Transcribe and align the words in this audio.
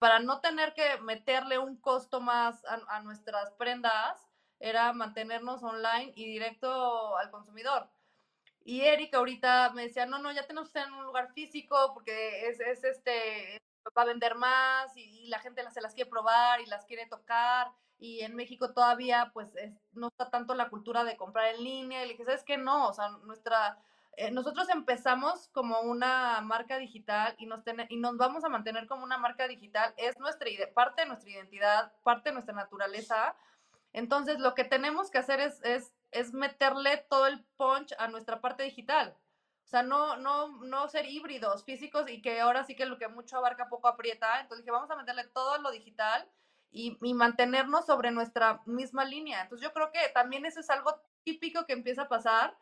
para 0.00 0.18
no 0.18 0.40
tener 0.40 0.72
que 0.72 0.98
meterle 1.02 1.58
un 1.58 1.76
costo 1.76 2.22
más 2.22 2.64
a, 2.64 3.00
nuestras 3.02 3.52
prendas, 3.52 4.18
era 4.58 4.94
mantenernos 4.94 5.62
online 5.62 6.12
y 6.16 6.24
directo 6.24 7.18
al 7.18 7.30
consumidor. 7.30 7.86
Y 8.64 8.80
Eric 8.80 9.14
ahorita 9.14 9.70
me 9.74 9.82
decía, 9.82 10.06
no, 10.06 10.18
no, 10.18 10.32
ya 10.32 10.46
tenemos 10.46 10.70
que 10.70 10.80
en 10.80 10.92
un 10.94 11.04
lugar 11.04 11.32
físico 11.34 11.92
porque 11.92 12.48
es, 12.48 12.60
es 12.60 12.82
este, 12.82 13.60
va 13.96 14.02
a 14.02 14.06
vender 14.06 14.36
más 14.36 14.96
y, 14.96 15.28
la 15.28 15.38
gente 15.38 15.62
se 15.70 15.82
las 15.82 15.94
quiere 15.94 16.08
probar 16.08 16.62
y 16.62 16.66
las 16.66 16.86
quiere 16.86 17.06
tocar. 17.06 17.70
Y 17.98 18.20
en 18.20 18.34
México 18.34 18.72
todavía, 18.72 19.30
pues, 19.34 19.52
no 19.92 20.08
está 20.08 20.30
tanto 20.30 20.54
la 20.54 20.70
cultura 20.70 21.04
de 21.04 21.18
comprar 21.18 21.54
en 21.54 21.62
línea. 21.62 22.02
Y 22.02 22.06
le 22.06 22.12
dije, 22.14 22.24
¿sabes 22.24 22.42
qué? 22.44 22.56
No, 22.56 22.88
o 22.88 22.92
sea, 22.94 23.10
nuestra, 23.24 23.78
eh, 24.20 24.30
nosotros 24.30 24.68
empezamos 24.68 25.48
como 25.48 25.80
una 25.80 26.42
marca 26.42 26.76
digital 26.76 27.34
y 27.38 27.46
nos, 27.46 27.62
y 27.88 27.96
nos 27.96 28.18
vamos 28.18 28.44
a 28.44 28.50
mantener 28.50 28.86
como 28.86 29.02
una 29.02 29.16
marca 29.16 29.48
digital. 29.48 29.94
Es 29.96 30.18
nuestra 30.18 30.46
parte 30.74 31.00
de 31.02 31.08
nuestra 31.08 31.30
identidad, 31.30 31.90
parte 32.02 32.28
de 32.28 32.34
nuestra 32.34 32.54
naturaleza. 32.54 33.34
Entonces, 33.94 34.38
lo 34.38 34.54
que 34.54 34.64
tenemos 34.64 35.10
que 35.10 35.16
hacer 35.16 35.40
es, 35.40 35.64
es, 35.64 35.94
es 36.10 36.34
meterle 36.34 36.98
todo 37.08 37.28
el 37.28 37.42
punch 37.56 37.94
a 37.98 38.08
nuestra 38.08 38.42
parte 38.42 38.62
digital. 38.62 39.16
O 39.64 39.68
sea, 39.68 39.82
no, 39.82 40.18
no, 40.18 40.64
no 40.64 40.86
ser 40.88 41.06
híbridos 41.06 41.64
físicos 41.64 42.04
y 42.10 42.20
que 42.20 42.40
ahora 42.40 42.64
sí 42.64 42.76
que 42.76 42.84
lo 42.84 42.98
que 42.98 43.08
mucho 43.08 43.38
abarca 43.38 43.70
poco 43.70 43.88
aprieta. 43.88 44.38
Entonces 44.42 44.66
dije, 44.66 44.70
vamos 44.70 44.90
a 44.90 44.96
meterle 44.96 45.24
todo 45.28 45.56
lo 45.62 45.70
digital 45.70 46.28
y, 46.70 46.98
y, 47.00 47.14
mantenernos 47.14 47.86
sobre 47.86 48.10
nuestra 48.10 48.60
misma 48.66 49.06
línea. 49.06 49.40
Entonces 49.40 49.66
yo 49.66 49.72
creo 49.72 49.90
que 49.92 50.10
también 50.12 50.44
eso 50.44 50.60
es 50.60 50.68
algo 50.68 51.00
típico 51.22 51.64
que 51.64 51.72
empieza 51.72 52.02
a 52.02 52.08
pasar, 52.08 52.54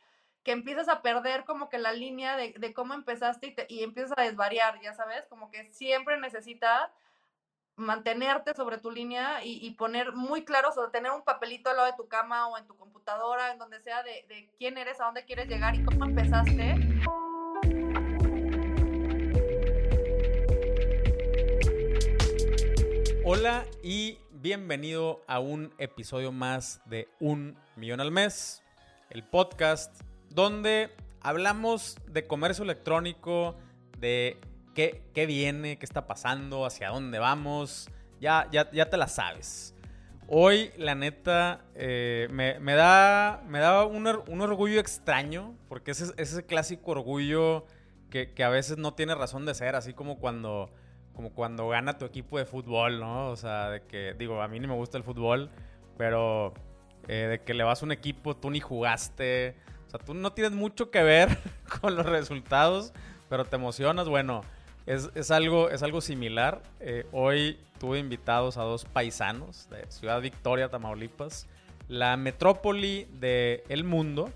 que 0.48 0.52
empiezas 0.52 0.88
a 0.88 1.02
perder 1.02 1.44
como 1.44 1.68
que 1.68 1.76
la 1.76 1.92
línea 1.92 2.38
de, 2.38 2.72
cómo 2.72 2.94
empezaste 2.94 3.54
y, 3.68 3.82
empiezas 3.82 4.16
a 4.16 4.22
desvariar, 4.22 4.80
ya 4.80 4.94
sabes, 4.94 5.26
como 5.28 5.50
que 5.50 5.70
siempre 5.74 6.18
necesitas 6.18 6.88
mantenerte 7.76 8.54
sobre 8.54 8.78
tu 8.78 8.90
línea 8.90 9.44
y, 9.44 9.70
poner 9.72 10.12
muy 10.12 10.46
claro, 10.46 10.70
o 10.74 10.88
tener 10.88 11.12
un 11.12 11.20
papelito 11.20 11.68
al 11.68 11.76
lado 11.76 11.90
de 11.90 11.98
tu 11.98 12.08
cama 12.08 12.48
o 12.48 12.56
en 12.56 12.66
tu 12.66 12.74
computadora, 12.78 13.52
en 13.52 13.58
donde 13.58 13.78
sea, 13.82 14.02
de 14.02 14.50
quién 14.56 14.78
eres, 14.78 14.98
a 15.02 15.04
dónde 15.04 15.26
quieres 15.26 15.48
llegar 15.48 15.74
y 15.74 15.84
cómo 15.84 16.06
empezaste. 16.06 16.76
Hola 23.22 23.66
y 23.82 24.18
bienvenido 24.30 25.22
a 25.26 25.40
un 25.40 25.74
episodio 25.76 26.32
más 26.32 26.80
de 26.86 27.06
Un 27.20 27.58
Millón 27.76 28.00
al 28.00 28.10
Mes, 28.10 28.62
el 29.10 29.22
podcast 29.24 30.08
donde 30.30 30.90
hablamos 31.20 31.96
de 32.06 32.26
comercio 32.26 32.64
electrónico, 32.64 33.56
de 33.98 34.38
qué, 34.74 35.26
viene, 35.26 35.78
qué 35.78 35.84
está 35.84 36.06
pasando, 36.06 36.64
hacia 36.64 36.90
dónde 36.90 37.18
vamos. 37.18 37.90
Ya, 38.20 38.48
ya, 38.50 38.70
ya 38.70 38.88
te 38.88 38.96
la 38.96 39.08
sabes. 39.08 39.74
Hoy, 40.28 40.70
la 40.76 40.94
neta, 40.94 41.64
eh, 41.74 42.28
me, 42.30 42.74
da, 42.74 43.42
me 43.48 43.60
da 43.60 43.86
un, 43.86 44.06
orgullo 44.06 44.78
extraño, 44.78 45.56
porque 45.68 45.92
es, 45.92 46.12
ese 46.16 46.44
clásico 46.44 46.90
orgullo 46.90 47.64
que, 48.10 48.32
a 48.44 48.48
veces 48.50 48.76
no 48.76 48.94
tiene 48.94 49.14
razón 49.14 49.46
de 49.46 49.54
ser, 49.54 49.74
así 49.74 49.94
como 49.94 50.18
cuando, 50.18 50.70
como 51.14 51.32
cuando 51.32 51.68
gana 51.68 51.96
tu 51.96 52.04
equipo 52.04 52.38
de 52.38 52.44
fútbol, 52.44 53.00
¿no? 53.00 53.30
O 53.30 53.36
sea, 53.36 53.70
de 53.70 53.82
que, 53.86 54.14
digo, 54.18 54.42
a 54.42 54.48
mí 54.48 54.60
ni 54.60 54.66
me 54.66 54.74
gusta 54.74 54.98
el 54.98 55.04
fútbol, 55.04 55.50
pero 55.96 56.52
eh, 57.08 57.26
de 57.30 57.42
que 57.42 57.54
le 57.54 57.64
vas 57.64 57.82
a 57.82 57.86
un 57.86 57.92
equipo, 57.92 58.36
tú 58.36 58.50
ni 58.50 58.60
jugaste, 58.60 59.56
o 59.88 59.90
sea, 59.90 60.00
tú 60.00 60.12
no 60.12 60.32
tienes 60.32 60.52
mucho 60.52 60.90
que 60.90 61.02
ver 61.02 61.38
con 61.80 61.96
los 61.96 62.04
resultados, 62.04 62.92
pero 63.28 63.44
te 63.44 63.56
emocionas, 63.56 64.08
bueno. 64.08 64.42
Es, 64.86 65.30
algo, 65.30 65.68
es 65.68 65.82
algo 65.82 66.00
similar. 66.00 66.62
Eh, 66.80 67.06
hoy 67.12 67.58
tuve 67.78 67.98
invitados 67.98 68.56
a 68.56 68.62
dos 68.62 68.86
paisanos 68.86 69.68
de 69.68 69.84
Ciudad 69.90 70.18
Victoria, 70.22 70.70
Tamaulipas, 70.70 71.46
la 71.88 72.16
metrópoli 72.16 73.06
del 73.20 73.84
mundo, 73.84 74.32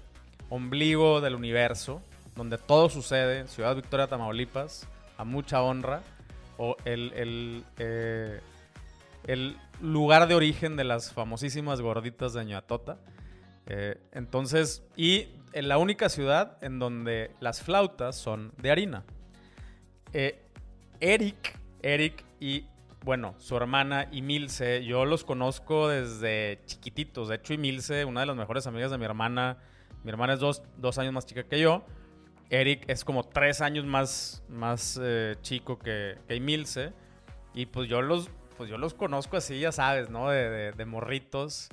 ombligo 0.50 1.22
del 1.22 1.36
universo, 1.36 2.02
donde 2.36 2.58
todo 2.58 2.90
sucede, 2.90 3.48
Ciudad 3.48 3.74
Victoria, 3.74 4.08
Tamaulipas, 4.08 4.86
a 5.16 5.24
mucha 5.24 5.62
honra, 5.62 6.02
o 6.58 6.76
el, 6.84 7.14
el, 7.14 7.64
eh, 7.78 8.40
el 9.24 9.56
lugar 9.80 10.28
de 10.28 10.34
origen 10.34 10.76
de 10.76 10.84
las 10.84 11.12
famosísimas 11.12 11.80
gorditas 11.80 12.34
de 12.34 12.44
Ñatota. 12.44 12.98
Eh, 13.66 13.98
entonces, 14.12 14.82
y 14.96 15.28
en 15.52 15.68
la 15.68 15.78
única 15.78 16.08
ciudad 16.08 16.58
en 16.62 16.78
donde 16.78 17.30
las 17.40 17.62
flautas 17.62 18.16
son 18.16 18.52
de 18.58 18.70
harina. 18.70 19.04
Eh, 20.12 20.42
Eric, 21.00 21.58
Eric 21.82 22.24
y 22.40 22.66
bueno, 23.04 23.34
su 23.38 23.56
hermana 23.56 24.08
Emilce, 24.12 24.84
yo 24.84 25.04
los 25.04 25.24
conozco 25.24 25.88
desde 25.88 26.60
chiquititos. 26.66 27.28
De 27.28 27.36
hecho, 27.36 27.54
Emilce, 27.54 28.04
una 28.04 28.20
de 28.20 28.26
las 28.26 28.36
mejores 28.36 28.66
amigas 28.66 28.90
de 28.90 28.98
mi 28.98 29.04
hermana, 29.04 29.58
mi 30.04 30.10
hermana 30.10 30.34
es 30.34 30.40
dos, 30.40 30.98
años 30.98 31.12
más 31.12 31.26
chica 31.26 31.42
que 31.42 31.58
yo. 31.58 31.84
Eric 32.50 32.84
es 32.86 33.04
como 33.04 33.24
tres 33.24 33.60
años 33.60 33.84
más, 33.86 34.44
más 34.48 35.00
eh, 35.02 35.36
chico 35.42 35.78
que, 35.78 36.18
que. 36.28 36.92
Y 37.54 37.66
pues 37.66 37.88
yo 37.88 38.02
los, 38.02 38.30
pues 38.56 38.70
yo 38.70 38.78
los 38.78 38.94
conozco 38.94 39.36
así, 39.36 39.58
ya 39.58 39.72
sabes, 39.72 40.10
¿no? 40.10 40.30
De, 40.30 40.84
morritos. 40.86 41.68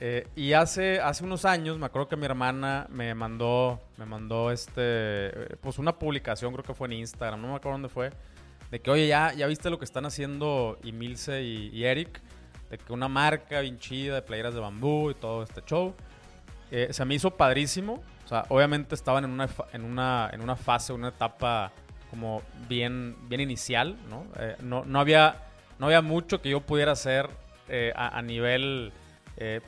Eh, 0.00 0.28
y 0.36 0.52
hace, 0.52 1.00
hace 1.00 1.24
unos 1.24 1.44
años, 1.44 1.78
me 1.78 1.86
acuerdo 1.86 2.08
que 2.08 2.16
mi 2.16 2.24
hermana 2.24 2.86
me 2.88 3.14
mandó, 3.14 3.80
me 3.96 4.06
mandó 4.06 4.52
este, 4.52 5.56
pues 5.60 5.78
una 5.78 5.98
publicación, 5.98 6.52
creo 6.52 6.64
que 6.64 6.74
fue 6.74 6.86
en 6.86 6.94
Instagram, 6.94 7.40
no 7.42 7.48
me 7.48 7.54
acuerdo 7.56 7.72
dónde 7.72 7.88
fue 7.88 8.12
de 8.70 8.80
que, 8.80 8.90
oye, 8.90 9.08
ya, 9.08 9.32
ya 9.32 9.46
viste 9.46 9.70
lo 9.70 9.78
que 9.78 9.84
están 9.84 10.04
haciendo 10.04 10.78
Emilce 10.84 11.42
y, 11.42 11.84
Eric, 11.84 12.20
de 12.70 12.78
que 12.78 12.92
una 12.92 13.08
marca 13.08 13.60
bien 13.60 13.78
chida 13.78 14.16
de 14.16 14.22
playeras 14.22 14.54
de 14.54 14.60
bambú 14.60 15.10
y 15.10 15.14
todo 15.14 15.42
este 15.42 15.62
show. 15.62 15.94
Eh, 16.70 16.88
se 16.90 17.04
me 17.04 17.14
hizo 17.14 17.30
padrísimo. 17.30 18.02
O 18.26 18.28
sea, 18.28 18.44
obviamente 18.50 18.94
estaban 18.94 19.24
en 19.24 19.30
una, 19.30 19.48
en 19.72 19.84
una, 19.84 20.28
en 20.32 20.42
una 20.42 20.54
fase, 20.54 20.92
una 20.92 21.08
etapa 21.08 21.72
como 22.10 22.42
bien, 22.68 23.16
bien 23.28 23.40
inicial, 23.40 23.96
¿no? 24.10 24.26
Eh, 24.38 24.56
no, 24.60 24.84
no, 24.84 25.00
había, 25.00 25.36
no 25.78 25.86
había 25.86 26.02
mucho 26.02 26.42
que 26.42 26.50
yo 26.50 26.60
pudiera 26.60 26.92
hacer 26.92 27.30
eh, 27.68 27.92
a, 27.96 28.20
nivel, 28.20 28.92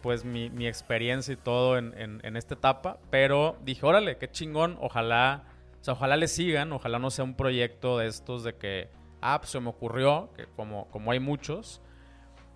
pues, 0.03 0.25
mi, 0.25 0.51
mi, 0.51 0.67
experiencia 0.67 1.33
y 1.33 1.37
todo 1.37 1.79
en, 1.79 1.95
en, 1.97 2.37
esta 2.37 2.55
etapa. 2.55 2.99
Pero 3.11 3.57
dije, 3.65 3.85
órale, 3.87 4.17
qué 4.19 4.31
chingón, 4.31 4.77
ojalá 4.81 5.45
o 5.87 5.93
ojalá 5.93 6.17
le 6.17 6.29
sigan, 6.29 6.73
ojalá 6.73 6.99
no 6.99 7.11
sea 7.11 7.25
un 7.25 7.35
proyecto 7.35 7.99
de 7.99 8.07
estos 8.07 8.45
de 8.45 8.55
que, 8.55 8.89
ah, 9.21 9.39
pues 9.41 9.51
se 9.51 9.61
me 9.61 9.69
ocurrió, 9.69 10.31
que 10.37 10.47
como, 10.57 10.89
como 10.91 11.13
hay 11.13 11.21
muchos. 11.21 11.81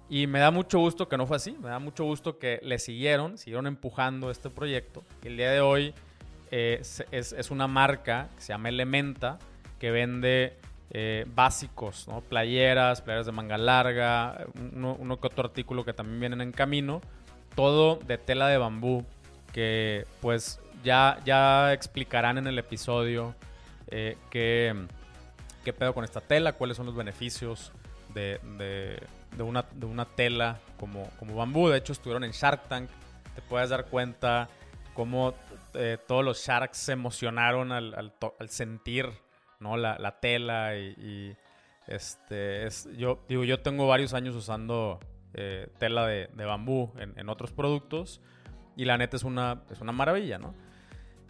Y 0.08 0.26
me 0.26 0.38
da 0.38 0.50
mucho 0.50 0.78
gusto 0.78 1.08
que 1.08 1.16
no 1.16 1.26
fue 1.26 1.36
así, 1.36 1.56
me 1.60 1.70
da 1.70 1.78
mucho 1.78 2.04
gusto 2.04 2.38
que 2.38 2.60
le 2.62 2.78
siguieron, 2.78 3.38
siguieron 3.38 3.66
empujando 3.66 4.30
este 4.30 4.50
proyecto. 4.50 5.02
El 5.22 5.38
día 5.38 5.50
de 5.50 5.60
hoy 5.60 5.94
eh, 6.50 6.82
es, 7.10 7.50
una 7.50 7.66
marca 7.66 8.28
que 8.36 8.42
se 8.42 8.52
llama 8.52 8.68
Elementa, 8.68 9.38
que 9.78 9.90
vende 9.90 10.58
eh, 10.94 11.26
básicos, 11.34 12.08
¿no? 12.08 12.20
Playeras, 12.22 13.02
playeras 13.02 13.26
de 13.26 13.32
manga 13.32 13.58
larga, 13.58 14.46
uno, 14.72 14.96
uno 14.98 15.20
que 15.20 15.26
otro 15.26 15.44
artículo 15.44 15.84
que 15.84 15.92
también 15.92 16.20
vienen 16.20 16.40
en 16.40 16.52
camino, 16.52 17.02
todo 17.56 17.96
de 17.96 18.16
tela 18.16 18.48
de 18.48 18.58
bambú, 18.58 19.04
que 19.52 20.06
pues 20.20 20.60
ya, 20.84 21.18
ya 21.24 21.72
explicarán 21.72 22.38
en 22.38 22.46
el 22.46 22.58
episodio 22.58 23.34
eh, 23.88 24.16
qué, 24.30 24.74
pedo 25.76 25.94
con 25.94 26.04
esta 26.04 26.20
tela, 26.20 26.52
cuáles 26.52 26.76
son 26.76 26.86
los 26.86 26.94
beneficios 26.94 27.72
de, 28.14 28.38
una, 29.38 29.64
de 29.72 29.86
una, 29.86 30.04
tela 30.04 30.60
como, 30.78 31.10
como 31.18 31.34
bambú. 31.34 31.68
De 31.68 31.78
hecho, 31.78 31.92
estuvieron 31.92 32.22
en 32.24 32.30
Shark 32.30 32.68
Tank. 32.68 32.88
Te 33.34 33.42
puedes 33.42 33.70
dar 33.70 33.86
cuenta 33.86 34.48
cómo 34.94 35.34
eh, 35.74 35.98
todos 36.06 36.24
los 36.24 36.38
Sharks 36.38 36.78
se 36.78 36.92
emocionaron 36.92 37.72
al, 37.72 38.12
sentir 38.48 39.10
¿no? 39.64 39.76
la, 39.76 40.20
tela 40.20 40.76
y, 40.76 41.36
este 41.88 42.66
es, 42.66 42.88
yo 42.96 43.24
digo 43.28 43.44
yo 43.44 43.60
tengo 43.60 43.86
varios 43.86 44.14
años 44.14 44.34
usando 44.34 45.00
eh, 45.34 45.68
tela 45.78 46.06
de, 46.06 46.28
bambú 46.46 46.92
en, 46.98 47.12
en, 47.18 47.28
otros 47.28 47.52
productos 47.52 48.22
y 48.76 48.84
la 48.84 48.96
neta 48.96 49.16
es 49.16 49.24
una, 49.24 49.64
es 49.70 49.80
una 49.80 49.92
maravilla, 49.92 50.38
¿no? 50.38 50.54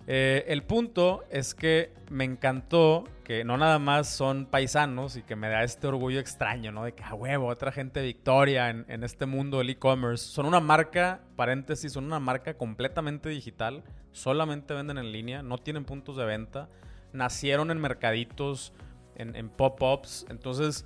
Eh, 0.06 0.44
el 0.48 0.62
punto 0.62 1.24
es 1.30 1.54
que 1.54 1.92
me 2.10 2.24
encantó 2.24 3.04
que 3.24 3.42
no 3.42 3.56
nada 3.56 3.78
más 3.78 4.08
son 4.08 4.44
paisanos 4.44 5.16
y 5.16 5.22
que 5.22 5.34
me 5.34 5.48
da 5.48 5.64
este 5.64 5.86
orgullo 5.86 6.20
extraño, 6.20 6.72
¿no? 6.72 6.84
De 6.84 6.92
que, 6.92 7.02
a 7.02 7.14
huevo, 7.14 7.46
otra 7.46 7.72
gente 7.72 8.00
de 8.00 8.06
Victoria 8.06 8.68
en, 8.68 8.84
en 8.88 9.02
este 9.02 9.24
mundo 9.24 9.58
del 9.58 9.70
e-commerce. 9.70 10.26
Son 10.26 10.44
una 10.44 10.60
marca, 10.60 11.22
paréntesis, 11.36 11.92
son 11.92 12.04
una 12.04 12.20
marca 12.20 12.54
completamente 12.54 13.30
digital. 13.30 13.82
Solamente 14.12 14.74
venden 14.74 14.98
en 14.98 15.10
línea, 15.10 15.42
no 15.42 15.56
tienen 15.56 15.86
puntos 15.86 16.16
de 16.18 16.26
venta. 16.26 16.68
Nacieron 17.14 17.70
en 17.70 17.80
mercaditos, 17.80 18.74
en, 19.16 19.48
pop-ups. 19.48 20.26
Entonces, 20.28 20.84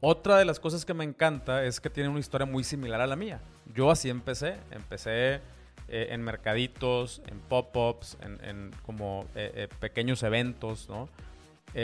otra 0.00 0.38
de 0.38 0.44
las 0.44 0.58
cosas 0.58 0.84
que 0.84 0.94
me 0.94 1.04
encanta 1.04 1.64
es 1.64 1.80
que 1.80 1.90
tienen 1.90 2.10
una 2.10 2.20
historia 2.20 2.46
muy 2.46 2.64
similar 2.64 3.00
a 3.00 3.06
la 3.06 3.14
mía. 3.14 3.40
Yo 3.74 3.90
así 3.90 4.08
empecé. 4.08 4.56
Empecé 4.70 5.40
eh, 5.88 6.08
en 6.10 6.22
mercaditos, 6.22 7.22
en 7.28 7.38
pop-ups, 7.38 8.16
en, 8.20 8.72
como 8.84 9.26
eh, 9.36 9.52
eh, 9.54 9.68
pequeños 9.78 10.22
eventos, 10.24 10.88
¿no? 10.88 11.08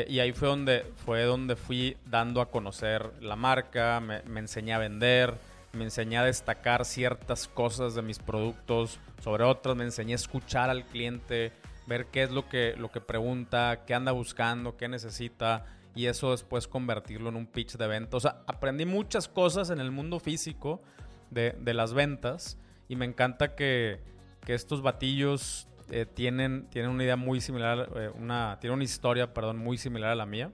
Y 0.09 0.21
ahí 0.21 0.33
fue 0.33 0.49
donde, 0.49 0.87
fue 1.05 1.25
donde 1.25 1.55
fui 1.55 1.99
dando 2.07 2.41
a 2.41 2.51
conocer 2.51 3.13
la 3.21 3.37
marca, 3.37 4.01
me, 4.01 4.23
me, 4.23 4.41
enseñé 4.41 4.73
a 4.73 4.79
vender, 4.79 5.35
me 5.75 5.85
enseñé 5.85 6.17
a 6.17 6.25
destacar 6.25 6.87
ciertas 6.87 7.47
cosas 7.47 7.95
de 7.95 8.01
mis 8.01 8.19
productos 8.19 8.99
sobre 9.23 9.45
otras, 9.45 9.77
me 9.77 9.85
enseñé 9.85 10.15
a 10.15 10.17
escuchar 10.17 10.71
al 10.71 10.87
cliente, 10.87 11.53
ver 11.87 12.07
qué 12.07 12.23
es 12.23 12.31
lo 12.31 12.49
que, 12.49 12.75
lo 12.77 12.91
que 12.91 13.01
pregunta, 13.01 13.85
qué 13.87 13.95
anda 13.95 14.13
buscando, 14.13 14.77
qué 14.77 14.89
necesita 14.89 15.65
y 15.95 16.07
eso 16.07 16.31
después 16.31 16.69
convertirlo 16.69 17.29
en 17.29 17.37
un 17.37 17.47
pitch 17.47 17.77
de 17.77 17.87
venta. 17.87 18.17
O 18.17 18.21
sea, 18.21 18.43
aprendí 18.47 18.87
muchas 18.87 19.29
cosas 19.29 19.71
en 19.71 19.81
el 19.81 19.91
mundo 19.91 20.21
físico 20.21 20.83
de, 21.31 21.55
de 21.61 21.75
las 21.75 21.93
ventas 21.93 22.59
y 22.89 22.97
me 22.97 23.05
encanta 23.05 23.55
que, 23.55 24.01
que 24.45 24.55
estos 24.55 24.83
batillos 24.83 25.69
eh, 25.91 26.07
tienen, 26.07 26.69
tienen 26.71 26.91
una 26.91 27.05
idea 27.05 27.17
muy 27.17 27.41
similar, 27.41 27.89
eh, 27.97 28.11
una, 28.15 28.59
tienen 28.61 28.77
una 28.77 28.85
historia, 28.85 29.35
perdón, 29.35 29.59
muy 29.59 29.79
similar 29.79 30.11
a 30.11 30.15
la 30.15 30.27
mía. 30.27 30.51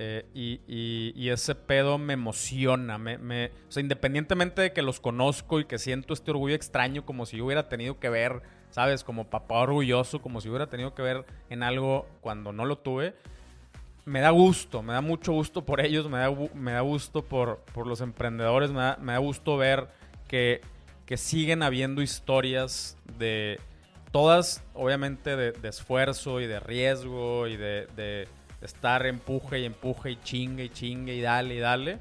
Eh, 0.00 0.26
y, 0.32 0.60
y, 0.68 1.28
ese 1.28 1.56
pedo 1.56 1.98
me 1.98 2.12
emociona. 2.12 2.98
Me, 2.98 3.18
me, 3.18 3.46
o 3.68 3.72
sea, 3.72 3.80
independientemente 3.80 4.62
de 4.62 4.72
que 4.72 4.80
los 4.80 5.00
conozco 5.00 5.58
y 5.58 5.64
que 5.64 5.78
siento 5.78 6.14
este 6.14 6.30
orgullo 6.30 6.54
extraño, 6.54 7.04
como 7.04 7.26
si 7.26 7.38
yo 7.38 7.46
hubiera 7.46 7.68
tenido 7.68 7.98
que 7.98 8.08
ver, 8.08 8.42
¿sabes? 8.70 9.04
Como 9.04 9.24
papá 9.24 9.56
orgulloso, 9.60 10.20
como 10.20 10.40
si 10.40 10.48
hubiera 10.48 10.68
tenido 10.68 10.94
que 10.94 11.02
ver 11.02 11.24
en 11.50 11.62
algo 11.62 12.06
cuando 12.20 12.52
no 12.52 12.64
lo 12.64 12.78
tuve. 12.78 13.14
Me 14.04 14.20
da 14.20 14.30
gusto, 14.30 14.82
me 14.82 14.94
da 14.94 15.00
mucho 15.00 15.32
gusto 15.32 15.64
por 15.64 15.80
ellos, 15.80 16.08
me 16.08 16.18
da, 16.18 16.30
me 16.54 16.72
da 16.72 16.80
gusto 16.80 17.24
por, 17.24 17.58
por 17.74 17.86
los 17.86 18.00
emprendedores, 18.00 18.70
me 18.70 18.80
da, 18.80 18.98
me 19.00 19.12
da 19.12 19.18
gusto 19.18 19.56
ver 19.56 19.88
que, 20.26 20.62
que 21.04 21.16
siguen 21.16 21.62
habiendo 21.62 22.00
historias 22.00 22.96
de, 23.18 23.60
todas 24.10 24.64
obviamente 24.74 25.36
de, 25.36 25.68
esfuerzo 25.68 26.40
y 26.40 26.46
de 26.46 26.60
riesgo 26.60 27.46
y 27.46 27.56
de, 27.56 28.28
estar 28.60 29.06
empuje 29.06 29.60
y 29.60 29.64
empuje 29.64 30.10
y 30.10 30.16
chingue 30.16 30.64
y 30.64 30.68
chingue 30.70 31.14
y 31.14 31.20
dale 31.20 31.54
y 31.54 31.58
dale. 31.58 31.98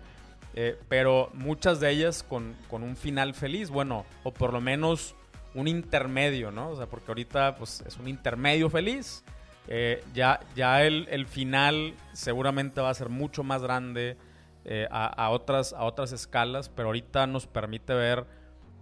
Eh, 0.56 0.76
pero 0.90 1.30
muchas 1.34 1.80
de 1.80 1.92
ellas 1.92 2.24
con, 2.24 2.56
un 2.72 2.96
final 2.96 3.36
feliz, 3.36 3.70
bueno, 3.70 4.06
o 4.24 4.32
por 4.32 4.54
lo 4.54 4.62
menos 4.62 5.16
un 5.58 5.68
intermedio, 5.68 6.52
¿no? 6.52 6.70
O 6.70 6.76
sea, 6.76 6.86
porque 6.86 7.10
ahorita 7.10 7.56
pues 7.56 7.84
es 7.86 7.98
un 7.98 8.08
intermedio 8.08 8.70
feliz. 8.70 9.24
Eh, 9.68 10.04
ya 10.14 10.40
ya 10.56 10.84
el, 10.84 11.26
final 11.26 11.94
seguramente 12.14 12.80
va 12.80 12.90
a 12.90 12.94
ser 12.94 13.10
mucho 13.10 13.44
más 13.44 13.62
grande 13.64 14.16
eh, 14.64 14.88
a, 14.92 15.30
otras, 15.32 15.74
a 15.74 15.84
otras 15.84 16.12
escalas, 16.12 16.70
pero 16.70 16.90
ahorita 16.90 17.26
nos 17.26 17.48
permite 17.48 17.94
ver 17.94 18.26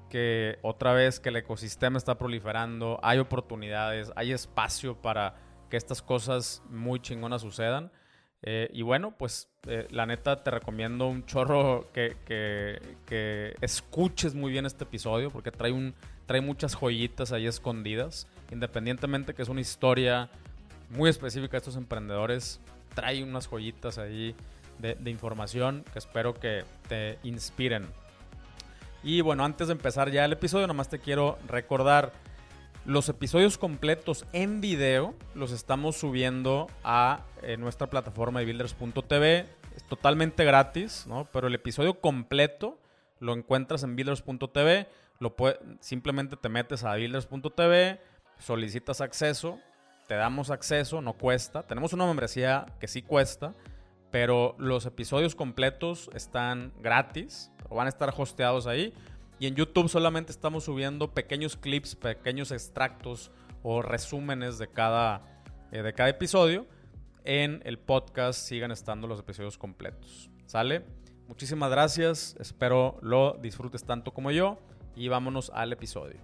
que 0.10 0.60
otra 0.62 0.94
vez 0.94 1.20
que 1.20 1.30
el 1.30 1.38
ecosistema 1.38 1.98
está 1.98 2.18
proliferando, 2.18 3.00
hay 3.02 3.20
oportunidades, 3.20 4.12
hay 4.16 4.34
espacio 4.34 5.02
para 5.02 5.36
que 5.70 5.78
estas 5.78 6.02
cosas 6.02 6.62
muy 6.70 7.00
chingonas 7.00 7.42
sucedan. 7.42 7.92
Eh, 8.42 8.70
y 8.74 8.84
bueno, 8.84 9.16
pues 9.18 9.50
la 9.90 10.06
neta 10.06 10.44
te 10.44 10.52
recomiendo 10.52 11.08
un 11.08 11.26
chorro 11.26 11.90
que, 11.94 12.18
que, 12.26 13.56
escuches 13.62 14.36
muy 14.36 14.52
bien 14.52 14.68
este 14.68 14.84
episodio 14.84 15.32
porque 15.32 15.52
trae, 15.52 15.72
un, 15.72 15.96
trae 16.26 16.42
muchas 16.42 16.76
joyitas 16.76 17.32
ahí 17.32 17.48
escondidas. 17.48 18.28
Independientemente 18.52 19.34
que 19.34 19.42
es 19.42 19.50
una 19.50 19.62
historia 19.62 20.30
muy 20.90 21.10
específica 21.10 21.54
de 21.54 21.58
estos 21.58 21.76
emprendedores, 21.76 22.60
trae 22.94 23.24
unas 23.24 23.48
joyitas 23.48 23.98
ahí 23.98 24.36
de, 24.80 24.96
de 24.96 25.10
información 25.12 25.84
que 25.92 26.00
espero 26.00 26.34
que 26.34 26.64
te 26.88 27.18
inspiren. 27.24 27.88
Y 29.04 29.22
bueno, 29.22 29.46
antes 29.46 29.68
de 29.68 29.74
empezar 29.74 30.12
ya 30.12 30.26
el 30.26 30.34
episodio, 30.34 30.68
nomás 30.68 30.90
te 30.90 31.00
quiero 31.00 31.38
recordar, 31.48 32.12
los 32.86 33.10
episodios 33.10 33.58
completos 33.58 34.26
en 34.32 34.62
video 34.62 35.16
los 35.34 35.52
estamos 35.52 35.98
subiendo 35.98 36.68
a 36.84 37.22
eh, 37.42 37.58
nuestra 37.58 37.88
plataforma 37.88 38.40
de 38.40 38.46
builders.tv. 38.46 39.48
Es 39.76 39.84
totalmente 39.90 40.46
gratis, 40.46 41.06
¿no? 41.08 41.28
Pero 41.34 41.48
el 41.48 41.56
episodio 41.56 42.00
completo 42.00 42.78
lo 43.20 43.34
encuentras 43.34 43.82
en 43.82 43.96
builders.tv. 43.96 44.88
Lo 45.20 45.36
simplemente 45.80 46.36
te 46.36 46.50
metes 46.50 46.84
a 46.84 46.96
builders.tv, 46.96 48.02
solicitas 48.38 49.02
acceso, 49.02 49.60
te 50.08 50.16
damos 50.16 50.50
acceso, 50.50 51.02
no 51.02 51.14
cuesta. 51.14 51.64
Tenemos 51.64 51.94
una 51.94 52.06
membresía 52.06 52.66
que 52.80 52.88
sí 52.88 53.02
cuesta, 53.02 53.54
pero 54.12 54.56
los 54.60 54.86
episodios 54.86 55.36
completos 55.36 56.10
están 56.14 56.74
gratis 56.82 57.52
o 57.70 57.76
van 57.76 57.88
a 57.88 57.90
estar 57.90 58.14
hosteados 58.16 58.68
ahí. 58.68 58.94
Y 59.40 59.48
en 59.48 59.56
YouTube 59.56 59.90
solamente 59.90 60.32
estamos 60.32 60.66
subiendo 60.66 61.14
pequeños 61.14 61.58
clips, 61.58 61.96
pequeños 61.96 62.52
extractos 62.52 63.32
o 63.64 63.82
resúmenes 63.82 64.58
de 64.58 64.68
cada, 64.68 65.44
eh, 65.72 65.82
de 65.82 65.94
cada 65.94 66.10
episodio. 66.10 66.68
En 67.24 67.62
el 67.66 67.80
podcast 67.80 68.40
sigan 68.40 68.72
estando 68.72 69.08
los 69.08 69.20
episodios 69.20 69.58
completos. 69.58 70.30
¿Sale? 70.46 70.86
Muchísimas 71.28 71.72
gracias. 71.72 72.36
Espero 72.40 73.00
lo 73.02 73.38
disfrutes 73.42 73.84
tanto 73.84 74.14
como 74.14 74.30
yo. 74.30 74.60
Y 74.98 75.10
vámonos 75.10 75.52
al 75.54 75.74
episodio. 75.74 76.22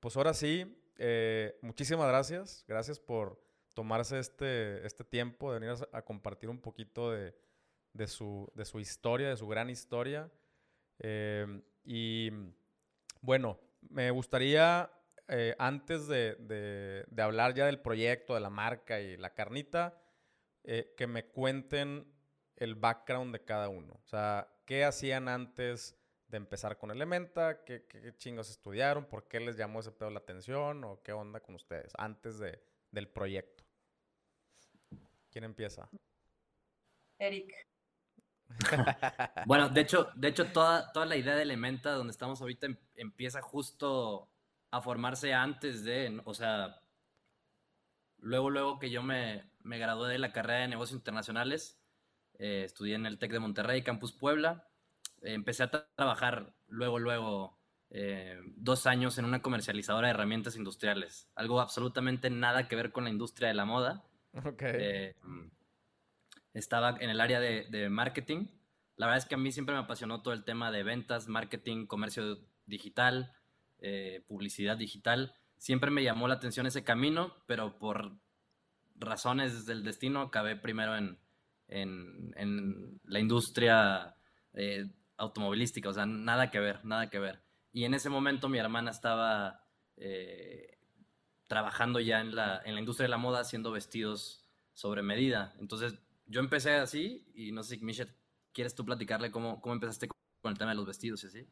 Pues 0.00 0.18
ahora 0.18 0.34
sí, 0.34 0.66
eh, 0.98 1.58
muchísimas 1.62 2.06
gracias. 2.06 2.62
Gracias 2.68 3.00
por 3.00 3.42
tomarse 3.74 4.18
este, 4.18 4.86
este 4.86 5.02
tiempo 5.02 5.50
de 5.50 5.60
venir 5.60 5.74
a, 5.92 6.02
compartir 6.02 6.50
un 6.50 6.60
poquito 6.60 7.10
de, 7.10 7.34
de, 7.94 8.06
su, 8.06 8.52
de, 8.54 8.66
su, 8.66 8.80
historia, 8.80 9.30
de 9.30 9.38
su 9.38 9.48
gran 9.48 9.70
historia. 9.70 10.30
Eh, 10.98 11.62
y 11.84 12.30
bueno, 13.22 13.58
me 13.80 14.10
gustaría, 14.10 14.92
eh, 15.26 15.56
antes 15.58 16.08
de, 16.08 16.34
de, 16.34 17.22
hablar 17.22 17.54
ya 17.54 17.64
del 17.64 17.80
proyecto, 17.80 18.34
de 18.34 18.40
la 18.40 18.50
marca 18.50 19.00
y 19.00 19.16
la 19.16 19.32
carnita, 19.32 19.98
que 20.62 21.06
me 21.08 21.26
cuenten 21.26 22.06
el 22.56 22.74
background 22.74 23.32
de 23.32 23.42
cada 23.42 23.70
uno. 23.70 23.94
O 23.94 24.06
sea, 24.06 24.48
¿qué 24.66 24.84
hacían 24.84 25.28
antes 25.28 25.96
de 26.32 26.38
empezar 26.38 26.78
con 26.78 26.90
Elementa? 26.90 27.62
¿Qué, 27.64 27.86
qué 27.86 28.16
chingos 28.16 28.50
estudiaron? 28.50 29.04
¿Por 29.04 29.28
qué 29.28 29.38
les 29.38 29.56
llamó 29.56 29.80
ese 29.80 29.92
pedo 29.92 30.10
la 30.10 30.18
atención? 30.18 30.82
¿O 30.84 31.02
qué 31.02 31.12
onda 31.12 31.40
con 31.40 31.54
ustedes 31.54 31.92
antes 31.98 32.38
de, 32.38 32.60
del 32.90 33.08
proyecto? 33.08 33.64
¿Quién 35.30 35.44
empieza? 35.44 35.88
Eric. 37.18 37.54
bueno, 39.46 39.68
de 39.68 39.80
hecho, 39.82 40.10
de 40.14 40.28
hecho 40.28 40.50
toda, 40.52 40.90
toda 40.92 41.06
la 41.06 41.16
idea 41.16 41.36
de 41.36 41.42
Elementa, 41.42 41.92
donde 41.92 42.10
estamos 42.10 42.40
ahorita, 42.40 42.66
em, 42.66 42.76
empieza 42.96 43.40
justo 43.40 44.28
a 44.70 44.80
formarse 44.80 45.32
antes 45.34 45.84
de, 45.84 46.20
o 46.24 46.34
sea, 46.34 46.80
luego, 48.18 48.50
luego 48.50 48.78
que 48.78 48.90
yo 48.90 49.02
me, 49.02 49.50
me 49.62 49.78
gradué 49.78 50.12
de 50.12 50.18
la 50.18 50.32
carrera 50.32 50.60
de 50.60 50.68
negocios 50.68 50.98
internacionales, 50.98 51.78
eh, 52.38 52.64
estudié 52.64 52.94
en 52.94 53.06
el 53.06 53.18
TEC 53.18 53.32
de 53.32 53.38
Monterrey, 53.38 53.82
Campus 53.82 54.12
Puebla, 54.12 54.71
empecé 55.22 55.64
a 55.64 55.70
trabajar 55.94 56.54
luego, 56.68 56.98
luego, 56.98 57.58
eh, 57.94 58.40
dos 58.56 58.86
años 58.86 59.18
en 59.18 59.26
una 59.26 59.42
comercializadora 59.42 60.08
de 60.08 60.14
herramientas 60.14 60.56
industriales, 60.56 61.28
algo 61.34 61.60
absolutamente 61.60 62.30
nada 62.30 62.66
que 62.66 62.74
ver 62.74 62.90
con 62.90 63.04
la 63.04 63.10
industria 63.10 63.48
de 63.48 63.54
la 63.54 63.66
moda. 63.66 64.02
Eh, 64.60 65.14
estaba 66.54 66.96
en 66.98 67.10
el 67.10 67.20
área 67.20 67.38
de, 67.38 67.88
marketing. 67.90 68.46
La 68.96 69.06
verdad 69.06 69.18
es 69.18 69.26
que 69.26 69.34
a 69.34 69.38
mí 69.38 69.52
siempre 69.52 69.74
me 69.74 69.82
apasionó 69.82 70.22
todo 70.22 70.32
el 70.32 70.44
tema 70.44 70.70
de 70.70 70.82
ventas, 70.84 71.28
marketing, 71.28 71.86
comercio 71.86 72.38
digital, 72.64 73.34
eh, 73.78 74.24
publicidad 74.26 74.78
digital. 74.78 75.34
Siempre 75.58 75.90
me 75.90 76.02
llamó 76.02 76.28
la 76.28 76.34
atención 76.34 76.66
ese 76.66 76.84
camino, 76.84 77.36
pero 77.46 77.78
por 77.78 78.16
razones 78.96 79.66
del 79.66 79.84
destino 79.84 80.22
acabé 80.22 80.56
primero 80.56 80.96
en, 80.96 81.18
la 83.04 83.20
industria 83.20 84.16
automovilística, 85.22 85.88
o 85.88 85.92
sea, 85.92 86.04
nada 86.04 86.50
que 86.50 86.58
ver, 86.58 86.84
nada 86.84 87.08
que 87.08 87.18
ver. 87.18 87.42
Y 87.72 87.84
en 87.84 87.94
ese 87.94 88.10
momento 88.10 88.48
mi 88.48 88.58
hermana 88.58 88.90
estaba 88.90 89.64
trabajando 91.46 92.00
ya 92.00 92.20
en 92.20 92.34
la, 92.34 92.60
en 92.64 92.74
la 92.74 92.80
industria 92.80 93.04
de 93.04 93.10
la 93.10 93.18
moda 93.18 93.40
haciendo 93.40 93.72
vestidos 93.72 94.50
sobre 94.72 95.02
medida. 95.02 95.54
Entonces 95.58 95.94
yo 96.26 96.40
empecé 96.40 96.72
así 96.74 97.30
y 97.34 97.52
no 97.52 97.62
sé 97.62 97.76
si 97.76 97.84
Michelle, 97.84 98.12
¿quieres 98.52 98.74
tú 98.74 98.84
platicarle 98.84 99.30
cómo, 99.30 99.60
cómo 99.60 99.74
empezaste 99.74 100.08
con 100.08 100.52
el 100.52 100.58
tema 100.58 100.70
de 100.70 100.76
los 100.76 100.86
vestidos 100.86 101.22
y 101.24 101.26
así? 101.26 101.48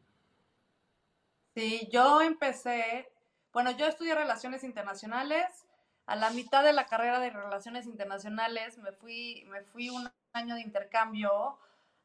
Sí, 1.55 1.89
yo 1.93 2.23
empecé, 2.23 3.13
bueno, 3.53 3.71
yo 3.73 3.87
estudié 3.87 4.15
relaciones 4.15 4.65
internacionales. 4.65 5.67
A 6.07 6.17
la 6.17 6.31
mitad 6.31 6.65
de 6.65 6.73
la 6.73 6.87
carrera 6.87 7.21
de 7.21 7.31
relaciones 7.31 7.87
internacionales 7.87 8.79
me 8.79 8.93
fui, 8.93 9.45
me 9.49 9.63
fui 9.63 9.91
un 9.91 10.11
año 10.33 10.55
de 10.55 10.63
intercambio 10.63 11.59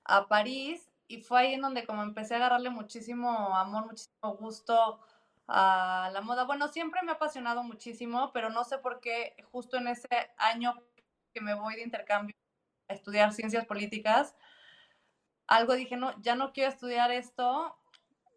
a 0.04 0.28
París 0.28 0.92
y 1.08 1.22
fue 1.22 1.42
ahí 1.42 1.54
en 1.54 1.62
donde 1.62 1.86
como 1.86 2.04
empecé 2.04 2.34
a 2.34 2.38
agarrarle 2.38 2.70
muchísimo 2.70 3.56
amor, 3.56 3.86
muchísimo 3.86 4.36
gusto 4.38 5.00
a 5.48 6.10
la 6.14 6.22
moda. 6.22 6.46
Bueno, 6.46 6.68
siempre 6.68 7.02
me 7.04 7.12
ha 7.12 7.16
apasionado 7.16 7.64
muchísimo, 7.64 8.32
pero 8.34 8.50
no 8.50 8.64
sé 8.64 8.78
por 8.80 9.00
qué 9.00 9.36
justo 9.52 9.78
en 9.78 9.88
ese 9.88 10.08
año 10.38 10.74
que 11.34 11.42
me 11.42 11.54
voy 11.54 11.76
de 11.76 11.84
intercambio 11.84 12.36
a 12.88 12.94
estudiar 12.94 13.34
ciencias 13.34 13.66
políticas, 13.66 14.36
algo 15.48 15.74
dije, 15.74 15.98
no, 15.98 16.20
ya 16.22 16.36
no 16.36 16.54
quiero 16.54 16.70
estudiar 16.70 17.12
esto, 17.12 17.78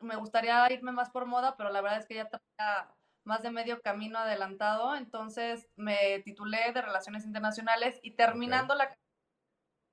me 0.00 0.16
gustaría 0.16 0.70
irme 0.72 0.92
más 0.92 1.10
por 1.10 1.26
moda, 1.26 1.56
pero 1.56 1.70
la 1.70 1.80
verdad 1.80 2.00
es 2.00 2.06
que 2.06 2.16
ya 2.16 2.28
traía 2.28 2.94
más 3.24 3.42
de 3.42 3.50
medio 3.50 3.80
camino 3.82 4.18
adelantado, 4.18 4.96
entonces 4.96 5.68
me 5.76 6.20
titulé 6.20 6.72
de 6.72 6.82
Relaciones 6.82 7.24
Internacionales 7.24 7.98
y 8.02 8.12
terminando 8.12 8.74
la 8.74 8.94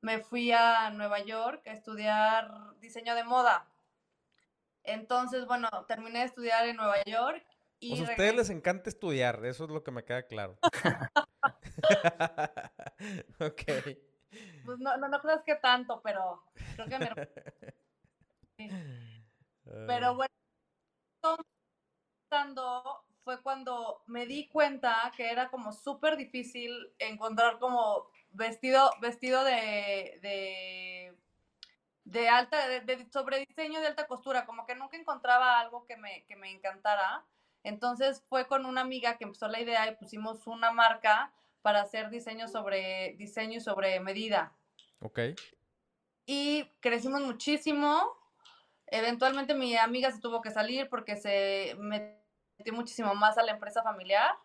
me 0.05 0.19
fui 0.19 0.51
a 0.51 0.91
Nueva 0.91 1.19
York 1.23 1.65
a 1.65 1.73
estudiar 1.73 2.51
diseño 2.79 3.15
de 3.15 3.23
moda. 3.23 3.67
Entonces, 4.83 5.47
bueno, 5.47 5.67
terminé 5.87 6.19
de 6.19 6.25
estudiar 6.25 6.67
en 6.67 6.75
Nueva 6.75 7.03
York. 7.05 7.43
Y 7.79 7.99
a 7.99 8.03
ustedes 8.03 8.35
les 8.35 8.51
encanta 8.51 8.87
estudiar, 8.87 9.43
eso 9.45 9.63
es 9.63 9.71
lo 9.71 9.83
que 9.83 9.89
me 9.89 10.05
queda 10.05 10.27
claro. 10.27 10.59
ok. 13.39 13.63
Pues 14.63 14.77
no, 14.77 14.95
no, 14.97 15.07
no 15.07 15.21
creas 15.21 15.41
que 15.43 15.55
tanto, 15.55 15.99
pero 16.03 16.43
creo 16.75 16.87
que 16.87 16.99
me... 16.99 17.09
Pero 19.87 20.15
bueno, 20.15 20.29
fue 23.23 23.41
cuando 23.41 24.03
me 24.05 24.27
di 24.27 24.47
cuenta 24.49 25.11
que 25.17 25.31
era 25.31 25.49
como 25.49 25.73
súper 25.73 26.15
difícil 26.15 26.93
encontrar 26.99 27.57
como 27.57 28.11
vestido, 28.35 28.91
vestido 29.01 29.43
de, 29.43 30.19
de, 30.21 31.17
de 32.03 32.29
alta, 32.29 32.67
de, 32.67 33.07
sobre 33.11 33.45
diseño 33.45 33.79
de 33.81 33.87
alta 33.87 34.07
costura, 34.07 34.45
como 34.45 34.65
que 34.65 34.75
nunca 34.75 34.97
encontraba 34.97 35.59
algo 35.59 35.85
que 35.85 35.97
me, 35.97 36.25
que 36.25 36.35
me 36.35 36.51
encantara. 36.51 37.25
Entonces 37.63 38.23
fue 38.29 38.47
con 38.47 38.65
una 38.65 38.81
amiga 38.81 39.17
que 39.17 39.23
empezó 39.23 39.47
la 39.47 39.59
idea 39.59 39.89
y 39.89 39.95
pusimos 39.95 40.45
una 40.47 40.71
marca 40.71 41.33
para 41.61 41.81
hacer 41.81 42.09
diseño 42.09 42.47
sobre 42.47 43.15
diseño 43.17 43.57
y 43.57 43.61
sobre 43.61 43.99
medida. 43.99 44.53
Ok. 45.01 45.19
Y 46.27 46.65
crecimos 46.79 47.21
muchísimo. 47.21 48.03
Eventualmente 48.87 49.55
mi 49.55 49.75
amiga 49.75 50.11
se 50.11 50.19
tuvo 50.19 50.41
que 50.41 50.51
salir 50.51 50.89
porque 50.89 51.15
se 51.15 51.75
metió 51.79 52.73
muchísimo 52.73 53.15
más 53.15 53.39
a 53.39 53.43
la 53.43 53.53
empresa 53.53 53.81
familiar. 53.81 54.35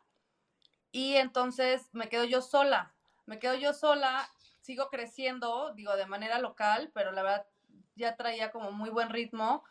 Y 0.93 1.17
entonces 1.17 1.89
me 1.93 2.09
quedo 2.09 2.25
yo 2.25 2.41
sola 2.41 2.95
me 3.31 3.39
quedo 3.39 3.55
yo 3.55 3.73
sola, 3.73 4.29
sigo 4.61 4.91
creciendo, 4.91 5.73
digo, 5.75 5.95
de 5.97 6.05
manera 6.05 6.41
local, 6.41 6.91
pero 6.93 7.13
la 7.13 7.23
verdad 7.23 7.47
ya 7.95 8.17
traía 8.17 8.51
como 8.51 8.73
muy 8.73 8.91
buen 8.91 9.09
ritmo. 9.09 9.63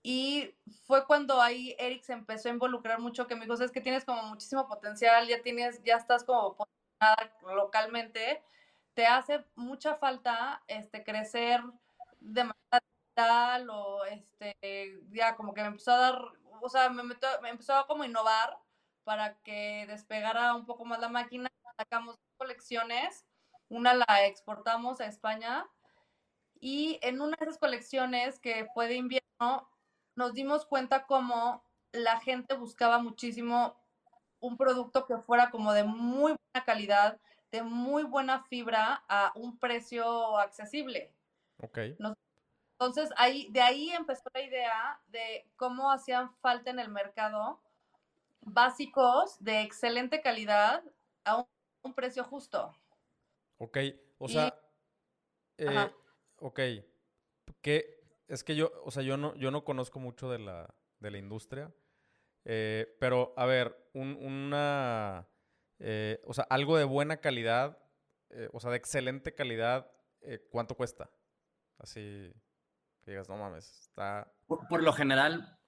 Y 0.00 0.54
fue 0.86 1.04
cuando 1.08 1.42
ahí 1.42 1.74
Eric 1.80 2.04
se 2.04 2.12
empezó 2.12 2.48
a 2.48 2.52
involucrar 2.52 3.00
mucho, 3.00 3.26
que 3.26 3.34
me 3.34 3.46
dijo, 3.46 3.54
es 3.54 3.72
que 3.72 3.80
tienes 3.80 4.04
como 4.04 4.22
muchísimo 4.22 4.68
potencial, 4.68 5.26
ya 5.26 5.42
tienes, 5.42 5.82
ya 5.82 5.96
estás 5.96 6.22
como 6.22 6.56
localmente, 7.52 8.44
te 8.94 9.06
hace 9.06 9.44
mucha 9.56 9.96
falta 9.96 10.62
este, 10.68 11.02
crecer 11.02 11.62
de 12.20 12.44
manera 12.44 12.80
digital 12.80 13.70
o 13.70 14.04
este, 14.04 15.00
ya 15.10 15.34
como 15.34 15.52
que 15.52 15.62
me 15.62 15.66
empezó 15.66 15.90
a 15.90 15.96
dar, 15.96 16.22
o 16.62 16.68
sea, 16.68 16.88
me, 16.90 17.02
me 17.02 17.48
empezó 17.48 17.74
a 17.74 17.88
como 17.88 18.04
innovar 18.04 18.56
para 19.02 19.34
que 19.42 19.86
despegara 19.88 20.54
un 20.54 20.64
poco 20.64 20.84
más 20.84 21.00
la 21.00 21.08
máquina, 21.08 21.50
sacamos 21.80 22.16
colecciones, 22.36 23.24
una 23.70 23.94
la 23.94 24.26
exportamos 24.26 25.00
a 25.00 25.06
España 25.06 25.66
y 26.60 26.98
en 27.00 27.22
una 27.22 27.38
de 27.38 27.46
esas 27.46 27.58
colecciones 27.58 28.38
que 28.38 28.66
fue 28.74 28.86
de 28.86 28.96
invierno, 28.96 29.66
nos 30.14 30.34
dimos 30.34 30.66
cuenta 30.66 31.06
como 31.06 31.64
la 31.92 32.20
gente 32.20 32.54
buscaba 32.54 32.98
muchísimo 32.98 33.80
un 34.40 34.58
producto 34.58 35.06
que 35.06 35.16
fuera 35.16 35.50
como 35.50 35.72
de 35.72 35.84
muy 35.84 36.32
buena 36.32 36.66
calidad, 36.66 37.18
de 37.50 37.62
muy 37.62 38.02
buena 38.02 38.44
fibra 38.44 39.02
a 39.08 39.32
un 39.34 39.58
precio 39.58 40.38
accesible. 40.38 41.14
Ok. 41.62 41.78
entonces, 42.78 43.10
ahí, 43.16 43.48
de 43.52 43.62
ahí 43.62 43.90
empezó 43.90 44.24
la 44.34 44.42
idea 44.42 45.00
de 45.08 45.46
cómo 45.56 45.90
hacían 45.90 46.30
falta 46.42 46.70
en 46.70 46.78
el 46.78 46.90
mercado 46.90 47.58
básicos 48.42 49.42
de 49.42 49.62
excelente 49.62 50.20
calidad 50.20 50.82
a 51.24 51.36
un 51.36 51.46
un 51.82 51.94
precio 51.94 52.24
justo. 52.24 52.74
Ok, 53.58 53.78
o 54.18 54.28
sea, 54.28 54.54
eh, 55.58 55.90
ok, 56.38 56.60
que 57.60 58.00
es 58.28 58.44
que 58.44 58.56
yo, 58.56 58.72
o 58.84 58.90
sea, 58.90 59.02
yo 59.02 59.16
no, 59.16 59.34
yo 59.34 59.50
no 59.50 59.64
conozco 59.64 59.98
mucho 59.98 60.30
de 60.30 60.38
la, 60.38 60.74
de 60.98 61.10
la 61.10 61.18
industria, 61.18 61.72
eh, 62.44 62.96
pero 62.98 63.34
a 63.36 63.44
ver, 63.44 63.76
un, 63.92 64.16
una, 64.16 65.28
eh, 65.78 66.22
o 66.26 66.32
sea, 66.32 66.44
algo 66.48 66.76
de 66.76 66.84
buena 66.84 67.18
calidad, 67.18 67.78
o 68.52 68.60
sea, 68.60 68.70
de 68.70 68.76
excelente 68.76 69.34
calidad, 69.34 69.90
¿cuánto 70.50 70.76
cuesta? 70.76 71.10
Así 71.78 72.32
que 73.02 73.10
digas, 73.10 73.28
no 73.28 73.36
mames, 73.36 73.80
está... 73.80 74.32
por 74.46 74.82
lo 74.82 74.92
general, 74.92 75.58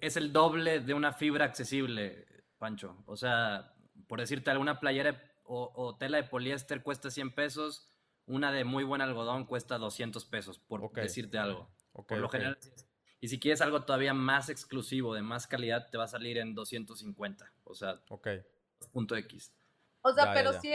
es 0.00 0.16
el 0.16 0.32
doble 0.32 0.80
de 0.80 0.94
una 0.94 1.12
fibra 1.12 1.44
accesible, 1.44 2.26
Pancho. 2.58 3.02
O 3.06 3.16
sea, 3.16 3.72
por 4.06 4.20
decirte, 4.20 4.50
alguna 4.50 4.80
playera 4.80 5.29
o, 5.50 5.96
tela 5.96 6.18
de 6.18 6.24
poliéster 6.24 6.82
cuesta 6.82 7.10
100 7.10 7.34
pesos, 7.34 7.88
una 8.26 8.52
de 8.52 8.64
muy 8.64 8.84
buen 8.84 9.00
algodón 9.00 9.44
cuesta 9.44 9.78
200 9.78 10.24
pesos, 10.26 10.58
por 10.58 10.92
decirte 10.92 11.38
algo. 11.38 11.68
por 11.92 12.18
lo 12.18 12.28
general. 12.28 12.58
Y 13.20 13.28
si 13.28 13.38
quieres 13.38 13.60
algo 13.60 13.84
todavía 13.84 14.14
más 14.14 14.48
exclusivo, 14.48 15.14
de 15.14 15.22
más 15.22 15.46
calidad, 15.46 15.90
te 15.90 15.98
va 15.98 16.04
a 16.04 16.08
salir 16.08 16.38
en 16.38 16.54
250. 16.54 17.52
O 17.64 17.74
sea, 17.74 18.00
punto 18.92 19.16
X. 19.16 19.52
O 20.02 20.12
sea, 20.12 20.32
pero 20.32 20.58
si 20.60 20.74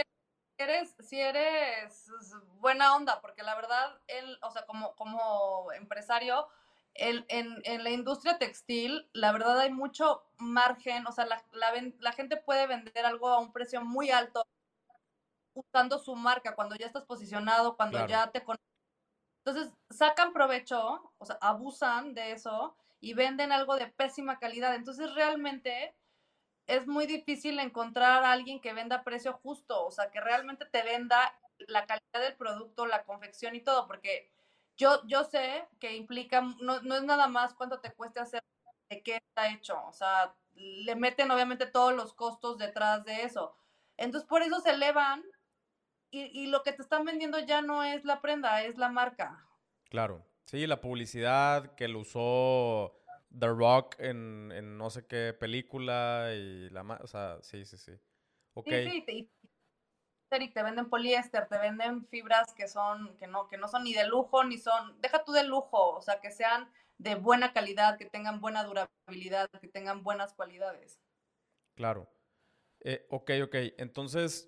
eres, 0.57 0.95
si 0.99 1.19
eres 1.19 2.11
buena 2.59 2.95
onda, 2.95 3.21
porque 3.21 3.43
la 3.43 3.55
verdad, 3.55 3.99
él, 4.07 4.37
o 4.41 4.51
sea, 4.51 4.65
como, 4.65 4.95
como 4.95 5.71
empresario, 5.71 6.47
en, 6.93 7.25
en, 7.29 7.83
la 7.83 7.89
industria 7.89 8.37
textil, 8.37 9.09
la 9.11 9.33
verdad 9.33 9.59
hay 9.59 9.71
mucho 9.71 10.23
margen, 10.37 11.05
o 11.07 11.11
sea, 11.11 11.25
la, 11.25 11.43
la, 11.51 11.73
la, 11.99 12.11
gente 12.13 12.37
puede 12.37 12.67
vender 12.67 13.05
algo 13.05 13.27
a 13.27 13.39
un 13.39 13.51
precio 13.51 13.81
muy 13.83 14.11
alto 14.11 14.45
usando 15.55 15.97
su 15.97 16.15
marca, 16.15 16.53
cuando 16.53 16.75
ya 16.75 16.85
estás 16.85 17.03
posicionado, 17.05 17.75
cuando 17.75 18.05
ya 18.07 18.31
te 18.31 18.43
Entonces, 19.43 19.73
sacan 19.89 20.33
provecho, 20.33 21.11
o 21.17 21.25
sea, 21.25 21.37
abusan 21.41 22.13
de 22.13 22.33
eso 22.33 22.75
y 22.99 23.13
venden 23.13 23.51
algo 23.51 23.75
de 23.75 23.87
pésima 23.87 24.37
calidad. 24.37 24.75
Entonces, 24.75 25.13
realmente 25.15 25.95
es 26.67 26.87
muy 26.87 27.05
difícil 27.05 27.59
encontrar 27.59 28.23
a 28.23 28.31
alguien 28.31 28.59
que 28.59 28.73
venda 28.73 28.97
a 28.97 29.03
precio 29.03 29.33
justo, 29.41 29.85
o 29.85 29.91
sea, 29.91 30.11
que 30.11 30.19
realmente 30.19 30.65
te 30.65 30.83
venda 30.83 31.33
la 31.67 31.85
calidad 31.85 32.21
del 32.21 32.35
producto, 32.35 32.85
la 32.85 33.03
confección 33.03 33.55
y 33.55 33.61
todo, 33.61 33.87
porque 33.87 34.29
yo, 34.77 35.05
yo 35.05 35.23
sé 35.23 35.67
que 35.79 35.95
implica, 35.95 36.41
no, 36.59 36.81
no 36.81 36.95
es 36.95 37.03
nada 37.03 37.27
más 37.27 37.53
cuánto 37.53 37.79
te 37.79 37.93
cueste 37.93 38.19
hacer, 38.19 38.43
de 38.89 39.01
qué 39.01 39.17
está 39.17 39.49
hecho, 39.49 39.81
o 39.85 39.93
sea, 39.93 40.35
le 40.53 40.95
meten 40.95 41.31
obviamente 41.31 41.65
todos 41.65 41.93
los 41.93 42.13
costos 42.13 42.57
detrás 42.57 43.03
de 43.05 43.23
eso. 43.23 43.55
Entonces, 43.97 44.27
por 44.27 44.41
eso 44.41 44.59
se 44.59 44.71
elevan 44.71 45.23
y, 46.15 46.47
lo 46.47 46.63
que 46.63 46.73
te 46.73 46.81
están 46.81 47.05
vendiendo 47.05 47.39
ya 47.39 47.61
no 47.61 47.83
es 47.83 48.05
la 48.05 48.21
prenda, 48.21 48.63
es 48.63 48.77
la 48.77 48.89
marca. 48.89 49.45
Claro. 49.89 50.25
Sí, 50.45 50.67
la 50.67 50.79
publicidad 50.79 51.75
que 51.75 51.87
lo 51.87 51.99
usó 51.99 53.01
The 53.37 53.47
Rock 53.47 53.95
en, 53.99 54.77
no 54.77 54.89
sé 54.89 55.05
qué 55.07 55.33
película 55.33 56.31
y 56.33 56.69
la 56.69 56.83
o 57.01 57.07
sea, 57.07 57.39
sí, 57.41 57.65
sí, 57.65 57.77
sí. 57.77 57.93
Okay. 58.53 58.89
Sí, 58.89 59.03
sí, 59.07 59.31
te, 60.29 60.47
te 60.47 60.63
venden 60.63 60.89
poliéster, 60.89 61.47
te 61.47 61.57
venden 61.57 62.05
fibras 62.07 62.53
que 62.53 62.67
son, 62.67 63.17
que 63.17 63.27
no, 63.27 63.47
que 63.47 63.57
no 63.57 63.67
son 63.67 63.83
ni 63.83 63.93
de 63.93 64.07
lujo, 64.07 64.43
ni 64.43 64.57
son, 64.57 64.99
deja 65.01 65.23
tú 65.23 65.31
de 65.31 65.43
lujo, 65.43 65.95
o 65.95 66.01
sea, 66.01 66.21
que 66.21 66.31
sean 66.31 66.71
de 66.97 67.15
buena 67.15 67.51
calidad, 67.51 67.97
que 67.97 68.05
tengan 68.05 68.39
buena 68.39 68.63
durabilidad, 68.63 69.49
que 69.59 69.67
tengan 69.67 70.03
buenas 70.03 70.33
cualidades. 70.33 70.99
Claro. 71.75 72.07
Eh, 72.87 73.03
ok, 73.09 73.31
ok. 73.45 73.55
Entonces, 73.79 74.47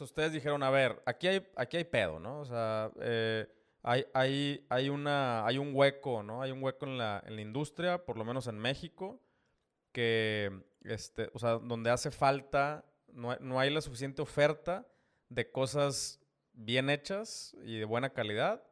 ustedes 0.00 0.32
dijeron, 0.32 0.62
a 0.62 0.70
ver, 0.70 1.02
aquí 1.04 1.28
hay, 1.28 1.46
aquí 1.54 1.76
hay 1.76 1.84
pedo, 1.84 2.18
¿no? 2.18 2.40
O 2.40 2.44
sea, 2.46 2.90
eh, 2.98 3.46
hay, 3.82 4.06
hay, 4.14 4.66
hay, 4.70 4.88
una, 4.88 5.44
hay 5.44 5.58
un 5.58 5.74
hueco, 5.74 6.22
¿no? 6.22 6.40
Hay 6.40 6.50
un 6.50 6.62
hueco 6.62 6.86
en 6.86 6.96
la, 6.96 7.22
en 7.26 7.36
la 7.36 7.42
industria, 7.42 8.06
por 8.06 8.16
lo 8.16 8.24
menos 8.24 8.46
en 8.46 8.58
México, 8.58 9.20
que, 9.92 10.50
este, 10.82 11.28
o 11.34 11.38
sea, 11.38 11.58
donde 11.58 11.90
hace 11.90 12.10
falta, 12.10 12.86
no, 13.08 13.36
no 13.36 13.60
hay 13.60 13.68
la 13.68 13.82
suficiente 13.82 14.22
oferta 14.22 14.86
de 15.28 15.52
cosas 15.52 16.20
bien 16.54 16.88
hechas 16.88 17.54
y 17.64 17.76
de 17.76 17.84
buena 17.84 18.14
calidad. 18.14 18.64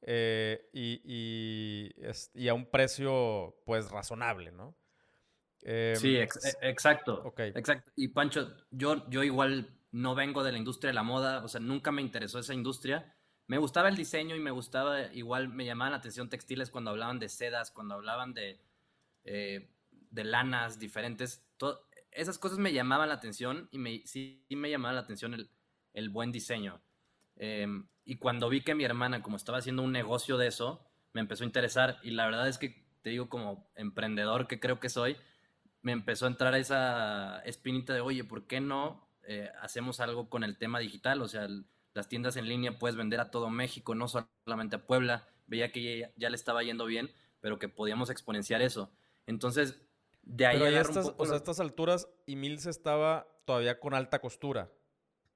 Eh, 0.00 0.66
y, 0.72 1.02
y, 1.04 1.94
y, 2.32 2.48
a 2.48 2.54
un 2.54 2.64
precio 2.64 3.60
pues 3.66 3.90
razonable, 3.90 4.50
¿no? 4.50 4.74
Sí, 5.62 6.16
em, 6.16 6.22
e, 6.22 6.68
exacto. 6.68 7.34
Exacto. 7.36 7.92
Y 7.96 8.08
Pancho, 8.08 8.56
yo, 8.70 9.08
yo 9.10 9.22
igual 9.22 9.68
no 9.92 10.14
vengo 10.14 10.42
de 10.42 10.52
la 10.52 10.58
industria 10.58 10.88
de 10.88 10.94
la 10.94 11.02
moda, 11.02 11.44
o 11.44 11.48
sea, 11.48 11.60
nunca 11.60 11.92
me 11.92 12.02
interesó 12.02 12.38
esa 12.38 12.54
industria. 12.54 13.14
Me 13.46 13.58
gustaba 13.58 13.88
el 13.88 13.96
diseño 13.96 14.36
y 14.36 14.40
me 14.40 14.52
gustaba, 14.52 15.12
igual 15.12 15.48
me 15.48 15.64
llamaban 15.64 15.92
la 15.92 15.98
atención 15.98 16.28
textiles 16.28 16.70
cuando 16.70 16.90
hablaban 16.90 17.18
de 17.18 17.28
sedas, 17.28 17.70
cuando 17.70 17.94
hablaban 17.94 18.32
de, 18.32 18.60
eh, 19.24 19.70
de 19.90 20.24
lanas 20.24 20.78
diferentes. 20.78 21.44
esas 22.12 22.38
cosas 22.38 22.58
me 22.58 22.72
llamaban 22.72 23.08
la 23.08 23.16
atención 23.16 23.68
y 23.72 23.78
me, 23.78 24.02
sí, 24.06 24.46
me 24.50 24.70
llamaba 24.70 24.94
la 24.94 25.00
atención 25.00 25.34
el, 25.34 25.50
el 25.94 26.10
buen 26.10 26.30
diseño. 26.30 26.80
Em, 27.36 27.88
y 28.04 28.16
cuando 28.16 28.48
vi 28.48 28.62
que 28.62 28.74
mi 28.74 28.84
hermana, 28.84 29.22
como 29.22 29.36
estaba 29.36 29.58
haciendo 29.58 29.82
un 29.82 29.92
negocio 29.92 30.36
de 30.36 30.46
eso, 30.46 30.86
me 31.12 31.20
empezó 31.20 31.44
a 31.44 31.46
interesar. 31.46 31.98
Y 32.02 32.10
la 32.10 32.26
verdad 32.26 32.48
es 32.48 32.58
que 32.58 32.86
te 33.02 33.10
digo, 33.10 33.28
como 33.28 33.70
emprendedor 33.76 34.46
que 34.46 34.60
creo 34.60 34.78
que 34.78 34.88
soy, 34.88 35.16
me 35.82 35.92
empezó 35.92 36.26
a 36.26 36.28
entrar 36.28 36.54
esa 36.54 37.40
espinita 37.40 37.94
de, 37.94 38.00
oye, 38.00 38.24
¿por 38.24 38.46
qué 38.46 38.60
no 38.60 39.08
eh, 39.22 39.50
hacemos 39.60 40.00
algo 40.00 40.28
con 40.28 40.44
el 40.44 40.58
tema 40.58 40.78
digital? 40.78 41.22
O 41.22 41.28
sea, 41.28 41.48
las 41.94 42.08
tiendas 42.08 42.36
en 42.36 42.48
línea 42.48 42.78
puedes 42.78 42.96
vender 42.96 43.20
a 43.20 43.30
todo 43.30 43.50
México, 43.50 43.94
no 43.94 44.06
solamente 44.08 44.76
a 44.76 44.86
Puebla. 44.86 45.28
Veía 45.46 45.72
que 45.72 46.12
ya, 46.16 46.30
le 46.30 46.36
estaba 46.36 46.62
yendo 46.62 46.86
bien, 46.86 47.10
pero 47.40 47.58
que 47.58 47.68
podíamos 47.68 48.10
exponenciar 48.10 48.62
eso. 48.62 48.92
Entonces, 49.26 49.80
de 50.22 50.46
ahí... 50.46 50.58
Pero 50.58 50.80
estas, 50.80 51.12
o 51.16 51.24
sea, 51.24 51.34
a 51.34 51.38
estas 51.38 51.60
alturas, 51.60 52.08
se 52.26 52.70
estaba 52.70 53.26
todavía 53.44 53.80
con 53.80 53.94
alta 53.94 54.20
costura. 54.20 54.70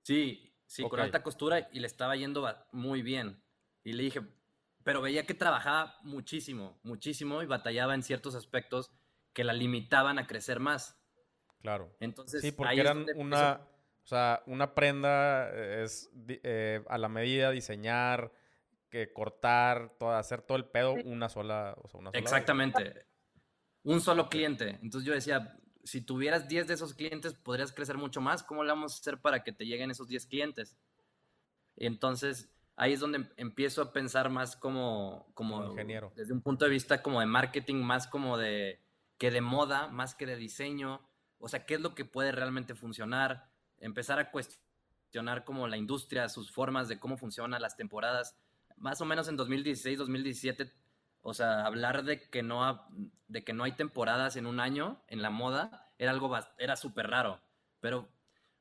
Sí, 0.03 0.53
sí, 0.67 0.87
con 0.89 1.01
alta 1.01 1.23
costura 1.23 1.69
y 1.73 1.81
le 1.81 1.87
estaba 1.87 2.15
yendo 2.17 2.47
muy 2.71 3.03
bien. 3.03 3.43
Y 3.83 3.95
le 3.95 4.03
dije, 4.03 4.21
pero 4.85 5.01
veía 5.01 5.27
que 5.27 5.35
trabajaba 5.35 5.99
muchísimo, 6.03 6.79
muchísimo 6.83 7.43
y 7.43 7.47
batallaba 7.47 7.95
en 7.95 8.03
ciertos 8.03 8.35
aspectos 8.35 8.91
que 9.35 9.45
la 9.45 9.53
limitaban 9.53 10.19
a 10.19 10.26
crecer 10.26 10.61
más. 10.61 10.99
Claro. 11.61 11.95
Entonces, 12.00 12.41
sí, 12.41 12.53
porque 12.53 12.81
eran 12.81 13.07
una, 13.17 13.61
o 14.03 14.07
sea, 14.07 14.43
una 14.47 14.75
prenda 14.75 15.50
es 15.83 16.11
eh, 16.29 16.83
a 16.88 16.97
la 16.99 17.09
medida, 17.09 17.50
diseñar, 17.50 18.33
que 18.88 19.12
cortar, 19.12 19.97
todo, 19.99 20.12
hacer 20.12 20.43
todo 20.43 20.57
el 20.57 20.67
pedo 20.67 20.93
una 20.93 21.29
sola, 21.29 21.75
o 21.83 21.88
sea, 21.88 22.00
una 22.00 22.11
sola 22.11 22.21
Exactamente. 22.21 23.07
Un 23.83 24.00
solo 24.00 24.29
cliente. 24.29 24.79
Entonces 24.83 25.05
yo 25.07 25.12
decía, 25.12 25.59
si 25.83 26.00
tuvieras 26.00 26.49
10 26.49 26.69
de 26.69 26.75
esos 26.75 26.95
clientes, 26.95 27.35
podrías 27.35 27.73
crecer 27.73 27.99
mucho 27.99 28.21
más. 28.21 28.43
¿Cómo 28.43 28.62
le 28.62 28.71
vamos 28.71 28.95
a 28.95 29.00
hacer 29.00 29.21
para 29.21 29.43
que 29.43 29.53
te 29.53 29.67
lleguen 29.67 29.91
esos 29.91 30.09
10 30.09 30.26
clientes? 30.26 30.79
Y 31.76 31.87
entonces 31.87 32.55
ahí 32.76 32.93
es 32.93 33.00
donde 33.00 33.29
empiezo 33.37 33.83
a 33.83 33.93
pensar 33.93 34.31
más 34.31 34.57
como, 34.57 35.31
como, 35.35 35.64
ingeniero. 35.64 36.12
Desde 36.14 36.33
un 36.33 36.43
punto 36.43 36.64
de 36.64 36.71
vista 36.71 37.03
como 37.03 37.21
de 37.21 37.26
marketing, 37.26 37.76
más 37.76 38.07
como 38.07 38.37
de 38.37 38.84
que 39.25 39.31
de 39.31 39.40
moda, 39.40 39.88
más 39.88 40.14
que 40.14 40.26
de 40.26 40.37
diseño. 40.37 41.00
O 41.38 41.49
sea, 41.49 41.64
¿qué 41.64 41.76
es 41.76 41.81
lo 41.81 41.95
que 41.95 42.04
puede 42.04 42.31
realmente 42.31 42.75
funcionar? 42.75 43.49
Empezar 43.78 44.19
a 44.19 44.31
cuestionar 44.31 45.45
como 45.45 45.66
la 45.66 45.78
industria, 45.78 46.28
sus 46.28 46.52
formas 46.52 46.88
de 46.88 46.99
cómo 46.99 47.16
funcionan 47.16 47.62
las 47.62 47.75
temporadas. 47.75 48.37
Más 48.76 49.00
o 49.00 49.07
menos 49.07 49.26
en 49.28 49.37
2016, 49.38 49.97
2017, 49.97 50.71
o 51.23 51.33
sea, 51.33 51.64
hablar 51.64 52.04
de 52.04 52.28
que 52.28 52.43
no, 52.43 52.87
de 53.26 53.43
que 53.43 53.54
no 53.54 53.64
hay 53.64 53.73
temporadas 53.73 54.37
en 54.37 54.45
un 54.45 54.61
año 54.61 55.02
en 55.09 55.23
la 55.23 55.31
moda 55.31 55.90
era 55.97 56.11
algo, 56.11 56.31
era 56.59 56.76
súper 56.76 57.07
raro. 57.07 57.40
Pero, 57.81 58.11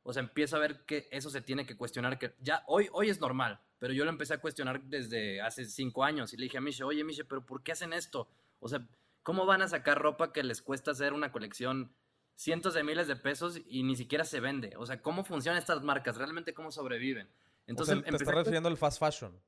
o 0.03 0.13
sea, 0.13 0.23
empiezo 0.23 0.55
a 0.55 0.59
ver 0.59 0.85
que 0.85 1.09
eso 1.11 1.29
se 1.29 1.41
tiene 1.41 1.65
que 1.65 1.75
cuestionar, 1.75 2.17
que 2.17 2.35
ya 2.39 2.63
hoy, 2.67 2.87
hoy 2.93 3.09
es 3.09 3.19
normal 3.19 3.59
pero 3.83 3.91
yo 3.91 4.05
lo 4.05 4.11
empecé 4.11 4.33
a 4.33 4.37
cuestionar 4.39 4.81
desde 4.83 5.41
hace 5.41 5.65
cinco 5.65 6.05
años 6.05 6.31
y 6.31 6.37
le 6.37 6.43
dije 6.43 6.57
a 6.57 6.61
Misha, 6.61 6.85
oye 6.85 7.03
Misha, 7.03 7.25
pero 7.27 7.45
¿por 7.45 7.61
qué 7.61 7.73
hacen 7.73 7.91
esto? 7.91 8.29
O 8.61 8.69
sea, 8.69 8.87
¿cómo 9.23 9.45
van 9.45 9.61
a 9.61 9.67
sacar 9.67 9.99
ropa 9.99 10.31
que 10.31 10.43
les 10.43 10.61
cuesta 10.61 10.91
hacer 10.91 11.13
una 11.13 11.31
colección 11.31 11.95
cientos 12.35 12.73
de 12.73 12.83
miles 12.83 13.07
de 13.07 13.15
pesos 13.15 13.59
y 13.65 13.83
ni 13.83 13.95
siquiera 13.95 14.25
se 14.25 14.39
vende? 14.39 14.75
O 14.77 14.85
sea, 14.85 15.01
¿cómo 15.01 15.23
funcionan 15.23 15.59
estas 15.59 15.81
marcas? 15.81 16.17
¿Realmente 16.17 16.53
cómo 16.53 16.71
sobreviven? 16.71 17.29
Entonces, 17.65 17.97
o 17.97 18.01
te 18.01 18.09
estás 18.09 18.35
refiriendo 18.35 18.69
al 18.69 18.77
fast 18.77 18.99
fashion. 18.99 19.41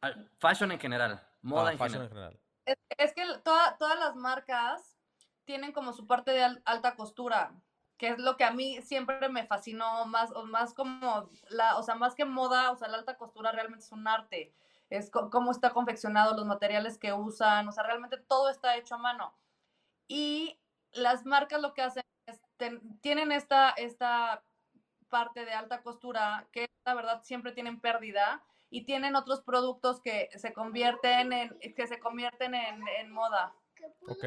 Al 0.00 0.30
fashion 0.38 0.72
en 0.72 0.80
general, 0.80 1.26
moda 1.42 1.68
ah, 1.68 1.72
en, 1.72 1.78
general. 1.78 2.40
Es, 2.64 3.14
que 3.14 3.22
todas 3.44 3.98
las 3.98 4.16
marcas 4.16 4.98
tienen 5.44 5.72
como 5.72 5.92
su 5.92 6.06
parte 6.06 6.32
de 6.32 6.42
alta 6.64 6.96
costura 6.96 7.54
que 7.96 8.08
es 8.08 8.18
lo 8.18 8.36
que 8.36 8.44
a 8.44 8.50
mí 8.50 8.80
siempre 8.82 9.28
me 9.28 9.46
fascinó 9.46 10.04
más, 10.06 10.30
o 10.32 10.44
más 10.44 10.74
como, 10.74 11.30
la, 11.48 11.78
o 11.78 11.82
sea, 11.82 11.94
más 11.94 12.14
que 12.14 12.24
moda, 12.24 12.70
o 12.70 12.76
sea, 12.76 12.88
la 12.88 12.98
alta 12.98 13.16
costura 13.16 13.52
realmente 13.52 13.84
es 13.84 13.92
un 13.92 14.06
arte, 14.06 14.52
es 14.90 15.10
cómo 15.10 15.50
está 15.50 15.70
confeccionado, 15.70 16.36
los 16.36 16.46
materiales 16.46 16.98
que 16.98 17.12
usan, 17.12 17.68
o 17.68 17.72
sea, 17.72 17.82
realmente 17.82 18.18
todo 18.18 18.50
está 18.50 18.76
hecho 18.76 18.94
a 18.94 18.98
mano. 18.98 19.34
Y 20.08 20.60
las 20.92 21.26
marcas 21.26 21.60
lo 21.60 21.74
que 21.74 21.82
hacen 21.82 22.04
es, 22.26 22.40
tienen 23.00 23.32
esta, 23.32 23.70
esta 23.70 24.44
parte 25.08 25.44
de 25.44 25.52
alta 25.52 25.82
costura 25.82 26.48
que 26.52 26.66
la 26.84 26.94
verdad 26.94 27.22
siempre 27.22 27.52
tienen 27.52 27.80
pérdida 27.80 28.44
y 28.70 28.84
tienen 28.84 29.16
otros 29.16 29.42
productos 29.42 30.00
que 30.00 30.28
se 30.36 30.52
convierten 30.52 31.32
en, 31.32 31.58
que 31.74 31.86
se 31.86 31.98
convierten 31.98 32.54
en, 32.54 32.86
en 33.00 33.10
moda. 33.10 33.54
Ok. 34.08 34.24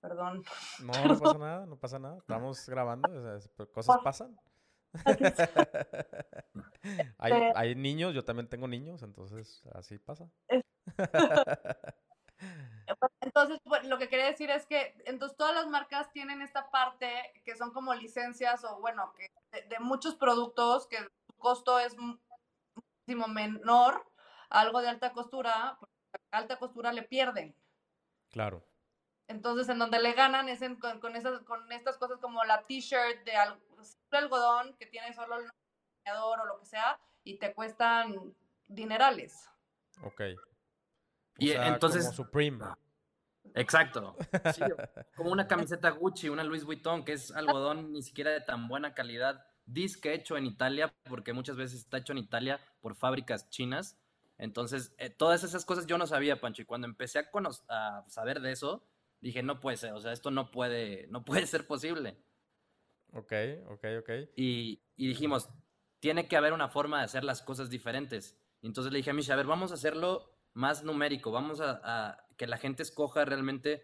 Perdón. 0.00 0.44
No, 0.80 0.92
no 1.04 1.18
pasa 1.18 1.38
nada, 1.38 1.66
no 1.66 1.76
pasa 1.76 1.98
nada. 1.98 2.18
Estamos 2.18 2.68
grabando, 2.68 3.08
cosas 3.72 3.98
pasan. 4.04 4.38
hay, 7.18 7.32
hay, 7.54 7.74
niños, 7.74 8.14
yo 8.14 8.24
también 8.24 8.48
tengo 8.48 8.68
niños, 8.68 9.02
entonces 9.02 9.62
así 9.74 9.98
pasa. 9.98 10.30
Entonces, 13.20 13.60
lo 13.84 13.98
que 13.98 14.08
quería 14.08 14.26
decir 14.26 14.50
es 14.50 14.66
que 14.66 14.94
entonces 15.06 15.36
todas 15.36 15.54
las 15.54 15.66
marcas 15.66 16.12
tienen 16.12 16.42
esta 16.42 16.70
parte 16.70 17.10
que 17.44 17.56
son 17.56 17.72
como 17.72 17.94
licencias 17.94 18.64
o 18.64 18.80
bueno, 18.80 19.12
que 19.14 19.30
de, 19.68 19.78
muchos 19.80 20.14
productos 20.14 20.86
que 20.86 20.98
su 20.98 21.32
costo 21.38 21.78
es 21.78 21.96
muchísimo 21.96 23.26
menor, 23.28 24.06
algo 24.50 24.80
de 24.80 24.88
alta 24.88 25.12
costura, 25.12 25.78
alta 26.30 26.58
costura 26.58 26.92
le 26.92 27.02
pierden. 27.02 27.56
Claro. 28.30 28.64
Entonces, 29.28 29.68
en 29.68 29.78
donde 29.78 29.98
le 29.98 30.12
ganan 30.12 30.48
es 30.48 30.60
con, 31.00 31.16
esas, 31.16 31.40
con 31.40 31.72
estas 31.72 31.98
cosas 31.98 32.20
como 32.20 32.44
la 32.44 32.62
t-shirt 32.62 33.24
de 33.24 33.32
algodón 34.12 34.76
que 34.76 34.86
tiene 34.86 35.12
solo 35.12 35.38
el 35.38 35.50
o 36.14 36.46
lo 36.46 36.58
que 36.58 36.66
sea 36.66 36.98
y 37.24 37.38
te 37.38 37.54
cuestan 37.54 38.34
dinerales. 38.68 39.48
Ok. 40.02 40.22
y 41.38 41.50
entonces. 41.52 42.04
Como 42.04 42.16
Supreme. 42.16 42.64
Exacto. 43.54 44.16
como 45.16 45.30
una 45.30 45.46
camiseta 45.46 45.90
Gucci, 45.90 46.28
una 46.28 46.44
Louis 46.44 46.64
Vuitton, 46.64 47.04
que 47.04 47.12
es 47.12 47.30
algodón 47.30 47.92
ni 47.92 48.02
siquiera 48.02 48.30
de 48.30 48.40
tan 48.40 48.68
buena 48.68 48.94
calidad. 48.94 49.46
Disque 49.64 50.14
hecho 50.14 50.36
en 50.36 50.46
Italia, 50.46 50.94
porque 51.08 51.32
muchas 51.32 51.56
veces 51.56 51.80
está 51.80 51.98
hecho 51.98 52.12
en 52.12 52.18
Italia 52.18 52.60
por 52.80 52.94
fábricas 52.94 53.48
chinas. 53.50 53.98
Entonces, 54.38 54.94
eh, 54.98 55.10
todas 55.10 55.42
esas 55.42 55.64
cosas 55.64 55.86
yo 55.86 55.98
no 55.98 56.06
sabía, 56.06 56.40
Pancho. 56.40 56.62
Y 56.62 56.66
cuando 56.66 56.86
empecé 56.86 57.18
a, 57.18 57.24
a 57.68 58.04
saber 58.08 58.40
de 58.40 58.52
eso, 58.52 58.86
dije, 59.20 59.42
no 59.42 59.60
puede 59.60 59.76
ser, 59.76 59.92
o 59.92 60.00
sea, 60.00 60.12
esto 60.12 60.30
no 60.30 60.50
puede, 60.50 61.06
no 61.08 61.24
puede 61.24 61.46
ser 61.46 61.66
posible. 61.66 62.16
Ok, 63.12 63.32
ok, 63.68 63.84
ok. 64.00 64.10
Y, 64.36 64.82
dijimos, 64.96 65.48
tiene 66.06 66.28
que 66.28 66.36
haber 66.36 66.52
una 66.52 66.68
forma 66.68 66.98
de 66.98 67.04
hacer 67.06 67.24
las 67.24 67.42
cosas 67.42 67.68
diferentes. 67.68 68.40
entonces 68.62 68.92
le 68.92 68.98
dije 68.98 69.10
a 69.10 69.12
Misha, 69.12 69.32
a 69.32 69.36
ver, 69.36 69.46
vamos 69.46 69.72
a 69.72 69.74
hacerlo 69.74 70.30
más 70.52 70.84
numérico, 70.84 71.32
vamos 71.32 71.60
a, 71.60 72.24
que 72.36 72.46
la 72.46 72.58
gente 72.58 72.84
escoja 72.84 73.24
realmente 73.24 73.82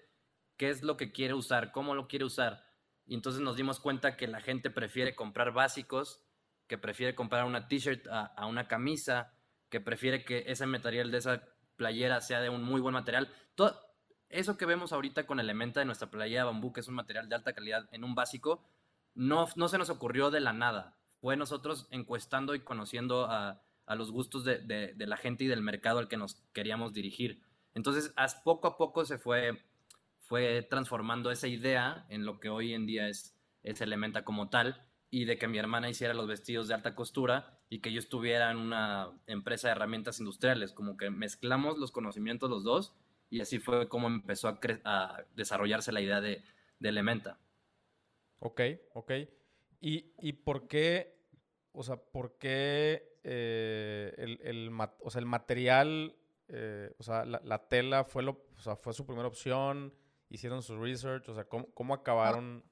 qué 0.56 0.70
es 0.70 0.84
lo 0.84 0.96
que 0.96 1.10
quiere 1.10 1.34
usar, 1.34 1.72
cómo 1.72 1.96
lo 1.96 2.06
quiere 2.06 2.24
usar. 2.24 2.64
Y 3.06 3.14
entonces 3.16 3.42
nos 3.42 3.56
dimos 3.56 3.80
cuenta 3.80 4.16
que 4.16 4.28
la 4.28 4.40
gente 4.40 4.70
prefiere 4.70 5.16
comprar 5.16 5.52
básicos, 5.52 6.22
que 6.68 6.78
prefiere 6.78 7.16
comprar 7.16 7.44
una 7.44 7.66
t-shirt 7.66 8.06
a, 8.08 8.46
una 8.46 8.68
camisa, 8.68 9.34
que 9.68 9.80
prefiere 9.80 10.24
que 10.24 10.44
ese 10.46 10.64
material 10.66 11.10
de 11.10 11.18
esa 11.18 11.42
playera 11.74 12.20
sea 12.20 12.40
de 12.40 12.50
un 12.50 12.62
muy 12.62 12.80
buen 12.80 12.94
material. 12.94 13.34
Todo, 13.56 13.76
eso 14.28 14.56
que 14.56 14.64
vemos 14.64 14.92
ahorita 14.92 15.26
con 15.26 15.40
Elementa 15.40 15.80
de 15.80 15.86
nuestra 15.86 16.08
playa 16.08 16.38
de 16.38 16.44
bambú, 16.44 16.72
que 16.72 16.82
es 16.82 16.86
un 16.86 16.94
material 16.94 17.28
de 17.28 17.34
alta 17.34 17.52
calidad 17.52 17.88
en 17.90 18.04
un 18.04 18.14
básico, 18.14 18.64
no, 19.12 19.48
no 19.56 19.66
se 19.66 19.76
nos 19.76 19.90
ocurrió 19.90 20.30
de 20.30 20.38
la 20.38 20.52
nada. 20.52 21.01
Fue 21.22 21.38
nosotros 21.38 21.88
encuestando 21.90 22.54
y 22.54 22.60
conociendo 22.60 23.24
a, 23.30 23.62
los 23.96 24.10
gustos 24.10 24.44
de, 24.44 24.94
la 24.98 25.16
gente 25.16 25.44
y 25.44 25.46
del 25.46 25.62
mercado 25.62 25.98
al 25.98 26.08
que 26.08 26.18
nos 26.18 26.42
queríamos 26.52 26.92
dirigir. 26.92 27.40
Entonces, 27.74 28.12
poco 28.44 28.68
a 28.68 28.76
poco 28.76 29.06
se 29.06 29.16
fue, 29.16 29.64
fue 30.18 30.62
transformando 30.68 31.30
esa 31.30 31.48
idea 31.48 32.04
en 32.10 32.26
lo 32.26 32.40
que 32.40 32.50
hoy 32.50 32.74
en 32.74 32.84
día 32.84 33.08
es, 33.08 33.34
es 33.62 33.80
Elementa 33.80 34.24
como 34.24 34.50
tal 34.50 34.86
y 35.10 35.24
de 35.24 35.38
que 35.38 35.48
mi 35.48 35.58
hermana 35.58 35.88
hiciera 35.88 36.12
los 36.12 36.26
vestidos 36.26 36.68
de 36.68 36.74
alta 36.74 36.94
costura 36.94 37.60
y 37.68 37.80
que 37.80 37.92
yo 37.92 38.00
estuviera 38.00 38.50
en 38.50 38.58
una 38.58 39.10
empresa 39.26 39.68
de 39.68 39.72
herramientas 39.72 40.20
industriales, 40.20 40.72
como 40.72 40.96
que 40.98 41.10
mezclamos 41.10 41.78
los 41.78 41.92
conocimientos 41.92 42.50
los 42.50 42.64
dos 42.64 42.94
y 43.32 43.40
así 43.40 43.60
fue 43.60 43.88
como 43.88 44.08
empezó 44.08 44.58
a, 44.84 45.24
desarrollarse 45.34 45.92
la 45.92 46.02
idea 46.02 46.20
de, 46.20 46.42
Elementa. 46.80 47.38
Ok, 48.40 48.60
ok. 48.94 49.12
¿Y, 49.82 50.14
¿Y, 50.18 50.32
por 50.32 50.68
qué, 50.68 51.14
o 51.72 51.82
sea, 51.82 51.96
por 51.96 52.38
qué 52.38 53.18
eh, 53.24 54.14
el, 54.16 54.40
el, 54.42 54.70
o 55.00 55.10
sea, 55.10 55.18
el 55.18 55.26
material, 55.26 56.16
eh, 56.48 56.94
o 56.98 57.02
sea, 57.02 57.24
la, 57.24 57.68
tela 57.68 58.04
fue, 58.04 58.22
lo, 58.22 58.46
o 58.56 58.60
sea, 58.60 58.76
fue 58.76 58.94
su 58.94 59.04
primera 59.04 59.28
opción? 59.28 59.92
¿Hicieron 60.28 60.62
su 60.62 60.80
research? 60.80 61.28
O 61.28 61.34
sea, 61.34 61.44
¿cómo, 61.44 61.94
acabaron 61.94 62.64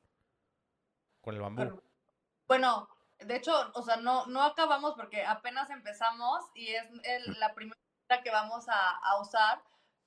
con 1.20 1.34
el 1.34 1.40
bambú? 1.42 1.82
Bueno, 2.46 2.88
de 3.18 3.36
hecho, 3.36 3.52
o 3.74 3.82
sea, 3.82 3.96
no, 3.96 4.26
no 4.26 4.42
acabamos 4.42 4.94
porque 4.94 5.24
apenas 5.26 5.68
empezamos 5.70 6.44
y 6.54 6.68
es 6.68 7.26
la 7.38 7.54
primera 7.54 7.76
que 8.24 8.30
vamos 8.30 8.68
a, 8.68 8.96
a 8.96 9.20
usar 9.20 9.60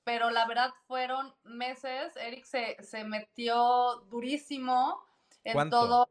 pero 0.04 0.30
la 0.30 0.46
verdad 0.46 0.72
fueron 0.86 1.34
meses. 1.44 2.14
Eric 2.16 2.44
se, 2.44 2.76
se 2.82 3.04
metió 3.04 4.04
durísimo 4.10 5.02
en 5.42 5.70
todo. 5.70 6.08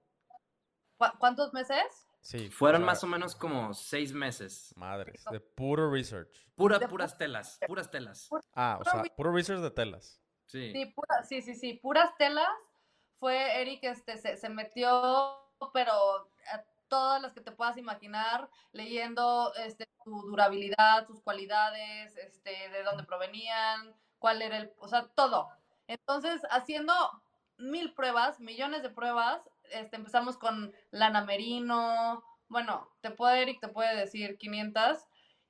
¿Cuántos 1.20 1.54
meses? 1.54 2.08
Sí. 2.22 2.50
Fueron 2.50 2.84
más 2.84 3.04
o 3.04 3.08
menos 3.08 3.36
como 3.36 3.74
seis 3.74 4.14
meses. 4.14 4.74
Madres, 4.78 5.24
de 5.30 5.40
puro 5.40 5.92
research. 5.92 6.30
Pura, 6.56 6.80
puras 6.80 7.18
telas, 7.18 7.60
puras 7.68 7.90
telas. 7.92 8.30
Ah, 8.54 8.78
o 8.80 8.84
sea, 8.84 9.04
puro 9.16 9.32
research 9.34 9.62
de 9.62 9.72
telas. 9.72 10.22
Sí. 10.46 10.72
Sí, 10.72 10.86
pura- 10.88 11.24
sí, 11.24 11.42
sí, 11.42 11.56
sí, 11.56 11.74
puras 11.74 12.16
telas. 12.18 12.48
Fue 13.20 13.62
Eric, 13.62 13.84
este, 13.84 14.18
se, 14.18 14.38
se 14.38 14.50
metió, 14.50 15.40
pero 15.74 15.92
a 16.52 16.64
todas 16.88 17.22
las 17.22 17.34
que 17.34 17.42
te 17.42 17.52
puedas 17.52 17.78
imaginar, 17.78 18.50
leyendo 18.72 19.54
este, 19.56 19.88
su 20.04 20.12
durabilidad, 20.24 21.08
sus 21.08 21.22
cualidades, 21.22 22.16
este, 22.18 22.70
de 22.70 22.84
dónde 22.84 23.04
provenían, 23.04 23.96
cuál 24.20 24.42
era 24.42 24.58
el, 24.58 24.74
o 24.78 24.88
sea, 24.88 25.08
todo. 25.16 25.50
Entonces, 25.88 26.42
haciendo 26.52 26.94
mil 27.58 27.94
pruebas, 27.94 28.40
millones 28.40 28.84
de 28.84 28.90
pruebas, 28.90 29.42
este, 29.72 29.96
empezamos 29.96 30.38
con 30.38 30.74
lana 30.92 31.24
merino, 31.26 32.24
bueno, 32.48 32.90
te 33.02 33.12
puede, 33.12 33.42
Eric, 33.42 33.62
te 33.62 33.68
puede 33.68 33.96
decir 33.96 34.38
500, 34.38 35.08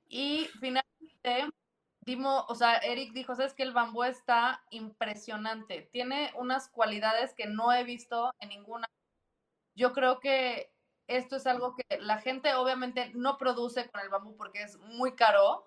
y 0.08 0.48
finalmente 0.60 1.50
dimos, 2.00 2.44
o 2.48 2.54
sea, 2.54 2.76
Eric 2.78 3.12
dijo, 3.12 3.34
sabes 3.34 3.54
que 3.54 3.62
el 3.62 3.72
bambú 3.72 4.04
está 4.04 4.64
impresionante, 4.70 5.88
tiene 5.92 6.32
unas 6.36 6.68
cualidades 6.68 7.34
que 7.34 7.46
no 7.46 7.72
he 7.72 7.84
visto 7.84 8.32
en 8.38 8.50
ninguna. 8.50 8.86
Yo 9.74 9.92
creo 9.92 10.20
que 10.20 10.72
esto 11.06 11.36
es 11.36 11.46
algo 11.46 11.74
que 11.74 11.98
la 11.98 12.18
gente 12.18 12.54
obviamente 12.54 13.10
no 13.14 13.36
produce 13.38 13.90
con 13.90 14.00
el 14.00 14.08
bambú 14.08 14.36
porque 14.36 14.62
es 14.62 14.78
muy 14.78 15.14
caro, 15.14 15.66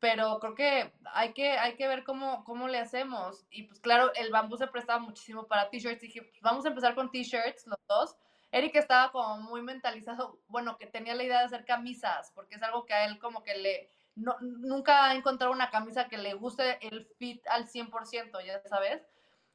pero 0.00 0.38
creo 0.38 0.54
que 0.54 0.92
hay 1.12 1.32
que, 1.32 1.50
hay 1.58 1.74
que 1.74 1.88
ver 1.88 2.04
cómo, 2.04 2.44
cómo 2.44 2.68
le 2.68 2.78
hacemos. 2.78 3.44
Y 3.50 3.64
pues 3.64 3.80
claro, 3.80 4.12
el 4.14 4.30
bambú 4.30 4.56
se 4.56 4.66
prestaba 4.68 5.00
muchísimo 5.00 5.46
para 5.46 5.70
t-shirts. 5.70 6.00
Dije, 6.00 6.22
pues 6.22 6.40
vamos 6.40 6.64
a 6.64 6.68
empezar 6.68 6.94
con 6.94 7.10
t-shirts 7.10 7.66
los 7.66 7.78
dos. 7.88 8.16
Eric 8.50 8.76
estaba 8.76 9.12
como 9.12 9.38
muy 9.38 9.62
mentalizado, 9.62 10.40
bueno, 10.48 10.78
que 10.78 10.86
tenía 10.86 11.14
la 11.14 11.24
idea 11.24 11.40
de 11.40 11.44
hacer 11.46 11.64
camisas, 11.64 12.32
porque 12.34 12.54
es 12.54 12.62
algo 12.62 12.86
que 12.86 12.94
a 12.94 13.04
él 13.04 13.18
como 13.18 13.42
que 13.42 13.54
le, 13.56 13.90
no, 14.14 14.36
nunca 14.40 15.04
ha 15.04 15.14
encontrado 15.14 15.52
una 15.52 15.70
camisa 15.70 16.08
que 16.08 16.16
le 16.16 16.34
guste 16.34 16.78
el 16.86 17.06
fit 17.18 17.46
al 17.48 17.66
100%, 17.66 18.44
ya 18.44 18.60
sabes. 18.68 19.06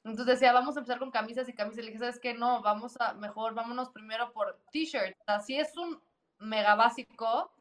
Entonces 0.03 0.25
decía, 0.25 0.51
vamos 0.51 0.75
a 0.75 0.79
empezar 0.79 0.99
con 0.99 1.11
camisas 1.11 1.47
y 1.47 1.53
camisas. 1.53 1.83
Le 1.83 1.91
dije, 1.91 1.99
¿sabes 1.99 2.19
qué? 2.19 2.33
No, 2.33 2.61
vamos 2.61 2.99
a, 2.99 3.13
mejor, 3.13 3.53
vámonos 3.53 3.89
primero 3.89 4.33
por 4.33 4.59
t-shirts. 4.71 5.17
Así 5.25 5.57
es 5.57 5.75
un 5.77 6.01
mega 6.39 6.75
básico, 6.75 7.52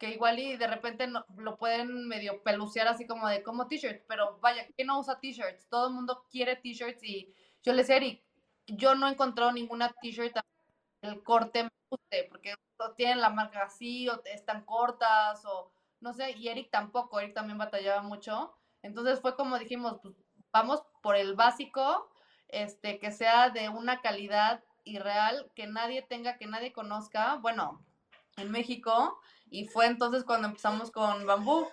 que 0.00 0.10
igual 0.10 0.38
y 0.38 0.56
de 0.56 0.66
repente 0.66 1.06
no, 1.06 1.26
lo 1.36 1.58
pueden 1.58 2.08
medio 2.08 2.42
pelucear 2.42 2.88
así 2.88 3.06
como 3.06 3.28
de 3.28 3.42
como 3.42 3.68
t-shirts, 3.68 4.02
pero 4.08 4.38
vaya, 4.40 4.66
¿quién 4.74 4.86
no 4.86 4.98
usa 4.98 5.20
t-shirts? 5.20 5.68
Todo 5.68 5.88
el 5.88 5.94
mundo 5.94 6.24
quiere 6.30 6.56
t-shirts 6.56 7.04
y 7.04 7.32
yo 7.62 7.72
le 7.74 7.82
decía, 7.82 7.96
Eric, 7.96 8.24
yo 8.66 8.94
no 8.94 9.06
he 9.06 9.12
encontrado 9.12 9.52
ninguna 9.52 9.92
t-shirt 10.00 10.38
el 11.02 11.22
corte 11.22 11.64
me 11.64 11.70
guste, 11.90 12.28
porque 12.30 12.54
tienen 12.96 13.20
la 13.20 13.28
marca 13.28 13.64
así 13.64 14.08
o 14.08 14.22
están 14.24 14.64
cortas 14.64 15.44
o 15.44 15.70
no 16.00 16.14
sé, 16.14 16.30
y 16.32 16.48
Eric 16.48 16.70
tampoco, 16.70 17.20
Eric 17.20 17.34
también 17.34 17.58
batallaba 17.58 18.00
mucho. 18.00 18.54
Entonces 18.82 19.20
fue 19.20 19.36
como 19.36 19.58
dijimos, 19.58 19.98
pues 20.02 20.14
vamos 20.50 20.82
por 21.02 21.14
el 21.14 21.34
básico, 21.34 22.10
este, 22.48 22.98
que 22.98 23.12
sea 23.12 23.50
de 23.50 23.68
una 23.68 24.00
calidad 24.00 24.64
irreal, 24.84 25.52
que 25.54 25.66
nadie 25.66 26.00
tenga, 26.00 26.38
que 26.38 26.46
nadie 26.46 26.72
conozca, 26.72 27.34
bueno, 27.36 27.84
en 28.38 28.50
México, 28.50 29.20
y 29.50 29.66
fue 29.68 29.86
entonces 29.86 30.24
cuando 30.24 30.48
empezamos 30.48 30.90
con 30.90 31.26
bambú, 31.26 31.66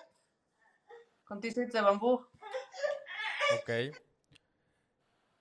con 1.24 1.40
t-shirts 1.40 1.72
de 1.72 1.80
bambú. 1.80 2.26
Ok. 3.60 3.70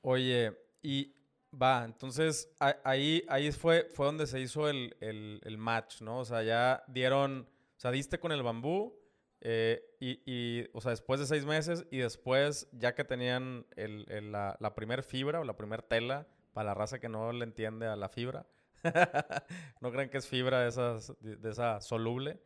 Oye, 0.01 0.57
y 0.81 1.13
va, 1.51 1.83
entonces 1.83 2.49
ahí, 2.59 3.23
ahí 3.27 3.51
fue, 3.51 3.89
fue 3.93 4.05
donde 4.05 4.27
se 4.27 4.39
hizo 4.39 4.69
el, 4.69 4.95
el- 5.01 5.57
match, 5.57 6.01
¿no? 6.01 6.19
O 6.19 6.25
sea, 6.25 6.43
ya 6.43 6.83
dieron, 6.87 7.49
o 7.75 7.79
sea, 7.79 7.91
diste 7.91 8.19
con 8.19 8.31
el 8.31 8.43
bambú 8.43 8.93
eh, 9.41 9.83
y, 9.99 10.21
y, 10.25 10.69
o 10.73 10.81
sea, 10.81 10.91
después 10.91 11.19
de 11.19 11.25
seis 11.25 11.45
meses 11.45 11.85
y 11.91 11.97
después, 11.97 12.67
ya 12.71 12.95
que 12.95 13.03
tenían 13.03 13.65
el, 13.75 14.05
la, 14.31 14.55
la 14.59 14.75
primer 14.75 15.03
fibra 15.03 15.39
o 15.39 15.43
la 15.43 15.57
primer 15.57 15.81
tela, 15.81 16.27
para 16.53 16.69
la 16.69 16.73
raza 16.73 16.99
que 16.99 17.09
no 17.09 17.31
le 17.33 17.43
entiende 17.43 17.85
a 17.87 17.95
la 17.95 18.09
fibra, 18.09 18.47
no 19.81 19.91
crean 19.91 20.09
que 20.09 20.17
es 20.17 20.27
fibra 20.27 20.61
de, 20.61 20.69
esas, 20.69 21.13
de, 21.19 21.49
esa 21.49 21.81
soluble. 21.81 22.39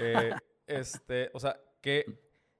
Eh, 0.00 0.32
este, 0.66 1.30
o 1.34 1.40
sea, 1.40 1.60
que 1.80 2.04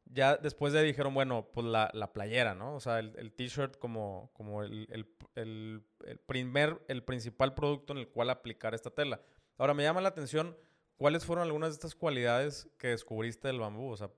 ya 0.05 0.37
después 0.37 0.73
de 0.73 0.83
dijeron, 0.83 1.15
bueno, 1.15 1.51
pues 1.53 1.67
la, 1.67 1.91
la 1.95 2.13
playera, 2.13 2.55
¿no? 2.55 2.75
O 2.75 2.81
sea, 2.81 2.99
el, 2.99 3.15
el 3.17 3.33
t-shirt 3.33 3.77
como, 3.79 4.31
como 4.35 4.63
el, 4.63 4.89
el- 4.91 5.85
el- 6.05 6.19
primer, 6.27 6.85
el 6.89 7.05
principal 7.05 7.55
producto 7.55 7.93
en 7.93 7.99
el 8.01 8.09
cual 8.09 8.31
aplicar 8.31 8.75
esta 8.75 8.91
tela. 8.91 9.21
Ahora, 9.59 9.75
me 9.75 9.83
llama 9.83 10.01
la 10.01 10.09
atención, 10.09 10.57
¿cuáles 10.97 11.25
fueron 11.25 11.45
algunas 11.45 11.71
de 11.71 11.75
estas 11.75 11.95
cualidades 11.95 12.69
que 12.79 12.89
descubriste 12.89 13.49
del 13.49 13.61
bambú? 13.61 13.91
O 13.91 13.97
sea, 13.97 14.11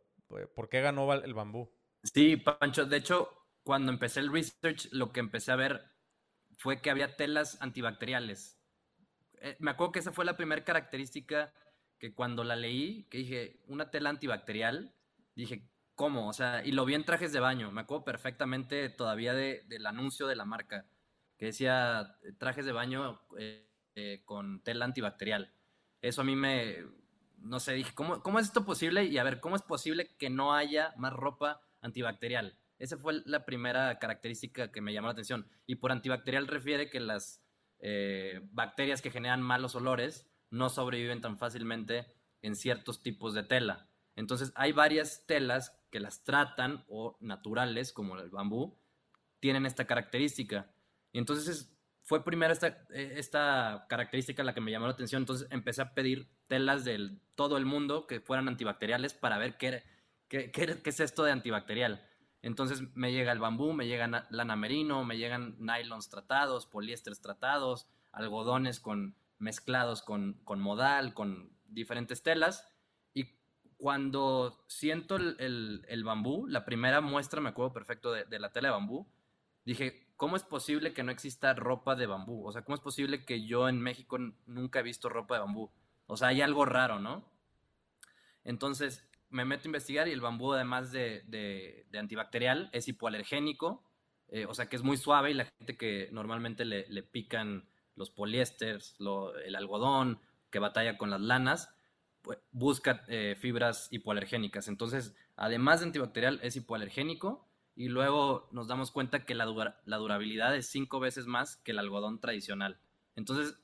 ¿por 0.54 0.68
qué 0.68 0.80
ganó 0.80 1.12
el 1.12 1.34
bambú? 1.34 1.70
Sí, 2.04 2.36
Pancho, 2.36 2.86
de 2.86 2.96
hecho, 2.96 3.28
cuando 3.62 3.92
empecé 3.92 4.20
el 4.20 4.32
research, 4.32 4.88
lo 4.92 5.12
que 5.12 5.20
empecé 5.20 5.52
a 5.52 5.56
ver 5.56 5.82
fue 6.58 6.80
que 6.80 6.90
había 6.90 7.16
telas 7.16 7.60
antibacteriales. 7.60 8.61
Eh, 9.42 9.56
me 9.58 9.72
acuerdo 9.72 9.92
que 9.92 9.98
esa 9.98 10.12
fue 10.12 10.24
la 10.24 10.36
primera 10.36 10.64
característica 10.64 11.52
que 11.98 12.14
cuando 12.14 12.44
la 12.44 12.56
leí, 12.56 13.04
que 13.10 13.18
dije, 13.18 13.60
una 13.66 13.90
tela 13.90 14.10
antibacterial, 14.10 14.94
dije, 15.34 15.68
¿cómo? 15.96 16.28
O 16.28 16.32
sea, 16.32 16.64
y 16.64 16.72
lo 16.72 16.84
vi 16.84 16.94
en 16.94 17.04
trajes 17.04 17.32
de 17.32 17.40
baño, 17.40 17.70
me 17.72 17.80
acuerdo 17.82 18.04
perfectamente 18.04 18.88
todavía 18.88 19.34
de- 19.34 19.62
del 19.66 19.86
anuncio 19.86 20.26
de 20.28 20.36
la 20.36 20.44
marca, 20.44 20.86
que 21.36 21.46
decía 21.46 22.16
eh, 22.22 22.32
trajes 22.38 22.64
de 22.66 22.72
baño 22.72 23.20
eh, 23.38 24.22
con 24.24 24.62
tela 24.62 24.84
antibacterial. 24.84 25.52
Eso 26.00 26.20
a 26.22 26.24
mí 26.24 26.36
me, 26.36 26.78
no 27.38 27.58
sé, 27.60 27.72
dije, 27.74 27.92
¿cómo, 27.94 28.22
¿cómo 28.22 28.38
es 28.38 28.46
esto 28.46 28.64
posible? 28.64 29.04
Y 29.04 29.18
a 29.18 29.24
ver, 29.24 29.40
¿cómo 29.40 29.56
es 29.56 29.62
posible 29.62 30.16
que 30.18 30.30
no 30.30 30.54
haya 30.54 30.94
más 30.96 31.12
ropa 31.12 31.60
antibacterial? 31.80 32.56
Esa 32.78 32.96
fue 32.96 33.22
la 33.26 33.44
primera 33.44 33.98
característica 33.98 34.72
que 34.72 34.80
me 34.80 34.92
llamó 34.92 35.08
la 35.08 35.12
atención. 35.12 35.48
Y 35.66 35.76
por 35.76 35.92
antibacterial 35.92 36.48
refiere 36.48 36.90
que 36.90 37.00
las 37.00 37.41
eh, 37.82 38.40
bacterias 38.52 39.02
que 39.02 39.10
generan 39.10 39.42
malos 39.42 39.74
olores 39.74 40.26
no 40.50 40.70
sobreviven 40.70 41.20
tan 41.20 41.36
fácilmente 41.36 42.06
en 42.40 42.56
ciertos 42.56 43.02
tipos 43.02 43.34
de 43.34 43.42
tela. 43.42 43.88
Entonces 44.16 44.52
hay 44.54 44.72
varias 44.72 45.24
telas 45.26 45.78
que 45.90 46.00
las 46.00 46.24
tratan 46.24 46.84
o 46.88 47.18
naturales, 47.20 47.92
como 47.92 48.18
el 48.18 48.30
bambú, 48.30 48.78
tienen 49.40 49.66
esta 49.66 49.86
característica. 49.86 50.74
Y 51.12 51.18
entonces 51.18 51.48
es- 51.48 51.76
fue 52.04 52.24
primero 52.24 52.52
esta, 52.52 52.68
eh, 52.94 53.14
esta 53.16 53.86
característica 53.88 54.42
la 54.42 54.54
que 54.54 54.60
me 54.60 54.70
llamó 54.70 54.86
la 54.86 54.92
atención. 54.92 55.22
Entonces 55.22 55.48
empecé 55.50 55.82
a 55.82 55.94
pedir 55.94 56.28
telas 56.48 56.84
de 56.84 57.18
todo 57.34 57.56
el 57.58 57.64
mundo 57.66 58.06
que 58.06 58.20
fueran 58.20 58.48
antibacteriales 58.48 59.14
para 59.14 59.38
ver 59.38 59.56
qué, 59.56 59.82
qué- 60.28 60.50
qué 60.50 60.80
es 60.84 61.00
esto 61.00 61.24
de 61.24 61.32
antibacterial. 61.32 62.06
Entonces 62.42 62.82
me 62.94 63.12
llega 63.12 63.32
el 63.32 63.38
bambú, 63.38 63.72
me 63.72 63.86
llega 63.86 64.08
na- 64.08 64.26
lana 64.30 64.56
merino, 64.56 65.04
me 65.04 65.16
llegan 65.16 65.54
nylons 65.58 66.08
tratados, 66.08 66.66
poliésteres 66.66 67.20
tratados, 67.20 67.88
algodones 68.10 68.80
con, 68.80 69.14
mezclados 69.38 70.02
con, 70.02 70.34
con 70.44 70.60
modal, 70.60 71.14
con 71.14 71.50
diferentes 71.68 72.22
telas. 72.22 72.68
Y 73.14 73.36
cuando 73.76 74.64
siento 74.68 75.16
el, 75.16 75.36
el- 75.38 75.84
el 75.88 76.04
bambú, 76.04 76.46
la 76.48 76.64
primera 76.64 77.00
muestra, 77.00 77.40
me 77.40 77.50
acuerdo 77.50 77.72
perfecto 77.72 78.12
de, 78.12 78.24
de 78.24 78.38
la 78.40 78.50
tela 78.52 78.68
de 78.68 78.72
bambú, 78.72 79.06
dije, 79.64 80.08
¿cómo 80.16 80.34
es 80.36 80.42
posible 80.42 80.92
que 80.92 81.04
no 81.04 81.12
exista 81.12 81.54
ropa 81.54 81.94
de 81.94 82.06
bambú? 82.06 82.44
O 82.46 82.52
sea, 82.52 82.62
¿cómo 82.62 82.74
es 82.74 82.80
posible 82.80 83.24
que 83.24 83.46
yo 83.46 83.68
en 83.68 83.80
México 83.80 84.18
nunca 84.46 84.80
he 84.80 84.82
visto 84.82 85.08
ropa 85.08 85.34
de 85.36 85.40
bambú? 85.42 85.70
O 86.08 86.16
sea, 86.16 86.28
hay 86.28 86.40
algo 86.42 86.64
raro, 86.64 86.98
¿no? 86.98 87.24
Entonces 88.44 89.08
me 89.32 89.44
meto 89.44 89.64
a 89.64 89.68
investigar 89.68 90.08
y 90.08 90.12
el 90.12 90.20
bambú, 90.20 90.52
además 90.52 90.92
de, 90.92 91.22
de- 91.26 91.86
antibacterial, 91.98 92.70
es 92.72 92.88
hipoalergénico, 92.88 93.82
eh, 94.28 94.46
o 94.46 94.54
sea 94.54 94.66
que 94.66 94.76
es 94.76 94.82
muy 94.82 94.96
suave 94.96 95.30
y 95.30 95.34
la 95.34 95.46
gente 95.58 95.76
que 95.76 96.08
normalmente 96.12 96.64
le, 96.64 96.86
le 96.88 97.02
pican 97.02 97.68
los 97.96 98.10
poliésteres, 98.10 98.96
el 99.44 99.54
algodón, 99.56 100.20
que 100.50 100.58
batalla 100.58 100.96
con 100.96 101.10
las 101.10 101.20
lanas, 101.20 101.68
pues, 102.22 102.38
busca 102.50 103.04
eh, 103.08 103.36
fibras 103.38 103.88
hipoalergénicas. 103.90 104.68
Entonces, 104.68 105.14
además 105.36 105.80
de 105.80 105.86
antibacterial, 105.86 106.40
es 106.42 106.56
hipoalergénico 106.56 107.46
y 107.74 107.88
luego 107.88 108.48
nos 108.52 108.68
damos 108.68 108.90
cuenta 108.90 109.24
que 109.24 109.34
la, 109.34 109.44
dura- 109.44 109.80
la 109.84 109.96
durabilidad 109.96 110.54
es 110.56 110.66
cinco 110.68 111.00
veces 111.00 111.26
más 111.26 111.56
que 111.56 111.72
el 111.72 111.78
algodón 111.78 112.20
tradicional. 112.20 112.78
Entonces, 113.16 113.58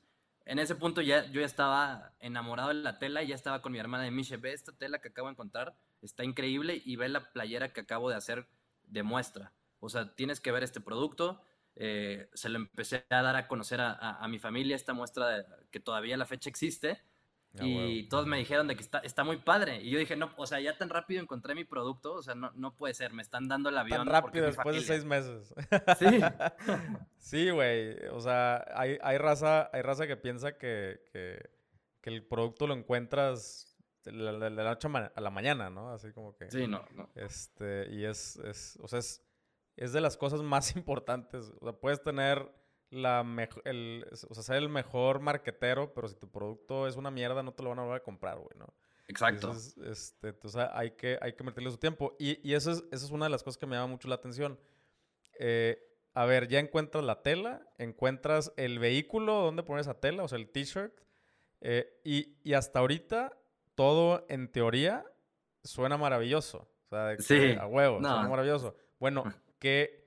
en 0.49 0.57
ese 0.57 0.73
punto 0.73 1.01
ya 1.01 1.25
yo 1.27 1.41
ya 1.41 1.45
estaba 1.45 2.13
enamorado 2.19 2.69
de 2.69 2.75
la 2.75 2.97
tela 2.97 3.21
y 3.21 3.27
ya 3.27 3.35
estaba 3.35 3.61
con 3.61 3.71
mi 3.71 3.77
hermana 3.77 4.03
de 4.03 4.09
Miche, 4.09 4.37
ve 4.37 4.51
esta 4.51 4.71
tela 4.71 4.99
que 4.99 5.09
acabo 5.09 5.27
de 5.27 5.33
encontrar, 5.33 5.75
está 6.01 6.23
increíble 6.23 6.81
y 6.83 6.95
ve 6.95 7.07
la 7.07 7.31
playera 7.31 7.71
que 7.71 7.81
acabo 7.81 8.09
de 8.09 8.15
hacer 8.15 8.47
de 8.83 9.03
muestra. 9.03 9.53
O 9.79 9.89
sea, 9.89 10.15
tienes 10.15 10.39
que 10.39 10.51
ver 10.51 10.63
este 10.63 10.81
producto. 10.81 11.39
Eh, 11.75 12.29
se 12.33 12.49
lo 12.49 12.57
empecé 12.57 13.05
a 13.11 13.21
dar 13.21 13.35
a 13.35 13.47
conocer 13.47 13.79
a, 13.79 14.27
mi 14.27 14.39
familia 14.39 14.75
esta 14.75 14.93
muestra 14.93 15.27
de- 15.29 15.45
que 15.69 15.79
todavía 15.79 16.15
a 16.15 16.17
la 16.17 16.25
fecha 16.25 16.49
existe. 16.49 16.99
Ah, 17.57 17.65
y 17.65 18.07
todos 18.07 18.27
me 18.27 18.37
dijeron 18.37 18.67
de 18.67 18.75
que 18.75 18.83
está, 18.83 18.99
está 18.99 19.23
muy 19.23 19.37
padre. 19.37 19.81
Y 19.81 19.89
yo 19.89 19.97
dije, 19.97 20.15
no, 20.15 20.31
o 20.37 20.45
sea, 20.45 20.59
ya 20.59 20.77
tan 20.77 20.89
rápido 20.89 21.21
encontré 21.21 21.55
mi 21.55 21.65
producto, 21.65 22.13
o 22.13 22.21
sea, 22.21 22.35
no, 22.35 22.51
no 22.55 22.75
puede 22.75 22.93
ser, 22.93 23.11
me 23.11 23.21
están 23.21 23.47
dando 23.47 23.69
el 23.69 23.77
avión. 23.77 24.05
Tan 24.05 24.07
rápido 24.07 24.45
después 24.45 24.75
de 24.75 24.81
familia". 24.81 24.87
seis 24.87 25.05
meses. 25.05 25.53
Sí. 25.97 26.19
Sí, 27.17 27.49
güey. 27.51 28.07
O 28.07 28.21
sea, 28.21 28.65
hay, 28.73 28.97
hay 29.01 29.17
raza, 29.17 29.69
hay 29.73 29.81
raza 29.81 30.07
que 30.07 30.15
piensa 30.15 30.57
que, 30.57 31.01
que, 31.11 31.49
que 32.01 32.09
el 32.09 32.23
producto 32.23 32.65
lo 32.65 32.73
encuentras 32.73 33.77
de 34.03 34.11
la, 34.13 34.31
de 34.31 34.49
la 34.49 34.63
noche 34.63 34.87
a 34.87 35.21
la 35.21 35.29
mañana, 35.29 35.69
¿no? 35.69 35.91
Así 35.91 36.11
como 36.11 36.35
que. 36.35 36.49
Sí, 36.49 36.65
no, 36.67 36.85
no. 36.95 37.09
Este, 37.15 37.87
y 37.91 38.05
es, 38.05 38.37
es, 38.37 38.79
o 38.81 38.87
sea, 38.87 38.99
es, 38.99 39.23
es 39.75 39.93
de 39.93 40.01
las 40.01 40.17
cosas 40.17 40.41
más 40.41 40.75
importantes. 40.75 41.51
O 41.59 41.65
sea, 41.65 41.73
puedes 41.73 42.01
tener 42.01 42.49
la 42.89 43.25
el, 43.65 44.05
o 44.29 44.33
sea, 44.33 44.43
ser 44.43 44.55
el 44.57 44.69
mejor 44.69 45.19
marquetero, 45.19 45.93
pero 45.93 46.07
si 46.07 46.15
tu 46.15 46.29
producto 46.29 46.87
es 46.87 46.95
una 46.95 47.11
mierda, 47.11 47.43
no 47.43 47.53
te 47.53 47.63
lo 47.63 47.69
van 47.69 47.79
a 47.79 47.83
volver 47.83 47.97
a 47.97 48.03
comprar, 48.03 48.37
güey, 48.37 48.57
¿no? 48.57 48.73
Exacto. 49.07 49.47
Entonces, 49.47 49.77
este, 49.77 50.29
entonces 50.29 50.67
hay, 50.71 50.91
que, 50.91 51.17
hay 51.21 51.33
que 51.33 51.43
meterle 51.43 51.71
su 51.71 51.77
tiempo. 51.77 52.15
Y, 52.19 52.47
y 52.47 52.53
eso, 52.53 52.71
es, 52.71 52.83
eso 52.91 53.05
es 53.05 53.11
una 53.11 53.25
de 53.25 53.31
las 53.31 53.43
cosas 53.43 53.57
que 53.57 53.65
me 53.65 53.75
llama 53.75 53.87
mucho 53.87 54.07
la 54.07 54.15
atención. 54.15 54.59
Eh, 55.39 55.83
a 56.13 56.25
ver, 56.25 56.47
ya 56.47 56.59
encuentras 56.59 57.03
la 57.03 57.21
tela, 57.23 57.67
encuentras 57.77 58.53
el 58.55 58.77
vehículo 58.77 59.33
donde 59.41 59.63
pones 59.63 59.87
esa 59.87 59.99
tela, 59.99 60.23
o 60.23 60.27
sea, 60.27 60.37
el 60.37 60.49
t-shirt. 60.49 60.93
Eh, 61.61 61.99
y, 62.03 62.37
y, 62.43 62.53
hasta 62.53 62.79
ahorita, 62.79 63.37
todo 63.73 64.25
en 64.29 64.51
teoría 64.51 65.05
suena 65.63 65.97
maravilloso. 65.97 66.69
O 66.85 66.89
sea, 66.89 67.05
de 67.07 67.57
a 67.59 67.65
huevo, 67.65 67.99
suena 67.99 68.27
maravilloso. 68.27 68.75
Bueno, 68.99 69.23
¿qué, 69.59 69.98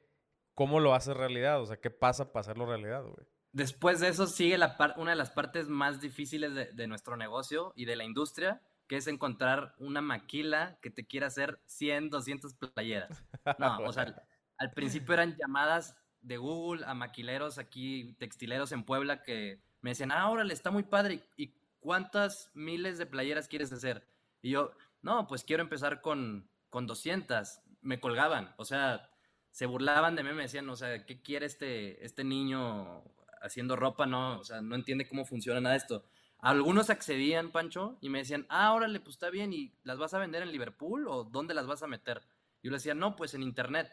¿cómo 0.54 0.80
lo 0.80 0.94
haces 0.94 1.16
realidad? 1.16 1.60
O 1.60 1.66
sea, 1.66 1.80
¿qué 1.80 1.90
pasa 1.90 2.32
para 2.32 2.42
hacerlo 2.42 2.66
realidad, 2.66 3.02
güey? 3.02 3.26
Después 3.52 4.00
de 4.00 4.08
eso 4.08 4.26
sigue 4.26 4.56
la 4.56 4.76
una 4.96 5.10
de 5.10 5.16
las 5.16 5.30
partes 5.30 5.68
más 5.68 6.00
difíciles 6.00 6.54
de, 6.54 6.72
de 6.72 6.86
nuestro 6.86 7.16
negocio 7.16 7.72
y 7.76 7.84
de 7.84 7.96
la 7.96 8.04
industria, 8.04 8.62
que 8.86 8.96
es 8.96 9.06
encontrar 9.06 9.74
una 9.78 10.00
maquila 10.00 10.78
que 10.80 10.90
te 10.90 11.06
quiera 11.06 11.26
hacer 11.26 11.60
100, 11.66 12.10
200 12.10 12.54
playeras. 12.54 13.24
No, 13.58 13.78
o 13.78 13.92
sea, 13.92 14.14
al 14.56 14.70
principio 14.70 15.14
eran 15.14 15.36
llamadas 15.36 15.96
de 16.20 16.36
Google 16.36 16.84
a 16.86 16.94
maquileros 16.94 17.58
aquí, 17.58 18.14
textileros 18.18 18.70
en 18.72 18.84
Puebla, 18.84 19.22
que 19.22 19.60
me 19.80 19.90
decían, 19.90 20.12
ah, 20.12 20.30
órale, 20.30 20.54
está 20.54 20.70
muy 20.70 20.84
padre. 20.84 21.24
¿Y 21.36 21.54
cuántas 21.80 22.50
miles 22.54 22.98
de 22.98 23.06
playeras 23.06 23.48
quieres 23.48 23.72
hacer? 23.72 24.06
Y 24.40 24.50
yo, 24.50 24.72
no, 25.02 25.26
pues 25.26 25.42
quiero 25.42 25.62
empezar 25.62 26.00
con, 26.00 26.48
con 26.70 26.86
200. 26.86 27.60
Me 27.80 27.98
colgaban, 28.00 28.54
o 28.56 28.64
sea, 28.64 29.10
se 29.52 29.66
burlaban 29.66 30.16
de 30.16 30.24
mí, 30.24 30.32
me 30.32 30.42
decían, 30.42 30.68
o 30.68 30.76
sea, 30.76 31.04
¿qué 31.04 31.22
quiere 31.22 31.46
este, 31.46 32.04
este 32.04 32.24
niño 32.24 33.04
haciendo 33.42 33.76
ropa? 33.76 34.06
No, 34.06 34.40
o 34.40 34.44
sea, 34.44 34.62
no 34.62 34.74
entiende 34.74 35.06
cómo 35.06 35.24
funciona 35.24 35.60
nada 35.60 35.76
esto. 35.76 36.04
Algunos 36.38 36.90
accedían, 36.90 37.52
Pancho, 37.52 37.98
y 38.00 38.08
me 38.08 38.18
decían, 38.18 38.46
ah, 38.48 38.72
órale, 38.72 38.98
pues 38.98 39.14
está 39.16 39.30
bien, 39.30 39.52
¿y 39.52 39.74
las 39.84 39.98
vas 39.98 40.14
a 40.14 40.18
vender 40.18 40.42
en 40.42 40.50
Liverpool 40.50 41.06
o 41.06 41.22
dónde 41.22 41.54
las 41.54 41.66
vas 41.66 41.82
a 41.82 41.86
meter? 41.86 42.22
Yo 42.62 42.70
le 42.70 42.78
decía, 42.78 42.94
no, 42.94 43.14
pues 43.14 43.34
en 43.34 43.42
internet. 43.42 43.92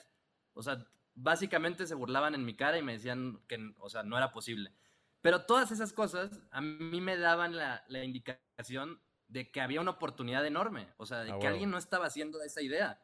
O 0.54 0.64
sea, 0.64 0.88
básicamente 1.14 1.86
se 1.86 1.94
burlaban 1.94 2.34
en 2.34 2.46
mi 2.46 2.56
cara 2.56 2.78
y 2.78 2.82
me 2.82 2.94
decían 2.94 3.42
que, 3.48 3.74
o 3.80 3.90
sea, 3.90 4.02
no 4.04 4.18
era 4.18 4.32
posible. 4.32 4.74
Pero 5.22 5.46
todas 5.46 5.72
esas 5.72 5.92
cosas 5.92 6.42
a 6.52 6.62
mí 6.62 7.02
me 7.02 7.18
daban 7.18 7.56
la, 7.56 7.84
indicación 8.04 9.02
de 9.28 9.52
que 9.52 9.62
había 9.62 9.82
una 9.82 9.92
oportunidad 9.92 10.46
enorme, 10.46 10.88
o 10.98 11.06
sea, 11.06 11.20
de 11.20 11.32
ah, 11.34 11.40
que 11.40 11.48
alguien 11.48 11.70
no 11.70 11.78
estaba 11.78 12.06
haciendo 12.06 12.42
esa 12.42 12.62
idea. 12.62 13.02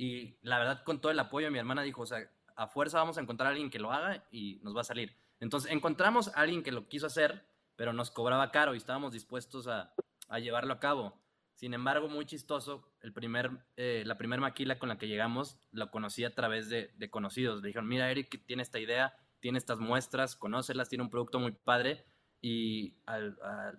Y 0.00 0.38
la 0.42 0.58
verdad, 0.58 0.82
con 0.84 1.00
todo 1.00 1.12
el 1.12 1.18
apoyo 1.18 1.48
de 1.48 1.50
mi 1.50 1.58
hermana, 1.58 1.82
dijo, 1.82 2.02
o 2.02 2.06
sea, 2.06 2.30
a 2.56 2.66
fuerza 2.66 2.98
vamos 2.98 3.18
a 3.18 3.20
encontrar 3.20 3.48
a 3.48 3.50
alguien 3.50 3.70
que 3.70 3.78
lo 3.78 3.92
haga 3.92 4.24
y 4.30 4.60
nos 4.62 4.74
va 4.74 4.80
a 4.80 4.84
salir. 4.84 5.16
Entonces, 5.40 5.70
encontramos 5.70 6.28
a 6.28 6.40
alguien 6.40 6.62
que 6.62 6.72
lo 6.72 6.88
quiso 6.88 7.06
hacer 7.06 7.44
pero 7.80 7.94
nos 7.94 8.10
cobraba 8.10 8.50
caro 8.50 8.74
y 8.74 8.76
estábamos 8.76 9.10
dispuestos 9.10 9.66
a, 9.66 9.90
llevarlo 10.38 10.74
a 10.74 10.80
cabo. 10.80 11.18
Sin 11.54 11.72
embargo, 11.72 12.10
muy 12.10 12.26
chistoso, 12.26 12.92
el 13.00 13.14
primer, 13.14 13.52
eh, 13.78 14.02
la 14.04 14.18
primera 14.18 14.42
maquila 14.42 14.78
con 14.78 14.90
la 14.90 14.98
que 14.98 15.08
llegamos 15.08 15.58
lo 15.72 15.90
conocí 15.90 16.22
a 16.22 16.34
través 16.34 16.68
de, 16.68 16.90
conocidos. 17.08 17.62
Le 17.62 17.68
dijeron, 17.68 17.88
mira, 17.88 18.10
Eric 18.10 18.44
tiene 18.44 18.62
esta 18.62 18.78
idea, 18.78 19.14
tiene 19.40 19.56
estas 19.56 19.78
muestras, 19.78 20.36
conócelas, 20.36 20.90
tiene 20.90 21.04
un 21.04 21.08
producto 21.08 21.40
muy 21.40 21.52
padre. 21.52 22.04
Y 22.42 22.98
a, 23.06 23.18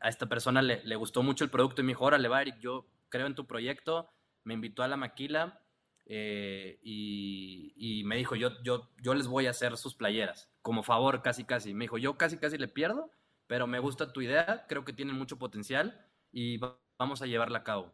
esta 0.10 0.27
persona 0.27 0.63
le, 0.63 0.95
gustó 0.95 1.21
mucho 1.21 1.43
el 1.43 1.51
producto 1.51 1.81
y 1.81 1.84
me 1.84 1.91
dijo, 1.91 2.05
órale, 2.05 2.27
va, 2.27 2.41
Eric, 2.41 2.57
yo 2.57 2.88
creo 3.10 3.27
en 3.27 3.36
tu 3.36 3.45
proyecto. 3.45 4.10
Me 4.43 4.55
invitó 4.55 4.81
a 4.81 4.88
la 4.88 4.97
maquila 4.97 5.61
eh, 6.13 6.78
y, 6.84 8.04
me 8.04 8.17
dijo, 8.17 8.36
yo, 8.36 8.52
yo, 8.63 9.13
les 9.13 9.28
voy 9.28 9.47
a 9.47 9.52
hacer 9.52 9.78
sus 9.78 9.95
playeras, 9.95 10.52
como 10.62 10.84
favor, 10.84 11.21
casi, 11.21 11.45
casi. 11.45 11.74
Me 11.74 11.86
dijo, 11.86 11.97
yo 11.97 12.17
casi, 12.17 12.38
casi 12.38 12.58
le 12.58 12.67
pierdo, 12.67 13.10
pero 13.47 13.65
me 13.65 13.80
gusta 13.80 14.12
tu 14.12 14.19
idea, 14.19 14.65
creo 14.67 14.84
que 14.84 14.91
tiene 14.91 15.13
mucho 15.13 15.39
potencial 15.39 16.06
y 16.30 16.60
vamos 16.97 17.21
a 17.21 17.28
llevarla 17.28 17.60
a 17.60 17.63
cabo. 17.63 17.93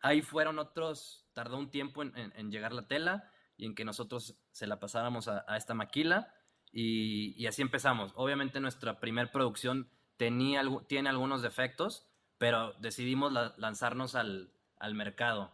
Ahí 0.00 0.22
fueron 0.22 0.60
otros, 0.60 1.28
tardó 1.32 1.58
un 1.58 1.72
tiempo 1.72 2.04
en, 2.04 2.50
llegar 2.52 2.72
la 2.72 2.86
tela 2.86 3.28
y 3.56 3.66
en 3.66 3.74
que 3.74 3.84
nosotros 3.84 4.38
se 4.52 4.68
la 4.68 4.78
pasáramos 4.78 5.26
a, 5.26 5.44
esta 5.56 5.74
maquila 5.74 6.32
y, 6.70 7.44
así 7.46 7.62
empezamos. 7.62 8.12
Obviamente 8.14 8.60
nuestra 8.60 9.00
primera 9.00 9.32
producción 9.32 9.90
tenía, 10.16 10.62
tiene 10.86 11.08
algunos 11.08 11.42
defectos, 11.42 12.06
pero 12.38 12.74
decidimos 12.74 13.32
lanzarnos 13.56 14.14
al, 14.14 14.52
mercado. 14.92 15.50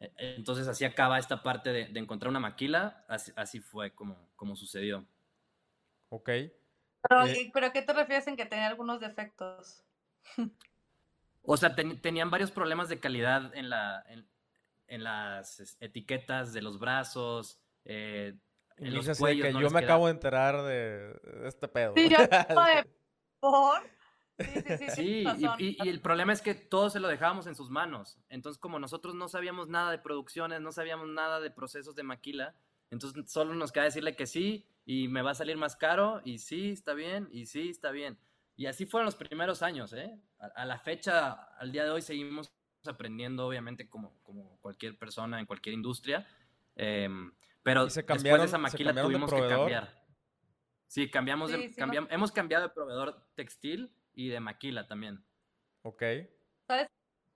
E, 0.00 0.12
entonces 0.18 0.68
así 0.68 0.84
acaba 0.84 1.18
esta 1.18 1.42
parte 1.42 1.72
de, 1.72 1.98
encontrar 1.98 2.30
una 2.30 2.40
maquila, 2.40 3.04
así, 3.08 3.60
fue 3.60 3.94
como, 3.94 4.30
como 4.36 4.56
sucedió. 4.56 5.06
Ok. 6.08 6.28
Eh, 6.28 7.50
pero, 7.52 7.66
¿a 7.66 7.72
qué 7.72 7.82
te 7.82 7.92
refieres 7.92 8.26
en 8.26 8.36
que 8.36 8.46
tenía 8.46 8.66
algunos 8.66 9.00
defectos? 9.00 9.84
o 11.42 11.56
sea, 11.56 11.74
tenían 11.74 12.30
varios 12.30 12.50
problemas 12.50 12.88
de 12.88 12.98
calidad 13.00 13.54
en, 13.54 13.70
la, 13.70 14.04
en, 14.88 15.04
las 15.04 15.76
etiquetas 15.80 16.52
de 16.52 16.62
los 16.62 16.78
brazos, 16.78 17.60
eh, 17.84 18.34
en 18.76 18.94
los 18.94 19.18
cuellos. 19.18 19.46
Que 19.46 19.60
yo 19.60 19.70
me 19.70 19.80
acabo 19.80 20.06
de 20.06 20.12
enterar 20.12 20.62
de, 20.62 21.18
este 21.44 21.68
pedo. 21.68 21.94
Sí, 21.96 22.08
yo 22.08 22.18
de 22.18 22.86
por. 23.40 23.96
Sí, 24.38 24.44
sí, 24.46 24.76
sí. 24.78 24.90
sí 24.90 25.24
y, 25.58 25.76
y, 25.82 25.88
el 25.88 26.00
problema 26.00 26.32
es 26.32 26.42
que 26.42 26.54
todo 26.54 26.90
se 26.90 27.00
lo 27.00 27.08
dejábamos 27.08 27.46
en 27.46 27.54
sus 27.54 27.70
manos. 27.70 28.18
Entonces, 28.28 28.60
como 28.60 28.78
nosotros 28.78 29.14
no 29.14 29.28
sabíamos 29.28 29.68
nada 29.68 29.90
de 29.90 29.98
producciones, 29.98 30.60
no 30.60 30.72
sabíamos 30.72 31.08
nada 31.08 31.40
de 31.40 31.50
procesos 31.50 31.94
de 31.96 32.02
maquila, 32.02 32.54
entonces 32.90 33.30
solo 33.30 33.54
nos 33.54 33.72
queda 33.72 33.84
decirle 33.84 34.14
que 34.14 34.26
sí 34.26 34.66
y 34.84 35.08
me 35.08 35.22
va 35.22 35.32
a 35.32 35.34
salir 35.34 35.56
más 35.56 35.76
caro 35.76 36.20
y 36.24 36.38
sí, 36.38 36.70
está 36.70 36.94
bien, 36.94 37.28
y 37.32 37.46
sí, 37.46 37.70
está 37.70 37.90
bien. 37.90 38.18
Y 38.56 38.66
así 38.66 38.86
fueron 38.86 39.06
los 39.06 39.16
primeros 39.16 39.62
años, 39.62 39.92
¿eh? 39.92 40.18
A, 40.38 40.64
la 40.64 40.78
fecha, 40.78 41.32
al 41.58 41.72
día 41.72 41.84
de 41.84 41.90
hoy, 41.90 42.00
seguimos 42.00 42.52
aprendiendo, 42.86 43.46
obviamente, 43.46 43.88
como, 43.88 44.14
como 44.22 44.58
cualquier 44.60 44.96
persona 44.98 45.40
en 45.40 45.46
cualquier 45.46 45.74
industria. 45.74 46.26
Em, 46.74 47.32
pero 47.62 47.84
después 47.84 48.22
de 48.22 48.44
esa 48.44 48.58
maquila 48.58 48.94
tuvimos 48.94 49.32
que 49.32 49.46
cambiar. 49.48 50.06
Sí, 50.86 51.10
cambiamos, 51.10 51.50
de, 51.50 51.74
cambiamos 51.74 52.10
hemos 52.12 52.32
cambiado 52.32 52.68
de 52.68 52.72
proveedor 52.72 53.26
textil 53.34 53.92
y 54.16 54.28
de 54.28 54.40
maquila 54.40 54.88
también. 54.88 55.24
Ok. 55.82 56.02
¿Sabes? 56.66 56.88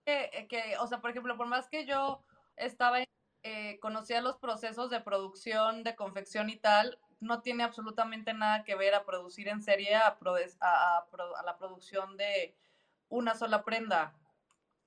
Que, 0.05 0.49
que, 0.49 0.77
o 0.81 0.87
sea, 0.89 1.01
por 1.01 1.11
ejemplo, 1.11 1.37
por 1.37 1.47
más 1.47 1.69
que 1.69 1.87
yo 1.87 2.25
estaba, 2.57 2.99
eh, 3.45 3.79
conocía 3.81 4.21
los 4.21 4.39
procesos 4.39 4.91
de 4.91 5.01
producción, 5.01 5.85
de 5.85 5.95
confección 5.95 6.51
y 6.51 6.57
tal, 6.57 6.99
no 7.21 7.43
tiene 7.43 7.63
absolutamente 7.63 8.33
nada 8.33 8.65
que 8.65 8.75
ver 8.75 8.95
a 8.95 9.05
producir 9.05 9.47
en 9.49 9.63
serie 9.63 9.95
a, 9.95 10.19
a, 10.61 11.43
la 11.45 11.57
producción 11.59 12.17
de 12.17 12.57
una 13.11 13.35
sola 13.35 13.63
prenda, 13.63 14.15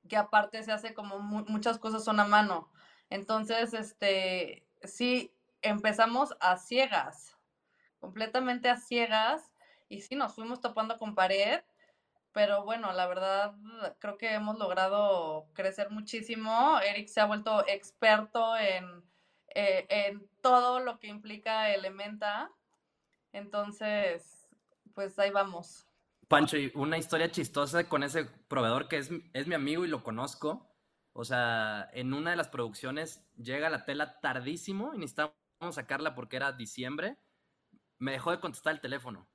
que 0.09 0.17
aparte 0.17 0.63
se 0.63 0.71
hace 0.71 0.93
como 0.93 1.19
muchas 1.19 1.77
cosas 1.77 2.03
son 2.03 2.19
a 2.19 2.25
mano. 2.25 2.69
Entonces, 3.11 3.73
este, 3.75 4.65
sí, 4.83 5.31
empezamos 5.61 6.35
a 6.39 6.57
ciegas, 6.57 7.37
completamente 7.99 8.69
a 8.69 8.77
ciegas, 8.77 9.51
y 9.89 10.01
sí, 10.01 10.15
nos 10.15 10.33
fuimos 10.33 10.59
topando 10.59 10.97
con 10.97 11.13
pared, 11.13 11.61
pero 12.33 12.63
bueno, 12.63 12.91
la 12.93 13.07
verdad 13.07 13.53
creo 13.99 14.17
que 14.17 14.33
hemos 14.33 14.57
logrado 14.57 15.47
crecer 15.53 15.89
muchísimo. 15.91 16.79
Eric 16.81 17.07
se 17.07 17.21
ha 17.21 17.25
vuelto 17.25 17.65
experto 17.67 18.57
en 18.57 19.03
eh, 19.55 19.85
en 19.89 20.27
todo 20.41 20.79
lo 20.79 20.99
que 20.99 21.07
implica 21.07 21.73
Elementa. 21.73 22.51
Entonces, 23.31 24.47
pues 24.93 25.17
ahí 25.19 25.29
vamos. 25.29 25.85
Pancho, 26.27 26.57
y 26.57 26.71
una 26.75 26.97
historia 26.97 27.29
chistosa 27.29 27.87
con 27.87 28.03
ese 28.03 28.25
proveedor 28.25 28.87
que 28.87 28.97
es, 28.97 29.11
es 29.33 29.47
mi 29.47 29.55
amigo 29.55 29.85
y 29.85 29.89
lo 29.89 30.03
conozco. 30.03 30.67
O 31.13 31.23
sea, 31.23 31.89
en 31.93 32.13
una 32.13 32.31
de 32.31 32.35
las 32.35 32.49
producciones 32.49 33.23
llega 33.37 33.69
la 33.69 33.85
tela 33.85 34.19
tardísimo 34.21 34.93
y 34.95 34.97
necesitamos 34.97 35.35
sacarla 35.71 36.15
porque 36.15 36.37
era 36.37 36.51
diciembre. 36.51 37.17
Me 37.99 38.13
dejó 38.13 38.31
de 38.31 38.39
contestar 38.39 38.73
el 38.73 38.81
teléfono. 38.81 39.27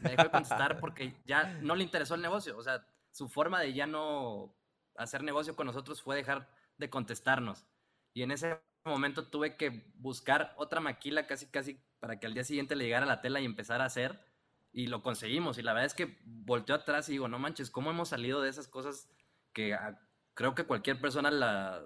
Me 0.00 0.10
dejó 0.10 0.24
de 0.24 0.30
contestar 0.30 0.78
porque 0.80 1.14
ya 1.24 1.54
no 1.60 1.74
le 1.74 1.84
interesó 1.84 2.14
el 2.14 2.22
negocio. 2.22 2.56
O 2.56 2.62
sea, 2.62 2.86
su 3.10 3.28
forma 3.28 3.60
de 3.60 3.72
ya 3.72 3.86
no 3.86 4.54
hacer 4.96 5.22
negocio 5.22 5.56
con 5.56 5.66
nosotros 5.66 6.02
fue 6.02 6.16
dejar 6.16 6.50
de 6.76 6.90
contestarnos. 6.90 7.66
Y 8.14 8.22
en 8.22 8.30
ese 8.30 8.60
momento 8.84 9.28
tuve 9.28 9.56
que 9.56 9.92
buscar 9.94 10.54
otra 10.56 10.80
maquila 10.80 11.26
casi 11.26 11.46
casi 11.46 11.80
para 12.00 12.18
que 12.18 12.26
al 12.26 12.34
día 12.34 12.44
siguiente 12.44 12.76
le 12.76 12.84
llegara 12.84 13.06
la 13.06 13.20
tela 13.20 13.40
y 13.40 13.44
empezar 13.44 13.80
a 13.80 13.86
hacer 13.86 14.24
y 14.72 14.86
lo 14.86 15.02
conseguimos 15.02 15.58
y 15.58 15.62
la 15.62 15.72
verdad 15.72 15.86
es 15.86 15.94
que 15.94 16.18
volteo 16.24 16.76
atrás 16.76 17.08
y 17.08 17.12
digo, 17.12 17.28
no 17.28 17.38
manches, 17.38 17.70
¿cómo 17.70 17.90
hemos 17.90 18.10
salido 18.10 18.40
de 18.42 18.50
esas 18.50 18.68
cosas 18.68 19.08
que 19.52 19.74
ah, 19.74 19.98
creo 20.34 20.54
que 20.54 20.64
cualquier 20.64 21.00
persona 21.00 21.30
la, 21.30 21.84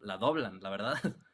la 0.00 0.18
doblan, 0.18 0.60
la 0.60 0.70
verdad? 0.70 0.94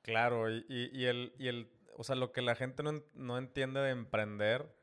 Claro, 0.00 0.50
y, 0.50 0.64
y, 0.68 1.04
el, 1.04 1.34
y 1.38 1.48
el, 1.48 1.70
o 1.94 2.02
sea, 2.02 2.16
lo 2.16 2.32
que 2.32 2.40
la 2.40 2.54
gente 2.54 2.82
no, 2.82 2.92
no 3.12 3.36
entiende 3.36 3.80
de 3.80 3.90
emprender, 3.90 4.74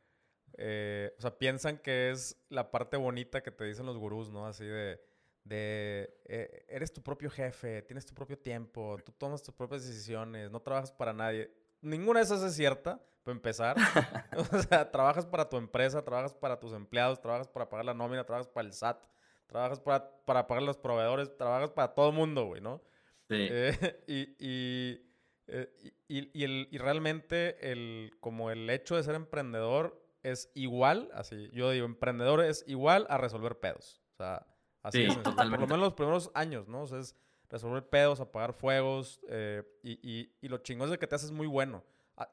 eh, 0.57 1.13
o 1.17 1.21
sea, 1.21 1.37
piensan 1.37 1.77
que 1.77 2.11
es 2.11 2.37
la 2.49 2.71
parte 2.71 2.97
bonita 2.97 3.41
que 3.41 3.51
te 3.51 3.65
dicen 3.65 3.85
los 3.85 3.97
gurús, 3.97 4.31
¿no? 4.31 4.45
Así 4.45 4.65
de 4.65 4.99
de 5.45 6.19
eh, 6.25 6.65
eres 6.67 6.91
tu 6.91 7.01
propio 7.01 7.29
jefe, 7.29 7.83
tienes 7.83 8.05
tu 8.05 8.13
propio 8.13 8.37
tiempo, 8.37 8.97
tú 9.05 9.11
tomas 9.11 9.41
tus 9.41 9.53
propias 9.53 9.85
decisiones, 9.85 10.51
no 10.51 10.59
trabajas 10.59 10.91
para 10.91 11.13
nadie. 11.13 11.51
ninguna 11.81 12.19
de 12.19 12.25
esas 12.25 12.41
es 12.41 12.55
cierta, 12.55 12.99
para 13.23 13.35
empezar. 13.35 13.77
o 14.51 14.61
sea, 14.63 14.91
trabajas 14.91 15.25
para 15.25 15.47
tu 15.47 15.57
empresa, 15.57 16.03
trabajas 16.03 16.33
para 16.33 16.59
tus 16.59 16.73
empleados, 16.73 17.21
trabajas 17.21 17.47
para 17.47 17.69
pagar 17.69 17.85
la 17.85 17.93
nómina, 17.93 18.25
trabajas 18.25 18.47
para 18.47 18.67
el 18.67 18.73
SAT, 18.73 19.03
trabajas 19.45 19.79
para, 19.79 20.09
para 20.25 20.47
pagar 20.47 20.63
los 20.63 20.77
proveedores, 20.77 21.35
trabajas 21.37 21.69
para 21.69 21.93
todo 21.93 22.09
el 22.09 22.15
mundo, 22.15 22.45
güey, 22.45 22.61
¿no? 22.61 22.81
Sí. 23.29 23.47
Eh, 23.49 24.01
y, 24.07 24.35
y, 24.39 25.11
eh, 25.47 25.69
y, 26.07 26.39
y 26.39 26.43
el, 26.43 26.67
y 26.71 26.77
realmente 26.79 27.71
el, 27.71 28.17
como 28.19 28.49
el 28.49 28.67
hecho 28.71 28.95
de 28.95 29.03
ser 29.03 29.13
emprendedor 29.13 30.03
es 30.31 30.51
igual, 30.55 31.09
así, 31.13 31.49
yo 31.53 31.71
digo, 31.71 31.85
emprendedor 31.85 32.41
es 32.43 32.63
igual 32.67 33.05
a 33.09 33.17
resolver 33.17 33.59
pedos. 33.59 34.01
O 34.13 34.15
sea, 34.17 34.45
así 34.81 35.01
Sí, 35.01 35.07
es. 35.07 35.13
Por 35.15 35.23
lo 35.23 35.31
totalmente. 35.31 35.65
menos 35.67 35.79
los 35.79 35.93
primeros 35.93 36.31
años, 36.33 36.67
¿no? 36.67 36.81
O 36.83 36.87
sea, 36.87 36.99
es 36.99 37.15
resolver 37.49 37.87
pedos, 37.87 38.19
apagar 38.19 38.53
fuegos, 38.53 39.21
eh, 39.29 39.63
y, 39.83 39.93
y, 40.01 40.35
y 40.41 40.47
lo 40.47 40.57
chingón 40.59 40.87
es 40.87 40.91
de 40.91 40.97
que 40.99 41.07
te 41.07 41.15
haces 41.15 41.31
muy 41.31 41.47
bueno. 41.47 41.83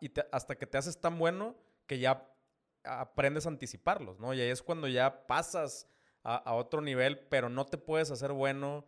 Y 0.00 0.08
te- 0.10 0.26
hasta 0.32 0.56
que 0.56 0.66
te 0.66 0.78
haces 0.78 1.00
tan 1.00 1.18
bueno 1.18 1.56
que 1.86 1.98
ya 1.98 2.28
aprendes 2.84 3.46
a 3.46 3.48
anticiparlos, 3.50 4.18
¿no? 4.18 4.32
Y 4.34 4.40
ahí 4.40 4.48
es 4.50 4.62
cuando 4.62 4.88
ya 4.88 5.26
pasas 5.26 5.88
a, 6.22 6.36
a 6.36 6.54
otro 6.54 6.80
nivel, 6.80 7.18
pero 7.28 7.48
no 7.48 7.66
te 7.66 7.78
puedes 7.78 8.10
hacer 8.10 8.32
bueno 8.32 8.86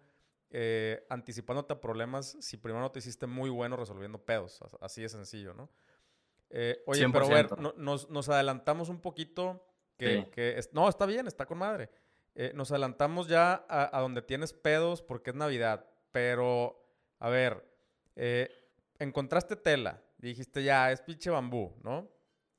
eh, 0.51 1.05
anticipándote 1.11 1.73
a 1.73 1.81
problemas 1.81 2.37
si 2.41 2.57
primero 2.57 2.81
no 2.81 2.93
te 2.93 3.01
hiciste 3.01 3.27
muy 3.27 3.51
bueno 3.51 3.77
resolviendo 3.77 4.25
pedos. 4.25 4.63
As- 4.63 4.77
Así 4.81 5.03
de 5.03 5.09
sencillo, 5.09 5.53
¿no? 5.53 5.69
Eh, 6.57 6.83
oye, 6.87 7.05
pero 7.13 7.25
a 7.27 7.29
ver, 7.29 7.49
100%. 7.49 7.57
no- 7.61 7.75
nos, 7.77 8.09
nos 8.11 8.29
adelantamos 8.29 8.89
un 8.89 9.01
poquito. 9.01 9.67
Que, 9.97 10.23
Sí. 10.23 10.31
que 10.33 10.59
es- 10.59 10.73
no, 10.73 10.89
está 10.89 11.05
bien, 11.07 11.27
está 11.27 11.47
con 11.47 11.59
madre. 11.59 11.91
Eh, 12.37 12.53
nos 12.55 12.71
adelantamos 12.71 13.27
ya 13.29 13.65
a, 13.69 13.97
a 13.97 14.01
donde 14.01 14.23
tienes 14.23 14.53
pedos 14.53 15.03
porque 15.03 15.31
es 15.31 15.37
Navidad. 15.37 15.85
Pero, 16.13 16.81
a 17.19 17.29
ver, 17.29 17.65
eh, 18.17 18.49
encontraste 18.99 19.57
tela. 19.57 20.01
Dijiste 20.19 20.63
ya, 20.63 20.91
es 20.93 21.01
pinche 21.01 21.31
bambú, 21.31 21.75
¿no? 21.83 22.09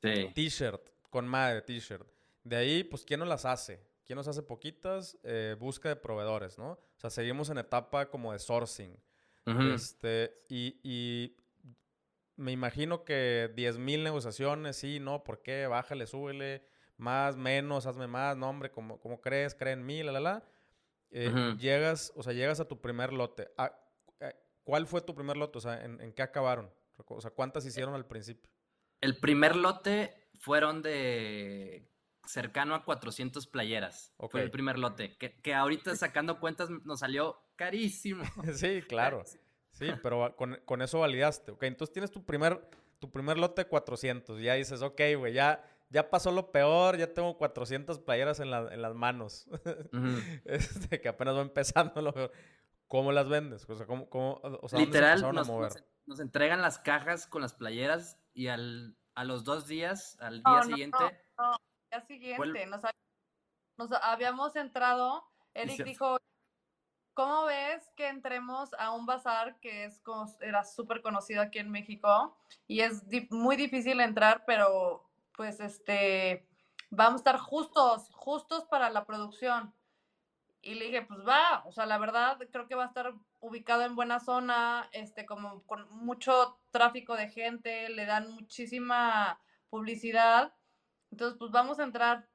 Sí. 0.01 0.31
T-shirt, 0.35 0.89
con 1.09 1.25
madre, 1.27 1.61
t-shirt. 1.61 2.07
De 2.43 2.55
ahí, 2.57 2.83
pues, 2.83 3.03
¿quién 3.05 3.19
nos 3.21 3.29
las 3.29 3.43
hace? 3.45 3.81
¿Quién 4.05 4.17
nos 4.17 4.27
hace 4.27 4.43
poquitas? 4.43 5.17
Eh, 5.23 5.55
busca 5.59 5.89
de 5.89 5.95
proveedores, 5.95 6.57
¿no? 6.57 6.71
O 6.73 6.99
sea, 6.99 7.09
seguimos 7.09 7.49
en 7.49 7.57
etapa 7.57 8.09
como 8.09 8.33
de 8.33 8.39
sourcing. 8.39 8.95
Ujú. 9.47 9.61
Este, 9.73 10.43
y, 10.47 10.79
y 10.83 11.35
me 12.35 12.51
imagino 12.51 13.03
que 13.03 13.51
10.000 13.55 14.03
negociaciones, 14.03 14.77
sí, 14.77 14.99
no, 14.99 15.23
¿por 15.23 15.41
qué? 15.41 15.67
Bájale, 15.67 16.07
súbele, 16.07 16.65
más, 16.97 17.37
menos, 17.37 17.85
hazme 17.85 18.07
más, 18.07 18.35
no, 18.37 18.49
hombre, 18.49 18.71
como, 18.71 18.99
como 18.99 19.21
crees, 19.21 19.55
cree 19.55 19.73
en 19.73 19.85
mí, 19.85 20.03
la, 20.03 20.11
la, 20.11 20.19
la. 20.19 20.43
Eh. 21.11 21.55
Llegas, 21.59 22.11
o 22.15 22.23
sea, 22.23 22.33
llegas 22.33 22.59
a 22.59 22.67
tu 22.67 22.81
primer 22.81 23.13
lote. 23.13 23.49
Ah, 23.57 23.77
eh, 24.19 24.35
¿Cuál 24.63 24.87
fue 24.87 25.01
tu 25.01 25.15
primer 25.15 25.37
lote? 25.37 25.57
O 25.57 25.61
sea, 25.61 25.83
¿en, 25.83 26.01
en 26.01 26.11
qué 26.13 26.21
acabaron? 26.21 26.69
O 26.97 27.21
sea, 27.21 27.31
¿cuántas 27.31 27.65
hicieron 27.65 27.93
al 27.93 28.05
principio? 28.05 28.49
El 29.01 29.17
primer 29.17 29.55
lote 29.55 30.29
fueron 30.33 30.81
de 30.81 31.89
cercano 32.25 32.75
a 32.75 32.83
400 32.83 33.47
playeras. 33.47 34.13
Fue 34.29 34.41
el 34.41 34.51
primer 34.51 34.79
lote. 34.79 35.15
Que, 35.17 35.35
que 35.41 35.53
ahorita 35.53 35.95
sacando 35.95 36.39
cuentas 36.39 36.69
nos 36.69 36.99
salió 36.99 37.37
carísimo. 37.55 38.23
Sí, 38.53 38.81
claro. 38.87 39.23
Sí, 39.77 39.89
pero 40.01 40.19
va- 40.19 40.35
con, 40.35 40.59
con 40.65 40.81
eso 40.81 40.99
validaste. 40.99 41.51
Ok, 41.51 41.63
entonces 41.63 41.91
tienes 41.93 42.09
tu 42.11 42.23
primer, 42.25 42.67
tu 42.99 43.11
primer 43.11 43.37
lote 43.37 43.63
de 43.63 43.67
400. 43.67 44.41
Ya 44.41 44.53
dices, 44.53 44.81
ok, 44.81 45.01
güey, 45.17 45.33
ya, 45.33 45.63
ya 45.89 46.09
pasó 46.09 46.31
lo 46.31 46.51
peor, 46.51 46.97
ya 46.97 47.13
tengo 47.13 47.37
400 47.37 47.99
playeras 47.99 48.39
en, 48.39 48.51
la- 48.51 48.73
en 48.73 48.81
las 48.81 48.95
manos. 48.95 49.47
Ujú. 49.51 49.61
este, 50.45 51.01
que 51.01 51.09
apenas 51.09 51.35
va 51.35 51.41
empezando 51.41 52.01
lo 52.01 52.13
peor. 52.13 52.31
¿Cómo 52.87 53.11
las 53.11 53.27
vendes? 53.27 53.67
O 53.69 53.75
sea, 53.75 53.85
¿cómo, 53.85 54.09
cómo, 54.09 54.39
o 54.43 54.69
sea, 54.69 54.79
¿dónde 54.79 54.79
se 54.79 54.85
Literal, 54.85 55.23
a 55.25 55.33
nos, 55.33 55.47
mover? 55.47 55.71
nos- 56.05 56.19
entregan 56.19 56.61
las 56.61 56.79
cajas 56.79 57.27
con 57.27 57.41
las 57.41 57.53
playeras 57.53 58.17
y 58.33 58.47
al, 58.47 58.95
a 59.15 59.23
los 59.25 59.43
dos 59.43 59.67
días, 59.67 60.17
al 60.21 60.41
No, 60.43 60.51
día 60.51 60.59
no, 60.61 60.65
siguiente, 60.67 60.97
no, 61.37 61.51
no, 61.51 61.57
día 61.91 62.01
siguiente, 62.05 62.65
nos, 62.67 62.81
nos 63.77 63.91
habíamos 64.03 64.55
entrado, 64.55 65.23
Eric 65.53 65.77
se- 65.77 65.83
dijo, 65.83 66.17
¿cómo 67.15 67.45
ves 67.45 67.89
que 67.95 68.07
entremos 68.09 68.73
a 68.75 68.91
un 68.91 69.07
bazar 69.07 69.59
que 69.59 69.85
es 69.85 70.01
era 70.41 70.63
súper 70.63 71.01
conocido 71.01 71.41
aquí 71.41 71.57
en 71.59 71.71
México 71.71 72.37
y 72.67 72.81
es 72.81 73.09
di- 73.09 73.27
muy 73.31 73.55
difícil 73.55 73.99
entrar, 74.01 74.43
pero 74.45 75.09
pues 75.35 75.59
este, 75.59 76.47
vamos 76.91 77.15
a 77.19 77.23
estar 77.23 77.37
justos, 77.39 78.11
justos 78.13 78.65
para 78.65 78.89
la 78.91 79.05
producción. 79.05 79.73
Y 80.61 80.75
le 80.75 80.85
dije, 80.85 81.03
pues 81.03 81.19
va, 81.27 81.63
o 81.65 81.71
sea, 81.71 81.85
la 81.85 81.97
verdad 81.99 82.39
creo 82.51 82.67
que 82.67 82.75
va 82.75 82.85
a 82.85 82.87
estar 82.87 83.13
ubicado 83.39 83.83
en 83.83 83.95
buena 83.95 84.19
zona, 84.19 84.89
este, 84.93 85.25
como 85.25 85.63
con 85.63 85.87
mucho 85.91 86.57
tráfico 86.71 87.15
de 87.15 87.29
gente, 87.29 87.89
le 87.89 88.05
dan 88.05 88.31
muchísima 88.31 89.39
publicidad. 89.69 90.53
Entonces, 91.11 91.37
pues 91.37 91.51
vamos 91.51 91.79
a 91.79 91.83
entrar. 91.83 92.27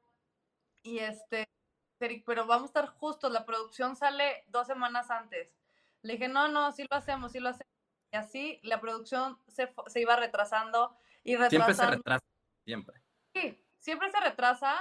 Y 0.83 0.99
este, 1.01 1.49
Eric, 2.01 2.25
pero 2.27 2.47
vamos 2.47 2.65
a 2.65 2.67
estar 2.67 2.87
justos, 2.87 3.31
la 3.31 3.45
producción 3.45 3.97
sale 3.97 4.45
dos 4.49 4.67
semanas 4.67 5.11
antes. 5.11 5.57
Le 6.03 6.15
dije, 6.15 6.29
no, 6.29 6.49
no, 6.49 6.73
sí 6.73 6.87
lo 6.91 6.97
hacemos, 6.97 7.33
sí 7.33 7.41
lo 7.41 7.51
hacemos. 7.51 7.71
Y 8.13 8.17
así 8.17 8.61
la 8.63 8.81
producción 8.81 9.39
se, 9.49 9.73
se 9.87 10.01
iba 10.01 10.17
retrasando 10.17 10.97
y 11.23 11.37
siempre 11.37 11.49
se 11.51 11.59
retrasando. 11.59 11.97
retrasa. 11.97 12.25
Siempre. 12.65 13.03
Sí, 13.35 13.65
siempre 13.79 14.11
se 14.11 14.21
retrasa, 14.21 14.77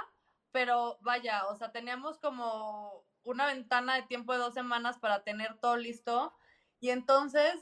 pero 0.52 0.98
vaya, 1.02 1.46
o 1.48 1.56
sea, 1.56 1.72
teníamos 1.72 2.18
como 2.20 3.06
una 3.24 3.46
ventana 3.46 3.96
de 3.96 4.04
tiempo 4.04 4.34
de 4.34 4.40
dos 4.40 4.54
semanas 4.54 4.98
para 4.98 5.24
tener 5.24 5.58
todo 5.60 5.78
listo 5.78 6.34
y 6.80 6.90
entonces 6.90 7.54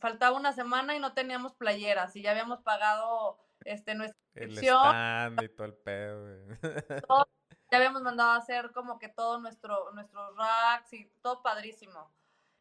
faltaba 0.00 0.36
una 0.36 0.52
semana 0.52 0.96
y 0.96 0.98
no 0.98 1.12
teníamos 1.12 1.54
playeras 1.54 2.16
y 2.16 2.22
ya 2.22 2.32
habíamos 2.32 2.60
pagado 2.60 3.38
este, 3.64 3.94
nuestra 3.94 4.18
El 4.34 4.50
inscripción, 4.50 4.80
stand 4.80 5.42
y 5.42 5.48
todo 5.50 5.66
el 5.66 5.74
pedo. 5.74 6.20
güey. 6.22 6.58
Ya 7.74 7.78
habíamos 7.78 8.02
mandado 8.02 8.30
a 8.30 8.36
hacer 8.36 8.70
como 8.72 8.98
que 9.00 9.08
todo 9.08 9.40
nuestro, 9.40 9.90
nuestros 9.92 10.36
racks 10.36 10.92
y 10.92 11.06
todo 11.22 11.42
padrísimo. 11.42 12.08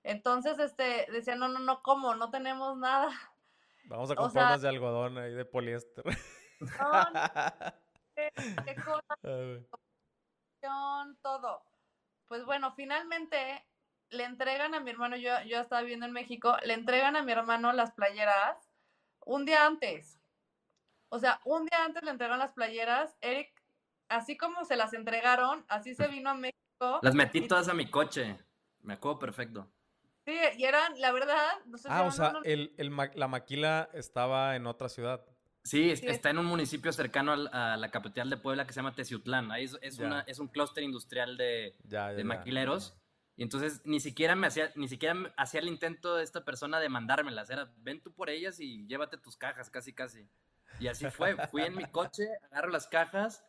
Entonces, 0.04 0.58
este, 0.60 1.06
decía, 1.12 1.36
no, 1.36 1.48
no, 1.48 1.60
no, 1.60 1.84
¿cómo? 1.84 2.16
No 2.16 2.32
tenemos 2.32 2.76
nada. 2.78 3.10
Vamos 3.86 4.10
a 4.10 4.14
O 4.14 4.16
comprar 4.16 4.32
sea- 4.32 4.48
unas 4.48 4.62
de 4.62 4.70
algodón 4.70 5.18
ahí 5.18 5.34
de 5.34 5.46
poliéster. 5.46 6.04
No, 6.60 6.92
no, 7.12 7.22
qué, 8.16 8.32
qué 8.66 8.76
cosa. 8.76 9.04
Ay, 9.24 9.32
güey. 9.32 9.68
información, 10.62 11.20
todo. 11.22 11.64
Pues 12.28 12.46
bueno, 12.46 12.72
finalmente 12.74 13.66
le 14.10 14.24
entregan 14.24 14.74
a 14.74 14.80
mi 14.80 14.92
hermano, 14.92 15.16
yo, 15.18 15.32
yo 15.42 15.60
estaba 15.60 15.82
viviendo 15.82 16.06
en 16.06 16.14
México, 16.14 16.56
le 16.64 16.74
entregan 16.74 17.16
a 17.16 17.24
mi 17.24 17.32
hermano 17.32 17.74
las 17.74 17.92
playeras 17.92 18.72
un 19.26 19.46
día 19.46 19.66
antes. 19.66 20.20
O 21.10 21.20
sea, 21.20 21.40
un 21.46 21.66
día 21.66 21.84
antes 21.86 22.02
le 22.04 22.12
entregan 22.12 22.40
las 22.40 22.54
playeras. 22.54 23.16
Eric, 23.22 23.53
así 24.16 24.38
como 24.38 24.66
se 24.66 24.76
las 24.76 24.94
entregaron, 24.94 25.66
así 25.68 25.94
se 25.96 26.08
vino 26.08 26.30
a 26.30 26.34
México. 26.36 27.00
Las 27.02 27.16
metí 27.16 27.40
y- 27.40 27.48
todas 27.48 27.68
a 27.70 27.74
mi 27.74 27.90
coche. 27.90 28.38
Me 28.82 28.94
acuerdo 28.94 29.20
perfecto. 29.20 29.68
Sí, 30.26 30.38
y 30.58 30.64
eran, 30.64 31.00
la 31.02 31.12
verdad, 31.12 31.48
no 31.66 31.78
sé 31.78 31.84
si 31.90 31.94
Ah, 31.94 32.04
o 32.04 32.12
sea, 32.12 32.30
unos- 32.30 32.46
el, 32.46 32.74
el 32.78 32.90
ma- 32.90 33.12
la 33.16 33.28
maquila 33.28 33.90
estaba 33.94 34.56
en 34.56 34.68
otra 34.68 34.88
ciudad. 34.90 35.26
Sí, 35.66 35.92
es- 35.92 36.00
Sí. 36.00 36.08
está 36.08 36.30
en 36.30 36.40
un 36.40 36.46
municipio 36.46 36.92
cercano 36.94 37.34
a 37.52 37.78
la 37.78 37.92
capital 37.92 38.30
de 38.30 38.38
Puebla 38.38 38.66
que 38.66 38.74
se 38.74 38.80
llama 38.80 38.96
Teciutlán. 38.96 39.52
Ahí 39.52 39.66
es, 39.66 39.78
es 39.82 40.00
una, 40.00 40.22
es 40.22 40.40
un 40.40 40.48
clúster 40.48 40.84
industrial 40.84 41.38
de, 41.38 41.76
Ya, 41.84 42.08
ya, 42.10 42.14
de 42.14 42.18
ya. 42.20 42.26
maquileros. 42.26 42.96
Y 43.36 43.44
entonces 43.44 43.82
ni 43.86 44.00
siquiera 44.00 44.36
me 44.36 44.48
hacía, 44.48 44.72
ni 44.76 44.88
siquiera 44.88 45.16
hacía 45.38 45.60
el 45.62 45.68
intento 45.68 46.16
de 46.16 46.24
esta 46.24 46.44
persona 46.46 46.80
de 46.80 46.90
mandármelas. 46.90 47.50
Era, 47.50 47.74
ven 47.78 48.02
tú 48.02 48.14
por 48.14 48.30
ellas 48.30 48.60
y 48.60 48.86
llévate 48.88 49.18
tus 49.18 49.38
cajas, 49.38 49.70
casi, 49.70 49.94
casi. 49.94 50.28
Y 50.80 50.88
así 50.88 51.10
fue. 51.10 51.36
Fui 51.48 51.64
en 51.64 51.76
mi 51.76 51.86
coche, 51.86 52.28
agarro 52.52 52.70
las 52.70 52.88
cajas, 52.88 53.44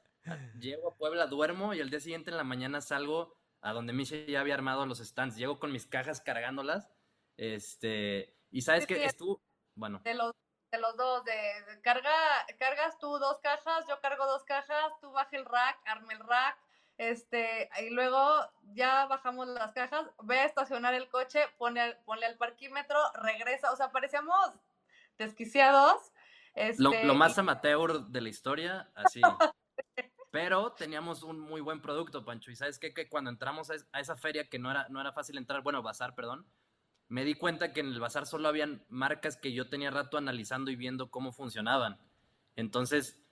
llego 0.58 0.88
a 0.92 0.96
Puebla, 0.96 1.26
duermo 1.26 1.74
y 1.74 1.80
al 1.80 1.90
día 1.90 2.00
siguiente 2.00 2.30
en 2.30 2.37
la 2.37 2.44
mañana 2.44 2.80
salgo 2.80 3.37
a 3.60 3.72
donde 3.72 3.92
Misha 3.92 4.16
ya 4.26 4.40
había 4.40 4.54
armado 4.54 4.87
los 4.87 4.98
stands. 4.98 5.37
Llego 5.37 5.58
con 5.58 5.72
mis 5.72 5.87
cajas 5.87 6.20
cargándolas. 6.20 6.90
Este, 7.37 8.37
y 8.50 8.62
sabes 8.62 8.84
Sí, 8.84 8.88
que 8.94 9.04
estuvo, 9.04 9.40
bueno, 9.74 10.00
de 10.04 10.14
los 10.14 10.32
de 10.70 10.80
los 10.80 10.96
dos, 10.96 11.24
de, 11.24 11.32
de 11.32 11.80
carga, 11.82 12.10
cargas 12.58 12.98
tú 12.98 13.06
dos 13.18 13.38
cajas, 13.40 13.84
yo 13.88 14.00
cargo 14.00 14.26
dos 14.26 14.42
cajas, 14.42 14.92
tú 15.00 15.12
baja 15.12 15.37
el 15.37 15.44
rack, 15.44 15.78
arme 15.84 16.14
el 16.14 16.18
rack, 16.20 16.58
este, 16.98 17.68
y 17.81 17.90
luego 17.90 18.18
ya 18.75 19.06
bajamos 19.06 19.46
las 19.46 19.70
cajas, 19.72 20.10
ve 20.25 20.40
a 20.40 20.44
estacionar 20.46 20.92
el 20.94 21.08
coche, 21.08 21.44
pone, 21.58 21.94
ponle 22.04 22.27
al 22.27 22.37
parquímetro, 22.38 22.98
regresa, 23.22 23.70
o 23.72 23.77
sea, 23.77 23.92
parecíamos 23.92 24.50
desquiciados. 25.16 26.12
Lo, 26.79 26.90
este, 26.92 27.04
lo 27.04 27.12
y- 27.14 27.16
más 27.16 27.38
amateur 27.38 28.06
de 28.06 28.20
la 28.20 28.29
historia, 28.29 28.90
así. 28.96 29.20
Pero 30.35 30.72
teníamos 30.72 31.22
un 31.22 31.38
muy 31.38 31.60
buen 31.60 31.80
producto, 31.80 32.24
Pancho. 32.24 32.50
Y 32.50 32.56
sabes 32.56 32.80
qué? 32.80 32.92
que 32.92 33.08
cuando 33.08 33.30
entramos 33.30 33.70
a, 33.70 33.76
es- 33.76 33.87
a 33.92 34.00
esa 34.00 34.16
feria, 34.16 34.48
que 34.48 34.58
no 34.58 34.68
era, 34.68 34.88
no 34.88 35.00
era 35.00 35.12
fácil 35.12 35.38
entrar, 35.38 35.62
bueno, 35.62 35.80
bazar, 35.80 36.16
perdón, 36.16 36.44
me 37.06 37.24
di 37.24 37.35
cuenta 37.35 37.72
que 37.72 37.78
en 37.78 37.87
el 37.87 38.00
bazar 38.00 38.26
solo 38.26 38.48
habían 38.48 38.85
marcas 38.88 39.37
que 39.37 39.52
yo 39.52 39.68
tenía 39.68 39.92
rato 39.92 40.18
analizando 40.18 40.72
y 40.72 40.76
viendo 40.76 41.08
cómo 41.08 41.30
funcionaban. 41.30 42.00
Entonces, 42.56 43.22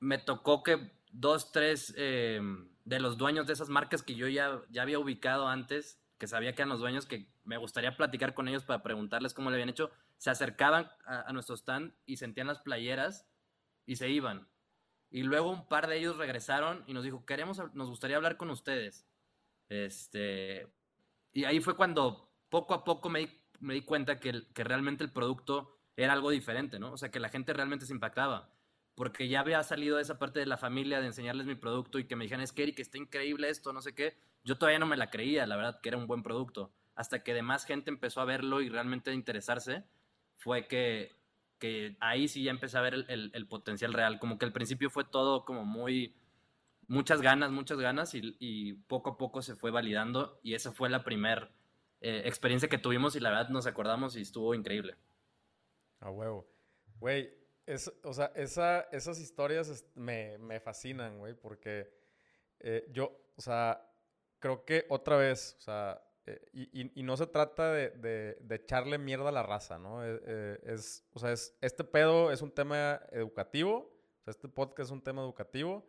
me 0.00 0.18
tocó 0.18 0.62
que 0.62 0.92
dos, 1.12 1.50
tres 1.50 1.94
eh, 1.96 2.42
de 2.84 3.00
los 3.00 3.16
dueños 3.16 3.46
de 3.46 3.54
esas 3.54 3.70
marcas 3.70 4.02
que 4.02 4.14
yo 4.14 4.28
ya, 4.28 4.60
ya 4.68 4.82
había 4.82 4.98
ubicado 4.98 5.48
antes, 5.48 5.98
que 6.18 6.26
sabía 6.26 6.54
que 6.54 6.60
eran 6.60 6.68
los 6.68 6.80
dueños, 6.80 7.06
que 7.06 7.32
me 7.44 7.56
gustaría 7.56 7.96
platicar 7.96 8.34
con 8.34 8.48
ellos 8.48 8.64
para 8.64 8.82
preguntarles 8.82 9.32
cómo 9.32 9.48
le 9.48 9.54
habían 9.56 9.70
hecho, 9.70 9.90
se 10.18 10.28
acercaban 10.28 10.90
a 11.06 11.32
nuestro 11.32 11.56
stand 11.56 11.94
y 12.04 12.18
sentían 12.18 12.48
las 12.48 12.58
playeras 12.58 13.26
y 13.86 13.96
se 13.96 14.10
iban. 14.10 14.46
Y 15.10 15.22
luego 15.22 15.50
un 15.50 15.66
par 15.66 15.86
de 15.86 15.98
ellos 15.98 16.16
regresaron 16.16 16.84
y 16.86 16.92
nos 16.92 17.04
dijo, 17.04 17.24
queremos, 17.24 17.60
nos 17.74 17.88
gustaría 17.88 18.16
hablar 18.16 18.36
con 18.36 18.50
ustedes. 18.50 19.06
Este, 19.68 20.66
y 21.32 21.44
ahí 21.44 21.60
fue 21.60 21.76
cuando 21.76 22.30
poco 22.48 22.74
a 22.74 22.84
poco 22.84 23.08
me 23.08 23.20
di, 23.20 23.30
me 23.60 23.74
di 23.74 23.82
cuenta 23.82 24.20
que, 24.20 24.42
que 24.52 24.64
realmente 24.64 25.04
el 25.04 25.12
producto 25.12 25.78
era 25.96 26.12
algo 26.12 26.30
diferente, 26.30 26.78
¿no? 26.78 26.92
O 26.92 26.96
sea, 26.96 27.10
que 27.10 27.20
la 27.20 27.28
gente 27.28 27.52
realmente 27.52 27.86
se 27.86 27.92
impactaba. 27.92 28.50
Porque 28.94 29.28
ya 29.28 29.40
había 29.40 29.62
salido 29.62 29.98
esa 29.98 30.18
parte 30.18 30.40
de 30.40 30.46
la 30.46 30.56
familia 30.56 31.00
de 31.00 31.06
enseñarles 31.06 31.46
mi 31.46 31.54
producto 31.54 31.98
y 31.98 32.04
que 32.04 32.16
me 32.16 32.24
dijeran, 32.24 32.42
es 32.42 32.52
que 32.52 32.64
Eric, 32.64 32.80
está 32.80 32.98
increíble 32.98 33.48
esto, 33.48 33.72
no 33.72 33.80
sé 33.80 33.94
qué. 33.94 34.16
Yo 34.44 34.58
todavía 34.58 34.78
no 34.78 34.86
me 34.86 34.96
la 34.96 35.10
creía, 35.10 35.46
la 35.46 35.56
verdad, 35.56 35.80
que 35.80 35.88
era 35.88 35.98
un 35.98 36.06
buen 36.06 36.22
producto. 36.22 36.72
Hasta 36.94 37.22
que 37.22 37.34
demás 37.34 37.64
gente 37.64 37.90
empezó 37.90 38.20
a 38.20 38.24
verlo 38.24 38.60
y 38.60 38.68
realmente 38.68 39.10
a 39.10 39.14
interesarse, 39.14 39.84
fue 40.36 40.66
que, 40.66 41.16
que 41.58 41.96
ahí 42.00 42.28
sí 42.28 42.42
ya 42.44 42.50
empecé 42.50 42.78
a 42.78 42.82
ver 42.82 42.94
el, 42.94 43.06
el, 43.08 43.30
el, 43.34 43.46
potencial 43.46 43.92
real. 43.92 44.18
Como 44.18 44.38
que 44.38 44.46
al 44.46 44.52
principio 44.52 44.90
fue 44.90 45.04
todo 45.04 45.44
como 45.44 45.64
muy, 45.64 46.14
muchas 46.86 47.20
ganas, 47.20 47.50
muchas 47.50 47.78
ganas 47.78 48.14
y, 48.14 48.36
y 48.38 48.74
poco 48.74 49.10
a 49.10 49.18
poco 49.18 49.42
se 49.42 49.54
fue 49.54 49.70
validando 49.70 50.40
y 50.42 50.54
esa 50.54 50.72
fue 50.72 50.88
la 50.88 51.04
primera 51.04 51.50
eh, 52.00 52.22
experiencia 52.26 52.68
que 52.68 52.78
tuvimos 52.78 53.16
y 53.16 53.20
la 53.20 53.30
verdad 53.30 53.48
nos 53.48 53.66
acordamos 53.66 54.16
y 54.16 54.22
estuvo 54.22 54.54
increíble. 54.54 54.96
A 56.00 56.10
huevo. 56.10 56.48
Güey, 57.00 57.32
es, 57.66 57.92
o 58.04 58.12
sea, 58.12 58.32
esa, 58.34 58.82
esas 58.92 59.20
historias 59.20 59.84
me, 59.94 60.38
me 60.38 60.60
fascinan, 60.60 61.18
güey, 61.18 61.34
porque 61.34 61.92
eh, 62.60 62.86
yo, 62.90 63.20
o 63.36 63.40
sea, 63.40 63.84
creo 64.38 64.64
que 64.64 64.86
otra 64.88 65.16
vez, 65.16 65.56
o 65.58 65.60
sea, 65.60 66.02
eh, 66.28 66.40
y, 66.52 67.00
y, 67.00 67.02
no 67.02 67.16
se 67.16 67.26
trata 67.26 67.72
de, 67.72 67.90
de, 67.90 68.36
de, 68.40 68.54
echarle 68.56 68.98
mierda 68.98 69.30
a 69.30 69.32
la 69.32 69.42
raza, 69.42 69.78
¿no? 69.78 70.04
Eh, 70.04 70.60
es, 70.64 71.06
o 71.14 71.18
sea, 71.18 71.32
es, 71.32 71.56
este 71.62 71.84
pedo 71.84 72.30
es 72.30 72.42
un 72.42 72.50
tema 72.50 73.00
educativo, 73.12 73.90
o 74.20 74.24
sea, 74.24 74.32
este 74.32 74.48
podcast 74.48 74.88
es 74.88 74.90
un 74.90 75.02
tema 75.02 75.22
educativo, 75.22 75.88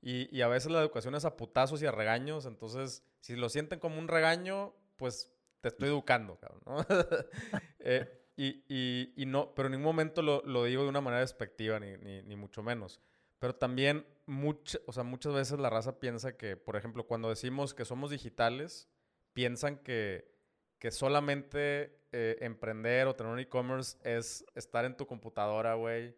y, 0.00 0.34
y, 0.34 0.40
a 0.40 0.48
veces 0.48 0.72
la 0.72 0.80
educación 0.80 1.14
es 1.14 1.26
a 1.26 1.36
putazos 1.36 1.82
y 1.82 1.86
a 1.86 1.92
regaños, 1.92 2.46
entonces, 2.46 3.04
si 3.20 3.36
lo 3.36 3.50
sienten 3.50 3.78
como 3.78 3.98
un 3.98 4.08
regaño, 4.08 4.74
pues 4.96 5.30
te 5.60 5.68
estoy 5.68 5.88
educando, 5.88 6.38
cabrón, 6.38 6.62
¿no? 6.64 6.86
eh, 7.80 8.24
y, 8.36 8.64
y, 8.68 9.12
y, 9.16 9.26
no, 9.26 9.54
pero 9.54 9.66
en 9.66 9.72
ningún 9.72 9.86
momento 9.86 10.22
lo, 10.22 10.42
lo 10.46 10.64
digo 10.64 10.82
de 10.84 10.88
una 10.88 11.02
manera 11.02 11.20
despectiva, 11.20 11.78
ni, 11.78 11.98
ni, 11.98 12.22
ni, 12.22 12.36
mucho 12.36 12.62
menos. 12.62 13.02
Pero 13.38 13.54
también, 13.54 14.06
mucha, 14.24 14.78
o 14.86 14.92
sea, 14.92 15.02
muchas 15.04 15.34
veces 15.34 15.58
la 15.58 15.68
raza 15.68 16.00
piensa 16.00 16.38
que, 16.38 16.56
por 16.56 16.76
ejemplo, 16.76 17.06
cuando 17.06 17.28
decimos 17.28 17.74
que 17.74 17.84
somos 17.84 18.10
digitales, 18.10 18.88
piensan 19.34 19.76
que, 19.78 20.32
que 20.78 20.90
solamente 20.90 22.06
eh, 22.12 22.38
emprender 22.40 23.06
o 23.06 23.14
tener 23.14 23.32
un 23.32 23.38
e-commerce 23.38 23.98
es 24.02 24.44
estar 24.54 24.84
en 24.86 24.96
tu 24.96 25.06
computadora, 25.06 25.74
güey. 25.74 26.16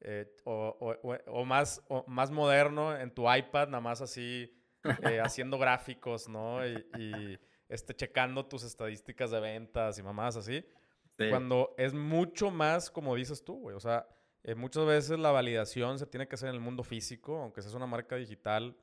Eh, 0.00 0.32
o, 0.44 0.76
o, 0.80 1.16
o, 1.26 1.44
más, 1.44 1.84
o 1.88 2.04
más 2.06 2.30
moderno, 2.30 2.96
en 2.96 3.10
tu 3.10 3.32
iPad, 3.32 3.66
nada 3.66 3.80
más 3.80 4.00
así, 4.00 4.56
eh, 5.02 5.20
haciendo 5.20 5.58
gráficos, 5.58 6.28
¿no? 6.28 6.64
Y, 6.64 6.86
y 6.96 7.38
este, 7.68 7.94
checando 7.94 8.46
tus 8.46 8.62
estadísticas 8.62 9.32
de 9.32 9.40
ventas 9.40 9.98
y 9.98 10.02
mamás 10.02 10.36
así. 10.36 10.64
Sí. 11.18 11.30
Cuando 11.30 11.74
es 11.76 11.94
mucho 11.94 12.52
más, 12.52 12.90
como 12.90 13.16
dices 13.16 13.44
tú, 13.44 13.58
güey. 13.58 13.74
O 13.74 13.80
sea, 13.80 14.06
eh, 14.44 14.54
muchas 14.54 14.86
veces 14.86 15.18
la 15.18 15.30
validación 15.30 15.98
se 15.98 16.06
tiene 16.06 16.28
que 16.28 16.36
hacer 16.36 16.48
en 16.48 16.54
el 16.54 16.60
mundo 16.60 16.82
físico, 16.82 17.36
aunque 17.42 17.60
seas 17.60 17.74
una 17.74 17.86
marca 17.86 18.16
digital, 18.16 18.76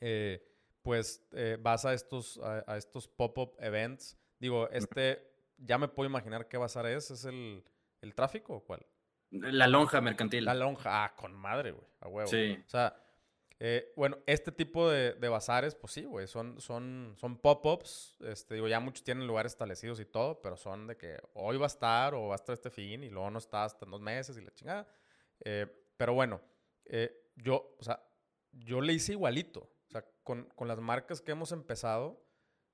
eh, 0.00 0.46
pues 0.84 1.26
eh, 1.32 1.56
vas 1.58 1.84
a 1.86 1.94
estos, 1.94 2.38
a, 2.38 2.62
a 2.66 2.76
estos 2.76 3.08
pop-up 3.08 3.56
events. 3.58 4.16
Digo, 4.38 4.68
este, 4.70 5.26
ya 5.56 5.78
me 5.78 5.88
puedo 5.88 6.08
imaginar 6.08 6.46
qué 6.46 6.58
bazar 6.58 6.86
es. 6.86 7.10
¿Es 7.10 7.24
el, 7.24 7.64
el 8.02 8.14
tráfico 8.14 8.56
o 8.56 8.64
cuál? 8.64 8.86
La 9.30 9.66
lonja 9.66 10.00
mercantil. 10.00 10.44
La 10.44 10.54
lonja, 10.54 11.04
ah, 11.04 11.16
con 11.16 11.34
madre, 11.34 11.72
güey, 11.72 11.86
a 12.00 12.08
huevo. 12.08 12.28
Sí. 12.28 12.62
O 12.64 12.68
sea, 12.68 12.94
eh, 13.58 13.92
bueno, 13.96 14.18
este 14.26 14.52
tipo 14.52 14.90
de, 14.90 15.14
de 15.14 15.28
bazares, 15.28 15.74
pues 15.74 15.94
sí, 15.94 16.04
güey, 16.04 16.26
son, 16.26 16.60
son, 16.60 17.14
son 17.16 17.38
pop-ups. 17.38 18.18
Este, 18.20 18.54
digo, 18.54 18.68
ya 18.68 18.78
muchos 18.78 19.02
tienen 19.02 19.26
lugares 19.26 19.52
establecidos 19.52 19.98
y 20.00 20.04
todo, 20.04 20.42
pero 20.42 20.56
son 20.56 20.86
de 20.86 20.98
que 20.98 21.16
hoy 21.32 21.56
va 21.56 21.64
a 21.64 21.68
estar 21.68 22.14
o 22.14 22.28
va 22.28 22.34
a 22.34 22.36
estar 22.36 22.52
este 22.52 22.70
fin 22.70 23.02
y 23.02 23.08
luego 23.08 23.30
no 23.30 23.38
está 23.38 23.64
hasta 23.64 23.86
en 23.86 23.90
dos 23.90 24.02
meses 24.02 24.36
y 24.36 24.42
la 24.42 24.52
chingada. 24.52 24.86
Eh, 25.44 25.66
pero 25.96 26.12
bueno, 26.12 26.42
eh, 26.84 27.30
yo, 27.36 27.74
o 27.78 27.82
sea, 27.82 28.06
yo 28.52 28.82
le 28.82 28.92
hice 28.92 29.12
igualito. 29.12 29.70
O 30.24 30.26
con, 30.26 30.44
con 30.54 30.68
las 30.68 30.80
marcas 30.80 31.20
que 31.20 31.32
hemos 31.32 31.52
empezado, 31.52 32.24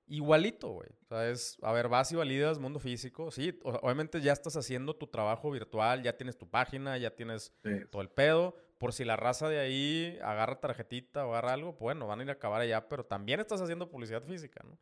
igualito, 0.07 0.69
güey. 0.69 0.89
O 1.03 1.07
sea, 1.07 1.29
es, 1.29 1.59
a 1.63 1.73
ver, 1.73 1.89
vas 1.89 2.11
y 2.13 2.17
validas 2.17 2.59
mundo 2.59 2.79
físico. 2.79 3.31
Sí, 3.31 3.59
obviamente 3.63 4.21
ya 4.21 4.33
estás 4.33 4.57
haciendo 4.57 4.95
tu 4.95 5.07
trabajo 5.07 5.51
virtual, 5.51 6.03
ya 6.03 6.17
tienes 6.17 6.39
tu 6.39 6.49
página, 6.49 6.97
ya 6.99 7.15
tienes 7.15 7.53
sí. 7.63 7.87
todo 7.91 8.03
el 8.03 8.09
pedo 8.09 8.55
por 8.81 8.95
si 8.95 9.05
la 9.05 9.15
raza 9.15 9.47
de 9.51 9.59
ahí 9.59 10.19
agarra 10.23 10.59
tarjetita 10.59 11.27
o 11.27 11.33
agarra 11.33 11.53
algo, 11.53 11.75
bueno, 11.75 12.07
van 12.07 12.21
a 12.21 12.23
ir 12.23 12.31
a 12.31 12.33
acabar 12.33 12.63
allá, 12.63 12.89
pero 12.89 13.05
también 13.05 13.39
estás 13.39 13.61
haciendo 13.61 13.91
publicidad 13.91 14.23
física, 14.23 14.65
¿no? 14.65 14.79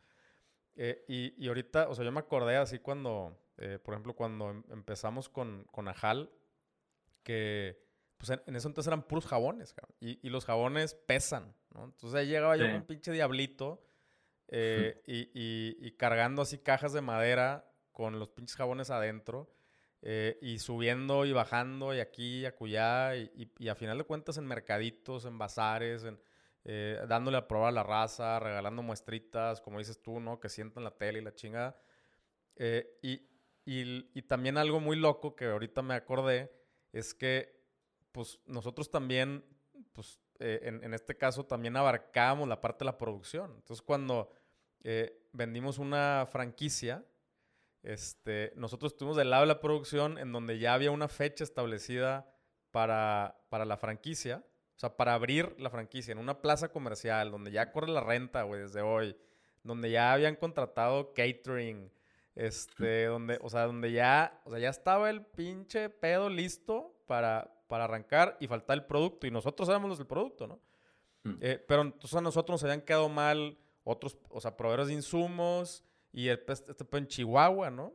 Eh, 0.76 1.04
y, 1.08 1.34
y, 1.44 1.48
ahorita, 1.48 1.88
o 1.88 1.96
sea, 1.96 2.04
yo 2.04 2.12
me 2.12 2.20
acordé 2.20 2.56
así 2.56 2.78
cuando, 2.78 3.36
eh, 3.56 3.80
por 3.82 3.94
ejemplo, 3.94 4.14
cuando 4.14 4.50
em 4.50 4.62
empezamos 4.70 5.28
con, 5.28 5.64
con 5.72 5.88
Ajal, 5.88 6.30
que 7.24 7.88
pues 8.18 8.30
en, 8.30 8.42
en, 8.46 8.56
eso 8.56 8.68
entonces 8.68 8.88
eran 8.88 9.02
puros 9.02 9.26
jabones, 9.26 9.72
cabrón, 9.72 9.96
y, 10.00 10.18
y, 10.26 10.30
los 10.30 10.44
jabones 10.44 10.94
pesan, 10.94 11.54
¿no? 11.74 11.84
Entonces 11.84 12.18
ahí 12.18 12.26
llegaba 12.26 12.54
sí. 12.54 12.60
yo 12.60 12.66
con 12.66 12.76
un 12.76 12.86
pinche 12.86 13.12
diablito 13.12 13.82
eh, 14.48 15.02
y, 15.06 15.86
y 15.86 15.92
cargando 15.92 16.42
así 16.42 16.58
cajas 16.58 16.92
de 16.92 17.00
madera 17.00 17.70
con 17.92 18.18
los 18.18 18.28
pinches 18.28 18.56
jabones 18.56 18.90
adentro. 18.90 19.52
Eh, 20.00 20.38
y 20.40 20.60
subiendo 20.60 21.26
y 21.26 21.32
bajando 21.32 21.92
y 21.92 21.98
aquí 21.98 22.42
y 22.42 22.46
acullá 22.46 23.16
y, 23.16 23.32
y, 23.34 23.50
y, 23.58 23.68
a 23.68 23.74
final 23.74 23.98
de 23.98 24.04
cuentas 24.04 24.38
en 24.38 24.46
mercaditos, 24.46 25.24
en 25.24 25.38
bazares, 25.38 26.04
en, 26.04 26.20
eh, 26.64 27.04
dándole 27.08 27.38
a 27.38 27.48
probar 27.48 27.70
a 27.70 27.72
la 27.72 27.82
raza, 27.82 28.38
regalando 28.38 28.82
muestritas, 28.82 29.60
como 29.60 29.78
dices 29.78 30.00
tú, 30.02 30.20
¿no? 30.20 30.38
Que 30.38 30.48
sientan 30.48 30.84
la 30.84 30.90
tele 30.90 31.18
y 31.18 31.22
la 31.22 31.34
chingada. 31.34 31.80
Eh, 32.56 32.98
y, 33.02 33.22
y, 33.64 34.22
también 34.22 34.56
algo 34.56 34.78
muy 34.78 34.96
loco 34.96 35.34
que 35.34 35.46
ahorita 35.46 35.82
me 35.82 35.94
acordé 35.94 36.52
es 36.92 37.14
que 37.14 37.57
pues 38.18 38.40
nosotros 38.46 38.90
también, 38.90 39.44
pues 39.92 40.18
eh, 40.40 40.58
en, 40.64 40.92
este 40.92 41.16
caso 41.16 41.46
también 41.46 41.76
abarcábamos 41.76 42.48
la 42.48 42.60
parte 42.60 42.80
de 42.80 42.86
la 42.86 42.98
producción. 42.98 43.52
Entonces 43.54 43.80
cuando 43.80 44.32
eh, 44.82 45.24
vendimos 45.32 45.78
una 45.78 46.26
franquicia, 46.28 47.04
este, 47.84 48.52
nosotros 48.56 48.90
estuvimos 48.90 49.16
del 49.16 49.30
lado 49.30 49.42
de 49.42 49.46
la 49.46 49.60
producción 49.60 50.18
en 50.18 50.32
donde 50.32 50.58
ya 50.58 50.74
había 50.74 50.90
una 50.90 51.06
fecha 51.06 51.44
establecida 51.44 52.28
para, 52.72 53.40
para 53.50 53.64
la 53.64 53.76
franquicia, 53.76 54.44
o 54.74 54.78
sea, 54.80 54.96
para 54.96 55.14
abrir 55.14 55.54
la 55.60 55.70
franquicia 55.70 56.10
en 56.10 56.18
una 56.18 56.42
plaza 56.42 56.72
comercial 56.72 57.30
donde 57.30 57.52
ya 57.52 57.70
corre 57.70 57.86
la 57.86 58.00
renta, 58.00 58.42
güey, 58.42 58.62
desde 58.62 58.80
hoy, 58.80 59.16
donde 59.62 59.92
ya 59.92 60.12
habían 60.12 60.34
contratado 60.34 61.14
catering, 61.14 61.88
este, 62.34 63.04
donde, 63.04 63.38
o 63.42 63.48
sea, 63.48 63.66
donde 63.66 63.92
ya, 63.92 64.42
o 64.44 64.50
sea, 64.50 64.58
ya 64.58 64.70
estaba 64.70 65.08
el 65.08 65.24
pinche 65.24 65.88
pedo 65.88 66.28
listo 66.28 66.96
para, 67.06 67.54
para 67.68 67.84
arrancar 67.84 68.36
y 68.40 68.48
faltaba 68.48 68.74
el 68.74 68.86
producto 68.86 69.26
y 69.26 69.30
nosotros 69.30 69.68
éramos 69.68 69.90
los 69.90 69.98
del 69.98 70.06
producto, 70.06 70.46
¿no? 70.46 70.60
Mm. 71.22 71.38
Eh, 71.40 71.64
pero 71.68 71.82
entonces 71.82 72.14
a 72.14 72.20
nosotros 72.20 72.54
nos 72.54 72.64
habían 72.64 72.80
quedado 72.80 73.08
mal 73.08 73.58
otros, 73.84 74.18
o 74.30 74.40
sea, 74.40 74.56
proveedores 74.56 74.88
de 74.88 74.94
insumos, 74.94 75.84
y 76.12 76.28
el, 76.28 76.42
este 76.46 76.84
fue 76.84 76.98
en 76.98 77.06
Chihuahua, 77.06 77.70
¿no? 77.70 77.94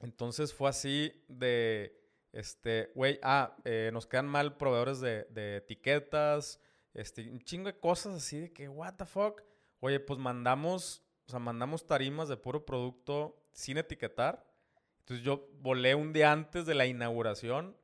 Entonces 0.00 0.52
fue 0.52 0.68
así 0.68 1.24
de, 1.28 2.00
este, 2.32 2.90
güey, 2.94 3.18
ah, 3.22 3.56
eh, 3.64 3.90
nos 3.92 4.06
quedan 4.06 4.26
mal 4.26 4.56
proveedores 4.56 5.00
de, 5.00 5.24
de, 5.30 5.56
etiquetas, 5.56 6.60
este, 6.94 7.28
un 7.30 7.40
chingo 7.40 7.66
de 7.66 7.78
cosas 7.78 8.14
así 8.14 8.38
de 8.38 8.52
que, 8.52 8.68
what 8.68 8.94
the 8.94 9.04
fuck. 9.04 9.42
Oye, 9.80 10.00
pues 10.00 10.18
mandamos, 10.18 11.02
o 11.26 11.30
sea, 11.30 11.38
mandamos 11.38 11.86
tarimas 11.86 12.28
de 12.28 12.36
puro 12.36 12.64
producto 12.64 13.36
sin 13.52 13.78
etiquetar. 13.78 14.46
Entonces 15.00 15.24
yo 15.24 15.48
volé 15.60 15.94
un 15.94 16.12
día 16.12 16.32
antes 16.32 16.66
de 16.66 16.74
la 16.74 16.86
inauguración 16.86 17.76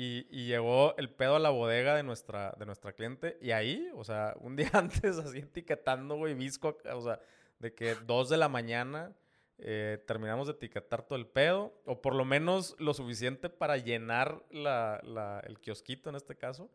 y, 0.00 0.28
y, 0.30 0.46
llegó 0.46 0.96
el 0.96 1.10
pedo 1.10 1.34
a 1.34 1.38
la 1.40 1.50
bodega 1.50 1.96
de 1.96 2.04
nuestra, 2.04 2.54
de 2.56 2.66
nuestra 2.66 2.92
cliente 2.92 3.36
y 3.42 3.50
ahí, 3.50 3.90
o 3.96 4.04
sea, 4.04 4.36
un 4.38 4.54
día 4.54 4.70
antes 4.72 5.18
así 5.18 5.38
etiquetando, 5.38 6.14
güey, 6.14 6.34
visco, 6.34 6.78
o 6.94 7.00
sea, 7.00 7.20
de 7.58 7.74
que 7.74 7.96
dos 8.06 8.28
de 8.28 8.36
la 8.36 8.48
mañana 8.48 9.12
eh, 9.58 10.00
terminamos 10.06 10.46
de 10.46 10.52
etiquetar 10.52 11.02
todo 11.02 11.18
el 11.18 11.26
pedo, 11.26 11.74
o 11.84 12.00
por 12.00 12.14
lo 12.14 12.24
menos 12.24 12.76
lo 12.78 12.94
suficiente 12.94 13.50
para 13.50 13.76
llenar 13.76 14.44
la, 14.52 15.00
la, 15.02 15.40
el 15.44 15.58
kiosquito 15.58 16.10
en 16.10 16.14
este 16.14 16.36
caso. 16.36 16.70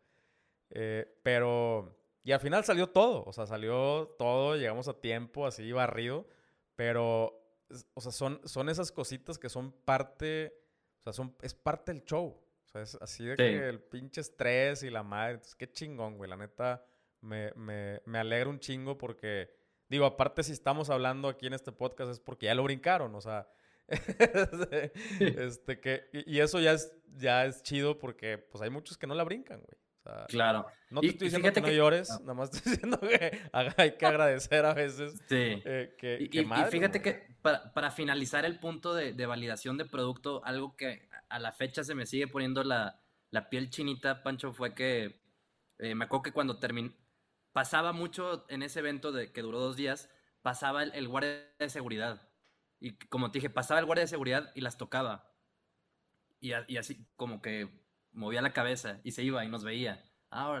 Eh, 0.68 1.18
pero, 1.22 1.96
y 2.24 2.32
al 2.32 2.40
final 2.40 2.62
salió 2.62 2.90
todo, 2.90 3.24
o 3.24 3.32
sea, 3.32 3.46
salió 3.46 4.14
todo, 4.18 4.56
llegamos 4.56 4.86
a 4.88 5.00
tiempo, 5.00 5.46
así 5.46 5.72
barrido, 5.72 6.26
pero, 6.76 7.42
o 7.94 8.00
sea, 8.02 8.12
son, 8.12 8.42
son 8.44 8.68
esas 8.68 8.92
cositas 8.92 9.38
que 9.38 9.48
son 9.48 9.72
parte, 9.72 10.60
o 11.00 11.04
sea, 11.04 11.14
son, 11.14 11.34
es 11.40 11.54
parte 11.54 11.90
del 11.90 12.04
show. 12.04 12.43
O 12.74 12.78
sea, 12.78 12.82
es 12.82 12.98
así 13.00 13.24
de 13.24 13.32
sí. 13.32 13.36
que 13.36 13.68
el 13.68 13.78
pinche 13.80 14.20
estrés 14.20 14.82
y 14.82 14.90
la 14.90 15.02
madre, 15.04 15.34
entonces 15.34 15.54
qué 15.54 15.70
chingón, 15.70 16.16
güey, 16.16 16.28
la 16.28 16.36
neta, 16.36 16.84
me, 17.20 17.52
me, 17.54 18.00
me 18.04 18.18
alegra 18.18 18.50
un 18.50 18.58
chingo 18.58 18.98
porque 18.98 19.48
Digo, 19.88 20.06
aparte 20.06 20.42
si 20.42 20.50
estamos 20.52 20.88
hablando 20.90 21.28
aquí 21.28 21.46
en 21.46 21.52
este 21.52 21.70
podcast 21.70 22.10
es 22.10 22.18
porque 22.18 22.46
ya 22.46 22.54
lo 22.54 22.64
brincaron, 22.64 23.14
o 23.14 23.20
sea, 23.20 23.46
este 23.88 25.78
que 25.80 26.04
y 26.12 26.40
eso 26.40 26.58
ya 26.58 26.72
es 26.72 26.92
ya 27.16 27.44
es 27.46 27.62
chido 27.62 27.98
porque 27.98 28.38
pues 28.38 28.62
hay 28.62 28.70
muchos 28.70 28.96
que 28.98 29.06
no 29.06 29.14
la 29.14 29.24
brincan, 29.24 29.60
güey. 29.60 29.78
O 29.98 30.02
sea, 30.02 30.26
Claro. 30.26 30.66
no 30.90 31.00
te 31.00 31.06
Y- 31.06 31.10
estoy 31.10 31.26
diciendo 31.28 31.52
que, 31.52 31.60
no 31.60 31.66
que- 31.66 31.76
llores, 31.76 32.10
nada 32.20 32.34
más 32.34 32.52
estoy 32.54 32.72
diciendo 32.78 32.98
que 33.00 33.38
hay 33.76 33.92
que 33.96 34.06
agradecer 34.06 34.64
a 34.66 34.74
veces 34.74 35.12
Sí. 35.28 35.62
eh, 35.64 35.94
que, 35.98 36.18
Y, 36.20 36.28
que 36.28 36.38
y- 36.38 36.42
y 36.42 36.46
madre, 36.46 36.70
fíjate 36.70 36.98
güey. 36.98 37.12
que 37.14 37.34
para, 37.42 37.72
para 37.72 37.90
finalizar 37.90 38.44
el 38.44 38.58
punto 38.58 38.94
de, 38.94 39.12
de 39.12 39.26
validación 39.26 39.76
de 39.78 39.84
producto, 39.84 40.42
algo 40.44 40.76
que 40.76 41.08
a 41.28 41.38
la 41.38 41.52
fecha 41.52 41.84
se 41.84 41.94
me 41.94 42.06
sigue 42.06 42.28
poniendo 42.28 42.64
la, 42.64 43.00
la 43.30 43.48
piel 43.50 43.70
chinita, 43.70 44.22
Pancho, 44.22 44.52
fue 44.52 44.74
que 44.74 45.20
eh, 45.78 45.94
me 45.94 46.04
acuerdo 46.04 46.22
que 46.22 46.32
cuando 46.32 46.58
terminó, 46.58 46.92
pasaba 47.52 47.92
mucho 47.92 48.44
en 48.48 48.62
ese 48.62 48.80
evento 48.80 49.12
de, 49.12 49.32
que 49.32 49.42
duró 49.42 49.58
dos 49.58 49.76
días, 49.76 50.10
pasaba 50.42 50.82
el, 50.82 51.08
guardia 51.08 51.52
de 51.58 51.68
seguridad. 51.68 52.28
Y 52.80 52.96
como 53.08 53.30
te 53.30 53.38
dije, 53.38 53.50
pasaba 53.50 53.80
el 53.80 53.86
guardia 53.86 54.04
de 54.04 54.08
seguridad 54.08 54.52
y 54.54 54.60
las 54.60 54.76
tocaba. 54.76 55.32
Y, 56.40 56.52
así 56.52 57.06
como 57.16 57.40
que 57.40 57.68
movía 58.12 58.42
la 58.42 58.52
cabeza 58.52 59.00
y 59.02 59.12
se 59.12 59.22
iba 59.22 59.44
y 59.44 59.48
nos 59.48 59.64
veía. 59.64 60.04
Ah. 60.30 60.60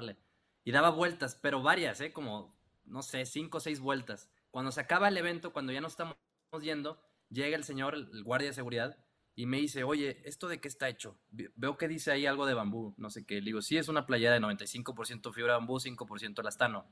Y 0.64 0.72
daba 0.72 0.88
vueltas, 0.90 1.38
pero 1.40 1.62
varias, 1.62 2.00
¿eh? 2.00 2.12
Como, 2.12 2.58
no 2.86 3.02
sé, 3.02 3.26
cinco 3.26 3.58
o 3.58 3.60
seis 3.60 3.80
vueltas. 3.80 4.30
Cuando 4.50 4.72
se 4.72 4.80
acaba 4.80 5.08
el 5.08 5.16
evento, 5.18 5.52
cuando 5.52 5.72
ya 5.72 5.80
no 5.80 5.88
estamos 5.88 6.16
yendo, 6.62 6.98
llega 7.28 7.56
el 7.56 7.64
señor, 7.64 7.94
el 7.94 8.22
guardia 8.22 8.48
de 8.48 8.54
seguridad, 8.54 8.96
y 9.36 9.46
me 9.46 9.56
dice, 9.58 9.82
oye, 9.84 10.20
¿esto 10.24 10.46
de 10.48 10.60
qué 10.60 10.68
está 10.68 10.88
hecho? 10.88 11.18
Ve- 11.30 11.50
Veo 11.56 11.76
que 11.76 11.88
dice 11.88 12.12
ahí 12.12 12.24
algo 12.26 12.46
de 12.46 12.54
bambú, 12.54 12.94
no 12.96 13.10
sé 13.10 13.24
qué. 13.26 13.34
Le 13.36 13.46
digo, 13.46 13.62
sí, 13.62 13.76
es 13.76 13.88
una 13.88 14.06
playera 14.06 14.34
de 14.34 14.40
95% 14.40 15.32
fibra 15.32 15.54
de 15.54 15.58
bambú, 15.58 15.78
5% 15.80 16.40
elastano. 16.40 16.86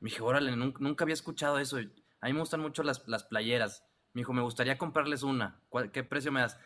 Me 0.00 0.10
dije, 0.10 0.22
órale, 0.22 0.52
nun- 0.56 0.74
nunca 0.80 1.04
había 1.04 1.14
escuchado 1.14 1.58
eso. 1.58 1.76
A 2.20 2.26
mí 2.26 2.32
me 2.32 2.40
gustan 2.40 2.60
mucho 2.60 2.82
las, 2.82 3.06
las 3.06 3.24
playeras. 3.24 3.84
Me 4.14 4.20
dijo, 4.20 4.32
me 4.32 4.42
gustaría 4.42 4.78
comprarles 4.78 5.22
una. 5.22 5.60
¿Cuál- 5.68 5.90
¿Qué 5.92 6.02
precio 6.04 6.32
me 6.32 6.40
das? 6.40 6.58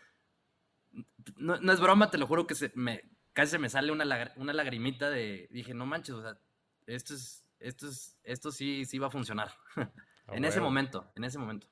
No, 1.37 1.59
no 1.61 1.73
es 1.73 1.81
broma, 1.81 2.11
te 2.11 2.19
lo 2.19 2.27
juro 2.27 2.47
que 2.47 2.55
se 2.55 2.71
me, 2.75 3.03
casi 3.33 3.53
se 3.53 3.59
me 3.59 3.69
sale 3.71 3.93
una, 3.93 4.05
lagr- 4.05 4.33
una 4.37 4.53
lagrimita 4.53 5.11
de... 5.11 5.49
Dije, 5.51 5.75
no 5.75 5.87
manches, 5.87 6.15
o 6.15 6.23
sea, 6.23 6.39
esto 6.87 7.15
es... 7.15 7.41
Esto, 7.59 7.87
es, 7.89 8.19
esto 8.25 8.51
sí, 8.51 8.85
sí 8.85 8.99
va 8.99 9.07
a 9.07 9.11
funcionar. 9.11 9.53
En 10.29 10.45
ese 10.45 10.59
huevo. 10.59 10.69
momento, 10.71 11.13
en 11.17 11.25
ese 11.25 11.37
momento. 11.39 11.67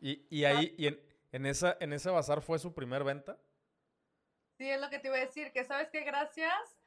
Y, 0.00 0.24
y 0.30 0.44
ahí, 0.44 0.74
y 0.78 0.86
en, 0.86 0.98
en 1.36 1.44
esa, 1.44 1.76
en 1.80 1.92
ese 1.92 2.08
bazar 2.10 2.40
fue 2.40 2.58
su 2.58 2.72
primer 2.74 3.04
venta. 3.04 3.38
Sí, 4.58 4.70
es 4.70 4.80
lo 4.80 4.88
que 4.88 4.98
te 4.98 5.08
iba 5.08 5.16
a 5.16 5.20
decir, 5.20 5.52
que 5.52 5.64
sabes 5.64 5.90
que 5.90 6.00
gracias 6.00 6.78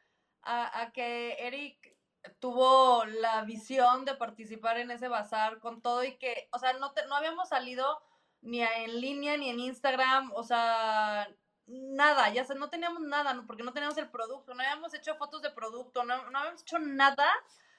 a, 0.42 0.92
que 0.92 1.34
Eric 1.40 1.96
tuvo 2.40 3.06
la 3.06 3.44
visión 3.44 4.06
de 4.06 4.16
participar 4.16 4.78
en 4.80 4.90
ese 4.92 5.08
bazar 5.08 5.60
con 5.60 5.82
todo 5.82 6.04
y 6.04 6.18
que, 6.18 6.50
o 6.52 6.58
sea, 6.58 6.74
no, 6.74 6.94
te- 6.94 7.06
no 7.06 7.16
habíamos 7.16 7.50
salido 7.50 8.02
ni 8.42 8.62
en 8.64 9.00
línea 9.00 9.38
ni 9.38 9.50
en 9.50 9.60
Instagram, 9.60 10.32
o 10.34 10.44
sea, 10.44 11.28
nada, 11.68 12.30
ya 12.34 12.44
no 12.56 12.70
teníamos 12.70 13.02
nada, 13.02 13.44
porque 13.46 13.64
no 13.64 13.74
teníamos 13.74 13.98
el 14.00 14.10
producto, 14.10 14.56
no 14.56 14.64
habíamos 14.64 14.94
hecho 14.96 15.16
fotos 15.16 15.42
de 15.44 15.52
producto, 15.52 16.04
no, 16.04 16.30
no 16.32 16.40
habíamos 16.40 16.62
hecho 16.62 16.80
nada, 16.80 17.28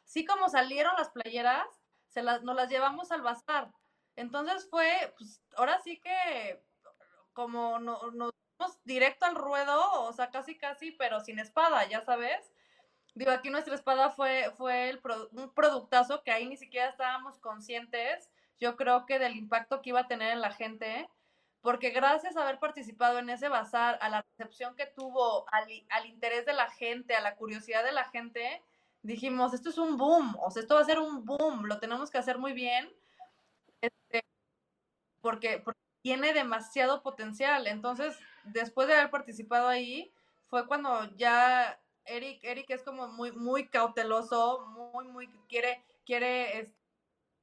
sí 0.04 0.24
como 0.24 0.48
salieron 0.48 0.94
las 0.96 1.10
playeras, 1.10 1.66
se 2.08 2.22
las, 2.22 2.42
nos 2.42 2.54
las 2.54 2.68
llevamos 2.70 3.10
al 3.10 3.22
bazar. 3.22 3.72
Entonces 4.16 4.68
fue, 4.68 5.14
pues, 5.18 5.42
ahora 5.56 5.80
sí 5.80 6.00
que 6.00 6.62
como 7.32 7.78
no, 7.78 8.10
nos 8.12 8.32
fuimos 8.56 8.78
directo 8.84 9.24
al 9.26 9.34
ruedo, 9.34 10.02
o 10.02 10.12
sea, 10.12 10.30
casi 10.30 10.58
casi, 10.58 10.92
pero 10.92 11.20
sin 11.20 11.38
espada, 11.38 11.86
ya 11.88 12.02
sabes. 12.02 12.52
Digo, 13.14 13.30
aquí 13.32 13.50
nuestra 13.50 13.74
espada 13.74 14.10
fue, 14.10 14.52
fue 14.56 14.90
el 14.90 15.00
un 15.32 15.52
productazo 15.54 16.22
que 16.22 16.32
ahí 16.32 16.46
ni 16.46 16.56
siquiera 16.56 16.88
estábamos 16.88 17.38
conscientes, 17.38 18.30
yo 18.58 18.76
creo 18.76 19.06
que 19.06 19.18
del 19.18 19.36
impacto 19.36 19.80
que 19.82 19.90
iba 19.90 20.00
a 20.00 20.06
tener 20.06 20.32
en 20.32 20.40
la 20.40 20.52
gente, 20.52 21.08
porque 21.60 21.90
gracias 21.90 22.36
a 22.36 22.42
haber 22.42 22.58
participado 22.58 23.18
en 23.18 23.30
ese 23.30 23.48
bazar, 23.48 23.98
a 24.00 24.08
la 24.08 24.24
recepción 24.36 24.76
que 24.76 24.86
tuvo, 24.86 25.46
al, 25.50 25.66
al 25.88 26.06
interés 26.06 26.46
de 26.46 26.52
la 26.52 26.70
gente, 26.70 27.14
a 27.14 27.20
la 27.20 27.36
curiosidad 27.36 27.84
de 27.84 27.92
la 27.92 28.04
gente, 28.04 28.62
dijimos, 29.02 29.54
esto 29.54 29.70
es 29.70 29.78
un 29.78 29.96
boom, 29.96 30.36
o 30.40 30.50
sea, 30.50 30.62
esto 30.62 30.74
va 30.74 30.82
a 30.82 30.84
ser 30.84 30.98
un 30.98 31.24
boom, 31.24 31.64
lo 31.64 31.78
tenemos 31.78 32.10
que 32.10 32.18
hacer 32.18 32.38
muy 32.38 32.52
bien, 32.52 32.92
porque, 35.20 35.60
porque 35.64 35.80
tiene 36.02 36.32
demasiado 36.32 37.02
potencial. 37.02 37.66
Entonces, 37.66 38.18
después 38.44 38.88
de 38.88 38.94
haber 38.94 39.10
participado 39.10 39.68
ahí, 39.68 40.12
fue 40.48 40.66
cuando 40.66 41.14
ya 41.16 41.80
Eric, 42.04 42.42
Eric 42.42 42.70
es 42.70 42.82
como 42.82 43.08
muy, 43.08 43.32
muy 43.32 43.68
cauteloso, 43.68 44.66
muy, 44.92 45.06
muy, 45.08 45.28
quiere, 45.48 45.84
quiere 46.04 46.60
este, 46.60 46.80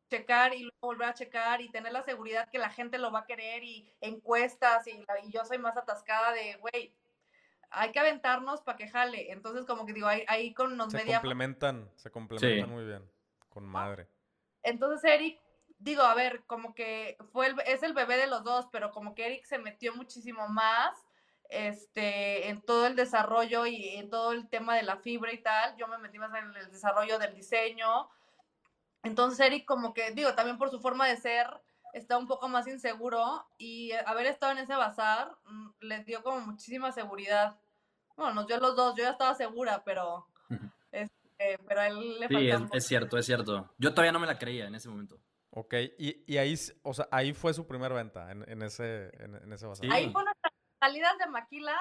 checar 0.09 0.53
y 0.53 0.63
luego 0.63 0.77
volver 0.81 1.09
a 1.09 1.13
checar 1.13 1.61
y 1.61 1.69
tener 1.69 1.91
la 1.91 2.03
seguridad 2.03 2.49
que 2.49 2.59
la 2.59 2.69
gente 2.69 2.97
lo 2.97 3.11
va 3.11 3.19
a 3.19 3.25
querer 3.25 3.63
y 3.63 3.93
encuestas 4.01 4.87
y, 4.87 5.05
yo 5.29 5.45
soy 5.45 5.57
más 5.57 5.77
atascada 5.77 6.31
de, 6.33 6.55
güey, 6.57 6.93
hay 7.69 7.91
que 7.91 7.99
aventarnos 7.99 8.61
para 8.61 8.77
que 8.77 8.87
jale. 8.87 9.31
Entonces, 9.31 9.65
como 9.65 9.85
que 9.85 9.93
digo, 9.93 10.07
ahí, 10.07 10.23
ahí 10.27 10.53
con 10.53 10.77
nos 10.77 10.91
Se 10.91 10.97
mediamos. 10.97 11.21
complementan, 11.21 11.91
se 11.95 12.11
complementan 12.11 12.65
Sí. 12.65 12.73
muy 12.73 12.85
bien. 12.85 13.03
Con 13.49 13.65
madre. 13.65 14.07
Entonces 14.63 15.03
Eric, 15.03 15.39
digo, 15.79 16.03
a 16.03 16.15
ver, 16.15 16.43
como 16.45 16.73
que 16.73 17.17
fue 17.31 17.47
el, 17.47 17.55
es 17.65 17.83
el 17.83 17.93
bebé 17.93 18.17
de 18.17 18.27
los 18.27 18.43
dos, 18.43 18.67
pero 18.71 18.91
como 18.91 19.15
que 19.15 19.25
Eric 19.25 19.45
se 19.45 19.59
metió 19.59 19.95
muchísimo 19.95 20.47
más 20.47 21.05
este, 21.49 22.49
en 22.49 22.61
todo 22.61 22.87
el 22.87 22.95
desarrollo 22.95 23.65
y 23.65 23.95
en 23.95 24.09
todo 24.09 24.31
el 24.31 24.49
tema 24.49 24.75
de 24.75 24.83
la 24.83 24.97
fibra 24.97 25.33
y 25.33 25.41
tal. 25.41 25.75
Yo 25.77 25.87
me 25.87 25.97
metí 25.97 26.19
más 26.19 26.33
en 26.35 26.55
el 26.55 26.71
desarrollo 26.71 27.19
del 27.19 27.35
diseño. 27.35 28.09
Entonces 29.03 29.39
Eric 29.39 29.65
como 29.65 29.93
que, 29.93 30.11
digo, 30.11 30.33
también 30.33 30.57
por 30.57 30.69
su 30.69 30.79
forma 30.79 31.07
de 31.07 31.17
ser, 31.17 31.47
está 31.93 32.17
un 32.17 32.27
poco 32.27 32.47
más 32.49 32.67
inseguro 32.67 33.47
y 33.57 33.91
haber 34.05 34.25
estado 34.25 34.51
en 34.51 34.59
ese 34.59 34.75
bazar 34.75 35.37
mm, 35.45 35.69
le 35.81 36.03
dio 36.03 36.23
como 36.23 36.41
muchísima 36.41 36.91
seguridad. 36.91 37.57
Bueno, 38.15 38.33
nos 38.33 38.47
dio 38.47 38.59
los 38.59 38.75
dos, 38.75 38.95
yo 38.95 39.03
ya 39.03 39.11
estaba 39.11 39.35
segura, 39.35 39.83
pero, 39.85 40.27
este, 40.91 41.59
pero 41.67 41.81
a 41.81 41.87
él 41.87 42.19
le 42.19 42.27
Sí, 42.27 42.49
es 42.73 42.87
cierto, 42.87 43.17
es 43.17 43.25
cierto. 43.25 43.71
Yo 43.77 43.91
todavía 43.91 44.11
no 44.11 44.19
me 44.19 44.25
la 44.25 44.39
creía 44.39 44.65
en 44.65 44.75
ese 44.75 44.89
momento. 44.89 45.19
Ok, 45.51 45.73
y, 45.97 46.23
y 46.31 46.37
ahí, 46.37 46.55
o 46.83 46.93
sea, 46.93 47.07
ahí 47.11 47.33
fue 47.33 47.53
su 47.53 47.67
primer 47.67 47.93
venta, 47.93 48.31
en, 48.31 48.47
en 48.49 48.61
ese, 48.61 49.11
en, 49.23 49.35
en 49.35 49.53
ese 49.53 49.65
bazar. 49.65 49.85
Sí. 49.85 49.91
Ahí 49.91 50.11
fue 50.11 50.23
nuestras 50.23 50.53
salidas 50.79 51.17
de 51.17 51.27
maquila, 51.27 51.75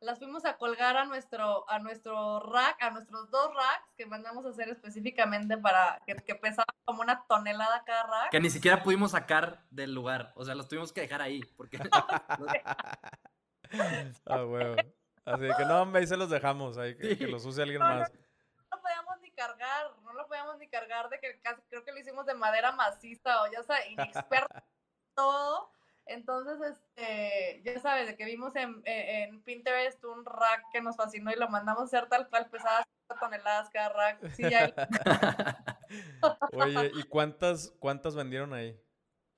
las 0.00 0.18
fuimos 0.18 0.44
a 0.44 0.56
colgar 0.56 0.96
a 0.96 1.04
nuestro, 1.04 1.68
a 1.70 1.78
nuestro 1.78 2.40
rack, 2.40 2.82
a 2.82 2.90
nuestros 2.90 3.30
dos 3.30 3.54
racks 3.54 3.94
que 3.96 4.06
mandamos 4.06 4.44
a 4.44 4.48
hacer 4.50 4.68
específicamente 4.68 5.56
para 5.56 6.02
que, 6.06 6.16
que 6.16 6.34
pesaban 6.34 6.66
como 6.84 7.02
una 7.02 7.24
tonelada 7.28 7.84
cada 7.84 8.02
rack. 8.02 8.30
Que 8.30 8.40
ni 8.40 8.50
siquiera 8.50 8.82
pudimos 8.82 9.12
sacar 9.12 9.64
del 9.70 9.94
lugar. 9.94 10.32
O 10.34 10.44
sea, 10.44 10.54
los 10.54 10.68
tuvimos 10.68 10.92
que 10.92 11.02
dejar 11.02 11.22
ahí. 11.22 11.40
Porque 11.56 11.78
Ah, 14.26 14.44
huevo. 14.44 14.76
Así 15.24 15.44
que 15.56 15.64
no, 15.64 15.82
hombre, 15.82 16.00
ahí 16.00 16.06
se 16.06 16.16
los 16.16 16.28
dejamos, 16.28 16.78
ahí 16.78 16.96
que, 16.96 17.28
los 17.28 17.44
use 17.44 17.62
alguien 17.62 17.78
No, 17.80 17.88
no, 17.88 18.00
más. 18.00 18.12
No 18.12 18.76
lo 18.76 18.82
podíamos 18.82 19.20
ni 19.20 19.30
cargar, 19.46 19.92
no 20.02 20.12
lo 20.12 20.26
podíamos 20.26 20.58
ni 20.58 20.68
cargar 20.68 21.08
de 21.08 21.18
que 21.20 21.40
casi, 21.40 21.62
creo 21.68 21.84
que 21.84 21.92
lo 21.92 21.98
hicimos 21.98 22.26
de 22.26 22.34
madera 22.34 22.72
maciza 22.72 23.42
o 23.42 23.52
ya 23.52 23.62
sabes, 23.62 23.90
inexperto 23.90 24.54
en 24.56 25.14
todo. 25.14 25.70
Entonces, 26.04 26.58
este, 26.60 27.62
ya 27.64 27.80
sabes, 27.80 28.08
de 28.08 28.16
que 28.16 28.24
vimos 28.24 28.54
en, 28.56 29.42
Pinterest 29.44 30.02
un 30.04 30.24
rack 30.24 30.64
que 30.72 30.80
nos 30.80 30.96
fascinó 30.96 31.30
y 31.30 31.36
lo 31.36 31.48
mandamos 31.48 31.82
a 31.82 31.84
hacer 31.84 32.08
tal 32.08 32.28
cual, 32.28 32.50
pesaba 32.50 32.82
5 33.08 33.20
toneladas 33.20 33.70
cada 33.70 33.88
rack. 33.90 34.32
Sí, 34.34 34.44
ahí 34.44 34.74
Oye, 36.52 36.90
¿y 36.94 37.02
cuántas, 37.04 37.72
cuántas 37.78 38.16
vendieron 38.16 38.52
ahí? 38.52 38.76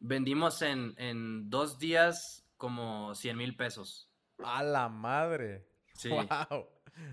vendimos 0.05 0.61
en, 0.63 0.95
en 0.99 1.49
dos 1.49 1.79
días 1.79 2.47
como 2.57 3.15
100 3.15 3.37
mil 3.37 3.57
pesos. 3.57 4.11
¡A 4.45 4.63
la 4.63 4.89
madre! 4.89 5.67
Sí. 5.95 6.11
¡Wow! 6.11 6.69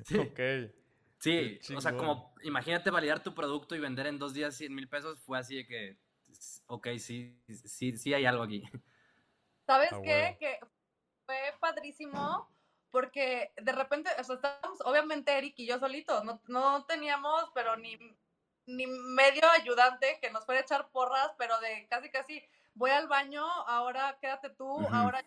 Sí. 0.05 0.17
Ok. 0.17 0.39
Sí, 1.21 1.59
o 1.75 1.81
sea, 1.81 1.95
como 1.95 2.33
imagínate 2.41 2.89
validar 2.89 3.21
tu 3.21 3.35
producto 3.35 3.75
y 3.75 3.79
vender 3.79 4.07
en 4.07 4.17
dos 4.17 4.33
días 4.33 4.55
100 4.55 4.73
mil 4.73 4.89
pesos, 4.89 5.19
fue 5.19 5.37
así 5.37 5.55
de 5.55 5.67
que, 5.67 5.97
ok, 6.65 6.87
sí, 6.97 7.39
sí, 7.47 7.95
sí 7.95 8.11
hay 8.11 8.25
algo 8.25 8.41
aquí. 8.41 8.63
¿Sabes 9.67 9.93
A 9.93 10.01
qué? 10.01 10.35
Que 10.39 10.59
fue 11.27 11.37
padrísimo 11.59 12.49
porque 12.89 13.53
de 13.61 13.71
repente, 13.71 14.09
o 14.19 14.23
sea, 14.23 14.35
estábamos, 14.35 14.81
obviamente 14.83 15.37
Eric 15.37 15.53
y 15.57 15.67
yo 15.67 15.77
solitos, 15.77 16.23
no, 16.23 16.41
no 16.47 16.85
teníamos, 16.85 17.51
pero 17.53 17.77
ni, 17.77 17.99
ni 18.65 18.87
medio 18.87 19.47
ayudante 19.51 20.17
que 20.23 20.31
nos 20.31 20.43
fuera 20.47 20.61
a 20.61 20.63
echar 20.63 20.89
porras, 20.89 21.31
pero 21.37 21.59
de 21.59 21.87
casi, 21.87 22.09
casi, 22.09 22.43
voy 22.73 22.89
al 22.89 23.07
baño, 23.07 23.45
ahora 23.67 24.17
quédate 24.19 24.49
tú, 24.49 24.87
ahora, 24.91 25.23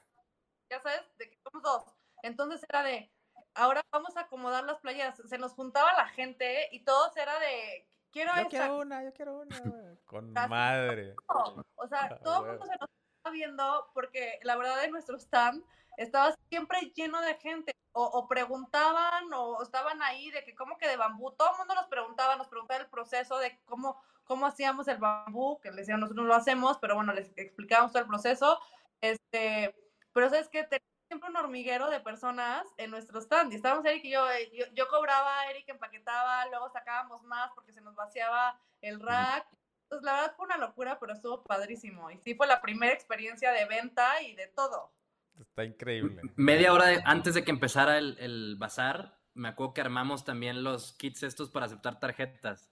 ya 0.69 0.81
sabes, 0.81 1.03
de 1.19 1.31
que 1.31 1.39
somos 1.39 1.63
dos. 1.63 1.85
Entonces 2.25 2.67
era 2.69 2.83
de, 2.83 3.14
ahora 3.55 3.83
vamos 3.91 4.17
a 4.17 4.23
acomodar 4.23 4.65
las 4.65 4.79
playas. 4.81 5.21
Se 5.27 5.39
nos 5.39 5.53
juntaba 5.53 5.93
la 5.95 6.09
gente 6.09 6.69
y 6.73 6.85
todos 6.85 7.17
era 7.17 7.39
de, 7.39 7.89
quiero 8.11 8.33
Yo 8.35 8.43
esta, 8.43 8.51
quiero 8.51 8.79
una, 8.79 9.05
yo 9.05 9.13
quiero 9.13 9.41
una. 9.41 9.57
Con 10.07 10.33
Casi 10.35 10.49
madre. 10.49 11.15
o 11.27 11.87
sea, 11.89 12.19
todo 12.23 12.45
el 12.45 12.51
mundo 12.53 12.67
se 12.67 12.77
nos 12.79 12.91
estaba 13.17 13.33
viendo 13.33 13.91
porque 13.95 14.39
la 14.43 14.57
verdad 14.57 14.85
en 14.85 14.91
nuestro 14.91 15.17
stand 15.17 15.65
estaba 15.97 16.35
siempre 16.49 16.93
lleno 16.95 17.21
de 17.21 17.35
gente, 17.37 17.73
o, 17.97 18.27
preguntaban, 18.27 19.33
o 19.33 19.63
estaban 19.63 20.03
ahí 20.03 20.29
de 20.33 20.43
que 20.43 20.57
cómo 20.57 20.77
que 20.77 20.89
de 20.89 20.97
bambú, 20.97 21.31
todo 21.37 21.53
el 21.53 21.59
mundo 21.59 21.75
nos 21.77 21.87
preguntaba, 21.87 22.35
nos 22.35 22.49
preguntaba 22.49 22.81
el 22.81 22.89
proceso 22.89 23.39
de 23.39 23.61
cómo, 23.67 24.03
cómo 24.25 24.47
hacíamos 24.47 24.89
el 24.89 24.99
bambú, 24.99 25.61
que 25.61 25.69
les 25.69 25.87
decían, 25.87 26.01
nosotros 26.01 26.27
lo 26.27 26.35
hacemos, 26.35 26.79
pero 26.79 26.97
bueno, 26.97 27.13
les 27.13 27.33
explicábamos 27.37 27.93
todo 27.93 28.03
el 28.03 28.09
proceso, 28.09 28.59
este, 29.01 29.77
pero 30.13 30.29
sabes 30.29 30.49
que 30.49 30.67
siempre 31.07 31.31
un 31.31 31.37
hormiguero 31.37 31.91
de 31.91 32.01
personas 32.01 32.67
en 32.77 32.91
nuestro 32.91 33.21
stand. 33.21 33.53
Y 33.53 33.57
estábamos 33.57 33.85
Eric 33.85 34.05
y 34.05 34.11
yo, 34.13 34.31
eh, 34.31 34.51
yo, 34.53 34.67
yo, 34.75 34.89
cobraba, 34.89 35.51
Eric 35.51 35.69
empaquetaba, 35.69 36.47
luego 36.49 36.71
sacábamos 36.71 37.23
más 37.25 37.51
porque 37.55 37.73
se 37.73 37.81
nos 37.81 37.95
vaciaba 37.95 38.59
el 38.81 39.01
rack. 39.01 39.47
Entonces, 39.85 40.05
la 40.05 40.15
verdad 40.15 40.35
fue 40.37 40.47
una 40.47 40.57
locura, 40.57 40.99
pero 40.99 41.13
estuvo 41.13 41.43
padrísimo. 41.45 42.11
Y 42.11 42.19
sí 42.19 42.35
fue 42.35 42.47
la 42.47 42.61
primera 42.61 42.93
experiencia 42.93 43.53
de 43.53 43.67
venta 43.67 44.23
y 44.23 44.35
de 44.35 44.47
todo. 44.49 44.93
Está 45.39 45.65
increíble. 45.65 46.23
Media 46.37 46.73
hora 46.73 47.03
antes 47.05 47.35
de 47.35 47.45
que 47.45 47.51
empezara 47.51 47.99
el, 47.99 48.17
el 48.19 48.57
bazar, 48.57 49.19
me 49.35 49.49
acuerdo 49.49 49.75
que 49.75 49.81
armamos 49.81 50.25
también 50.25 50.63
los 50.63 50.93
kits 50.93 51.25
estos 51.25 51.51
para 51.51 51.67
aceptar 51.67 51.99
tarjetas. 51.99 52.71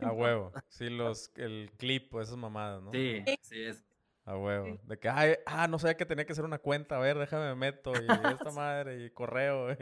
A 0.00 0.12
huevo. 0.12 0.52
Sí, 0.68 0.88
los, 0.88 1.32
el 1.36 1.72
clip 1.76 2.14
o 2.14 2.20
esas 2.20 2.36
mamadas, 2.36 2.82
¿no? 2.82 2.92
Sí, 2.92 3.24
sí, 3.40 3.62
es. 3.62 3.84
A 4.26 4.36
huevo. 4.36 4.78
De 4.84 4.98
que, 4.98 5.08
ay, 5.08 5.36
ah, 5.44 5.68
no 5.68 5.78
sabía 5.78 5.96
que 5.96 6.06
tenía 6.06 6.24
que 6.24 6.32
hacer 6.32 6.44
una 6.44 6.58
cuenta. 6.58 6.96
A 6.96 7.00
ver, 7.00 7.18
déjame 7.18 7.48
me 7.48 7.54
meto. 7.54 7.92
Y 7.92 8.06
esta 8.40 8.50
madre, 8.52 9.04
y 9.04 9.10
correo. 9.10 9.76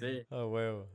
Sí. 0.00 0.26
A 0.30 0.46
huevo. 0.46 0.88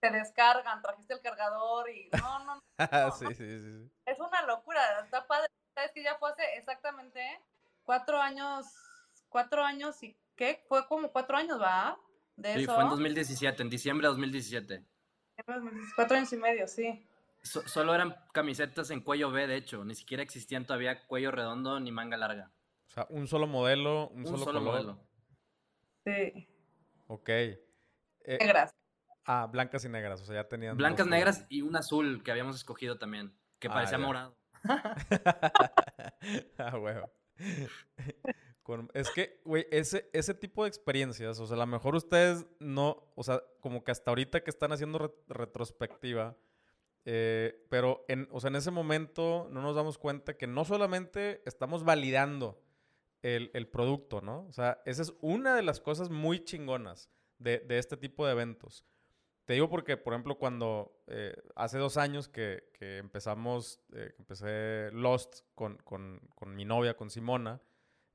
Se 0.00 0.10
descargan, 0.10 0.80
trajiste 0.82 1.14
el 1.14 1.20
cargador 1.20 1.90
y. 1.90 2.08
No, 2.18 2.44
no, 2.44 2.54
no. 2.54 2.62
sí, 3.18 3.26
sí, 3.34 3.58
sí, 3.58 3.90
Es 4.06 4.18
una 4.18 4.42
locura. 4.46 4.80
Está 5.04 5.26
padre. 5.26 5.48
Sabes 5.74 5.92
que 5.92 6.02
ya 6.02 6.16
fue 6.16 6.30
hace 6.30 6.42
exactamente 6.56 7.20
cuatro 7.84 8.18
años. 8.20 8.66
Cuatro 9.28 9.62
años 9.62 10.02
y. 10.02 10.16
¿Qué? 10.36 10.64
Fue 10.68 10.86
como 10.86 11.12
cuatro 11.12 11.36
años, 11.36 11.60
¿va? 11.60 11.98
De 12.36 12.54
sí, 12.54 12.66
fue 12.66 12.82
en 12.82 12.90
2017, 12.90 13.62
en 13.62 13.70
diciembre 13.70 14.06
de 14.06 14.10
2017. 14.10 14.84
Cuatro 15.96 16.16
años 16.16 16.32
y 16.32 16.36
medio, 16.36 16.66
sí 16.66 17.06
solo 17.46 17.94
eran 17.94 18.16
camisetas 18.32 18.90
en 18.90 19.00
cuello 19.00 19.30
B, 19.30 19.46
de 19.46 19.56
hecho. 19.56 19.84
Ni 19.84 19.94
siquiera 19.94 20.22
existían 20.22 20.66
todavía 20.66 21.06
cuello 21.06 21.30
redondo 21.30 21.80
ni 21.80 21.92
manga 21.92 22.16
larga. 22.16 22.50
O 22.88 22.90
sea, 22.90 23.06
un 23.10 23.26
solo 23.26 23.46
modelo, 23.46 24.08
un, 24.08 24.26
solo, 24.26 24.44
color. 24.44 24.62
modelo. 24.62 25.00
Sí. 26.04 26.48
Ok. 27.08 27.28
Eh, 27.28 27.58
negras. 28.40 28.74
Ah, 29.24 29.48
blancas 29.50 29.84
y 29.84 29.88
negras. 29.88 30.20
O 30.22 30.24
sea, 30.24 30.36
ya 30.36 30.48
tenían. 30.48 30.76
Blancas, 30.76 31.06
negras 31.06 31.46
y 31.48 31.62
un 31.62 31.76
azul 31.76 32.22
que 32.22 32.30
habíamos 32.30 32.56
escogido 32.56 32.98
también. 32.98 33.36
Que 33.58 33.68
ah, 33.68 33.72
parecía 33.72 33.98
morado. 33.98 34.36
ah, 36.58 36.78
huevo. 36.78 37.10
es 38.94 39.10
que, 39.10 39.40
güey, 39.44 39.66
ese, 39.70 40.10
ese 40.12 40.34
tipo 40.34 40.64
de 40.64 40.68
experiencias, 40.68 41.38
o 41.38 41.46
sea, 41.46 41.56
a 41.56 41.60
lo 41.60 41.66
mejor 41.66 41.94
ustedes 41.94 42.46
no, 42.58 43.12
o 43.14 43.22
sea, 43.22 43.42
como 43.60 43.84
que 43.84 43.92
hasta 43.92 44.10
ahorita 44.10 44.42
que 44.42 44.50
están 44.50 44.72
haciendo 44.72 45.14
retrospectiva, 45.28 46.36
eh, 47.08 47.64
pero 47.70 48.04
en, 48.08 48.28
o 48.32 48.40
sea, 48.40 48.48
en 48.48 48.56
ese 48.56 48.72
momento 48.72 49.48
no 49.52 49.62
nos 49.62 49.76
damos 49.76 49.96
cuenta 49.96 50.36
que 50.36 50.48
no 50.48 50.64
solamente 50.64 51.40
estamos 51.46 51.84
validando 51.84 52.60
el, 53.22 53.52
el, 53.54 53.68
producto, 53.68 54.20
¿no? 54.20 54.44
O 54.48 54.52
sea, 54.52 54.82
esa 54.84 55.02
es 55.02 55.14
una 55.20 55.54
de 55.54 55.62
las 55.62 55.78
cosas 55.78 56.10
muy 56.10 56.42
chingonas 56.42 57.08
de, 57.38 57.60
de 57.60 57.78
este 57.78 57.96
tipo 57.96 58.26
de 58.26 58.32
eventos. 58.32 58.84
Te 59.44 59.52
digo 59.52 59.70
porque, 59.70 59.96
por 59.96 60.14
ejemplo, 60.14 60.36
cuando 60.36 61.00
eh, 61.06 61.32
hace 61.54 61.78
dos 61.78 61.96
años 61.96 62.28
que, 62.28 62.70
que 62.76 62.98
empezamos, 62.98 63.80
eh, 63.94 64.12
empecé 64.18 64.90
Lost 64.90 65.42
con, 65.54 65.76
con, 65.78 66.20
con, 66.34 66.56
mi 66.56 66.64
novia, 66.64 66.96
con 66.96 67.08
Simona, 67.08 67.62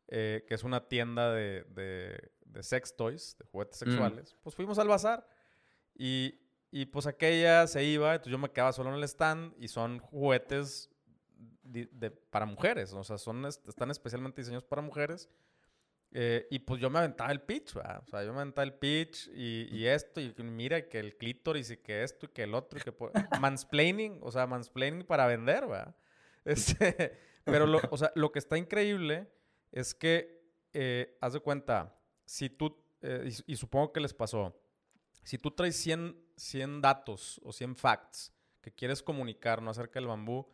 que 0.10 0.44
es 0.50 0.64
una 0.66 0.90
tienda 0.90 1.32
de, 1.34 1.64
de, 1.70 2.34
de 2.42 2.64
sex 2.64 2.98
toys, 2.98 3.38
de 3.40 3.46
juguetes 3.46 3.82
mm. 3.82 3.86
sexuales, 3.86 4.36
pues 4.42 4.54
fuimos 4.54 4.78
al 4.80 4.90
bazar 4.90 5.26
y, 5.96 6.41
y 6.72 6.86
pues 6.86 7.06
aquella 7.06 7.68
se 7.68 7.84
iba, 7.84 8.14
entonces 8.14 8.32
yo 8.32 8.38
me 8.38 8.50
quedaba 8.50 8.72
solo 8.72 8.90
en 8.90 8.96
el 8.96 9.04
stand 9.04 9.54
y 9.60 9.68
son 9.68 10.00
juguetes 10.00 10.90
de, 11.64 12.12
para 12.12 12.46
mujeres, 12.46 12.94
o 12.94 13.04
sea, 13.04 13.18
son, 13.18 13.46
están 13.46 13.92
especialmente 13.92 14.42
diseñados 14.42 14.64
para 14.64 14.82
mujeres. 14.82 15.30
Eh, 16.14 16.46
y 16.52 16.60
pues 16.60 16.82
yo 16.82 16.90
me 16.90 17.00
aventaba 17.00 17.32
el 17.32 17.42
pitch, 17.42 17.74
o 17.78 18.06
sea, 18.06 18.24
yo 18.26 18.34
me 18.34 18.42
aventaba 18.42 18.64
el 18.64 18.74
pitch 18.74 19.30
y, 19.34 19.70
y, 19.72 19.88
esto, 19.88 20.20
y 20.20 20.34
mira 20.44 20.90
que 20.90 21.00
el 21.00 21.16
clítoris 21.16 21.72
y 21.72 21.78
que 21.78 22.04
esto 22.04 22.26
y 22.26 22.30
que 22.30 22.44
el 22.44 22.54
otro, 22.54 22.80
y 22.80 22.82
que 22.82 22.94
mansplaining, 23.40 24.20
o 24.22 24.30
sea, 24.30 24.46
mansplaining 24.46 25.06
para 25.06 25.26
vender, 25.28 25.68
¿verdad? 25.68 25.96
Este, 26.44 27.20
pero, 27.44 27.68
lo, 27.68 27.80
o 27.92 27.98
sea, 27.98 28.12
lo 28.16 28.32
que 28.32 28.40
está 28.40 28.58
increíble 28.58 29.32
es 29.72 29.94
que, 29.94 30.44
eh, 30.74 31.16
haz 31.22 31.34
de 31.34 31.40
cuenta, 31.40 31.96
si 32.26 32.50
tú, 32.50 32.84
eh, 33.02 33.30
y, 33.46 33.54
y, 33.54 33.56
supongo 33.56 33.94
que 33.94 34.00
les 34.00 34.12
pasó, 34.12 34.60
si 35.24 35.38
tú 35.38 35.52
traes 35.52 35.76
100 35.78 36.22
100 36.42 36.82
datos 36.82 37.40
o 37.44 37.54
100 37.54 37.76
facts 37.76 38.34
que 38.62 38.72
quieres 38.72 39.04
comunicar 39.04 39.62
¿no? 39.62 39.72
acerca 39.72 40.00
del 40.00 40.08
bambú, 40.08 40.48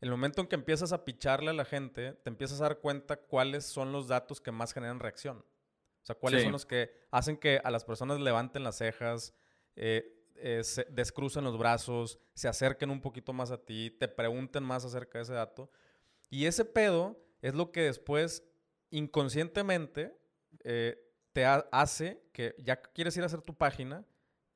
el 0.00 0.10
momento 0.10 0.40
en 0.40 0.46
que 0.46 0.56
empiezas 0.56 0.92
a 0.92 1.04
picharle 1.04 1.50
a 1.50 1.54
la 1.54 1.64
gente, 1.64 2.12
te 2.12 2.30
empiezas 2.30 2.60
a 2.60 2.64
dar 2.64 2.78
cuenta 2.78 3.16
cuáles 3.16 3.64
son 3.64 3.92
los 3.92 4.08
datos 4.08 4.40
que 4.40 4.50
más 4.50 4.72
generan 4.72 5.00
reacción. 5.00 5.38
O 5.38 6.04
sea, 6.04 6.16
cuáles 6.16 6.42
son 6.42 6.52
los 6.52 6.66
que 6.66 6.90
hacen 7.12 7.36
que 7.36 7.60
a 7.62 7.70
las 7.70 7.84
personas 7.84 8.18
levanten 8.18 8.64
las 8.64 8.78
cejas, 8.78 9.32
eh, 9.76 10.26
eh, 10.34 10.64
se 10.64 10.84
descrucen 10.90 11.44
los 11.44 11.56
brazos, 11.56 12.18
se 12.34 12.48
acerquen 12.48 12.90
un 12.90 13.00
poquito 13.00 13.32
más 13.32 13.52
a 13.52 13.64
ti, 13.64 13.90
te 13.90 14.08
pregunten 14.08 14.64
más 14.64 14.84
acerca 14.84 15.18
de 15.18 15.22
ese 15.22 15.34
dato. 15.34 15.70
Y 16.30 16.46
ese 16.46 16.64
pedo 16.64 17.22
es 17.40 17.54
lo 17.54 17.70
que 17.70 17.82
después, 17.82 18.42
inconscientemente, 18.90 20.18
eh, 20.64 21.11
te 21.32 21.44
hace 21.44 22.22
que 22.32 22.54
ya 22.58 22.80
quieres 22.80 23.16
ir 23.16 23.22
a 23.22 23.26
hacer 23.26 23.42
tu 23.42 23.54
página, 23.54 24.04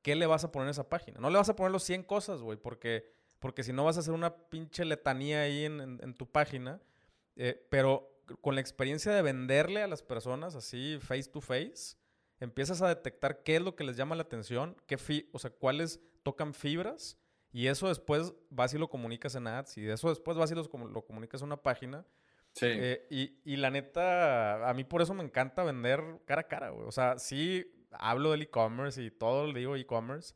¿qué 0.03 0.15
le 0.15 0.27
vas 0.27 0.45
a 0.45 0.53
poner 0.53 0.67
en 0.67 0.71
esa 0.71 0.89
página? 0.89 1.19
No 1.21 1.31
le 1.31 1.39
vas 1.39 1.49
a 1.49 1.57
poner 1.57 1.73
los 1.73 1.83
100 1.83 2.05
cosas, 2.05 2.41
güey, 2.41 2.59
porque, 2.59 3.11
porque 3.39 3.63
si 3.63 3.73
no 3.73 3.85
vas 3.85 3.97
a 3.97 4.01
hacer 4.01 4.15
una 4.15 4.35
pinche 4.49 4.85
letanía 4.85 5.43
ahí 5.43 5.65
en, 5.65 6.15
tu 6.15 6.31
página. 6.31 6.81
Eh, 7.37 7.67
pero 7.71 8.23
con 8.41 8.55
la 8.55 8.61
experiencia 8.61 9.13
de 9.13 9.23
venderle 9.23 9.83
a 9.83 9.89
las 9.89 10.03
personas 10.03 10.55
así 10.55 10.99
face 11.01 11.25
to 11.25 11.41
face, 11.41 11.97
empiezas 12.41 12.83
a 12.83 12.89
detectar 12.89 13.43
qué 13.43 13.57
es 13.57 13.63
lo 13.63 13.77
que 13.77 13.85
les 13.85 13.97
llama 13.97 14.17
la 14.17 14.23
atención, 14.23 14.77
qué 14.87 14.97
o 15.33 15.39
sea, 15.39 15.51
cuáles 15.51 16.01
tocan 16.23 16.55
fibras. 16.55 17.19
Y 17.53 17.69
eso 17.69 17.89
después 17.89 18.35
vas 18.51 18.75
y 18.75 18.79
lo 18.79 18.89
comunicas 18.89 19.35
en 19.35 19.47
ads. 19.47 19.79
Y 19.79 19.83
de 19.83 19.95
eso 19.95 20.09
después 20.09 20.37
vas 20.37 20.51
y 20.51 20.55
lo, 20.55 20.63
lo 20.63 21.03
comunicas 21.07 21.41
en 21.41 21.47
una 21.47 21.57
página. 21.57 22.05
Sí. 22.57 22.67
Eh, 22.71 23.07
y, 23.11 23.39
y, 23.45 23.57
la 23.57 23.71
neta, 23.71 24.67
a 24.67 24.73
mí 24.73 24.83
por 24.83 25.03
eso 25.03 25.13
me 25.13 25.23
encanta 25.23 25.63
vender 25.63 26.03
cara 26.25 26.41
a 26.41 26.49
cara, 26.49 26.71
güey. 26.71 26.89
O 26.89 26.91
sea, 26.91 27.19
sí, 27.19 27.71
hablo 27.91 28.31
del 28.31 28.43
e-commerce 28.43 29.03
y 29.03 29.11
todo 29.11 29.47
le 29.47 29.59
digo 29.59 29.77
e-commerce, 29.77 30.35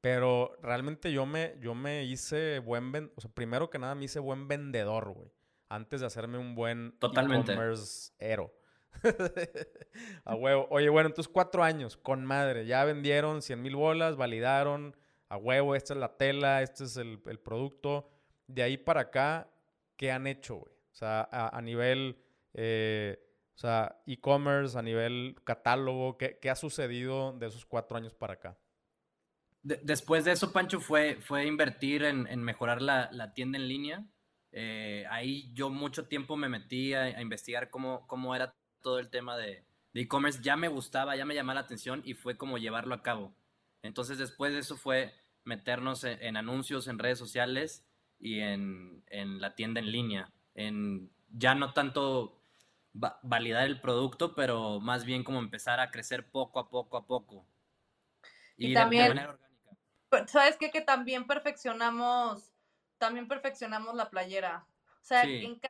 pero 0.00 0.56
realmente 0.60 1.12
yo 1.12 1.24
me, 1.24 1.54
yo 1.60 1.76
me 1.76 2.02
hice 2.02 2.58
buen, 2.58 2.90
ven 2.90 3.12
o 3.14 3.20
sea, 3.20 3.30
primero 3.30 3.70
que 3.70 3.78
nada 3.78 3.94
me 3.94 4.06
hice 4.06 4.18
buen 4.18 4.48
vendedor, 4.48 5.10
güey, 5.10 5.30
antes 5.68 6.00
de 6.00 6.06
hacerme 6.08 6.36
un 6.36 6.56
buen 6.56 6.96
e-commerce 7.00 8.12
ero. 8.18 8.52
a 10.24 10.34
huevo. 10.34 10.66
Oye, 10.68 10.88
bueno, 10.88 11.10
entonces 11.10 11.32
cuatro 11.32 11.62
años, 11.62 11.96
con 11.96 12.24
madre. 12.24 12.66
Ya 12.66 12.84
vendieron 12.84 13.40
100 13.40 13.62
mil 13.62 13.76
bolas, 13.76 14.16
validaron. 14.16 14.96
A 15.28 15.36
huevo, 15.36 15.76
esta 15.76 15.94
es 15.94 16.00
la 16.00 16.16
tela, 16.18 16.60
este 16.60 16.84
es 16.84 16.96
el, 16.96 17.22
el 17.24 17.38
producto. 17.38 18.10
De 18.48 18.64
ahí 18.64 18.76
para 18.76 19.02
acá, 19.02 19.48
¿qué 19.96 20.10
han 20.10 20.26
hecho, 20.26 20.56
güey? 20.56 20.71
O 20.92 20.94
sea, 20.94 21.28
a, 21.30 21.60
nivel 21.62 22.18
eh, 22.52 23.18
o 23.54 23.58
sea, 23.58 24.02
e-commerce 24.06 24.78
a 24.78 24.82
nivel 24.82 25.36
catálogo, 25.44 26.18
¿qué, 26.18 26.38
¿qué, 26.40 26.50
ha 26.50 26.56
sucedido 26.56 27.32
de 27.32 27.46
esos 27.46 27.64
cuatro 27.64 27.96
años 27.96 28.14
para 28.14 28.34
acá? 28.34 28.58
después 29.62 30.24
de 30.24 30.32
eso, 30.32 30.52
Pancho, 30.52 30.80
fue, 30.80 31.18
fue 31.20 31.46
invertir 31.46 32.02
en, 32.02 32.26
en 32.26 32.42
mejorar 32.42 32.82
la, 32.82 33.08
la, 33.12 33.32
tienda 33.32 33.58
en 33.58 33.68
línea. 33.68 34.04
Eh, 34.50 35.06
ahí 35.08 35.52
yo 35.54 35.70
mucho 35.70 36.08
tiempo 36.08 36.36
me 36.36 36.48
metí 36.48 36.94
a, 36.94 37.20
investigar 37.20 37.70
cómo, 37.70 38.06
cómo, 38.06 38.34
era 38.34 38.56
todo 38.82 38.98
el 38.98 39.08
tema 39.08 39.36
de 39.36 39.64
e-commerce. 39.94 40.40
ya 40.42 40.56
me 40.56 40.68
gustaba, 40.68 41.16
ya 41.16 41.24
me 41.24 41.34
llamaba 41.34 41.60
la 41.60 41.66
atención 41.66 42.02
y 42.04 42.14
fue 42.14 42.36
como 42.36 42.58
llevarlo 42.58 42.94
a 42.94 43.02
cabo. 43.02 43.34
Entonces, 43.82 44.18
después 44.18 44.52
de 44.52 44.58
eso 44.58 44.76
fue 44.76 45.14
meternos 45.44 46.04
en, 46.04 46.20
en 46.22 46.36
anuncios 46.36 46.88
en 46.88 46.98
redes 46.98 47.18
sociales 47.18 47.86
y 48.18 48.40
en, 48.40 49.04
en, 49.06 49.40
la 49.40 49.54
tienda 49.54 49.80
en 49.80 49.92
línea. 49.92 50.32
En, 50.54 51.10
ya 51.30 51.54
no 51.54 51.72
tanto 51.72 52.42
validar 52.92 53.66
el 53.66 53.80
producto, 53.80 54.34
pero 54.34 54.80
más 54.80 55.04
bien 55.04 55.24
como 55.24 55.38
empezar 55.38 55.80
a 55.80 55.90
crecer 55.90 56.30
poco 56.30 56.58
a 56.58 56.68
poco 56.68 56.96
a 56.96 57.06
poco. 57.06 57.46
Y, 58.56 58.74
también, 58.74 59.04
de 59.04 59.08
manera 59.08 59.30
orgánica. 59.30 60.28
¿Sabes 60.28 60.56
qué? 60.58 60.70
Que 60.70 60.82
también 60.82 61.26
perfeccionamos, 61.26 62.52
también 62.98 63.28
perfeccionamos 63.28 63.94
la 63.94 64.10
playera. 64.10 64.66
O 65.00 65.04
sea, 65.04 65.24
en 65.24 65.60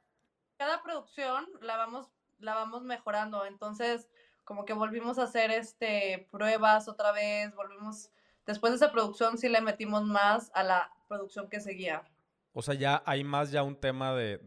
cada, 0.59 0.83
producción 0.83 1.49
la 1.61 1.77
vamos, 1.77 2.09
la 2.39 2.55
vamos 2.55 2.83
mejorando. 2.83 3.47
Entonces, 3.47 4.09
como 4.45 4.65
que 4.65 4.73
volvimos 4.73 5.19
a 5.19 5.25
hacer 5.25 5.51
este 5.51 6.29
pruebas 6.31 6.89
otra 6.89 7.13
vez, 7.13 7.55
volvimos, 7.55 8.11
después 8.47 8.73
de 8.73 8.77
esa 8.77 8.93
producción 8.93 9.39
sí 9.39 9.49
le 9.49 9.61
metimos 9.61 10.05
más 10.05 10.51
a 10.55 10.65
la 10.65 10.93
producción 11.09 11.49
que 11.49 11.61
seguía. 11.61 12.03
O 12.53 12.63
sea, 12.63 12.75
ya 12.75 13.03
hay 13.07 13.25
más 13.25 13.51
ya 13.51 13.63
un 13.63 13.77
tema 13.77 14.15
de, 14.15 14.39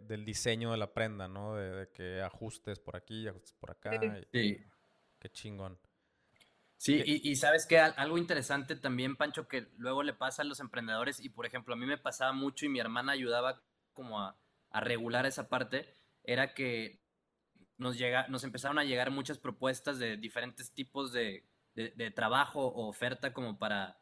del 0.00 0.24
diseño 0.24 0.70
de 0.70 0.76
la 0.76 0.92
prenda, 0.92 1.28
¿no? 1.28 1.54
De, 1.54 1.88
que 1.90 2.20
ajustes 2.20 2.78
por 2.78 2.96
aquí, 2.96 3.26
ajustes 3.26 3.54
por 3.54 3.70
acá. 3.70 3.90
Sí. 4.32 4.58
qué 5.18 5.28
chingón. 5.30 5.78
Sí, 6.76 7.02
y, 7.06 7.30
y, 7.30 7.36
sabes 7.36 7.66
que 7.66 7.78
algo 7.78 8.18
interesante 8.18 8.76
también, 8.76 9.16
Pancho, 9.16 9.48
que 9.48 9.68
luego 9.78 10.02
le 10.02 10.12
pasa 10.12 10.42
a 10.42 10.44
los 10.44 10.60
emprendedores, 10.60 11.18
y 11.18 11.30
por 11.30 11.46
ejemplo, 11.46 11.72
a 11.72 11.78
mí 11.78 11.86
me 11.86 11.96
pasaba 11.96 12.32
mucho 12.32 12.66
y 12.66 12.68
mi 12.68 12.78
hermana 12.78 13.12
ayudaba 13.12 13.62
como 13.94 14.20
a, 14.20 14.36
a 14.70 14.80
regular 14.80 15.24
esa 15.24 15.48
parte, 15.48 15.88
era 16.24 16.52
que 16.52 17.00
nos, 17.78 17.96
llega, 17.96 18.26
nos 18.28 18.44
empezaron 18.44 18.78
a 18.78 18.84
llegar 18.84 19.10
muchas 19.10 19.38
propuestas 19.38 19.98
de 19.98 20.16
diferentes 20.16 20.72
tipos 20.72 21.12
de, 21.12 21.46
de, 21.74 22.10
trabajo 22.10 22.66
o 22.66 22.88
oferta 22.88 23.32
como 23.32 23.58
para, 23.58 23.98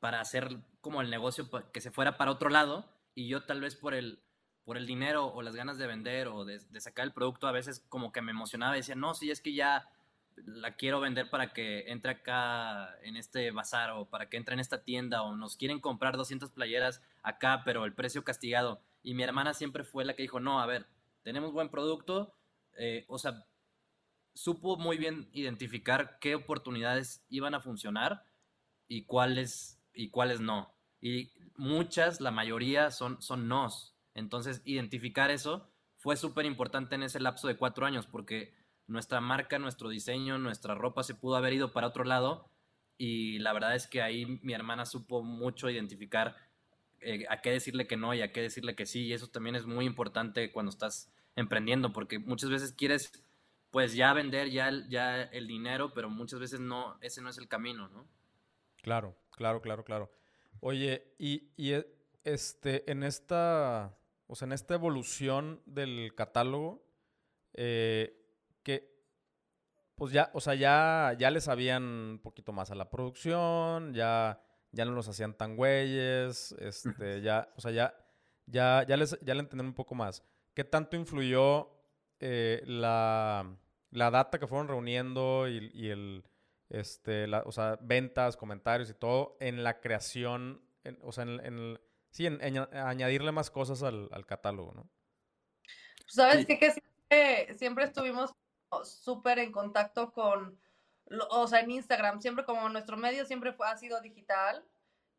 para 0.00 0.20
hacer 0.20 0.58
como 0.80 1.00
el 1.00 1.10
negocio 1.10 1.48
que 1.72 1.80
se 1.80 1.90
fuera 1.90 2.16
para 2.16 2.30
otro 2.30 2.50
lado 2.50 2.88
y 3.14 3.28
yo 3.28 3.44
tal 3.44 3.60
vez 3.60 3.74
por 3.74 3.94
el, 3.94 4.22
por 4.64 4.76
el 4.76 4.86
dinero 4.86 5.26
o 5.26 5.42
las 5.42 5.56
ganas 5.56 5.78
de 5.78 5.86
vender 5.86 6.28
o 6.28 6.44
de, 6.44 6.60
sacar 6.80 7.04
el 7.04 7.12
producto 7.12 7.46
a 7.46 7.52
veces 7.52 7.84
como 7.88 8.12
que 8.12 8.22
me 8.22 8.30
emocionaba 8.30 8.76
y 8.76 8.80
decía, 8.80 8.94
no, 8.94 9.14
si 9.14 9.30
es 9.30 9.40
que 9.40 9.54
ya 9.54 9.88
la 10.36 10.76
quiero 10.76 11.00
vender 11.00 11.30
para 11.30 11.52
que 11.52 11.90
entre 11.90 12.12
acá 12.12 12.96
en 13.02 13.16
este 13.16 13.50
bazar 13.50 13.90
o 13.90 14.08
para 14.08 14.28
que 14.28 14.36
entre 14.36 14.54
en 14.54 14.60
esta 14.60 14.84
tienda 14.84 15.22
o 15.22 15.34
nos 15.34 15.56
quieren 15.56 15.80
comprar 15.80 16.16
200 16.16 16.50
playeras 16.50 17.02
acá, 17.22 17.62
pero 17.64 17.84
el 17.84 17.94
precio 17.94 18.24
castigado. 18.24 18.80
Y 19.02 19.14
mi 19.14 19.22
hermana 19.22 19.54
siempre 19.54 19.84
fue 19.84 20.04
la 20.04 20.14
que 20.14 20.22
dijo, 20.22 20.38
no, 20.38 20.60
a 20.60 20.66
ver, 20.66 20.86
tenemos 21.22 21.52
buen 21.52 21.70
producto, 21.70 22.34
eh, 22.76 23.04
o 23.08 23.18
sea, 23.18 23.46
supo 24.34 24.76
muy 24.76 24.98
bien 24.98 25.28
identificar 25.32 26.18
qué 26.20 26.36
oportunidades 26.36 27.24
iban 27.28 27.54
a 27.54 27.60
funcionar 27.60 28.24
y 28.86 29.04
cuáles, 29.04 29.77
y 29.98 30.10
cuáles 30.10 30.40
no. 30.40 30.72
Y 31.00 31.32
muchas, 31.56 32.20
la 32.20 32.30
mayoría 32.30 32.90
son, 32.90 33.20
son 33.20 33.48
nos. 33.48 33.96
Entonces, 34.14 34.62
identificar 34.64 35.30
eso 35.30 35.68
fue 35.96 36.16
súper 36.16 36.46
importante 36.46 36.94
en 36.94 37.02
ese 37.02 37.18
lapso 37.18 37.48
de 37.48 37.56
cuatro 37.56 37.84
años 37.84 38.06
porque 38.06 38.54
nuestra 38.86 39.20
marca, 39.20 39.58
nuestro 39.58 39.88
diseño, 39.88 40.38
nuestra 40.38 40.76
ropa 40.76 41.02
se 41.02 41.16
pudo 41.16 41.36
haber 41.36 41.52
ido 41.52 41.72
para 41.72 41.88
otro 41.88 42.04
lado 42.04 42.48
y 42.96 43.40
la 43.40 43.52
verdad 43.52 43.74
es 43.74 43.88
que 43.88 44.00
ahí 44.00 44.40
mi 44.42 44.52
hermana 44.52 44.86
supo 44.86 45.22
mucho 45.22 45.68
identificar 45.68 46.36
eh, 47.00 47.26
a 47.28 47.40
qué 47.40 47.50
decirle 47.50 47.88
que 47.88 47.96
no 47.96 48.14
y 48.14 48.22
a 48.22 48.32
qué 48.32 48.40
decirle 48.40 48.76
que 48.76 48.86
sí 48.86 49.06
y 49.06 49.12
eso 49.12 49.28
también 49.28 49.56
es 49.56 49.66
muy 49.66 49.84
importante 49.84 50.50
cuando 50.52 50.70
estás 50.70 51.12
emprendiendo 51.36 51.92
porque 51.92 52.18
muchas 52.18 52.50
veces 52.50 52.72
quieres 52.72 53.12
pues 53.70 53.94
ya 53.94 54.12
vender 54.12 54.50
ya 54.50 54.68
el, 54.68 54.88
ya 54.88 55.22
el 55.22 55.46
dinero 55.46 55.92
pero 55.94 56.08
muchas 56.08 56.40
veces 56.40 56.58
no 56.58 56.98
ese 57.00 57.20
no 57.20 57.28
es 57.28 57.38
el 57.38 57.46
camino 57.46 57.88
no 57.88 58.08
claro 58.82 59.16
claro 59.38 59.62
claro 59.62 59.84
claro 59.84 60.10
oye 60.60 61.14
y, 61.18 61.52
y 61.56 61.72
e, 61.72 61.86
este 62.24 62.90
en 62.90 63.02
esta 63.04 63.96
o 64.26 64.34
sea 64.34 64.46
en 64.46 64.52
esta 64.52 64.74
evolución 64.74 65.62
del 65.64 66.12
catálogo 66.14 66.84
eh, 67.54 68.14
que 68.62 68.98
pues 69.98 70.12
ya, 70.12 70.30
o 70.32 70.40
sea, 70.40 70.54
ya, 70.54 71.16
ya 71.18 71.30
les 71.30 71.44
sabían 71.44 71.82
un 71.82 72.20
poquito 72.22 72.52
más 72.52 72.70
a 72.70 72.76
la 72.76 72.88
producción, 72.88 73.92
ya, 73.92 74.40
ya 74.70 74.84
no 74.84 74.92
los 74.92 75.08
hacían 75.08 75.34
tan 75.34 75.56
güeyes, 75.56 76.52
este, 76.60 77.20
ya, 77.20 77.52
o 77.56 77.60
sea, 77.60 77.72
ya, 77.72 77.94
ya, 78.46 78.86
ya 78.86 78.96
les, 78.96 79.18
ya 79.22 79.34
le 79.34 79.40
entendieron 79.40 79.70
un 79.70 79.74
poco 79.74 79.96
más. 79.96 80.22
¿Qué 80.54 80.62
tanto 80.62 80.96
influyó 80.96 81.68
eh, 82.20 82.62
la, 82.64 83.56
la, 83.90 84.10
data 84.12 84.38
que 84.38 84.46
fueron 84.46 84.68
reuniendo 84.68 85.48
y, 85.48 85.68
y 85.74 85.88
el, 85.88 86.24
este, 86.70 87.26
la, 87.26 87.42
o 87.46 87.52
sea, 87.52 87.78
ventas, 87.80 88.36
comentarios 88.36 88.90
y 88.90 88.94
todo 88.94 89.36
en 89.40 89.64
la 89.64 89.80
creación, 89.80 90.62
o 91.02 91.12
sea, 91.12 91.24
en, 91.24 91.40
en 91.44 91.80
sí, 92.10 92.26
en, 92.26 92.58
añadirle 92.74 93.32
más 93.32 93.50
cosas 93.50 93.82
al, 93.82 94.08
al 94.12 94.26
catálogo, 94.26 94.72
¿no? 94.74 94.90
¿Sabes 96.06 96.46
qué? 96.46 96.58
Que 96.58 96.72
siempre, 96.72 97.54
siempre 97.58 97.84
estuvimos 97.84 98.34
súper 98.84 99.38
en 99.38 99.52
contacto 99.52 100.12
con, 100.12 100.58
o 101.30 101.46
sea, 101.46 101.60
en 101.60 101.70
Instagram, 101.70 102.20
siempre 102.20 102.44
como 102.44 102.68
nuestro 102.68 102.96
medio 102.96 103.24
siempre 103.24 103.52
fue, 103.52 103.68
ha 103.68 103.76
sido 103.76 104.00
digital 104.00 104.64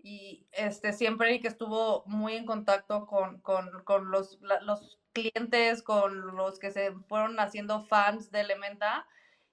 y 0.02 0.48
este, 0.52 0.94
siempre 0.94 1.40
que 1.42 1.48
estuvo 1.48 2.04
muy 2.06 2.36
en 2.36 2.46
contacto 2.46 3.06
con, 3.06 3.40
con, 3.42 3.84
con 3.84 4.12
los, 4.12 4.40
los 4.62 5.00
clientes, 5.14 5.84
con 5.84 6.36
los 6.36 6.60
que 6.60 6.72
se 6.72 6.92
fueron 7.08 7.40
haciendo 7.40 7.82
fans 7.82 8.32
de 8.32 8.42
Elementa. 8.42 9.08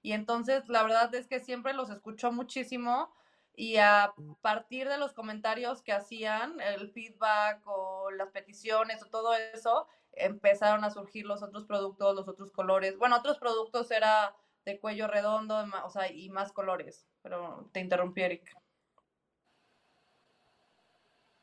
Y 0.07 0.13
entonces 0.13 0.69
la 0.69 0.83
verdad 0.83 1.13
es 1.15 1.27
que 1.27 1.41
siempre 1.41 1.73
los 1.73 1.89
escuchó 1.89 2.31
muchísimo 2.31 3.11
y 3.57 3.75
a 3.75 4.13
partir 4.39 4.87
de 4.87 4.97
los 4.97 5.11
comentarios 5.11 5.81
que 5.81 5.91
hacían, 5.91 6.61
el 6.61 6.89
feedback 6.91 7.61
o 7.65 8.09
las 8.11 8.29
peticiones 8.29 9.03
o 9.03 9.07
todo 9.07 9.33
eso, 9.53 9.85
empezaron 10.13 10.85
a 10.85 10.91
surgir 10.91 11.25
los 11.25 11.43
otros 11.43 11.65
productos, 11.65 12.15
los 12.15 12.25
otros 12.29 12.53
colores. 12.53 12.97
Bueno, 12.97 13.17
otros 13.17 13.37
productos 13.37 13.91
era 13.91 14.33
de 14.63 14.79
cuello 14.79 15.07
redondo, 15.07 15.65
o 15.83 15.89
sea, 15.89 16.09
y 16.09 16.29
más 16.29 16.53
colores. 16.53 17.05
Pero 17.21 17.69
te 17.73 17.81
interrumpí, 17.81 18.21
Eric. 18.21 18.57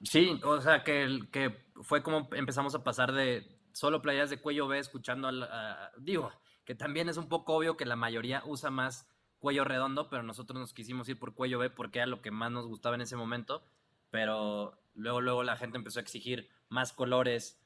Sí, 0.01 0.41
o 0.43 0.59
sea, 0.62 0.83
que, 0.83 1.21
que 1.31 1.67
fue 1.83 2.03
como 2.03 2.31
empezamos 2.33 2.75
a 2.75 2.83
pasar 2.83 3.12
de 3.12 3.47
solo 3.73 4.01
playas 4.01 4.31
de 4.31 4.41
cuello 4.41 4.69
B 4.69 4.79
escuchando 4.79 5.29
al... 5.29 5.47
digo, 5.99 6.33
que 6.65 6.75
también 6.75 7.09
es 7.09 7.17
un 7.17 7.29
poco 7.29 7.55
obvio 7.55 7.77
que 7.77 7.87
la 7.87 7.97
mayoría 7.97 8.43
usa 8.47 8.71
más 8.71 9.09
cuello 9.39 9.65
redondo, 9.65 10.09
pero 10.09 10.23
nosotros 10.23 10.59
nos 10.59 10.73
quisimos 10.73 11.09
ir 11.09 11.19
por 11.19 11.35
cuello 11.35 11.59
B 11.59 11.71
porque 11.71 11.99
era 11.99 12.07
lo 12.07 12.23
que 12.23 12.31
más 12.31 12.51
nos 12.51 12.67
gustaba 12.67 12.95
en 12.95 13.03
ese 13.03 13.17
momento. 13.17 13.62
Pero 14.11 14.79
luego, 14.95 15.21
luego 15.21 15.43
la 15.43 15.57
gente 15.57 15.77
empezó 15.77 15.99
a 15.99 16.03
exigir 16.03 16.49
más 16.69 16.93
colores, 16.93 17.61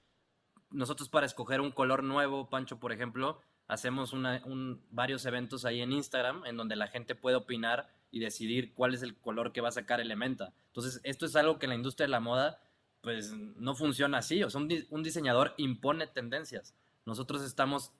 nosotros 0.70 1.08
para 1.08 1.26
escoger 1.26 1.60
un 1.60 1.70
color 1.70 2.02
nuevo, 2.02 2.48
Pancho, 2.50 2.78
por 2.78 2.92
ejemplo, 2.92 3.40
hacemos 3.68 4.12
un, 4.12 4.82
varios 4.90 5.24
eventos 5.26 5.64
ahí 5.64 5.80
en 5.80 5.92
Instagram 5.92 6.44
en 6.46 6.56
donde 6.56 6.74
la 6.76 6.88
gente 6.88 7.14
puede 7.14 7.36
opinar 7.36 7.90
y 8.10 8.20
decidir 8.20 8.72
cuál 8.74 8.94
es 8.94 9.02
el 9.02 9.16
color 9.16 9.52
que 9.52 9.60
va 9.60 9.68
a 9.68 9.72
sacar 9.72 10.00
Elementa. 10.00 10.54
Entonces, 10.68 11.00
esto 11.04 11.26
es 11.26 11.36
algo 11.36 11.58
que 11.58 11.66
en 11.66 11.70
la 11.70 11.76
industria 11.76 12.06
de 12.06 12.10
la 12.10 12.20
moda, 12.20 12.60
pues 13.02 13.32
no 13.32 13.74
funciona 13.74 14.18
así. 14.18 14.42
O 14.42 14.50
sea, 14.50 14.60
un, 14.60 15.02
diseñador 15.02 15.54
impone 15.58 16.06
tendencias. 16.06 16.74
Nosotros 17.04 17.42
estamos 17.42 17.92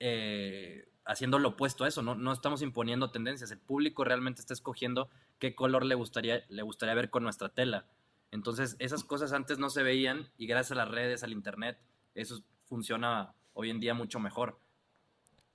eh, 0.00 0.88
haciendo 1.04 1.38
lo 1.38 1.50
opuesto 1.50 1.84
a 1.84 1.88
eso, 1.88 2.02
no, 2.02 2.14
no 2.14 2.32
estamos 2.32 2.62
imponiendo 2.62 3.10
tendencias. 3.10 3.50
El 3.50 3.58
público 3.58 4.04
realmente 4.04 4.40
está 4.40 4.54
escogiendo 4.54 5.08
qué 5.38 5.54
color 5.54 5.84
le 5.84 5.94
gustaría, 5.94 6.44
le 6.48 6.62
gustaría 6.62 6.94
ver 6.94 7.10
con 7.10 7.22
nuestra 7.22 7.48
tela. 7.48 7.86
Entonces, 8.30 8.76
esas 8.78 9.04
cosas 9.04 9.32
antes 9.32 9.58
no 9.58 9.70
se 9.70 9.82
veían 9.82 10.30
y 10.36 10.46
gracias 10.46 10.72
a 10.72 10.84
las 10.84 10.88
redes, 10.88 11.22
al 11.22 11.32
internet, 11.32 11.78
eso 12.14 12.42
funciona 12.66 13.34
hoy 13.54 13.70
en 13.70 13.80
día 13.80 13.94
mucho 13.94 14.20
mejor. 14.20 14.58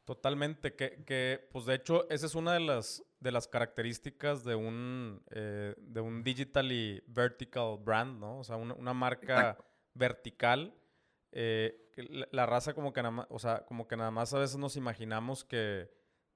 Totalmente, 0.06 0.76
que, 0.76 1.04
que 1.06 1.48
pues 1.52 1.66
de 1.66 1.76
hecho 1.76 2.10
esa 2.10 2.26
es 2.26 2.36
una 2.36 2.54
de 2.54 2.60
las, 2.60 3.04
de 3.24 3.32
las 3.32 3.48
características 3.48 4.44
de 4.44 4.54
un, 4.54 5.24
eh, 5.32 5.76
de 5.78 6.02
un 6.02 6.24
digital 6.24 6.72
y 6.74 7.02
vertical 7.08 7.78
brand, 7.80 8.20
¿no? 8.20 8.40
O 8.40 8.44
sea, 8.44 8.58
una, 8.58 8.94
marca 8.94 9.58
vertical. 9.94 10.74
Eh, 11.36 11.92
la, 12.32 12.46
raza 12.46 12.74
como 12.74 12.94
que 12.94 13.02
nada 13.02 13.12
más, 13.12 13.28
o 13.30 13.40
sea, 13.40 13.66
como 13.66 13.88
que 13.88 13.98
nada 13.98 14.12
más 14.12 14.34
a 14.34 14.40
veces 14.40 14.58
nos 14.58 14.78
imaginamos 14.78 15.44
que, 15.44 15.90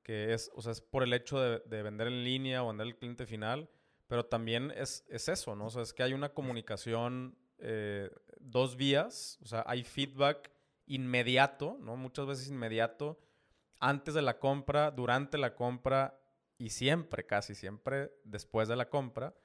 que 0.04 0.34
es, 0.34 0.52
o 0.56 0.62
sea, 0.62 0.72
es 0.72 0.82
por 0.82 1.04
el 1.04 1.14
hecho 1.14 1.40
de, 1.40 1.60
de, 1.66 1.84
vender 1.84 2.08
en 2.08 2.24
línea 2.24 2.64
o 2.64 2.68
vender 2.68 2.88
al 2.88 2.96
cliente 2.96 3.26
final, 3.26 3.70
pero 4.08 4.26
también 4.26 4.72
es, 4.76 5.06
es 5.10 5.30
eso, 5.30 5.56
¿no? 5.56 5.68
O 5.68 5.70
sea, 5.70 5.84
es 5.84 5.94
que 5.94 6.04
hay 6.04 6.14
una 6.14 6.30
comunicación 6.30 7.38
eh, 7.60 8.10
dos 8.40 8.78
vías, 8.78 9.40
o 9.42 9.46
sea, 9.48 9.64
hay 9.68 9.84
feedback 9.84 10.52
inmediato, 10.86 11.78
¿no? 11.82 11.96
Muchas 11.96 12.28
veces 12.28 12.50
inmediato, 12.50 13.20
antes 13.80 14.14
de 14.14 14.22
la 14.22 14.40
compra, 14.40 14.92
durante 14.92 15.38
la 15.38 15.56
compra 15.56 16.20
y 16.58 16.70
siempre, 16.70 17.26
casi 17.26 17.56
siempre, 17.56 18.12
después 18.24 18.68
de 18.68 18.76
la 18.76 18.90
compra. 18.90 19.36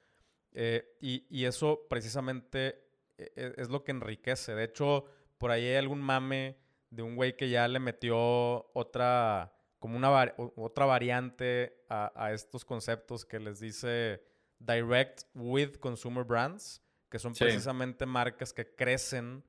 Eh, 0.51 0.97
y, 1.01 1.45
eso 1.45 1.87
precisamente 1.89 2.85
eh, 3.17 3.53
es, 3.57 3.69
lo 3.69 3.83
que 3.83 3.91
enriquece. 3.91 4.53
De 4.53 4.63
hecho, 4.65 5.05
por 5.43 5.51
ahí 5.51 5.65
hay 5.65 5.75
algún 5.75 5.99
mame 5.99 6.55
de 6.89 7.03
un 7.03 7.17
güey 7.17 7.35
que 7.35 7.49
ya 7.49 7.67
le 7.67 7.79
metió 7.79 8.71
otra, 8.73 9.53
como 9.77 9.97
una 9.97 10.33
otra 10.55 10.85
variante 10.85 11.83
a, 11.89 12.13
a 12.15 12.31
estos 12.31 12.63
conceptos 12.63 13.25
que 13.25 13.41
les 13.41 13.59
dice 13.59 14.23
direct 14.59 15.23
with 15.35 15.75
consumer 15.81 16.23
brands 16.23 16.81
que 17.09 17.19
son 17.19 17.33
precisamente 17.33 18.05
marcas 18.05 18.53
que 18.53 18.73
crecen 18.73 19.43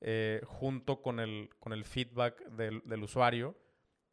eh, 0.00 0.40
junto 0.46 1.02
con 1.02 1.18
el, 1.18 1.50
con 1.58 1.72
el 1.72 1.84
feedback 1.84 2.42
del, 2.46 3.02
usuario, 3.02 3.58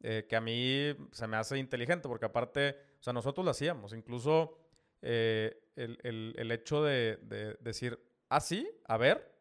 eh, 0.02 0.26
que 0.28 0.34
a 0.34 0.40
mí 0.40 0.94
se 1.12 1.28
me 1.28 1.36
hace 1.36 1.56
inteligente, 1.56 2.08
porque 2.08 2.26
aparte, 2.26 2.76
o 2.98 3.02
sea, 3.02 3.12
nosotros 3.12 3.44
lo 3.44 3.52
hacíamos, 3.52 3.94
incluso 3.94 4.58
eh, 5.02 5.58
el, 5.76 6.50
hecho 6.50 6.82
de, 6.82 7.16
decir, 7.60 7.98
ah, 8.28 8.40
sí, 8.40 8.68
a 8.86 8.96
ver, 8.96 9.37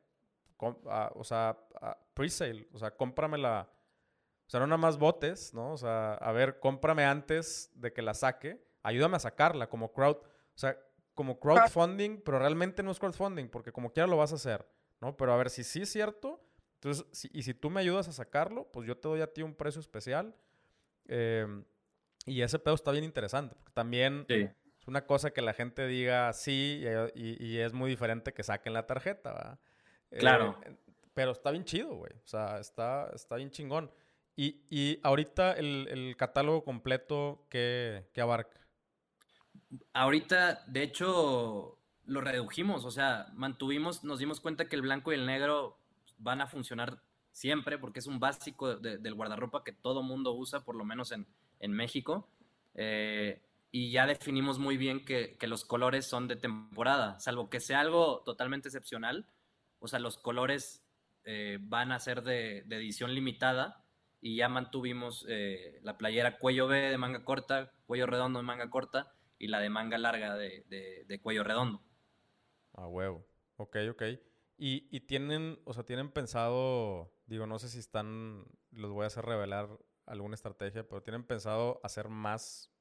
ah, 0.88 1.12
o 1.16 1.24
sea, 1.24 1.58
ah, 1.82 1.98
pre-sale, 2.14 2.68
o 2.74 2.80
sea, 2.80 2.92
cómpramela, 2.92 3.70
o 4.46 4.50
sea, 4.50 4.60
no 4.60 4.68
nada 4.68 4.78
más 4.78 4.98
botes, 4.98 5.54
¿no? 5.54 5.74
O 5.74 5.78
sea, 5.78 6.14
a 6.16 6.32
ver, 6.32 6.60
cómprame 6.60 7.06
antes 7.06 7.72
de 7.76 7.94
que 7.94 8.02
la 8.02 8.14
saque, 8.14 8.66
ayúdame 8.84 9.18
a 9.18 9.20
sacarla 9.20 9.70
como 9.70 9.92
crowd, 9.94 10.18
o 10.18 10.58
sea, 10.58 10.78
como 11.14 11.40
crowdfunding, 11.40 12.22
pero 12.24 12.40
realmente 12.40 12.84
no 12.84 12.92
es 12.92 13.00
crowdfunding, 13.00 13.50
porque 13.50 13.72
como 13.72 13.92
quiera 13.92 14.08
lo 14.08 14.18
vas 14.18 14.32
a 14.32 14.36
hacer, 14.36 14.68
¿no? 15.02 15.18
Pero 15.18 15.34
a 15.34 15.38
ver, 15.38 15.50
si 15.50 15.64
sí 15.64 15.82
es 15.82 15.92
cierto, 15.92 16.44
entonces, 16.76 17.30
y 17.34 17.42
si 17.42 17.54
tú 17.54 17.70
me 17.70 17.82
ayudas 17.82 18.08
a 18.08 18.12
sacarlo, 18.12 18.72
pues 18.72 18.88
yo 18.88 18.98
te 18.98 19.08
doy 19.08 19.22
a 19.22 19.34
ti 19.34 19.42
un 19.42 19.56
precio 19.56 19.82
especial. 19.82 20.36
Em, 21.08 21.66
Y 22.26 22.42
ese 22.42 22.60
pedo 22.60 22.76
está 22.76 22.92
bien 22.92 23.06
interesante, 23.06 23.56
porque 23.56 23.72
también 23.72 24.26
es 24.28 24.88
una 24.88 25.06
cosa 25.06 25.32
que 25.32 25.42
la 25.42 25.54
gente 25.54 25.88
diga 25.88 26.32
sí 26.34 26.84
y, 27.16 27.58
es 27.58 27.74
muy 27.74 27.90
diferente 27.90 28.34
que 28.34 28.44
saquen 28.44 28.74
la 28.74 28.86
tarjeta, 28.86 29.34
¿verdad? 29.34 29.60
Claro. 30.12 30.60
Eh, 30.66 30.76
pero 31.14 31.32
está 31.32 31.52
bien 31.52 31.66
chido, 31.66 31.96
güey. 31.96 32.14
O 32.14 32.28
sea, 32.28 32.60
está, 32.60 33.10
está 33.14 33.36
bien 33.36 33.52
chingón. 33.52 33.92
Y, 34.36 34.62
y 34.70 35.00
ahorita 35.02 35.54
el, 35.54 35.88
el, 35.90 36.16
catálogo 36.16 36.64
completo, 36.64 37.46
¿qué, 37.50 38.08
¿qué 38.14 38.22
abarca? 38.22 38.60
Ahorita, 39.94 40.64
de 40.68 40.84
hecho, 40.84 41.80
lo 42.06 42.22
redujimos, 42.22 42.86
o 42.86 42.92
sea, 42.92 43.28
mantuvimos, 43.34 44.04
nos 44.04 44.20
dimos 44.20 44.40
cuenta 44.40 44.70
que 44.70 44.76
el 44.76 44.84
blanco 44.84 45.12
y 45.12 45.16
el 45.16 45.26
negro 45.26 45.80
van 46.20 46.42
a 46.42 46.48
funcionar 46.48 47.02
siempre 47.32 47.78
porque 47.78 48.00
es 48.00 48.08
un 48.08 48.20
básico 48.20 48.78
del 48.78 49.14
guardarropa 49.14 49.64
que 49.64 49.72
todo 49.72 50.02
mundo 50.02 50.34
usa, 50.34 50.64
por 50.64 50.76
lo 50.76 50.84
menos 50.84 51.12
en, 51.12 51.72
México. 51.72 52.28
Eh, 52.74 53.42
y 53.72 53.92
ya 53.92 54.08
definimos 54.08 54.58
muy 54.58 54.78
bien 54.78 55.06
que, 55.06 55.38
los 55.42 55.64
colores 55.64 56.08
son 56.08 56.28
de 56.28 56.36
temporada, 56.36 57.20
salvo 57.20 57.50
que 57.50 57.60
sea 57.60 57.82
algo 57.82 58.24
totalmente 58.26 58.70
excepcional. 58.70 59.28
O 59.80 59.88
sea, 59.88 60.00
los 60.00 60.18
colores 60.18 60.84
eh, 61.24 61.58
van 61.62 61.92
a 61.92 62.00
ser 62.00 62.24
de, 62.24 62.60
edición 62.60 63.14
limitada 63.14 63.84
y 64.22 64.38
ya 64.38 64.50
mantuvimos 64.50 65.26
eh, 65.30 65.80
la 65.84 65.98
playera 65.98 66.40
cuello 66.40 66.68
B 66.68 66.80
de 66.80 66.98
manga 66.98 67.24
corta, 67.24 67.74
cuello 67.86 68.06
redondo 68.06 68.40
de 68.40 68.46
manga 68.46 68.70
corta 68.70 69.14
y 69.38 69.48
la 69.48 69.60
de 69.60 69.70
manga 69.70 69.98
larga 69.98 70.36
de, 70.36 71.20
cuello 71.22 71.44
redondo. 71.44 71.84
Ah, 72.74 72.88
huevo. 72.88 73.28
Ok, 73.58 73.78
ok. 73.92 74.04
Y, 74.58 74.88
y, 74.90 75.02
tienen, 75.02 75.60
o 75.66 75.74
sea, 75.74 75.84
tienen 75.84 76.12
pensado, 76.12 77.14
digo, 77.26 77.46
no 77.46 77.60
sé 77.60 77.70
si 77.70 77.78
están, 77.78 78.46
los 78.72 78.92
voy 78.92 79.04
a 79.04 79.08
hacer 79.08 79.26
revelar 79.26 79.70
alguna 80.06 80.36
estrategia, 80.36 80.88
pero 80.88 81.04
tienen 81.04 81.24
pensado 81.24 81.80
hacer 81.84 82.08
más 82.08 82.72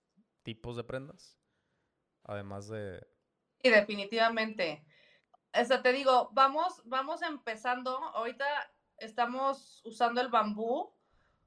tipos 0.43 0.77
de 0.77 0.85
prendas, 0.85 1.39
además 2.23 2.69
de... 2.69 3.05
Sí, 3.63 3.71
definitivamente. 3.71 4.87
O 5.55 5.65
sea, 5.65 5.83
te 5.83 5.93
digo, 5.93 6.31
vamos, 6.33 6.83
vamos 6.85 7.23
empezando. 7.23 7.97
Ahorita 8.15 8.45
estamos 8.99 9.81
usando 9.85 10.21
el 10.21 10.29
bambú 10.29 10.93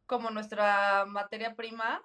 como 0.06 0.32
nuestra 0.32 1.06
materia 1.06 1.56
prima 1.56 2.04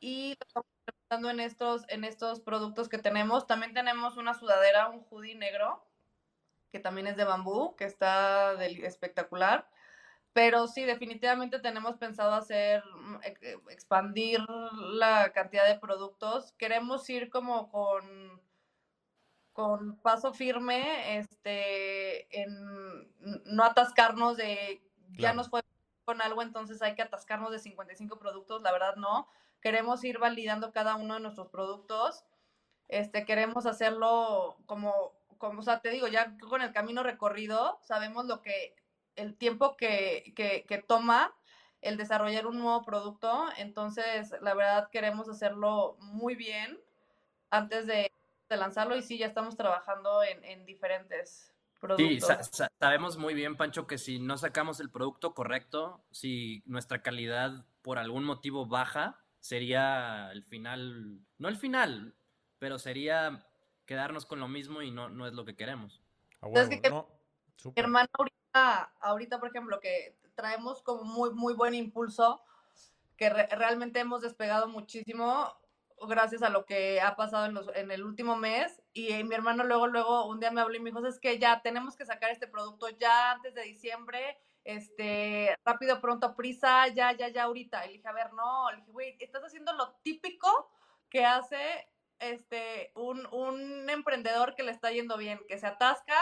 y 0.00 0.36
estamos 0.40 1.30
en 1.30 1.40
estos, 1.40 1.84
en 1.88 2.04
estos 2.04 2.40
productos 2.40 2.88
que 2.88 2.98
tenemos. 2.98 3.46
También 3.46 3.74
tenemos 3.74 4.16
una 4.16 4.34
sudadera, 4.34 4.88
un 4.88 5.06
hoodie 5.10 5.34
negro 5.34 5.86
que 6.72 6.80
también 6.80 7.06
es 7.06 7.16
de 7.16 7.24
bambú, 7.24 7.76
que 7.76 7.84
está 7.84 8.54
espectacular. 8.64 9.68
Pero 10.32 10.66
sí, 10.66 10.84
definitivamente 10.84 11.58
tenemos 11.60 11.98
pensado 11.98 12.32
hacer, 12.32 12.82
mm, 12.84 13.16
expandir 13.70 14.40
la 14.48 15.32
cantidad 15.32 15.66
de 15.66 15.78
productos. 15.78 16.52
Queremos 16.52 17.08
ir 17.10 17.28
como 17.28 17.70
con, 17.70 18.40
con 19.52 19.96
paso 19.96 20.32
firme, 20.32 21.18
este, 21.18 22.42
en 22.42 23.08
no 23.46 23.64
atascarnos 23.64 24.36
de, 24.36 24.82
ya 25.18 25.32
nos 25.32 25.50
fue 25.50 25.62
con 26.04 26.22
algo, 26.22 26.42
entonces 26.42 26.82
hay 26.82 26.94
que 26.94 27.02
atascarnos 27.02 27.52
de 27.52 27.58
55 27.58 28.18
productos, 28.18 28.62
la 28.62 28.72
verdad 28.72 28.96
no. 28.96 29.28
Queremos 29.60 30.02
ir 30.04 30.18
validando 30.18 30.72
cada 30.72 30.96
uno 30.96 31.14
de 31.14 31.20
nuestros 31.20 31.48
productos. 31.48 32.24
Este, 32.88 33.24
queremos 33.24 33.66
hacerlo 33.66 34.56
como 34.66 35.12
como, 35.42 35.58
o 35.58 35.62
sea, 35.64 35.80
te 35.80 35.90
digo, 35.90 36.06
ya 36.06 36.36
con 36.38 36.62
el 36.62 36.72
camino 36.72 37.02
recorrido, 37.02 37.80
sabemos 37.82 38.26
lo 38.26 38.42
que, 38.42 38.76
el 39.16 39.36
tiempo 39.36 39.76
que, 39.76 40.32
que, 40.36 40.84
toma 40.86 41.34
el 41.80 41.96
desarrollar 41.96 42.46
un 42.46 42.60
nuevo 42.60 42.84
producto. 42.84 43.46
Entonces, 43.56 44.36
la 44.40 44.54
verdad, 44.54 44.88
queremos 44.92 45.28
hacerlo 45.28 45.96
muy 45.98 46.36
bien 46.36 46.78
antes 47.50 47.88
de, 47.88 48.11
lanzarlo. 48.56 48.96
Y 48.96 49.02
sí, 49.02 49.18
ya 49.18 49.26
estamos 49.26 49.56
trabajando 49.56 50.22
en, 50.22 50.66
diferentes 50.66 51.52
productos. 51.80 52.48
Sí, 52.50 52.64
sabemos 52.78 53.16
muy 53.16 53.34
bien, 53.34 53.56
Pancho, 53.56 53.86
que 53.86 53.98
si 53.98 54.18
no 54.18 54.38
sacamos 54.38 54.80
el 54.80 54.90
producto 54.90 55.34
correcto, 55.34 56.00
si 56.10 56.62
nuestra 56.66 57.02
calidad 57.02 57.64
por 57.82 57.98
algún 57.98 58.24
motivo 58.24 58.66
baja, 58.66 59.18
sería 59.40 60.30
el 60.32 60.44
final, 60.44 61.20
no 61.38 61.48
el 61.48 61.56
final, 61.56 62.14
pero 62.58 62.78
sería 62.78 63.46
quedarnos 63.86 64.24
con 64.24 64.40
lo 64.40 64.48
mismo 64.48 64.82
y 64.82 64.90
no, 64.90 65.08
no 65.08 65.26
es 65.26 65.32
lo 65.32 65.44
que 65.44 65.56
queremos. 65.56 66.00
Ahorita, 66.40 67.06
ahorita, 69.00 69.40
por 69.40 69.48
ejemplo, 69.48 69.80
que 69.80 70.16
traemos 70.34 70.82
como 70.82 71.04
muy, 71.04 71.30
muy 71.30 71.54
buen 71.54 71.74
impulso, 71.74 72.42
que 73.16 73.30
realmente 73.30 74.00
hemos 74.00 74.22
despegado 74.22 74.68
muchísimo 74.68 75.52
gracias 76.06 76.42
a 76.42 76.50
lo 76.50 76.64
que 76.64 77.00
ha 77.00 77.16
pasado 77.16 77.46
en, 77.46 77.54
los, 77.54 77.70
en 77.74 77.90
el 77.90 78.04
último 78.04 78.36
mes. 78.36 78.82
Y 78.92 79.22
mi 79.24 79.34
hermano 79.34 79.64
luego, 79.64 79.86
luego, 79.86 80.26
un 80.26 80.40
día 80.40 80.50
me 80.50 80.60
habló 80.60 80.76
y 80.76 80.80
me 80.80 80.90
dijo, 80.90 81.06
es 81.06 81.18
que 81.20 81.38
ya 81.38 81.62
tenemos 81.62 81.96
que 81.96 82.06
sacar 82.06 82.30
este 82.30 82.46
producto 82.46 82.88
ya 82.88 83.32
antes 83.32 83.54
de 83.54 83.62
diciembre, 83.62 84.38
este, 84.64 85.56
rápido, 85.64 86.00
pronto, 86.00 86.36
prisa, 86.36 86.88
ya, 86.88 87.12
ya, 87.12 87.28
ya, 87.28 87.44
ahorita. 87.44 87.84
Y 87.86 87.88
le 87.88 87.92
dije, 87.94 88.08
a 88.08 88.12
ver, 88.12 88.32
no, 88.32 88.70
le 88.70 88.78
dije, 88.78 88.90
güey, 88.90 89.16
estás 89.20 89.42
haciendo 89.42 89.72
lo 89.72 89.94
típico 90.02 90.70
que 91.08 91.24
hace 91.24 91.88
este, 92.18 92.92
un, 92.94 93.26
un, 93.32 93.90
emprendedor 93.90 94.54
que 94.54 94.62
le 94.62 94.72
está 94.72 94.90
yendo 94.90 95.16
bien, 95.16 95.40
que 95.48 95.58
se 95.58 95.66
atasca 95.66 96.18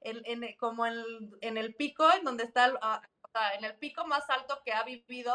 en, 0.00 0.56
como 0.56 0.86
en, 0.86 0.96
en, 1.40 1.56
el 1.56 1.74
pico, 1.74 2.10
en 2.12 2.24
donde 2.24 2.44
está, 2.44 2.72
ah, 2.82 3.02
o 3.22 3.28
sea, 3.28 3.54
en 3.54 3.64
el 3.64 3.76
pico 3.76 4.06
más 4.06 4.28
alto 4.30 4.60
que 4.64 4.72
ha 4.72 4.82
vivido, 4.82 5.34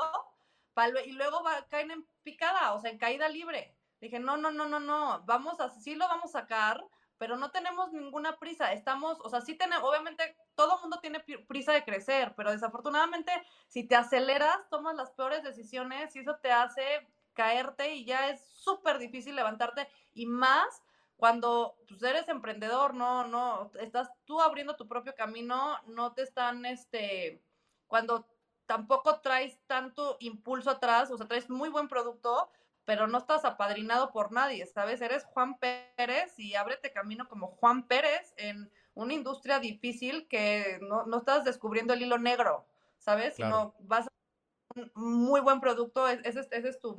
y 1.06 1.12
luego 1.12 1.44
va, 1.44 1.68
caen 1.70 1.92
en 1.92 2.08
picada, 2.24 2.74
o 2.74 2.80
sea, 2.80 2.92
en 2.92 2.98
caída 2.98 3.28
libre. 3.28 3.76
Dije, 4.02 4.20
no, 4.20 4.38
no, 4.38 4.52
no, 4.52 4.68
no, 4.68 4.80
no, 4.80 5.24
vamos 5.26 5.60
a, 5.60 5.70
sí 5.70 5.96
lo 5.96 6.08
vamos 6.08 6.36
a 6.36 6.42
sacar, 6.42 6.84
pero 7.18 7.36
no 7.36 7.52
tenemos 7.52 7.92
ninguna 7.92 8.40
prisa. 8.40 8.72
Estamos, 8.72 9.20
o 9.22 9.30
sea, 9.30 9.42
sí 9.42 9.56
tenemos, 9.56 9.88
obviamente 9.88 10.38
todo 10.56 10.76
el 10.76 10.82
mundo 10.82 11.00
tiene 11.00 11.20
prisa 11.20 11.74
de 11.74 11.84
crecer, 11.84 12.34
pero 12.36 12.52
desafortunadamente 12.52 13.32
si 13.68 13.86
te 13.88 13.96
aceleras, 13.96 14.70
tomas 14.70 14.96
las 14.96 15.12
peores 15.12 15.44
decisiones 15.44 16.16
y 16.16 16.20
eso 16.20 16.38
te 16.38 16.52
hace 16.52 17.08
caerte 17.34 17.96
y 17.96 18.06
ya 18.06 18.30
es 18.30 18.46
súper 18.50 19.00
difícil 19.00 19.36
levantarte 19.36 19.88
y 20.14 20.26
más 20.26 20.82
cuando 21.20 21.76
pues, 21.88 22.02
eres 22.02 22.30
emprendedor, 22.30 22.94
no, 22.94 23.28
no, 23.28 23.72
estás 23.82 24.10
tú 24.24 24.40
abriendo 24.40 24.78
tu 24.78 24.88
propio 24.88 25.14
camino, 25.16 25.78
no 25.88 26.14
te 26.14 26.22
están, 26.22 26.66
este, 26.66 27.44
cuando 27.88 28.26
tampoco 28.66 29.20
traes 29.20 29.60
tanto 29.68 30.16
impulso 30.22 30.70
atrás, 30.70 31.12
o 31.12 31.18
sea, 31.18 31.28
traes 31.28 31.50
muy 31.50 31.68
buen 31.68 31.90
producto, 31.90 32.50
pero 32.90 33.06
no 33.06 33.20
estás 33.20 33.46
apadrinado 33.46 34.12
por 34.12 34.32
nadie, 34.32 34.66
¿sabes? 34.66 35.00
Eres 35.00 35.24
Juan 35.24 35.60
Pérez 35.60 36.34
y 36.40 36.56
ábrete 36.56 36.92
camino 36.92 37.28
como 37.30 37.50
Juan 37.50 37.84
Pérez 37.84 38.34
en 38.36 38.72
una 38.96 39.14
industria 39.14 39.60
difícil 39.60 40.28
que 40.28 40.80
no, 40.82 41.06
no 41.06 41.20
estás 41.20 41.44
descubriendo 41.44 41.94
el 41.94 42.02
hilo 42.02 42.18
negro, 42.18 42.66
¿sabes? 42.98 43.36
Sino 43.36 43.76
vas 43.82 44.08
a 44.08 44.80
un 44.96 45.14
muy 45.24 45.40
buen 45.40 45.62
producto, 45.62 46.08
ese, 46.08 46.40
ese 46.50 46.68
es 46.68 46.80
tu, 46.80 46.98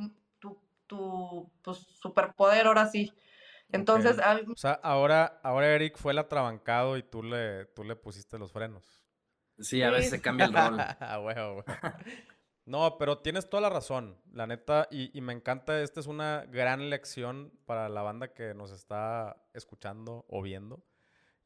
tu 0.87 1.51
pues, 1.61 1.79
superpoder 1.79 2.69
ahora 2.69 2.87
sí. 2.87 3.13
Entonces, 3.73 4.17
o 4.17 4.57
sea, 4.57 4.75
ahora, 4.85 5.41
ahora 5.43 5.75
Eric 5.75 5.99
fue 5.99 6.13
el 6.13 6.21
atrabancado 6.21 6.99
y 6.99 7.03
tú 7.03 7.25
le, 7.25 7.65
tú 7.67 7.83
le 7.83 7.97
pusiste 7.97 8.39
los 8.39 8.53
frenos. 8.53 9.03
Sí, 9.59 9.83
a 9.83 9.91
veces 9.91 10.11
se 10.11 10.23
cambia 10.23 10.47
el 10.47 10.53
rol. 10.53 10.79
No, 12.71 12.99
pero 12.99 13.19
tienes 13.19 13.51
toda 13.51 13.63
la 13.63 13.69
razón, 13.69 14.17
la 14.33 14.47
neta, 14.47 14.87
y, 14.93 15.21
me 15.21 15.33
encanta, 15.33 15.83
esta 15.83 15.99
es 15.99 16.07
una 16.07 16.47
gran 16.53 16.89
lección 16.89 17.53
para 17.67 17.89
la 17.89 18.03
banda 18.03 18.33
que 18.33 18.55
nos 18.55 18.71
está 18.71 19.43
escuchando 19.55 20.25
o 20.29 20.41
viendo. 20.41 20.81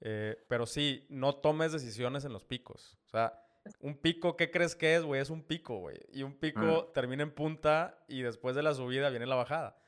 Eh, 0.03 0.37
pero 0.49 0.66
sí, 0.66 1.07
no 1.09 1.37
tomes 1.37 1.72
decisiones 1.72 2.27
en 2.27 2.35
los 2.35 2.45
picos. 2.45 2.99
O 3.07 3.09
sea, 3.09 3.43
un 3.81 3.97
pico, 3.97 4.37
¿qué 4.37 4.51
crees 4.51 4.77
que 4.77 4.97
es, 4.97 5.03
güey? 5.03 5.22
Es 5.22 5.31
un 5.31 5.43
pico, 5.43 5.79
güey. 5.79 5.99
Y 6.12 6.25
un 6.25 6.39
pico 6.39 6.91
termina 6.93 7.22
en 7.22 7.31
punta 7.31 8.05
y 8.07 8.20
después 8.20 8.55
de 8.55 8.62
la 8.62 8.75
subida 8.75 9.09
viene 9.09 9.25
la 9.25 9.37
bajada. 9.37 9.79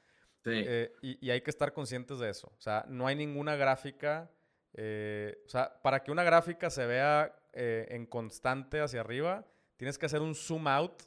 Sí. 0.43 0.53
Eh, 0.55 0.91
y, 1.03 1.29
hay 1.29 1.43
que 1.43 1.51
estar 1.51 1.75
conscientes 1.75 2.19
de 2.19 2.31
eso. 2.31 2.51
O 2.57 2.61
sea, 2.63 2.87
no 2.89 3.07
hay 3.07 3.15
ninguna 3.15 3.57
gráfica. 3.57 4.31
Eh, 4.73 5.37
o 5.45 5.49
sea, 5.51 5.83
para 5.83 6.03
que 6.03 6.11
una 6.11 6.25
gráfica 6.25 6.71
se 6.71 6.87
vea 6.87 7.39
en 7.53 8.07
constante 8.07 8.81
hacia 8.81 9.01
arriba, 9.01 9.47
tienes 9.77 9.99
que 9.99 10.07
hacer 10.07 10.23
un 10.23 10.35
zoom 10.35 10.67
out 10.67 11.03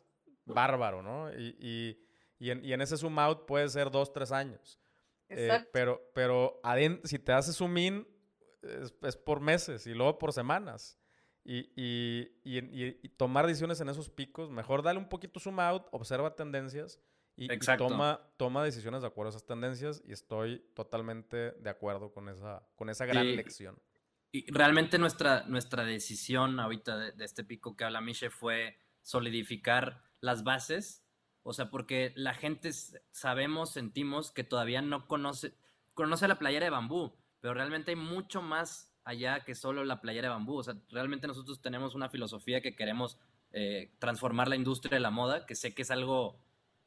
bárbaro, 0.54 1.02
¿no? 1.02 1.32
Y, 1.34 1.98
en, 2.40 2.82
ese 2.82 2.98
zoom 2.98 3.20
out 3.20 3.46
puede 3.46 3.68
ser 3.70 3.92
dos, 3.92 4.12
tres 4.14 4.32
años. 4.32 4.80
Exacto. 5.32 5.70
pero 5.72 6.10
pero 6.16 6.60
si 7.04 7.20
te 7.20 7.32
haces 7.32 7.56
zoom 7.56 7.78
in, 7.78 8.08
es 9.04 9.16
por 9.16 9.40
meses 9.40 9.86
y 9.86 9.94
luego 9.94 10.18
por 10.18 10.34
semanas 10.34 11.00
y, 11.44 13.10
tomar 13.18 13.48
decisiones 13.48 13.82
en 13.82 13.90
esos 13.90 14.10
picos. 14.10 14.50
Mejor 14.52 14.84
dale 14.84 15.00
un 15.00 15.10
poquito 15.10 15.40
zoom 15.40 15.60
out, 15.60 15.88
observa 15.92 16.36
tendencias 16.36 17.00
y, 17.36 17.48
toma, 17.78 18.20
toma 18.38 18.64
decisiones 18.64 19.02
de 19.02 19.08
acuerdo 19.08 19.30
a 19.30 19.32
esas 19.32 19.46
tendencias. 19.46 20.02
Y 20.06 20.12
estoy 20.12 20.64
totalmente 20.76 21.52
de 21.52 21.70
acuerdo 21.70 22.12
con 22.12 22.30
esa, 22.30 22.68
con 22.76 22.90
esa 22.90 23.06
gran 23.06 23.36
lección. 23.36 23.80
Y 24.32 24.52
realmente 24.52 25.00
nuestra, 25.00 25.44
nuestra 25.48 25.84
decisión 25.86 26.60
ahorita 26.60 26.98
de, 26.98 27.26
este 27.26 27.44
pico 27.44 27.76
que 27.76 27.84
habla 27.84 28.02
Miche 28.02 28.30
fue 28.30 28.78
solidificar 29.02 30.04
las 30.22 30.44
bases 30.44 31.06
O 31.44 31.54
sea, 31.54 31.70
porque 31.70 32.14
la 32.16 32.34
gente 32.34 32.72
sabemos, 33.12 33.72
sentimos 33.72 34.32
que 34.32 34.44
todavía 34.44 34.82
no 34.82 35.08
conoce, 35.08 35.54
conoce 35.94 36.28
la 36.28 36.38
playera 36.38 36.66
de 36.66 36.70
bambú, 36.72 37.16
pero 37.40 37.54
realmente 37.54 37.92
hay 37.92 37.98
mucho 37.98 38.42
más 38.42 38.94
allá 39.04 39.44
que 39.44 39.56
solo 39.56 39.84
la 39.86 40.02
playera 40.02 40.28
de 40.28 40.36
bambú. 40.36 40.58
O 40.58 40.64
sea, 40.64 40.76
realmente 40.90 41.28
nosotros 41.28 41.62
tenemos 41.62 41.96
una 41.96 42.10
filosofía 42.10 42.62
que 42.62 42.76
queremos 42.76 43.18
eh, 43.52 43.96
transformar 43.98 44.48
la 44.48 44.56
industria 44.56 44.98
de 44.98 45.00
la 45.00 45.10
moda, 45.10 45.46
que 45.48 45.56
sé 45.56 45.74
que 45.74 45.82
es 45.82 45.92
algo 45.92 46.40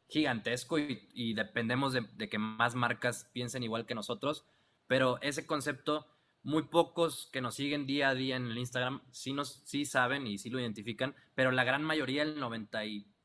gigantesco 0.08 0.78
y, 0.78 1.34
dependemos 1.34 1.92
de, 1.92 2.28
que 2.28 2.38
más 2.38 2.74
marcas 2.74 3.28
piensen 3.32 3.62
igual 3.62 3.86
que 3.86 3.94
nosotros, 3.94 4.44
pero 4.86 5.20
ese 5.22 5.46
concepto, 5.46 6.06
muy 6.44 6.64
pocos 6.64 7.30
que 7.32 7.40
nos 7.40 7.54
siguen 7.54 7.86
día 7.86 8.10
a 8.10 8.14
día 8.14 8.36
en 8.36 8.46
el 8.46 8.58
Instagram 8.58 9.00
sí, 9.10 9.32
nos, 9.32 9.62
sí 9.64 9.84
saben 9.84 10.26
y 10.26 10.38
sí 10.38 10.50
lo 10.50 10.60
identifican, 10.60 11.14
pero 11.34 11.50
la 11.50 11.64
gran 11.64 11.82
mayoría, 11.82 12.22
el 12.22 12.38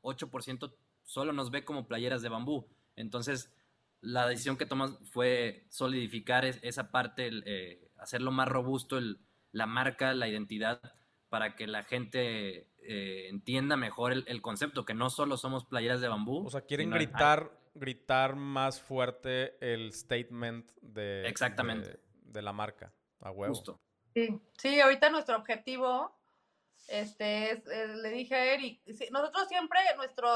98%, 0.04 0.74
solo 1.04 1.34
nos 1.34 1.52
ve 1.52 1.66
como 1.66 1.88
playeras 1.88 2.22
de 2.22 2.30
bambú. 2.30 2.68
Entonces, 2.96 3.54
la 4.02 4.28
decisión 4.28 4.58
que 4.58 4.66
tomamos 4.66 4.98
fue 5.10 5.66
solidificar 5.70 6.46
esa 6.46 6.92
parte, 6.92 7.30
eh, 7.46 7.90
hacerlo 7.98 8.32
más 8.32 8.48
robusto 8.48 9.00
la 9.52 9.66
marca, 9.66 10.14
la 10.14 10.28
identidad, 10.28 10.82
para 11.30 11.56
que 11.56 11.68
la 11.68 11.84
gente 11.84 12.70
eh, 12.80 13.28
entienda 13.30 13.76
mejor 13.76 14.14
el, 14.14 14.42
concepto, 14.42 14.86
que 14.86 14.94
no 14.94 15.10
solo 15.10 15.38
somos 15.38 15.66
playeras 15.66 16.00
de 16.02 16.08
bambú. 16.08 16.46
O 16.46 16.50
sea, 16.50 16.62
quieren 16.62 16.92
gritar, 16.92 17.52
gritar 17.74 18.36
más 18.36 18.82
fuerte 18.82 19.58
el 19.60 19.92
statement 19.94 20.72
de, 20.82 21.28
Exactamente. 21.28 22.00
de, 22.22 22.42
la 22.42 22.54
marca, 22.54 22.94
a 23.20 23.32
huevo. 23.32 23.54
Justo. 23.54 23.82
Sí. 24.14 24.40
sí, 24.58 24.80
ahorita 24.80 25.10
nuestro 25.10 25.36
objetivo, 25.36 26.17
este, 26.88 27.52
es, 27.52 27.68
eh, 27.68 27.88
le 27.88 28.10
dije 28.10 28.36
a 28.36 28.46
Eric, 28.54 28.82
nosotros 29.12 29.48
siempre, 29.48 29.80
nuestra 29.96 30.30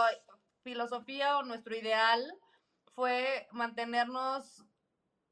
filosofía 0.64 1.38
o 1.38 1.44
nuestro 1.44 1.76
ideal 1.76 2.22
fue 2.94 3.48
mantenernos, 3.52 4.66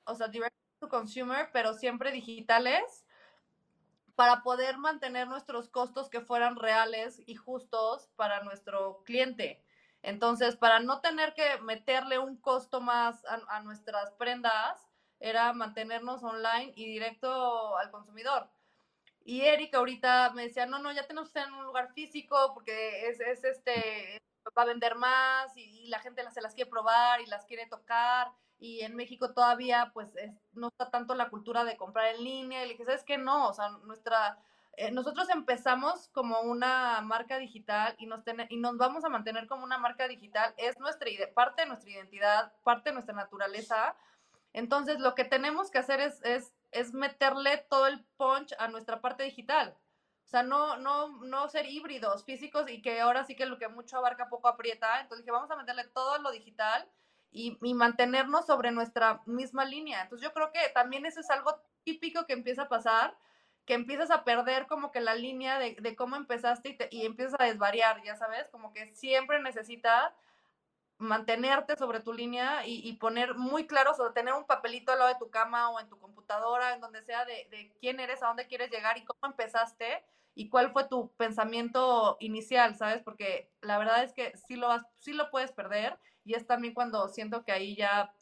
o 0.05 0.16
sea, 0.16 0.28
direct 0.28 0.55
to 0.80 0.89
consumer, 0.89 1.49
pero 1.51 1.74
siempre 1.74 2.12
digitales 2.12 3.05
para 4.16 4.43
poder 4.43 4.78
mantener 4.78 5.30
nuestros 5.30 5.70
costos 5.70 6.10
que 6.10 6.20
fueran 6.20 6.57
reales 6.57 7.22
y 7.26 7.36
justos 7.36 8.10
para 8.18 8.43
nuestro 8.43 9.01
cliente. 9.05 9.64
Entonces, 10.01 10.57
para 10.57 10.80
no 10.80 10.99
tener 10.99 11.34
que 11.34 11.57
meterle 11.62 12.20
un 12.20 12.36
costo 12.36 12.82
más 12.82 13.24
a, 13.26 13.62
nuestras 13.62 14.12
prendas, 14.16 14.89
era 15.22 15.53
mantenernos 15.53 16.22
online 16.22 16.74
y 16.76 16.86
directo 16.86 17.78
al 17.78 17.91
consumidor. 17.91 18.49
Y 19.30 19.41
Eric 19.41 19.75
ahorita 19.75 20.32
me 20.32 20.41
decía, 20.41 20.65
no, 20.65 20.80
no, 20.80 20.91
ya 20.91 21.05
tenemos 21.05 21.30
que 21.30 21.38
estar 21.38 21.47
en 21.47 21.59
un 21.59 21.63
lugar 21.63 21.93
físico 21.93 22.51
porque 22.55 23.07
es, 23.09 23.19
es 23.19 23.43
este, 23.43 24.19
va 24.57 24.63
a 24.63 24.65
vender 24.65 24.95
más 24.95 25.55
y, 25.55 25.88
la 25.88 25.99
gente 25.99 26.23
se 26.32 26.41
las 26.41 26.55
quiere 26.55 26.71
probar 26.71 27.21
y 27.21 27.27
las 27.27 27.45
quiere 27.45 27.67
tocar 27.67 28.32
y 28.57 28.82
en 28.82 28.95
México 28.95 29.32
todavía 29.32 29.91
pues 29.93 30.15
no 30.53 30.69
está 30.69 30.89
tanto 30.89 31.13
la 31.13 31.30
cultura 31.30 31.63
de 31.63 31.77
comprar 31.77 32.15
en 32.15 32.23
línea 32.23 32.63
y 32.63 32.69
le 32.69 32.73
dije, 32.73 32.86
¿sabes 32.86 33.03
qué? 33.03 33.19
No, 33.19 33.49
o 33.49 33.53
sea, 33.53 33.69
nuestra, 33.84 34.39
eh, 34.77 34.89
nosotros 34.89 35.30
empezamos 35.30 36.07
como 36.07 36.41
una 36.41 36.99
marca 37.01 37.38
digital 37.38 37.95
y 37.99 38.07
nos, 38.07 38.21
y 38.49 38.57
nos 38.57 38.77
vamos 38.77 39.05
a 39.05 39.09
mantener 39.09 39.45
como 39.45 39.63
una 39.63 39.77
marca 39.77 40.07
digital, 40.07 40.55
es 40.57 40.80
nuestra 40.80 41.07
parte 41.36 41.61
de 41.61 41.67
nuestra 41.67 41.91
identidad, 41.91 42.51
parte 42.63 42.89
de 42.89 42.93
nuestra 42.93 43.13
naturaleza. 43.13 43.95
Entonces, 44.53 44.99
lo 44.99 45.13
que 45.13 45.23
tenemos 45.23 45.69
que 45.69 45.77
hacer 45.77 45.99
es, 45.99 46.51
es 46.72 46.93
meterle 46.93 47.57
todo 47.70 47.88
el 47.88 48.03
punch 48.17 48.53
a 48.59 48.67
nuestra 48.67 49.01
parte 49.01 49.24
digital. 49.24 49.76
O 50.26 50.28
sea, 50.30 50.43
no, 50.43 50.78
no, 50.78 51.24
no 51.24 51.49
ser 51.49 51.65
híbridos 51.65 52.24
físicos 52.24 52.70
y 52.70 52.82
que 52.82 53.01
ahora 53.01 53.24
sí 53.24 53.36
que 53.36 53.47
lo 53.47 53.57
que 53.57 53.67
mucho 53.67 53.97
abarca 53.97 54.30
poco 54.30 54.47
aprieta. 54.47 55.01
Entonces 55.01 55.26
dije, 55.26 55.32
vamos 55.32 55.49
a 55.49 55.55
meterle 55.55 55.86
todo 55.86 56.20
lo 56.20 56.32
digital 56.32 56.88
y, 57.32 57.57
mantenernos 57.74 58.45
sobre 58.45 58.72
nuestra 58.72 59.22
misma 59.26 59.65
línea. 59.65 60.01
Entonces 60.03 60.28
yo 60.28 60.34
creo 60.34 60.51
que 60.51 60.59
también 60.74 61.05
eso 61.05 61.20
es 61.20 61.30
algo 61.30 61.59
típico 61.84 62.26
que 62.26 62.34
empieza 62.34 62.63
a 62.63 62.70
pasar, 62.70 63.17
que 63.65 63.74
empiezas 63.74 64.11
a 64.11 64.24
perder 64.24 64.67
como 64.67 64.91
que 64.91 65.01
la 65.01 65.15
línea 65.15 65.59
de, 65.59 65.95
cómo 65.95 66.15
empezaste 66.15 66.78
y, 66.91 67.05
empiezas 67.05 67.39
a 67.39 67.45
desvariar, 67.45 68.03
ya 68.03 68.15
sabes, 68.15 68.47
como 68.49 68.74
que 68.74 68.93
siempre 68.95 69.41
necesitas 69.41 70.13
mantenerte 71.00 71.78
sobre 71.78 72.02
tu 72.02 72.14
línea 72.14 72.68
y, 72.68 72.93
poner 72.93 73.36
muy 73.36 73.66
claro, 73.66 73.91
o 73.91 73.95
sea, 73.95 74.12
tener 74.14 74.34
un 74.34 74.45
papelito 74.45 74.91
al 74.91 75.00
lado 75.00 75.14
de 75.14 75.20
tu 75.20 75.30
cama 75.32 75.70
o 75.70 75.80
en 75.80 75.89
tu 75.89 75.97
computadora, 75.97 76.74
en 76.74 76.82
donde 76.82 77.02
sea, 77.04 77.26
de, 77.26 77.47
de 77.50 77.74
quién 77.80 78.00
eres, 78.00 78.22
a 78.22 78.28
dónde 78.28 78.47
quieres 78.47 78.70
llegar 78.70 78.97
y 78.97 79.06
cómo 79.06 79.20
empezaste 79.24 80.04
y 80.36 80.50
cuál 80.50 80.72
fue 80.72 80.88
tu 80.88 81.12
pensamiento 81.16 82.18
inicial, 82.20 82.76
¿sabes? 82.76 83.02
Porque 83.02 83.52
la 83.62 83.78
verdad 83.78 84.04
es 84.04 84.14
que 84.14 84.38
sí 84.38 84.56
lo, 84.56 84.68
vas, 84.68 84.84
sí 85.00 85.14
lo 85.14 85.32
puedes 85.32 85.52
perder 85.52 85.97
y 86.24 86.34
es 86.34 86.45
también 86.45 86.74
cuando 86.74 87.08
siento 87.08 87.43
que 87.43 87.52
ahí 87.52 87.76
ya 87.76 88.14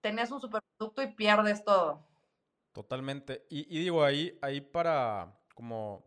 tenés 0.00 0.30
un 0.30 0.40
superproducto 0.40 1.02
y 1.02 1.14
pierdes 1.14 1.64
todo. 1.64 2.06
Totalmente. 2.72 3.46
Y, 3.50 3.64
digo, 3.78 4.04
ahí, 4.04 4.38
ahí 4.42 4.60
para 4.60 5.36
como 5.54 6.04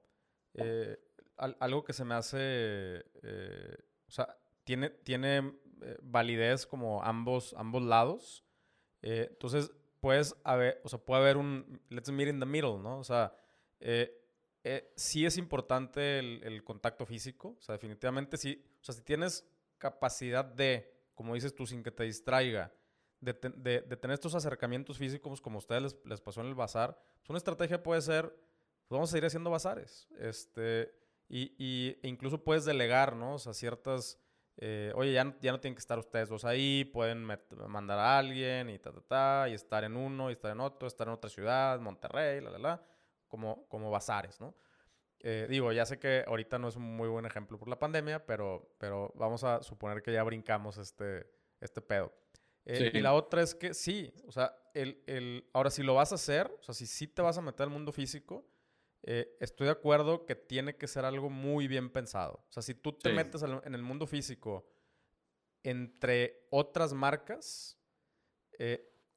eh, 0.54 0.98
algo 1.38 1.84
que 1.84 1.94
se 1.94 2.04
me 2.04 2.16
hace, 2.16 3.06
eh, 3.24 3.78
o 4.08 4.12
sea, 4.12 4.38
tiene, 4.64 4.90
tiene 4.90 5.54
eh, 5.82 5.98
validez 6.02 6.66
como 6.66 7.04
ambos, 7.04 7.54
ambos 7.58 7.84
lados. 7.84 8.44
entonces, 9.02 9.72
puedes 10.00 10.36
haber, 10.44 10.82
o 10.84 10.90
sea, 10.90 11.00
puede 11.00 11.22
haber 11.22 11.38
un, 11.38 11.82
let's 11.90 12.10
meet 12.12 12.30
in 12.30 12.40
the 12.40 12.46
middle, 12.46 12.80
¿no? 12.80 13.00
O 13.00 13.04
sea, 13.04 13.34
sí 14.96 15.26
es 15.26 15.38
importante 15.38 16.20
el, 16.20 16.42
el, 16.44 16.64
contacto 16.64 17.06
físico, 17.06 17.56
o 17.58 17.62
sea, 17.62 17.74
definitivamente 17.74 18.38
sí, 18.38 18.64
o 18.82 18.84
sea, 18.84 18.96
si 18.96 19.02
tienes 19.02 19.48
capacidad 19.78 20.44
de 20.44 20.98
como 21.18 21.34
dices 21.34 21.56
tú, 21.56 21.66
sin 21.66 21.82
que 21.82 21.90
te 21.90 22.04
distraiga, 22.04 22.72
de, 23.20 23.34
tener 23.34 24.14
estos 24.14 24.36
acercamientos 24.36 25.00
físicos 25.00 25.42
como 25.42 25.56
a 25.56 25.58
ustedes 25.58 25.98
les, 26.06 26.22
pasó 26.22 26.42
en 26.42 26.48
el 26.48 26.54
bazar, 26.54 26.96
pues 27.22 27.32
una 27.32 27.40
estrategia 27.40 27.82
puede 27.82 28.02
ser, 28.02 28.30
pues 28.88 28.96
vamos 28.98 29.10
a 29.10 29.14
seguir 29.14 29.26
haciendo 29.26 29.50
bazares. 29.50 30.08
Este, 30.20 30.94
y, 31.28 31.98
e 32.04 32.08
incluso 32.08 32.44
puedes 32.44 32.66
delegar, 32.66 33.16
¿no? 33.16 33.34
O 33.34 33.40
sea, 33.40 33.54
ciertas, 33.54 34.20
eh, 34.58 34.92
oye, 34.96 35.14
ya, 35.14 35.36
ya 35.42 35.52
no 35.52 35.60
tienen 35.60 35.76
que 35.76 35.80
estar 35.80 36.00
ustedes 36.00 36.30
dos 36.30 36.44
ahí, 36.46 36.84
pueden 36.86 37.24
mandar 37.68 38.00
a 38.00 38.18
alguien 38.18 38.70
y 38.70 38.80
ta, 38.80 38.92
ta, 38.92 39.02
ta, 39.02 39.50
y 39.50 39.54
estar 39.54 39.84
en 39.84 39.96
uno, 39.96 40.30
y 40.30 40.34
estar 40.34 40.52
en 40.52 40.60
otro, 40.60 40.88
estar 40.88 41.08
en 41.08 41.14
otra 41.14 41.30
ciudad, 41.30 41.80
Monterrey, 41.80 42.42
la, 42.42 42.50
la, 42.50 42.58
la, 42.58 42.86
como, 43.28 43.68
como 43.68 43.92
bazares, 43.92 44.42
¿no? 44.42 44.56
Eh, 45.20 45.48
digo, 45.50 45.72
ya 45.72 45.86
sé 45.86 46.00
que 46.00 46.24
ahorita 46.28 46.60
no 46.60 46.68
es 46.68 46.76
un 46.76 46.84
muy 46.96 47.08
buen 47.08 47.26
ejemplo 47.26 47.58
por 47.58 47.68
la 47.68 47.80
pandemia, 47.80 48.26
pero, 48.26 48.76
pero 48.78 49.12
vamos 49.16 49.44
a 49.44 49.62
suponer 49.64 50.02
que 50.02 50.14
ya 50.14 50.24
brincamos 50.24 50.78
este, 50.78 51.28
este 51.60 51.82
pedo. 51.82 52.14
Eh, 52.66 52.92
y 52.94 53.00
la 53.00 53.14
otra 53.14 53.42
es 53.42 53.56
que 53.56 53.74
sí, 53.74 54.14
o 54.28 54.32
sea, 54.32 54.54
el, 54.74 55.02
el, 55.08 55.50
ahora 55.54 55.70
si 55.70 55.84
lo 55.84 55.96
vas 55.96 56.12
a 56.12 56.16
hacer, 56.16 56.52
o 56.60 56.64
sea, 56.64 56.76
si 56.76 56.86
sí 56.86 57.08
te 57.08 57.22
vas 57.22 57.38
a 57.38 57.42
meter 57.42 57.64
al 57.64 57.70
mundo 57.70 57.92
físico, 57.92 58.46
eh, 59.04 59.36
estoy 59.40 59.66
de 59.66 59.72
acuerdo 59.72 60.26
que 60.26 60.36
tiene 60.36 60.76
que 60.76 60.88
ser 60.88 61.06
algo 61.06 61.30
muy 61.30 61.68
bien 61.68 61.90
pensado. 61.90 62.44
O 62.50 62.52
sea, 62.52 62.64
si 62.64 62.74
tú 62.74 62.94
te 62.94 63.12
metes 63.14 63.42
en 63.44 63.76
el 63.76 63.82
mundo 63.82 64.08
físico 64.08 64.68
entre 65.64 66.48
otras 66.50 66.94
marcas, 66.94 67.78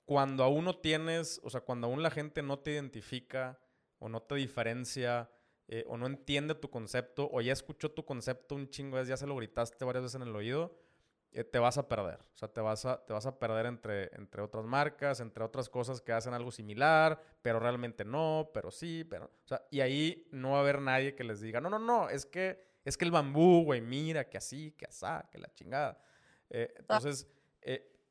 cuando 0.05 0.43
aún 0.43 0.65
no 0.65 0.77
tienes, 0.77 1.41
o 1.45 1.51
sea, 1.51 1.61
cuando 1.61 1.87
aún 1.87 2.03
la 2.03 2.11
gente 2.11 2.43
no 2.43 2.59
te 2.59 2.73
identifica 2.73 3.61
o 3.99 4.09
no 4.09 4.23
te 4.23 4.35
diferencia, 4.35 5.31
eh, 5.73 5.85
o 5.87 5.97
no 5.97 6.09
entiende 6.09 6.57
tu 6.57 6.69
concepto 6.69 7.31
o 7.33 7.41
ya 7.41 7.53
escuchó 7.53 7.93
tu 7.93 8.05
concepto 8.05 8.57
un 8.57 8.69
chingo 8.69 8.97
de 8.97 9.03
veces, 9.03 9.11
ya 9.11 9.17
se 9.17 9.29
lo 9.29 9.37
gritaste 9.37 9.85
varias 9.85 10.03
veces 10.03 10.21
en 10.21 10.27
el 10.27 10.35
oído, 10.35 10.77
eh, 11.33 11.45
te 11.45 11.59
vas 11.59 11.79
a 11.79 11.89
perder. 11.89 12.21
O 12.35 12.37
sea, 12.37 12.49
te 12.49 12.61
vas 12.61 12.85
a, 12.85 13.05
te 13.05 13.13
vas 13.13 13.27
a 13.27 13.39
perder 13.39 13.67
entre, 13.67 14.15
entre 14.17 14.43
otras 14.43 14.65
marcas, 14.65 15.21
entre 15.21 15.45
otras 15.45 15.69
cosas 15.69 16.01
que 16.01 16.13
hacen 16.13 16.35
algo 16.35 16.51
similar, 16.51 17.23
pero 17.43 17.61
realmente 17.61 18.05
no, 18.05 18.51
pero 18.53 18.71
sí, 18.71 19.05
pero... 19.05 19.27
O 19.27 19.49
sea, 19.49 19.65
y 19.71 19.81
ahí 19.81 20.29
no 20.33 20.53
va 20.53 20.59
a 20.59 20.61
haber 20.61 20.81
nadie 20.81 21.15
que 21.15 21.25
les 21.25 21.41
diga, 21.41 21.61
no, 21.61 21.71
no, 21.71 21.79
no, 21.79 22.09
es 22.09 22.27
que, 22.27 22.65
es 22.85 22.97
que 22.97 23.05
el 23.05 23.11
bambú, 23.11 23.65
güey, 23.65 23.81
mira, 23.81 24.29
que 24.29 24.39
así, 24.39 24.73
que 24.73 24.87
asá, 24.87 25.29
que 25.31 25.39
la 25.39 25.53
chingada. 25.53 26.03
Eh, 26.49 26.75
entonces, 26.79 27.29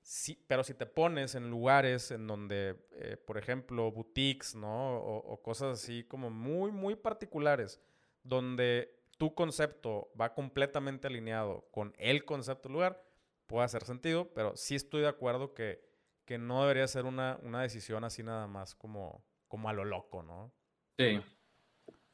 Sí, 0.10 0.44
pero 0.48 0.64
si 0.64 0.74
te 0.74 0.88
pones 0.88 1.36
en 1.36 1.52
lugares 1.52 2.10
en 2.10 2.26
donde, 2.26 2.76
eh, 2.94 3.16
por 3.16 3.38
ejemplo, 3.38 3.92
boutiques, 3.92 4.56
¿no? 4.56 4.98
O, 4.98 5.40
cosas 5.44 5.80
así 5.80 6.04
como 6.04 6.32
muy, 6.32 6.72
muy 6.72 6.96
particulares, 6.96 7.80
donde 8.24 9.04
tu 9.20 9.36
concepto 9.36 10.12
va 10.20 10.34
completamente 10.34 11.06
alineado 11.06 11.68
con 11.70 11.94
el 12.00 12.26
concepto 12.26 12.70
del 12.70 12.74
lugar, 12.74 13.04
puede 13.50 13.66
hacer 13.66 13.84
sentido, 13.84 14.32
pero 14.34 14.56
sí 14.56 14.76
estoy 14.76 15.02
de 15.02 15.10
acuerdo 15.10 15.54
que, 15.54 15.84
que 16.24 16.38
no 16.38 16.62
debería 16.62 16.88
ser 16.88 17.06
una, 17.06 17.39
una, 17.41 17.62
decisión 17.62 18.04
así 18.04 18.24
nada 18.24 18.47
más 18.47 18.76
como, 18.76 19.26
como 19.47 19.68
a 19.68 19.74
lo 19.74 19.84
loco, 19.84 20.24
¿no? 20.24 20.54
Sí. 20.97 21.20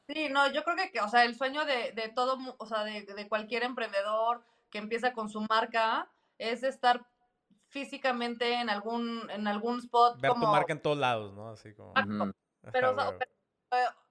Sí, 0.07 0.29
no, 0.29 0.51
yo 0.51 0.63
creo 0.63 0.77
que, 0.91 0.99
o 1.01 1.09
sea, 1.09 1.25
el 1.25 1.35
sueño 1.35 1.65
de, 1.65 1.91
de 1.91 2.09
todo, 2.09 2.37
o 2.57 2.65
sea, 2.65 2.83
de, 2.83 3.03
de 3.03 3.27
cualquier 3.27 3.63
emprendedor 3.63 4.45
que 4.69 4.77
empieza 4.77 5.13
con 5.13 5.29
su 5.29 5.41
marca 5.41 6.09
es 6.37 6.63
estar 6.63 7.05
físicamente 7.67 8.53
en 8.53 8.69
algún, 8.69 9.29
en 9.29 9.47
algún 9.47 9.79
spot. 9.79 10.21
Ver 10.21 10.31
tu 10.31 10.39
marca 10.39 10.71
en 10.71 10.81
todos 10.81 10.97
lados, 10.97 11.33
¿no? 11.33 11.49
Así 11.49 11.73
como. 11.73 11.93
Pero, 12.71 12.95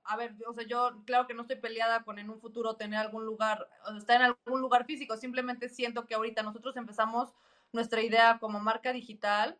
a 0.04 0.16
ver, 0.16 0.34
o 0.46 0.52
sea, 0.52 0.66
yo 0.66 1.02
claro 1.06 1.26
que 1.26 1.34
no 1.34 1.42
estoy 1.42 1.56
peleada 1.56 2.04
con 2.04 2.18
en 2.18 2.30
un 2.30 2.40
futuro 2.40 2.76
tener 2.76 2.98
algún 2.98 3.24
lugar, 3.24 3.68
o 3.86 3.96
estar 3.96 4.20
en 4.20 4.26
algún 4.26 4.60
lugar 4.60 4.84
físico, 4.84 5.16
simplemente 5.16 5.68
siento 5.68 6.06
que 6.06 6.14
ahorita 6.14 6.42
nosotros 6.42 6.76
empezamos 6.76 7.32
nuestra 7.72 8.02
idea 8.02 8.38
como 8.38 8.60
marca 8.60 8.92
digital 8.92 9.58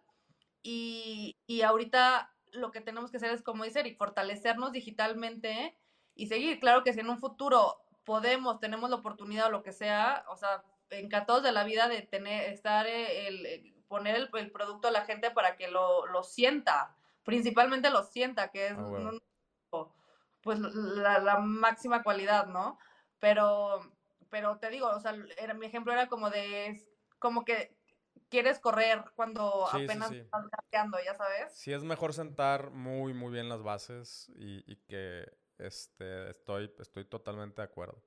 y, 0.62 1.36
y 1.46 1.62
ahorita 1.62 2.30
lo 2.52 2.70
que 2.70 2.80
tenemos 2.80 3.10
que 3.10 3.16
hacer 3.16 3.30
es, 3.32 3.42
como 3.42 3.64
dice 3.64 3.80
Eric, 3.80 3.98
fortalecernos 3.98 4.72
digitalmente 4.72 5.76
y 6.14 6.28
seguir. 6.28 6.60
Claro 6.60 6.84
que 6.84 6.92
si 6.92 7.00
en 7.00 7.10
un 7.10 7.18
futuro 7.18 7.78
podemos, 8.04 8.60
tenemos 8.60 8.90
la 8.90 8.96
oportunidad 8.96 9.48
o 9.48 9.50
lo 9.50 9.62
que 9.62 9.72
sea, 9.72 10.24
o 10.28 10.36
sea, 10.36 10.62
encantados 10.90 11.42
de 11.42 11.52
la 11.52 11.64
vida 11.64 11.88
de 11.88 12.02
tener, 12.02 12.52
estar, 12.52 12.86
eh, 12.86 13.26
el, 13.26 13.74
poner 13.88 14.16
el, 14.16 14.30
el, 14.32 14.50
producto 14.50 14.88
a 14.88 14.92
la 14.92 15.04
gente 15.04 15.30
para 15.30 15.56
que 15.56 15.68
lo, 15.68 16.06
lo 16.06 16.22
sienta, 16.22 16.94
principalmente 17.24 17.90
lo 17.90 18.04
sienta, 18.04 18.50
que 18.50 18.68
es 18.68 18.76
oh, 18.78 19.18
pues 20.44 20.60
la, 20.60 21.18
la, 21.18 21.38
máxima 21.38 22.02
cualidad, 22.02 22.46
¿no? 22.46 22.78
Pero, 23.18 23.80
pero 24.30 24.58
te 24.58 24.70
digo, 24.70 24.88
o 24.88 25.00
sea, 25.00 25.16
era, 25.38 25.54
mi 25.54 25.66
ejemplo 25.66 25.92
era 25.92 26.08
como 26.08 26.30
de, 26.30 26.86
como 27.18 27.44
que 27.44 27.76
quieres 28.28 28.58
correr 28.58 29.04
cuando 29.16 29.66
sí, 29.72 29.84
apenas 29.84 30.08
sí, 30.10 30.16
sí. 30.16 30.20
estás 30.20 30.46
cambiando, 30.48 30.98
ya 31.04 31.14
sabes. 31.14 31.56
Sí, 31.56 31.72
es 31.72 31.82
mejor 31.82 32.12
sentar 32.12 32.70
muy, 32.70 33.14
muy 33.14 33.32
bien 33.32 33.48
las 33.48 33.62
bases 33.62 34.30
y, 34.36 34.62
y 34.70 34.76
que 34.76 35.26
este, 35.58 36.30
estoy, 36.30 36.72
estoy 36.78 37.04
totalmente 37.04 37.62
de 37.62 37.66
acuerdo. 37.66 38.02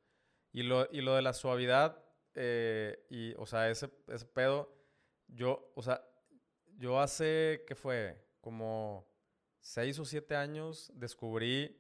Y 0.52 0.64
lo, 0.64 0.88
y 0.92 1.02
lo 1.02 1.16
de 1.16 1.22
la 1.22 1.34
suavidad, 1.34 2.04
eh, 2.36 3.06
y, 3.10 3.34
o 3.36 3.46
sea, 3.46 3.70
ese, 3.70 3.92
ese 4.08 4.26
pedo, 4.26 4.74
yo, 5.28 5.72
o 5.76 5.82
sea, 5.82 6.02
yo 6.78 7.00
hace, 7.00 7.64
¿qué 7.68 7.76
fue? 7.76 8.24
Como 8.42 9.08
seis 9.60 10.00
o 10.00 10.06
siete 10.06 10.36
años 10.36 10.92
descubrí 10.94 11.78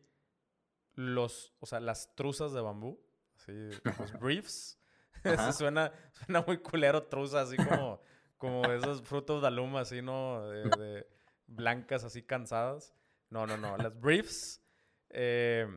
los, 0.98 1.54
o 1.60 1.66
sea, 1.68 1.80
las 1.80 2.16
truzas 2.16 2.54
de 2.54 2.62
bambú, 2.62 3.00
así, 3.36 3.54
los 3.84 4.12
briefs. 4.20 4.80
suena, 5.54 5.92
suena 6.12 6.44
muy 6.46 6.58
culero 6.58 7.04
truza, 7.04 7.42
así 7.42 7.56
como, 7.56 8.02
como 8.38 8.64
esos 8.66 9.02
frutos 9.04 9.42
de 9.42 9.48
aluma, 9.48 9.82
así, 9.82 10.02
¿no? 10.02 10.48
De, 10.50 10.64
de 10.64 11.08
blancas, 11.46 12.04
así 12.04 12.24
cansadas. 12.24 12.94
No, 13.30 13.46
no, 13.46 13.58
no. 13.58 13.78
Las 13.78 14.00
briefs 14.00 14.62
eh, 15.10 15.68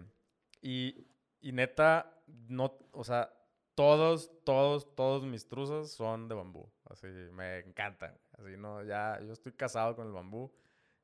y, 0.63 1.07
y, 1.41 1.53
neta, 1.53 2.23
no, 2.49 2.79
o 2.93 3.05
sea, 3.05 3.33
todos, 3.75 4.31
todos, 4.45 4.95
todos 4.95 5.25
mis 5.25 5.47
truzas 5.49 5.91
son 5.91 6.29
de 6.29 6.35
bambú. 6.35 6.71
Así, 6.85 7.07
me 7.07 7.59
encantan. 7.59 8.19
Así, 8.39 8.57
no, 8.57 8.83
ya, 8.85 9.21
yo 9.21 9.33
estoy 9.33 9.53
casado 9.53 9.95
con 9.97 10.07
el 10.07 10.13
bambú. 10.13 10.51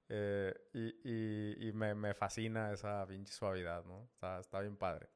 Eh, 0.09 0.55
y, 0.73 1.11
y, 1.11 1.69
y 1.69 1.73
me, 1.73 1.95
me, 1.95 2.15
fascina 2.15 2.73
esa 2.73 3.05
pinche 3.07 3.33
suavidad, 3.33 3.85
¿no? 3.85 4.05
Está, 4.05 4.41
está 4.41 4.61
bien 4.61 4.77
padre. 4.77 5.09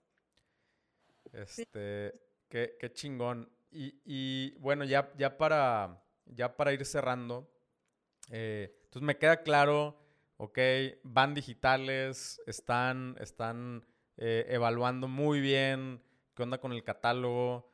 Este, 1.33 2.11
sí. 2.11 2.19
qué, 2.49 2.77
qué, 2.79 2.93
chingón. 2.93 3.49
Y, 3.71 4.01
y, 4.05 4.59
bueno, 4.59 4.85
ya, 4.85 5.13
ya, 5.17 5.39
para, 5.39 6.03
ya 6.27 6.57
para 6.57 6.73
ir 6.73 6.85
cerrando, 6.85 7.49
eh, 8.31 8.81
entonces 8.85 9.03
me 9.03 9.17
queda 9.17 9.43
claro 9.43 10.01
¿ok? 10.41 10.59
Van 11.03 11.35
digitales, 11.35 12.41
están, 12.47 13.15
están 13.21 13.85
eh, 14.17 14.47
evaluando 14.49 15.07
muy 15.07 15.39
bien 15.39 16.03
qué 16.35 16.43
onda 16.43 16.57
con 16.59 16.73
el 16.73 16.83
catálogo 16.83 17.70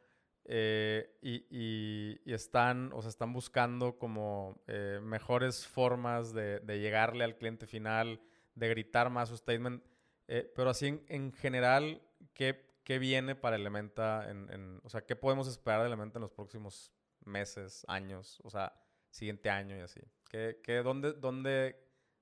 eh, 0.48 1.18
y, 1.22 2.32
están, 2.32 2.92
o 2.92 3.02
sea, 3.02 3.08
están 3.08 3.32
buscando 3.32 3.98
como 3.98 4.62
eh, 4.68 5.00
mejores 5.02 5.66
formas 5.66 6.32
de, 6.32 6.60
llegarle 6.66 7.24
al 7.24 7.36
cliente 7.36 7.66
final, 7.66 8.20
de 8.54 8.68
gritar 8.68 9.10
más 9.10 9.28
su 9.28 9.36
statement. 9.36 9.82
Eh, 10.28 10.52
pero 10.54 10.70
así 10.70 10.86
en, 10.86 11.04
en 11.08 11.32
general, 11.32 12.00
¿qué, 12.32 12.64
¿qué, 12.84 12.98
viene 12.98 13.34
para 13.34 13.56
Elementa? 13.56 14.30
En, 14.30 14.80
o 14.84 14.88
sea, 14.88 15.04
¿qué 15.04 15.16
podemos 15.16 15.48
esperar 15.48 15.80
de 15.80 15.88
Elementa 15.88 16.18
en 16.18 16.22
los 16.22 16.32
próximos 16.32 16.92
meses, 17.24 17.84
años? 17.88 18.40
O 18.44 18.50
sea, 18.50 18.72
siguiente 19.10 19.50
año 19.50 19.76
y 19.76 19.80
así. 19.80 20.00
¿Qué, 20.30 20.60
qué, 20.62 20.76
dónde, 20.76 21.12
dónde, 21.12 21.76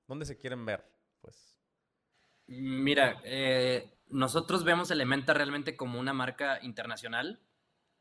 ¿Dónde 0.07 0.25
se 0.25 0.39
quieren 0.39 0.65
ver? 0.65 0.83
Pues. 1.21 1.59
Mira, 2.47 3.23
nosotros 4.09 4.65
vemos 4.65 4.91
Elementa 4.91 5.35
realmente 5.35 5.77
como 5.77 6.01
una 6.01 6.15
marca 6.15 6.59
internacional. 6.63 7.41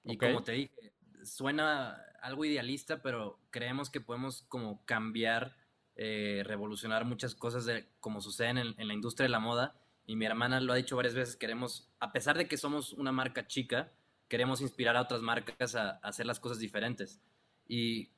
Y 0.04 0.16
okay. 0.16 0.34
como 0.34 0.44
te 0.44 0.52
dije, 0.54 0.94
suena 1.24 1.98
algo 2.22 2.46
idealista, 2.46 3.02
pero 3.02 3.40
creemos 3.52 3.90
que 3.90 4.02
podemos 4.02 4.44
como 4.48 4.84
cambiar, 4.86 5.56
eh, 5.96 6.44
revolucionar 6.46 7.06
muchas 7.06 7.36
cosas 7.36 7.66
de 7.66 7.88
como 8.00 8.22
suceden 8.22 8.58
en, 8.58 8.76
en, 8.78 8.88
la 8.88 8.94
industria 8.94 9.26
de 9.26 9.30
la 9.30 9.40
moda. 9.40 9.76
Y 10.06 10.16
mi 10.16 10.26
hermana 10.26 10.60
lo 10.60 10.74
ha 10.74 10.78
dicho 10.78 10.96
varias 10.96 11.16
veces, 11.16 11.36
queremos, 11.36 11.90
a 12.00 12.12
pesar 12.12 12.38
de 12.38 12.48
que 12.48 12.58
somos 12.58 12.94
una 12.94 13.12
marca 13.12 13.48
chica, 13.48 13.92
queremos 14.28 14.62
inspirar 14.62 14.98
a 14.98 15.02
otras 15.02 15.22
marcas 15.22 15.76
a, 15.76 15.92
a 15.92 15.98
hacer 16.02 16.26
las 16.26 16.40
cosas 16.40 16.60
diferentes. 16.60 17.22
Y 17.68 18.10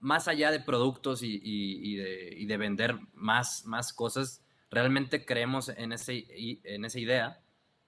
más 0.00 0.28
allá 0.28 0.50
de 0.50 0.60
productos 0.60 1.22
y, 1.22 1.40
y, 1.42 1.92
y, 1.92 1.96
de, 1.96 2.34
y, 2.36 2.46
de, 2.46 2.56
vender 2.56 2.98
más, 3.12 3.64
más 3.66 3.92
cosas, 3.92 4.44
realmente 4.70 5.24
creemos 5.24 5.68
en, 5.68 5.92
ese, 5.92 6.26
en 6.64 6.84
esa 6.84 6.98
idea 6.98 7.40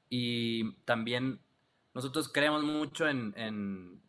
y 0.08 0.72
también 0.84 1.40
nosotros 1.96 2.28
creemos 2.28 2.62
mucho 2.62 3.08
en, 3.08 3.34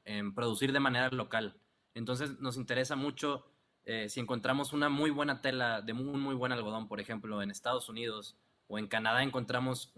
en, 0.06 0.36
producir 0.36 0.72
de 0.72 0.80
manera 0.80 1.10
local. 1.10 1.58
Entonces 1.96 2.40
nos 2.40 2.58
interesa 2.58 2.96
mucho 2.96 3.46
eh, 3.86 4.10
si 4.10 4.20
encontramos 4.20 4.74
una 4.74 4.90
muy 4.90 5.10
buena 5.10 5.42
tela 5.42 5.82
de 5.82 5.94
muy, 5.94 6.20
muy 6.20 6.36
buen 6.36 6.52
algodón, 6.52 6.88
por 6.88 7.00
ejemplo, 7.00 7.42
en 7.42 7.50
Estados 7.50 7.90
Unidos 7.90 8.38
o 8.68 8.78
en 8.78 8.88
Canadá 8.88 9.24
encontramos 9.24 9.94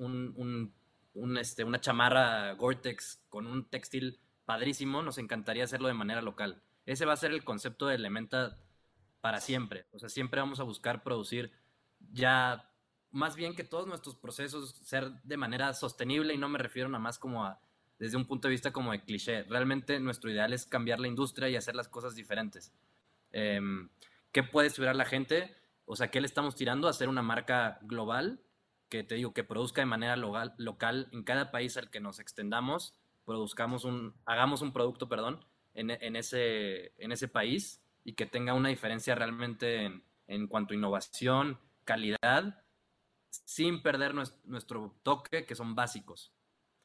este, 1.39 1.63
una 1.63 1.81
chamarra 1.81 2.53
Gore-Tex 2.53 3.25
con 3.27 3.47
un 3.47 3.65
textil 3.65 4.19
padrísimo, 4.45 5.01
nos 5.01 5.17
encantaría 5.17 5.65
hacerlo 5.65 5.89
de 5.89 5.95
manera 5.95 6.21
local 6.21 6.61
ese 6.89 7.05
va 7.05 7.13
a 7.13 7.17
ser 7.17 7.31
el 7.31 7.43
concepto 7.43 7.85
de 7.85 7.95
Elementa 7.95 8.57
para 9.21 9.41
siempre. 9.41 9.85
O 9.91 9.99
sea, 9.99 10.09
siempre 10.09 10.39
vamos 10.39 10.59
a 10.59 10.63
buscar 10.63 11.03
producir 11.03 11.51
ya 12.11 12.67
más 13.11 13.35
bien 13.35 13.55
que 13.55 13.63
todos 13.63 13.85
nuestros 13.85 14.15
procesos 14.15 14.75
ser 14.83 15.21
de 15.21 15.37
manera 15.37 15.73
sostenible 15.75 16.33
y 16.33 16.37
no 16.39 16.49
me 16.49 16.57
refiero 16.57 16.89
nada 16.89 16.99
más 16.99 17.19
como 17.19 17.45
a 17.45 17.59
desde 17.99 18.17
un 18.17 18.25
punto 18.25 18.47
de 18.47 18.53
vista 18.53 18.71
como 18.71 18.91
de 18.91 19.01
cliché. 19.01 19.43
Realmente 19.43 19.99
nuestro 19.99 20.31
ideal 20.31 20.53
es 20.53 20.65
cambiar 20.65 20.99
la 20.99 21.07
industria 21.07 21.49
y 21.49 21.55
hacer 21.55 21.75
las 21.75 21.87
cosas 21.87 22.15
diferentes. 22.15 22.73
Eh, 23.31 23.59
¿Qué 24.31 24.43
puede 24.43 24.67
esperar 24.67 24.95
la 24.95 25.05
gente? 25.05 25.55
O 25.85 25.95
sea, 25.95 26.09
¿qué 26.09 26.21
le 26.21 26.27
estamos 26.27 26.55
tirando? 26.55 26.87
A 26.87 26.91
hacer 26.91 27.09
una 27.09 27.21
marca 27.21 27.79
global 27.81 28.41
que 28.89 29.03
te 29.03 29.15
digo 29.15 29.33
que 29.33 29.43
produzca 29.43 29.81
de 29.81 29.85
manera 29.85 30.15
local, 30.15 30.55
local 30.57 31.09
en 31.11 31.23
cada 31.23 31.51
país 31.51 31.77
al 31.77 31.89
que 31.89 31.99
nos 31.99 32.19
extendamos, 32.19 32.95
produzcamos 33.23 33.85
un, 33.85 34.15
hagamos 34.25 34.61
un 34.61 34.73
producto, 34.73 35.07
perdón, 35.07 35.45
en, 35.75 35.91
en, 35.91 36.15
ese, 36.15 36.93
en 36.97 37.11
ese 37.11 37.27
país 37.27 37.81
y 38.03 38.13
que 38.13 38.25
tenga 38.25 38.53
una 38.53 38.69
diferencia 38.69 39.13
realmente 39.13 39.85
en, 39.85 40.03
en 40.27 40.47
cuanto 40.47 40.73
a 40.73 40.77
innovación, 40.77 41.59
calidad, 41.85 42.63
sin 43.29 43.81
perder 43.83 44.15
nuestro, 44.15 44.39
nuestro, 44.45 44.95
toque, 45.03 45.45
que 45.45 45.55
son 45.55 45.75
básicos. 45.75 46.33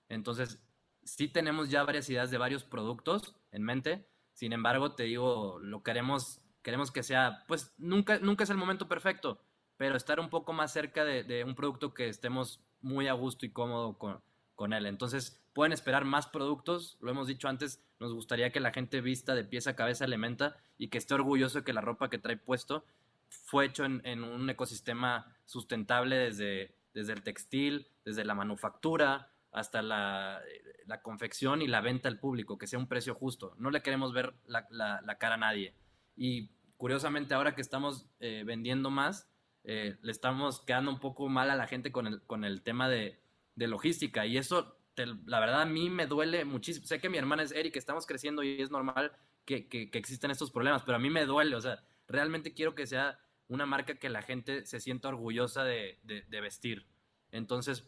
Entonces, 0.09 0.61
sí 1.05 1.29
tenemos 1.29 1.71
ya 1.71 1.83
varias 1.85 2.09
ideas 2.11 2.31
de 2.31 2.39
varios 2.39 2.65
productos 2.65 3.37
en 3.53 3.63
mente, 3.63 4.07
sin 4.35 4.53
embargo, 4.53 4.95
te 4.95 5.05
digo, 5.05 5.59
lo 5.61 5.83
queremos, 5.83 6.41
queremos 6.63 6.91
que 6.91 7.03
sea, 7.03 7.45
pues 7.47 7.73
nunca, 7.79 8.19
nunca 8.19 8.45
es 8.45 8.51
el 8.51 8.57
momento 8.57 8.89
perfecto, 8.89 9.41
pero 9.77 9.97
estar 9.97 10.19
un 10.19 10.29
poco 10.29 10.53
más 10.53 10.73
cerca 10.73 11.05
de, 11.05 11.45
un 11.45 11.55
producto 11.55 11.95
que 11.95 12.09
estemos 12.09 12.61
muy 12.81 13.07
a 13.07 13.13
gusto 13.13 13.47
y 13.47 13.51
cómodo 13.51 13.97
con, 13.97 14.21
con 14.55 14.73
él. 14.73 14.87
Entonces, 14.87 15.41
pueden 15.53 15.73
esperar 15.73 16.05
más 16.05 16.27
productos, 16.27 16.99
lo 17.01 17.11
hemos 17.11 17.29
dicho 17.29 17.49
antes, 17.49 17.81
nos 18.01 18.13
gustaría 18.13 18.51
que 18.51 18.61
la 18.61 18.73
gente 18.73 19.01
vista 19.01 19.35
de 19.35 19.45
pies 19.45 19.69
a 19.69 19.77
cabeza 19.77 20.05
Elementa 20.05 20.57
y 20.79 20.89
que 20.89 20.99
esté 20.99 21.15
orgulloso 21.15 21.59
de 21.59 21.65
que 21.65 21.73
la 21.73 21.81
ropa 21.81 22.11
que 22.11 22.19
trae 22.19 22.37
puesto 22.37 22.85
fue 23.29 23.67
hecho 23.67 23.85
en, 23.85 24.01
en 24.05 24.25
un 24.25 24.51
ecosistema 24.51 25.33
sustentable 25.45 26.17
desde, 26.17 26.75
desde 26.93 27.13
el 27.13 27.23
textil, 27.23 27.87
desde 28.05 28.25
la 28.25 28.35
manufactura 28.35 29.34
hasta 29.55 29.83
la, 29.83 30.43
la, 30.87 31.01
confección 31.01 31.63
y 31.63 31.69
la 31.69 31.81
venta 31.81 32.09
al 32.09 32.19
público, 32.19 32.59
que 32.59 32.67
sea 32.67 32.79
un 32.79 32.89
precio 32.89 33.15
justo. 33.15 33.55
No 33.57 33.71
le 33.71 33.83
queremos 33.83 34.13
ver 34.13 34.35
la, 34.47 34.67
la, 34.71 35.01
la 35.01 35.17
cara 35.17 35.37
a 35.37 35.39
nadie. 35.39 35.75
Y 36.17 36.51
curiosamente 36.77 37.35
ahora 37.35 37.55
que 37.55 37.61
estamos 37.61 38.09
eh, 38.19 38.43
vendiendo 38.45 38.91
más, 38.91 39.31
eh, 39.63 39.97
le 40.03 40.11
estamos 40.11 40.61
quedando 40.61 40.91
un 40.91 40.99
poco 40.99 41.29
mal 41.29 41.51
a 41.51 41.57
la 41.57 41.69
gente 41.69 41.93
con 41.93 42.09
el, 42.09 42.23
con 42.23 42.45
el 42.45 42.63
tema 42.63 42.89
de, 42.89 43.21
de 43.55 43.69
logística. 43.69 44.27
Y 44.27 44.39
eso 44.39 44.77
te, 44.95 45.07
la 45.07 45.39
verdad 45.39 45.63
a 45.63 45.67
mí 45.67 45.89
me 45.89 46.09
duele 46.09 46.45
muchísimo. 46.45 46.85
Sé 46.85 46.99
que 46.99 47.09
mi 47.09 47.19
hermana 47.19 47.45
es 47.45 47.53
Eric, 47.53 47.77
estamos 47.77 48.07
creciendo 48.07 48.43
y 48.43 48.61
es 48.61 48.73
normal 48.73 49.13
que, 49.45 49.69
que, 49.69 49.89
que 49.89 49.99
existen 49.99 50.33
estos 50.33 50.51
problemas, 50.51 50.83
pero 50.83 50.97
a 50.97 51.01
mí 51.01 51.11
me 51.11 51.27
duele, 51.27 51.55
o 51.55 51.61
sea, 51.61 51.85
realmente 52.09 52.55
quiero 52.55 52.75
que 52.75 52.87
sea 52.87 53.21
una 53.47 53.67
marca 53.67 53.95
que 53.95 54.09
la 54.09 54.23
gente 54.23 54.67
se 54.67 54.81
sienta 54.81 55.09
orgullosa 55.09 55.63
de, 55.63 56.01
de, 56.03 56.23
de 56.23 56.41
vestir. 56.41 56.87
Entonces, 57.31 57.87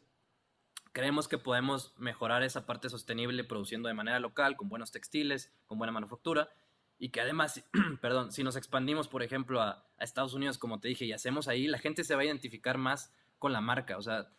creemos 0.96 1.28
que 1.28 1.36
podemos 1.36 1.92
mejorar 1.98 2.42
esa 2.42 2.64
parte 2.64 2.88
sostenible 2.88 3.44
produciendo 3.44 3.86
de 3.86 3.92
manera 3.92 4.18
local, 4.18 4.56
con 4.56 4.70
buenos 4.70 4.92
textiles, 4.92 5.52
con 5.66 5.76
buena 5.76 5.92
manufactura, 5.92 6.48
y 6.98 7.10
que 7.10 7.20
además, 7.20 7.62
perdón, 8.00 8.32
si 8.32 8.42
nos 8.42 8.56
expandimos, 8.56 9.06
por 9.06 9.22
ejemplo, 9.22 9.60
a, 9.60 9.86
a, 9.98 10.04
Estados 10.04 10.32
Unidos, 10.32 10.56
como 10.56 10.80
te 10.80 10.88
dije, 10.88 11.04
y 11.04 11.12
hacemos 11.12 11.48
ahí, 11.48 11.66
la 11.66 11.76
gente 11.76 12.02
se 12.02 12.14
va 12.14 12.22
a 12.22 12.24
identificar 12.24 12.78
más 12.78 13.12
con 13.38 13.52
la 13.52 13.60
marca. 13.60 13.98
O 13.98 14.00
sea, 14.00 14.32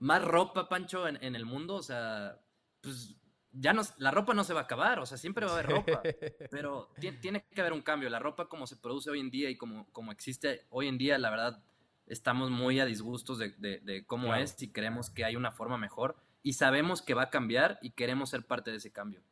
más 0.00 0.24
ropa, 0.24 0.68
Pancho, 0.68 1.06
en, 1.06 1.16
en 1.22 1.36
el 1.36 1.46
mundo, 1.46 1.76
o 1.76 1.82
sea, 1.82 2.40
pues 2.80 3.14
ya 3.52 3.72
no, 3.72 3.82
la 3.98 4.10
ropa 4.10 4.34
no 4.34 4.42
se 4.42 4.52
va 4.52 4.62
a 4.62 4.64
acabar, 4.64 4.98
o 4.98 5.06
sea, 5.06 5.16
siempre 5.16 5.46
va 5.46 5.52
a 5.52 5.54
haber 5.60 5.70
ropa, 5.70 6.02
pero 6.50 6.90
tiene 7.20 7.46
que 7.54 7.60
haber 7.60 7.72
un 7.72 7.82
cambio. 7.82 8.10
La 8.10 8.18
ropa 8.18 8.48
como 8.48 8.66
se 8.66 8.78
produce 8.78 9.10
hoy 9.10 9.20
en 9.20 9.30
día 9.30 9.48
y 9.48 9.56
como, 9.56 9.86
como 9.92 10.10
existe 10.10 10.66
hoy 10.70 10.88
en 10.88 10.98
día, 10.98 11.18
la 11.18 11.30
verdad, 11.30 11.62
estamos 12.06 12.50
muy 12.50 12.80
a 12.80 12.86
disgustos 12.86 13.38
de, 13.38 13.50
de, 13.58 14.04
cómo 14.06 14.34
es 14.34 14.60
y 14.62 14.70
creemos 14.70 15.10
que 15.10 15.24
hay 15.24 15.36
una 15.36 15.52
forma 15.52 15.78
mejor 15.78 16.16
y 16.42 16.54
sabemos 16.54 17.02
que 17.02 17.14
va 17.14 17.24
a 17.24 17.30
cambiar 17.30 17.78
y 17.82 17.90
queremos 17.90 18.30
ser 18.30 18.46
parte 18.46 18.70
de 18.70 18.76
ese 18.76 18.92
cambio. 18.92 19.22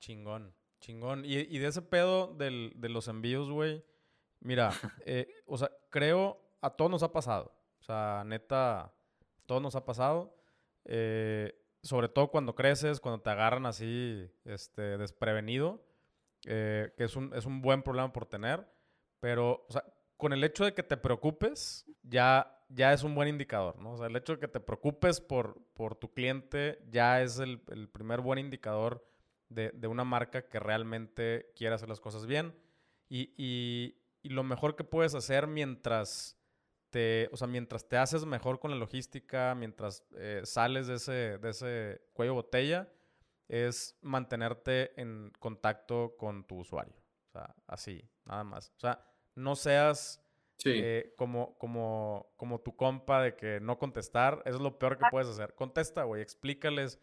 Chingón, 0.00 0.54
chingón. 0.80 1.24
Y, 1.24 1.34
y 1.36 1.58
de 1.58 1.66
ese 1.66 1.82
pedo 1.82 2.34
del, 2.34 2.72
de 2.76 2.88
los 2.88 3.08
envíos, 3.08 3.50
güey, 3.50 3.84
mira, 4.40 4.70
eh, 5.04 5.28
o 5.46 5.58
sea, 5.58 5.70
creo 5.90 6.40
a 6.60 6.70
todos 6.70 6.90
nos 6.90 7.02
ha 7.02 7.12
pasado. 7.12 7.54
O 7.80 7.82
sea, 7.82 8.22
neta, 8.26 8.80
a 8.80 8.92
todos 9.46 9.62
nos 9.62 9.74
ha 9.74 9.84
pasado. 9.84 10.36
Eh, 10.84 11.54
sobre 11.82 12.08
todo 12.08 12.30
cuando 12.30 12.54
creces, 12.54 13.00
cuando 13.00 13.22
te 13.22 13.30
agarran 13.30 13.66
así 13.66 14.30
este, 14.44 14.98
desprevenido, 14.98 15.82
eh, 16.46 16.92
que 16.96 17.04
es 17.04 17.16
un, 17.16 17.34
es 17.34 17.46
un 17.46 17.60
buen 17.62 17.82
problema 17.82 18.12
por 18.12 18.26
tener, 18.26 18.66
pero, 19.20 19.64
o 19.68 19.72
sea, 19.72 19.84
con 20.20 20.32
el 20.32 20.44
hecho 20.44 20.64
de 20.64 20.72
que 20.72 20.84
te 20.84 20.96
preocupes, 20.96 21.84
ya, 22.02 22.64
ya 22.68 22.92
es 22.92 23.02
un 23.02 23.16
buen 23.16 23.28
indicador, 23.28 23.80
¿no? 23.80 23.94
O 23.94 23.96
sea, 23.96 24.06
el 24.06 24.14
hecho 24.14 24.34
de 24.34 24.38
que 24.38 24.46
te 24.46 24.60
preocupes 24.60 25.20
por, 25.20 25.60
por 25.74 25.96
tu 25.96 26.12
cliente 26.12 26.80
ya 26.88 27.20
es 27.22 27.40
el, 27.40 27.60
el 27.68 27.88
primer 27.88 28.20
buen 28.20 28.38
indicador 28.38 29.04
de, 29.48 29.70
de, 29.70 29.88
una 29.88 30.04
marca 30.04 30.48
que 30.48 30.60
realmente 30.60 31.50
quiere 31.56 31.74
hacer 31.74 31.88
las 31.88 31.98
cosas 31.98 32.26
bien. 32.26 32.54
Y, 33.08 33.34
y, 33.36 33.96
lo 34.22 34.44
mejor 34.44 34.76
que 34.76 34.84
puedes 34.84 35.14
hacer 35.16 35.48
mientras 35.48 36.36
o 37.32 37.36
sea, 37.36 37.46
mientras 37.46 37.88
te 37.88 37.96
haces 37.96 38.26
mejor 38.26 38.58
con 38.58 38.70
la 38.70 38.76
logística, 38.76 39.54
mientras 39.54 40.04
eh, 40.16 40.42
sales 40.44 40.88
de 40.88 40.94
ese, 40.94 41.38
de 41.38 41.50
ese 41.50 42.02
cuello 42.12 42.34
botella, 42.34 42.92
es 43.48 43.96
mantenerte 44.02 45.00
en 45.00 45.32
contacto 45.38 46.16
con 46.16 46.44
tu 46.44 46.58
usuario. 46.58 46.94
O 47.28 47.32
sea, 47.32 47.54
así, 47.66 48.08
nada 48.24 48.44
más. 48.44 48.72
O 48.76 48.80
sea, 48.80 49.04
no 49.40 49.56
seas 49.56 50.22
eh, 50.64 51.14
como, 51.16 51.56
como, 51.58 52.32
como 52.36 52.60
tu 52.60 52.76
compa 52.76 53.22
de 53.22 53.34
que 53.34 53.60
no 53.60 53.78
contestar. 53.78 54.42
Eso 54.44 54.56
es 54.56 54.62
lo 54.62 54.78
peor 54.78 54.98
que 54.98 55.06
puedes 55.10 55.28
hacer. 55.28 55.54
Contesta, 55.54 56.04
güey, 56.04 56.22
explícales. 56.22 56.98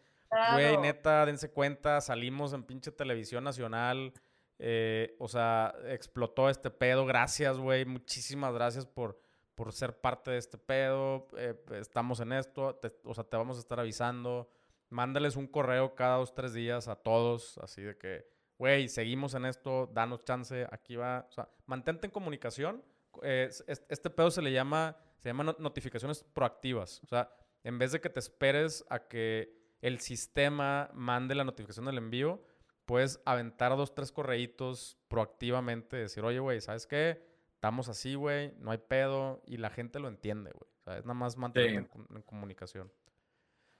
Güey, 0.52 0.76
neta, 0.78 1.24
dense 1.26 1.50
cuenta, 1.50 2.00
salimos 2.00 2.52
en 2.52 2.62
pinche 2.62 2.92
televisión 2.92 3.44
nacional. 3.44 4.12
Eh, 4.58 5.16
o 5.18 5.28
sea, 5.28 5.74
explotó 5.86 6.48
este 6.50 6.70
pedo. 6.70 7.06
Gracias, 7.06 7.58
güey. 7.58 7.84
Muchísimas 7.84 8.52
gracias 8.54 8.86
por 8.86 9.20
por 9.58 9.72
ser 9.72 10.00
parte 10.00 10.30
de 10.30 10.38
este 10.38 10.56
pedo, 10.56 11.26
eh, 11.36 11.52
estamos 11.72 12.20
en 12.20 12.32
esto, 12.32 12.78
o 13.02 13.12
sea, 13.12 13.24
te 13.24 13.36
vamos 13.36 13.56
a 13.56 13.60
estar 13.60 13.80
avisando. 13.80 14.48
Mándales 14.88 15.34
un 15.34 15.48
correo 15.48 15.96
cada 15.96 16.18
dos, 16.18 16.32
tres 16.32 16.54
días 16.54 16.86
a 16.86 16.94
todos, 16.94 17.58
así 17.58 17.82
de 17.82 17.98
que, 17.98 18.24
güey, 18.56 18.88
seguimos 18.88 19.34
en 19.34 19.46
esto, 19.46 19.90
danos 19.92 20.24
chance, 20.24 20.64
aquí 20.70 20.94
va. 20.94 21.26
O 21.28 21.32
sea, 21.32 21.48
mantente 21.68 22.06
en 22.06 22.10
comunicación. 22.10 22.82
este 23.22 24.10
pedo 24.10 24.32
se 24.32 24.42
le 24.42 24.52
llama, 24.52 24.96
se 25.18 25.28
llama 25.28 25.54
notificaciones 25.58 26.24
proactivas. 26.24 27.00
O 27.04 27.06
sea, 27.06 27.30
en 27.62 27.78
vez 27.78 27.92
de 27.92 28.00
que 28.00 28.10
te 28.10 28.18
esperes 28.18 28.84
a 28.90 29.06
que 29.06 29.56
el 29.80 30.00
sistema 30.00 30.90
mande 30.92 31.36
la 31.36 31.44
notificación 31.44 31.86
del 31.86 31.98
envío, 31.98 32.42
puedes 32.84 33.20
aventar 33.24 33.76
dos, 33.76 33.94
tres 33.94 34.10
correitos 34.10 34.98
proactivamente, 35.06 35.96
decir, 35.96 36.24
oye, 36.24 36.40
güey, 36.40 36.60
¿sabes 36.60 36.86
qué? 36.86 37.28
estamos 37.58 37.88
así, 37.88 38.14
güey, 38.14 38.54
no 38.60 38.70
hay 38.70 38.78
pedo 38.78 39.42
y 39.44 39.56
la 39.56 39.68
gente 39.68 39.98
lo 39.98 40.06
entiende, 40.06 40.52
güey. 40.52 40.70
O 40.78 40.82
sea, 40.84 40.98
es 40.98 41.04
nada 41.04 41.14
más 41.14 41.36
mantener 41.36 41.88
en, 42.14 42.22
comunicación. 42.22 42.92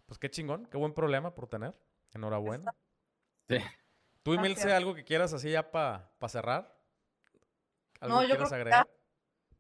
Pues 0.05 0.19
qué 0.19 0.29
chingón, 0.29 0.67
qué 0.67 0.77
buen 0.77 0.95
problema 0.95 1.33
por 1.33 1.47
tener. 1.47 1.75
Enhorabuena. 2.13 2.75
Sí. 3.49 3.59
¿Tú, 4.25 4.35
Emilce, 4.35 4.73
algo 4.73 4.97
que 4.97 5.05
quieras 5.05 5.33
así 5.33 5.53
ya 5.53 5.71
para 5.71 6.11
cerrar? 6.27 6.77
¿Algo 8.01 8.17
no, 8.17 8.21
que 8.23 8.27
quieras 8.29 8.53
agregar? 8.53 8.89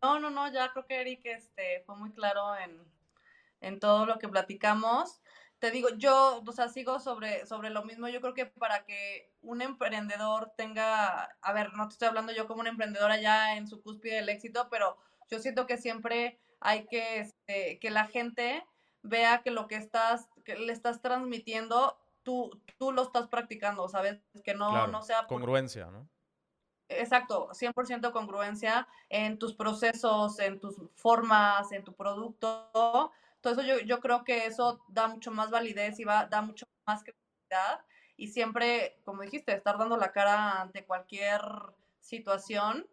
no, 0.02 0.20
no, 0.20 0.30
no, 0.30 0.52
ya 0.52 0.70
creo 0.72 0.86
que 0.86 1.00
Eric 1.00 1.20
este, 1.24 1.82
fue 1.86 1.96
muy 1.96 2.12
claro 2.12 2.56
en, 2.56 2.84
en 3.60 3.80
todo 3.80 4.06
lo 4.06 4.18
que 4.18 4.28
platicamos 4.28 5.20
te 5.58 5.70
digo, 5.70 5.88
yo, 5.96 6.42
o 6.46 6.52
sea, 6.52 6.68
sigo 6.68 7.00
sobre, 7.00 7.44
sobre 7.46 7.70
lo 7.70 7.84
mismo. 7.84 8.08
Yo 8.08 8.20
creo 8.20 8.34
que 8.34 8.46
para 8.46 8.84
que 8.84 9.32
un 9.42 9.60
emprendedor 9.60 10.52
tenga, 10.56 11.36
a 11.40 11.52
ver, 11.52 11.72
no 11.74 11.88
te 11.88 11.94
estoy 11.94 12.08
hablando 12.08 12.32
yo 12.32 12.46
como 12.46 12.60
una 12.60 12.70
emprendedora 12.70 13.20
ya 13.20 13.56
en 13.56 13.66
su 13.66 13.82
cúspide 13.82 14.16
del 14.16 14.28
éxito, 14.28 14.68
pero 14.70 14.96
yo 15.30 15.40
siento 15.40 15.66
que 15.66 15.76
siempre 15.76 16.38
hay 16.60 16.86
que, 16.86 17.20
este, 17.20 17.78
que 17.80 17.90
la 17.90 18.06
gente 18.06 18.64
vea 19.02 19.42
que 19.42 19.50
lo 19.50 19.66
que 19.66 19.76
estás, 19.76 20.28
que 20.44 20.56
le 20.56 20.72
estás 20.72 21.02
transmitiendo, 21.02 21.98
tú, 22.22 22.50
tú 22.78 22.92
lo 22.92 23.02
estás 23.02 23.26
practicando, 23.26 23.88
¿sabes? 23.88 24.20
Que 24.44 24.54
no, 24.54 24.86
no 24.86 25.02
sea... 25.02 25.26
Congruencia, 25.26 25.86
¿no? 25.86 26.08
Exacto, 26.88 27.50
100% 27.52 28.12
congruencia 28.12 28.88
en 29.08 29.38
tus 29.38 29.54
procesos, 29.54 30.38
en 30.38 30.58
tus 30.58 30.76
formas, 30.94 31.70
en 31.72 31.84
tu 31.84 31.92
producto 31.92 33.12
todo 33.40 33.52
eso 33.60 33.82
yo, 33.84 34.00
creo 34.00 34.24
que 34.24 34.46
eso 34.46 34.80
da 34.88 35.08
mucho 35.08 35.30
más 35.30 35.50
validez 35.50 35.98
y 36.00 36.04
va, 36.04 36.26
da 36.26 36.42
mucho 36.42 36.66
más 36.86 37.02
credibilidad 37.02 37.84
y 38.16 38.28
siempre, 38.28 38.98
como 39.04 39.22
dijiste, 39.22 39.54
estar 39.54 39.78
dando 39.78 39.96
la 39.96 40.10
cara 40.10 40.60
ante 40.60 40.84
cualquier 40.84 41.40
situación. 42.00 42.88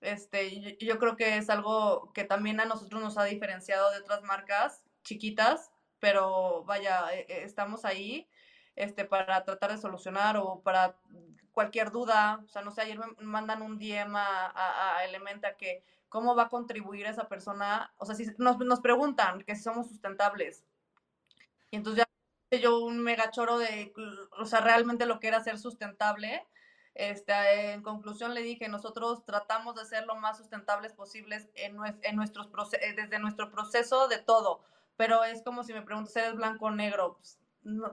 Este, 0.00 0.76
yo, 0.78 0.98
creo 0.98 1.16
que 1.16 1.36
es 1.36 1.50
algo 1.50 2.10
que 2.14 2.24
también 2.24 2.60
a 2.60 2.64
nosotros 2.64 3.02
nos 3.02 3.18
ha 3.18 3.24
diferenciado 3.24 3.90
de 3.90 3.98
otras 3.98 4.22
marcas 4.22 4.82
chiquitas, 5.04 5.70
pero 5.98 6.64
vaya, 6.64 7.12
e, 7.12 7.26
e, 7.28 7.44
estamos 7.44 7.84
ahí 7.84 8.26
este, 8.76 9.04
para 9.04 9.44
tratar 9.44 9.72
de 9.72 9.78
solucionar 9.78 10.36
o 10.36 10.60
para 10.60 10.96
cualquier 11.52 11.90
duda. 11.90 12.40
O 12.44 12.48
sea, 12.48 12.62
no 12.62 12.70
sé, 12.70 12.82
ayer 12.82 12.98
me 12.98 13.24
mandan 13.24 13.62
un 13.62 13.78
DM 13.78 14.14
a, 14.16 15.04
Elementa 15.04 15.56
que 15.56 15.84
cómo 16.08 16.34
va 16.34 16.44
a 16.44 16.48
contribuir 16.48 17.06
esa 17.06 17.28
persona, 17.28 17.92
o 17.98 18.04
sea, 18.04 18.14
si 18.14 18.26
nos, 18.38 18.58
nos 18.58 18.80
preguntan 18.80 19.42
que 19.42 19.54
si 19.54 19.62
somos 19.62 19.88
sustentables. 19.88 20.64
Y 21.70 21.76
entonces 21.76 22.04
ya 22.50 22.58
yo 22.58 22.80
un 22.80 22.98
mega 22.98 23.30
choro 23.30 23.58
de, 23.58 23.92
o 24.38 24.44
sea, 24.44 24.60
realmente 24.60 25.06
lo 25.06 25.20
que 25.20 25.28
era 25.28 25.42
ser 25.42 25.58
sustentable. 25.58 26.46
Este, 26.94 27.72
en 27.72 27.82
conclusión 27.82 28.34
le 28.34 28.42
dije, 28.42 28.68
nosotros 28.68 29.24
tratamos 29.24 29.76
de 29.76 29.84
ser 29.84 30.06
lo 30.06 30.16
más 30.16 30.38
sustentables 30.38 30.92
posibles 30.92 31.48
en, 31.54 31.76
en 32.02 32.16
nuestros 32.16 32.48
eh, 32.74 32.94
desde 32.96 33.20
nuestro 33.20 33.50
proceso 33.50 34.08
de 34.08 34.18
todo, 34.18 34.60
pero 34.96 35.22
es 35.22 35.42
como 35.42 35.62
si 35.62 35.72
me 35.72 35.82
preguntas, 35.82 36.16
¿eres 36.16 36.34
blanco 36.34 36.66
o 36.66 36.70
negro? 36.70 37.14
Pues, 37.16 37.38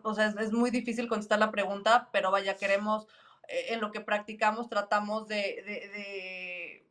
o 0.04 0.14
sea, 0.14 0.28
es, 0.28 0.52
muy 0.52 0.72
difícil 0.72 1.08
contestar 1.08 1.40
la 1.40 1.52
pregunta, 1.52 2.10
pero 2.12 2.32
vaya, 2.32 2.58
queremos, 2.58 3.08
eh, 3.48 3.74
en 3.74 3.82
lo 3.82 3.92
que 3.92 4.02
practicamos, 4.02 4.70
tratamos 4.70 5.28
de, 5.28 5.38
de 5.38 6.88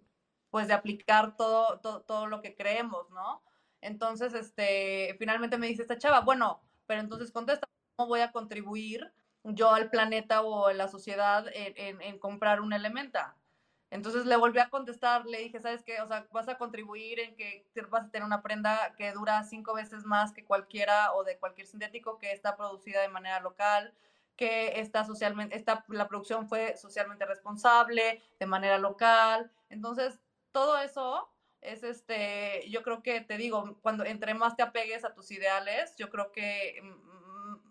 pues 0.57 0.69
de 0.69 0.75
aplicar 0.75 1.37
todo, 1.37 1.81
todo, 1.81 2.27
lo 2.27 2.41
que 2.41 2.55
creemos, 2.55 3.11
¿no? 3.11 3.43
Entonces, 3.83 4.33
este, 4.33 5.15
finalmente 5.19 5.59
me 5.59 5.67
dice 5.67 5.83
esta 5.83 5.99
chava, 5.99 6.21
bueno, 6.21 6.63
pero 6.87 7.03
entonces 7.03 7.31
contesta, 7.31 7.69
¿cómo 7.95 8.09
voy 8.09 8.21
a 8.21 8.33
contribuir 8.33 9.13
yo 9.45 9.73
al 9.73 9.91
planeta 9.91 10.41
o 10.41 10.69
a 10.69 10.73
la 10.73 10.89
sociedad 10.89 11.45
en, 11.53 12.19
comprar 12.19 12.63
un 12.63 12.73
elementa? 12.73 13.37
Entonces 13.97 14.27
le 14.27 14.37
volví 14.37 14.59
a 14.59 14.69
contestar, 14.69 15.25
le 15.25 15.39
dije, 15.39 15.59
¿sabes 15.59 15.83
qué? 15.83 16.03
O 16.03 16.07
sea, 16.07 16.27
vas 16.31 16.49
a 16.49 16.59
contribuir 16.59 17.19
en 17.19 17.35
que 17.35 17.65
vas 17.89 18.05
a 18.05 18.11
tener 18.11 18.27
una 18.27 18.43
prenda 18.43 18.95
que 18.95 19.11
dura 19.13 19.43
cinco 19.43 19.73
veces 19.73 20.05
más 20.05 20.33
que 20.33 20.45
cualquiera 20.45 21.15
o 21.15 21.25
de 21.25 21.39
cualquier 21.39 21.67
sintético 21.67 22.19
que 22.19 22.33
está 22.33 22.57
producida 22.57 23.01
de 23.01 23.09
manera 23.09 23.41
local, 23.41 23.95
que 24.37 24.81
está 24.81 25.05
socialmente, 25.05 25.57
está, 25.57 25.83
la 25.89 26.09
producción 26.09 26.47
fue 26.47 26.77
socialmente 26.77 27.25
responsable, 27.25 28.23
de 28.39 28.47
manera 28.47 28.77
local. 28.77 29.51
Entonces, 29.71 30.21
todo 30.53 30.77
eso 30.79 31.31
es 31.63 31.83
este, 31.83 32.69
yo 32.69 32.83
creo 32.83 33.03
que 33.03 33.23
te 33.23 33.39
digo, 33.39 33.79
cuando 33.81 34.05
entre 34.05 34.35
más 34.35 34.57
te 34.57 34.63
apegues 34.63 35.07
a 35.07 35.15
tus 35.15 35.31
ideales, 35.31 35.97
yo 35.97 36.11
creo 36.11 36.33
que 36.33 36.83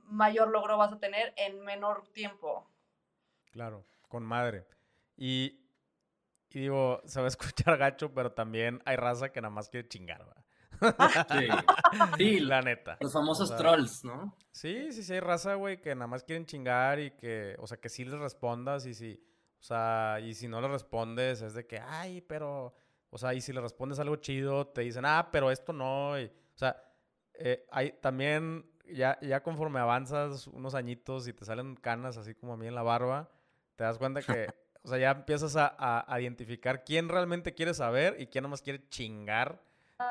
mayor 0.05 0.49
logro 0.49 0.75
vas 0.77 0.91
a 0.91 0.99
tener 0.99 1.35
en 1.37 1.63
menor 1.63 2.07
tiempo. 2.13 2.67
Claro, 3.51 3.85
con 4.09 4.23
madre. 4.23 4.65
Y, 5.17 5.64
digo, 6.61 7.01
se 7.05 7.19
va 7.19 7.25
a 7.25 7.29
escuchar 7.29 7.77
gacho, 7.77 8.13
pero 8.13 8.31
también 8.31 8.81
hay 8.85 8.95
raza 8.95 9.29
que 9.31 9.41
nada 9.41 9.53
más 9.53 9.69
quiere 9.69 9.87
chingar, 9.87 10.25
Sí. 10.81 11.47
sí, 12.17 12.39
la 12.41 12.61
neta. 12.61 12.97
Los 12.99 13.13
famosos 13.13 13.55
trolls, 13.55 14.03
¿no? 14.03 14.35
Sí, 14.51 14.91
sí, 14.91 15.03
sí, 15.03 15.13
hay 15.13 15.21
raza, 15.21 15.55
güey, 15.55 15.81
que 15.81 15.95
nada 15.95 16.07
más 16.07 16.23
quieren 16.23 16.45
chingar 16.45 16.99
y 16.99 17.11
que, 17.11 17.55
o 17.59 17.67
sea, 17.67 17.77
que 17.77 17.87
sí 17.89 18.03
les 18.03 18.19
respondas 18.19 18.85
y 18.85 18.93
si 18.93 19.21
o 19.65 19.67
sea, 19.67 20.19
y 20.21 20.35
si 20.35 20.47
no 20.47 20.61
le 20.61 20.67
respondes, 20.67 21.41
es 21.41 21.55
de 21.55 21.65
que, 21.65 21.79
ay, 21.79 22.21
pero, 22.21 22.75
o 23.09 23.17
sea, 23.17 23.33
y 23.33 23.41
si 23.41 23.51
le 23.51 23.61
respondes 23.61 23.97
algo 23.97 24.17
chido, 24.17 24.67
te 24.67 24.81
dicen, 24.81 25.05
ah, 25.07 25.29
pero 25.31 25.49
esto 25.49 25.73
no. 25.73 26.11
o 26.11 26.17
sea, 26.53 26.79
eh, 27.33 27.65
hay 27.71 27.93
también, 27.93 28.69
ya, 28.85 29.17
ya 29.23 29.41
conforme 29.41 29.79
avanzas 29.79 30.45
unos 30.45 30.75
añitos 30.75 31.27
y 31.27 31.33
te 31.33 31.45
salen 31.45 31.75
canas 31.77 32.15
así 32.17 32.35
como 32.35 32.53
a 32.53 32.57
mí 32.57 32.67
en 32.67 32.75
la 32.75 32.83
barba, 32.83 33.31
te 33.75 33.83
das 33.85 33.97
cuenta 33.97 34.21
que, 34.21 34.45
o 34.85 34.87
sea, 34.87 34.99
ya 34.99 35.11
empiezas 35.11 35.55
a, 35.57 36.05
identificar 36.19 36.83
quién 36.83 37.09
realmente 37.09 37.55
quiere 37.55 37.73
saber 37.73 38.17
y 38.19 38.27
quién 38.27 38.43
nomás 38.43 38.61
quiere 38.61 38.87
chingar 38.87 39.59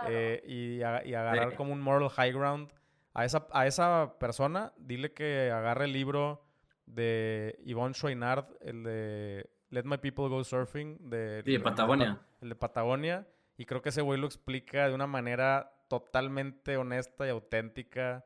eh, 0.09 0.42
y, 0.44 0.78
y, 0.78 1.14
agarrar 1.14 1.55
como 1.55 1.72
un 1.72 1.80
moral 1.80 2.09
high 2.10 2.32
ground 2.32 2.72
a 3.12 3.24
esa, 3.24 3.46
a 3.52 3.68
esa 3.68 4.18
persona, 4.18 4.72
dile 4.76 5.12
que 5.12 5.52
agarre 5.52 5.84
el 5.84 5.92
libro 5.92 6.44
de 6.86 7.56
Yvonne 7.64 7.94
Chouinard, 7.94 8.46
el 8.60 8.82
de 8.82 9.51
Let 9.70 9.84
My 9.84 9.98
People 9.98 10.28
Go 10.28 10.42
Surfing. 10.42 11.09
De, 11.09 11.42
Sí, 11.44 11.52
de 11.52 11.60
Patagonia. 11.60 12.20
El 12.40 12.48
de 12.48 12.55
Patagonia. 12.56 13.28
Y 13.56 13.66
creo 13.66 13.80
que 13.80 13.90
ese 13.90 14.02
güey 14.02 14.18
lo 14.18 14.26
explica 14.26 14.88
de 14.88 14.94
una 14.94 15.06
manera 15.06 15.72
totalmente 15.88 16.76
honesta 16.76 17.24
y 17.26 17.30
auténtica 17.30 18.24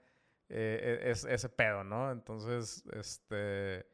eh, 0.49 1.03
e- 1.03 1.11
es, 1.11 1.25
ese 1.27 1.51
pedo, 1.51 1.85
¿no? 1.85 2.11
Entonces, 2.11 2.83
este... 2.93 3.87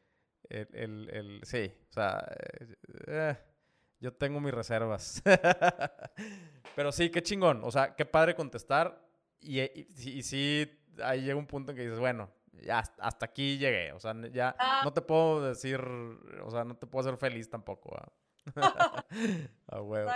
El, 0.48 0.68
el- 0.72 1.10
el- 1.10 1.40
sí, 1.44 1.72
o 1.90 1.92
sea... 1.92 2.24
eh, 2.60 2.76
eh, 3.06 3.38
yo 4.00 4.12
tengo 4.12 4.38
mis 4.40 4.52
reservas. 4.52 5.22
Pero 6.76 6.92
sí, 6.92 7.10
qué 7.10 7.22
chingón. 7.22 7.62
O 7.64 7.70
sea, 7.70 7.94
qué 7.94 8.04
padre 8.04 8.34
contestar. 8.34 9.00
Y, 9.40 9.60
y, 9.62 9.86
y 9.96 10.22
sí, 10.22 10.70
ahí 11.02 11.22
llega 11.22 11.36
un 11.36 11.46
punto 11.46 11.70
en 11.72 11.76
que 11.76 11.84
dices, 11.84 11.98
bueno, 11.98 12.30
ya 12.62 12.80
hasta- 12.98 13.24
aquí 13.26 13.56
llegué. 13.58 13.92
O 13.92 14.00
sea, 14.00 14.14
ya 14.32 14.54
Ah. 14.58 14.82
no 14.84 14.92
te 14.92 15.00
puedo 15.00 15.42
decir, 15.48 15.80
o 15.80 16.50
sea, 16.50 16.64
no 16.64 16.76
te 16.76 16.86
puedo 16.86 17.06
hacer 17.08 17.18
feliz 17.18 17.48
tampoco. 17.48 17.96
A 19.68 19.80
huevo. 19.80 20.10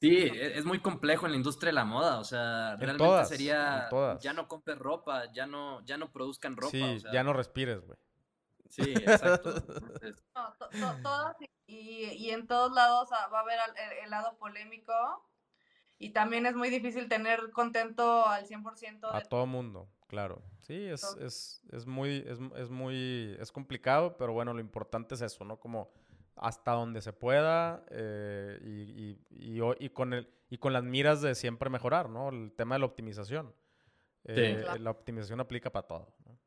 Sí, 0.00 0.16
e- 0.16 0.58
es 0.58 0.64
muy 0.64 0.80
complejo 0.80 1.26
en 1.26 1.32
la 1.32 1.36
industria 1.36 1.68
de 1.68 1.74
la 1.74 1.84
moda, 1.84 2.18
o 2.18 2.24
sea, 2.24 2.76
realmente 2.76 2.98
todas, 3.04 3.28
sería, 3.28 3.88
ya 4.20 4.32
no 4.32 4.48
compres 4.48 4.78
ropa, 4.78 5.30
ya 5.32 5.46
no, 5.46 5.82
ya 5.84 5.96
no 5.96 6.12
produzcan 6.12 6.56
ropa, 6.56 6.70
Sí, 6.70 6.82
o 6.82 6.98
sea, 7.00 7.12
ya 7.12 7.22
no 7.22 7.32
respires, 7.32 7.80
güey. 7.80 7.98
Sí, 8.68 8.82
exacto. 8.94 9.56
Entonces, 9.56 10.22
No, 10.34 10.52
to- 10.58 10.68
to- 10.68 11.02
todas 11.02 11.36
y, 11.66 12.04
y 12.12 12.30
en 12.30 12.46
todos 12.46 12.72
lados 12.72 13.08
va 13.12 13.38
a 13.38 13.40
haber 13.42 13.58
al- 13.58 13.76
el, 13.76 14.04
el 14.04 14.10
lado 14.10 14.36
polémico 14.36 14.92
y 15.98 16.10
también 16.10 16.44
es 16.46 16.54
muy 16.54 16.70
difícil 16.70 17.08
tener 17.08 17.50
contento 17.52 18.26
al 18.26 18.46
100% 18.46 19.10
A 19.12 19.20
de 19.20 19.24
todo 19.26 19.46
mundo, 19.46 19.88
claro. 20.08 20.42
Sí, 20.60 20.86
es, 20.86 21.04
es, 21.20 21.62
es 21.72 21.86
muy, 21.86 22.24
es, 22.26 22.38
es 22.56 22.70
muy, 22.70 23.36
es 23.38 23.52
complicado, 23.52 24.16
pero 24.16 24.32
bueno, 24.32 24.52
lo 24.54 24.60
importante 24.60 25.14
es 25.14 25.20
eso, 25.20 25.44
¿no? 25.44 25.58
Como 25.60 25.92
hasta 26.36 26.72
donde 26.72 27.00
se 27.00 27.12
pueda 27.12 27.84
eh, 27.90 28.58
y, 28.62 29.20
y- 29.30 29.60
y 29.78 29.88
con 29.90 30.12
el, 30.14 30.28
y 30.50 30.58
con 30.58 30.72
las 30.72 30.82
miras 30.82 31.20
de 31.22 31.34
siempre 31.34 31.70
mejorar, 31.70 32.08
¿no? 32.10 32.28
El 32.30 32.52
tema 32.56 32.74
de 32.74 32.80
la 32.80 32.86
optimización. 32.86 33.54
Eh, 34.24 34.60
Claro. 34.64 34.80
La 34.82 34.90
optimización 34.90 35.40
aplica 35.40 35.70
para 35.70 35.86
todo, 35.86 36.14
¿no? 36.26 36.38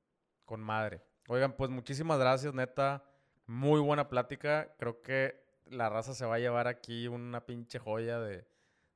Con 0.45 0.61
madre. 0.61 1.01
Oigan, 1.27 1.53
pues 1.53 1.69
muchísimas 1.69 2.17
gracias, 2.19 2.53
neta. 2.53 3.03
Muy 3.45 3.81
buena 3.81 4.07
plática. 4.07 4.73
Creo 4.79 5.01
que 5.01 5.43
la 5.65 5.89
raza 5.89 6.13
se 6.13 6.25
va 6.25 6.35
a 6.35 6.39
llevar 6.39 6.67
aquí 6.67 7.07
una 7.07 7.45
pinche 7.45 7.79
joya 7.79 8.19
de, 8.19 8.47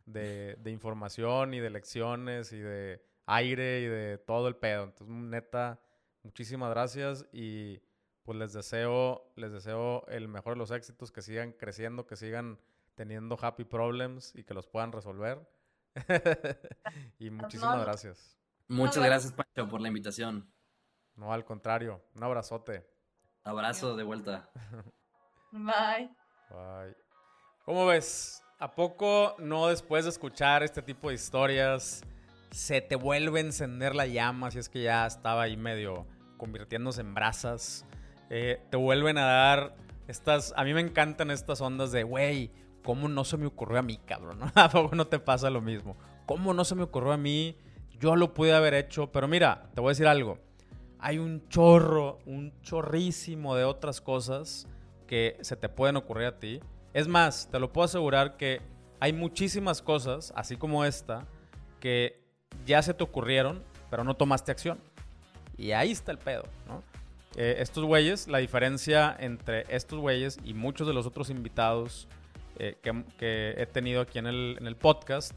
de, 0.06 0.56
de 0.56 0.72
información 0.72 1.54
y 1.54 1.60
de 1.60 1.70
lecciones 1.70 2.54
y 2.54 2.60
de 2.60 3.04
aire 3.26 3.82
y 3.82 3.86
de 3.86 4.18
todo 4.18 4.48
el 4.48 4.56
pedo. 4.56 4.86
Entonces, 4.86 5.14
neta, 5.14 5.82
muchísimas 6.24 6.70
gracias 6.70 7.26
y 7.34 7.82
pues 8.24 8.38
les 8.38 8.54
deseo, 8.54 9.32
les 9.36 9.52
deseo 9.52 10.06
el 10.08 10.30
mejor 10.30 10.54
de 10.54 10.60
los 10.60 10.72
éxitos, 10.72 11.12
que 11.12 11.22
sigan 11.22 11.52
creciendo, 11.52 12.08
que 12.08 12.16
sigan 12.16 12.60
teniendo 12.96 13.38
happy 13.42 13.66
problems 13.66 14.34
y 14.36 14.44
que 14.44 14.54
los 14.54 14.68
puedan 14.68 14.92
resolver. 14.92 15.50
y 17.20 17.30
muchísimas 17.30 17.78
no. 17.78 17.84
gracias. 17.84 18.38
muchas 18.70 19.04
gracias, 19.04 19.34
Pancho, 19.34 19.68
por 19.70 19.82
la 19.82 19.90
invitación. 19.90 20.50
No, 21.16 21.32
al 21.34 21.46
contrario, 21.46 22.02
un 22.16 22.24
abrazote. 22.24 22.86
Abrazo 23.44 23.96
de 23.96 24.04
vuelta. 24.04 24.50
Bye. 25.52 26.10
Bye. 26.50 26.96
¿Cómo 27.66 27.86
ves? 27.86 28.44
¿A 28.60 28.76
poco 28.76 29.36
no 29.40 29.68
después 29.68 30.06
de 30.06 30.12
escuchar 30.12 30.62
este 30.62 30.82
tipo 30.82 31.10
de 31.10 31.16
historias 31.16 32.04
se 32.52 32.82
te 32.82 32.96
vuelve 32.96 33.40
a 33.40 33.44
encender 33.44 33.96
la 33.96 34.06
llama 34.06 34.52
si 34.52 34.60
es 34.60 34.70
que 34.70 34.84
ya 34.84 35.08
estaba 35.08 35.44
ahí 35.44 35.58
medio 35.58 36.06
convirtiéndose 36.38 37.02
en 37.02 37.14
brasas? 37.14 37.86
Eh, 38.30 38.62
te 38.70 38.78
vuelven 38.78 39.18
a 39.18 39.26
dar 39.26 39.76
estas... 40.08 40.54
A 40.56 40.64
mí 40.64 40.74
me 40.74 40.82
encantan 40.82 41.32
estas 41.32 41.62
ondas 41.62 41.92
de, 41.92 42.04
güey, 42.04 42.52
¿cómo 42.84 43.08
no 43.08 43.24
se 43.24 43.38
me 43.38 43.48
ocurrió 43.48 43.80
a 43.80 43.84
mí, 43.84 43.98
cabrón? 44.06 44.40
¿A 44.56 44.70
poco 44.70 44.96
no 44.96 45.08
te 45.08 45.20
pasa 45.20 45.50
lo 45.50 45.62
mismo? 45.62 45.98
¿Cómo 46.28 46.54
no 46.54 46.64
se 46.64 46.76
me 46.76 46.84
ocurrió 46.84 47.12
a 47.14 47.18
mí? 47.18 47.58
Yo 48.00 48.16
lo 48.16 48.34
pude 48.34 48.54
haber 48.54 48.74
hecho, 48.74 49.12
pero 49.12 49.28
mira, 49.28 49.70
te 49.74 49.82
voy 49.82 49.90
a 49.90 49.92
decir 49.92 50.08
algo. 50.08 50.38
Hay 51.04 51.18
un 51.18 51.48
chorro, 51.50 52.20
un 52.28 52.54
chorrísimo 52.62 53.56
de 53.56 53.64
otras 53.64 54.00
cosas 54.00 54.68
que 55.08 55.36
se 55.42 55.56
te 55.56 55.68
pueden 55.68 55.96
ocurrir 55.96 56.28
a 56.28 56.40
ti. 56.40 56.60
Es 56.94 57.08
más, 57.08 57.50
te 57.52 57.60
lo 57.60 57.74
puedo 57.74 57.86
asegurar 57.86 58.38
que 58.38 58.62
hay 59.00 59.12
muchísimas 59.12 59.82
cosas, 59.82 60.32
así 60.36 60.58
como 60.58 60.86
esta, 60.86 61.26
que 61.80 62.24
ya 62.68 62.84
se 62.84 62.94
te 62.94 63.04
ocurrieron, 63.04 63.64
pero 63.90 64.04
no 64.04 64.16
tomaste 64.16 64.52
acción. 64.52 64.80
Y 65.58 65.72
ahí 65.72 65.90
está 65.90 66.12
el 66.12 66.20
pedo. 66.20 66.44
Eh, 67.36 67.56
estos 67.58 67.84
güeyes, 67.84 68.28
la 68.28 68.38
diferencia 68.38 69.16
entre 69.20 69.66
estos 69.76 70.00
güeyes 70.00 70.38
y 70.44 70.54
muchos 70.54 70.86
de 70.88 70.94
los 70.94 71.08
otros 71.08 71.32
invitados 71.32 72.08
eh, 72.60 72.78
que, 72.82 73.56
he 73.58 73.66
tenido 73.66 74.02
aquí 74.02 74.20
en 74.20 74.28
el 74.28 74.76
podcast 74.80 75.36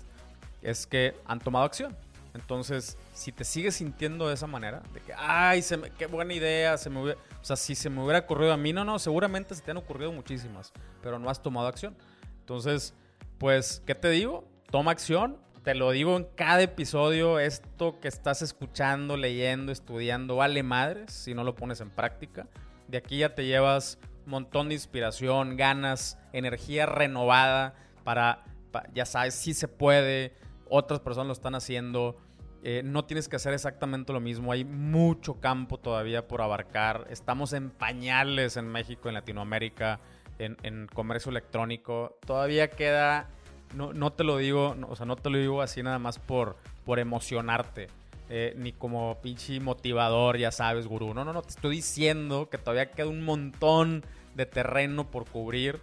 es 0.60 0.86
que 0.86 1.14
han 1.24 1.38
tomado 1.38 1.64
acción. 1.64 1.96
Entonces, 2.34 2.98
si 3.12 3.30
te 3.32 3.44
sigues 3.44 3.76
sintiendo 3.76 4.28
de 4.28 4.34
esa 4.34 4.46
manera, 4.46 4.82
de 4.92 5.00
que, 5.00 5.12
ay, 5.16 5.62
se 5.62 5.76
me- 5.76 5.90
qué 5.90 6.06
buena 6.06 6.34
idea, 6.34 6.76
se 6.76 6.90
me 6.90 7.00
hubiera- 7.02 7.20
o 7.40 7.44
sea, 7.44 7.56
si 7.56 7.74
se 7.74 7.88
me 7.90 8.02
hubiera 8.02 8.18
ocurrido 8.20 8.52
a 8.52 8.56
mí, 8.56 8.72
no, 8.72 8.84
no, 8.84 8.98
seguramente 8.98 9.54
se 9.54 9.62
te 9.62 9.70
han 9.70 9.76
ocurrido 9.76 10.12
muchísimas, 10.12 10.72
pero 11.00 11.18
no 11.18 11.30
has 11.30 11.40
tomado 11.42 11.68
acción. 11.68 11.96
Entonces, 12.40 12.94
pues, 13.38 13.82
¿qué 13.86 13.94
te 13.94 14.10
digo? 14.10 14.44
Toma 14.70 14.90
acción, 14.90 15.38
te 15.62 15.74
lo 15.74 15.92
digo 15.92 16.16
en 16.16 16.24
cada 16.34 16.60
episodio, 16.62 17.38
esto 17.38 18.00
que 18.00 18.08
estás 18.08 18.42
escuchando, 18.42 19.16
leyendo, 19.16 19.70
estudiando, 19.72 20.36
vale 20.36 20.62
madres 20.62 21.12
si 21.12 21.34
no 21.34 21.44
lo 21.44 21.54
pones 21.54 21.80
en 21.80 21.90
práctica. 21.90 22.46
De 22.88 22.98
aquí 22.98 23.18
ya 23.18 23.34
te 23.34 23.46
llevas 23.46 23.98
un 24.26 24.32
montón 24.32 24.68
de 24.68 24.74
inspiración, 24.74 25.56
ganas, 25.56 26.18
energía 26.32 26.84
renovada 26.86 27.74
para, 28.02 28.44
pa- 28.72 28.84
ya 28.92 29.06
sabes, 29.06 29.34
si 29.34 29.54
se 29.54 29.68
puede, 29.68 30.34
otras 30.68 31.00
personas 31.00 31.26
lo 31.28 31.32
están 31.32 31.54
haciendo. 31.54 32.16
Eh, 32.62 32.82
no 32.82 33.04
tienes 33.04 33.28
que 33.28 33.36
hacer 33.36 33.52
exactamente 33.52 34.12
lo 34.12 34.20
mismo. 34.20 34.50
Hay 34.52 34.64
mucho 34.64 35.40
campo 35.40 35.78
todavía 35.78 36.26
por 36.26 36.40
abarcar. 36.40 37.06
Estamos 37.10 37.52
en 37.52 37.70
pañales 37.70 38.56
en 38.56 38.68
México, 38.68 39.08
en 39.08 39.14
Latinoamérica, 39.14 40.00
en, 40.38 40.56
en 40.62 40.86
comercio 40.86 41.30
electrónico. 41.30 42.18
Todavía 42.26 42.70
queda. 42.70 43.28
No, 43.74 43.92
no 43.92 44.12
te 44.12 44.24
lo 44.24 44.38
digo, 44.38 44.74
no, 44.78 44.88
o 44.88 44.96
sea, 44.96 45.04
no 45.04 45.16
te 45.16 45.30
lo 45.30 45.38
digo 45.38 45.60
así 45.60 45.82
nada 45.82 45.98
más 45.98 46.18
por, 46.18 46.56
por 46.84 46.98
emocionarte. 46.98 47.88
eh, 48.28 48.54
ni 48.56 48.72
como 48.72 49.18
pinche 49.20 49.60
motivador, 49.60 50.38
ya 50.38 50.50
sabes, 50.50 50.86
gurú. 50.86 51.14
No, 51.14 51.24
no, 51.24 51.32
no. 51.32 51.42
Te 51.42 51.50
estoy 51.50 51.76
diciendo 51.76 52.48
que 52.50 52.58
todavía 52.58 52.90
queda 52.90 53.08
un 53.08 53.24
montón 53.24 54.04
de 54.34 54.46
terreno 54.46 55.10
por 55.10 55.28
cubrir. 55.28 55.80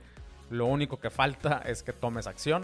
Lo 0.49 0.65
único 0.65 0.99
que 0.99 1.09
falta 1.09 1.61
es 1.65 1.83
que 1.83 1.93
tomes 1.93 2.27
acción 2.27 2.63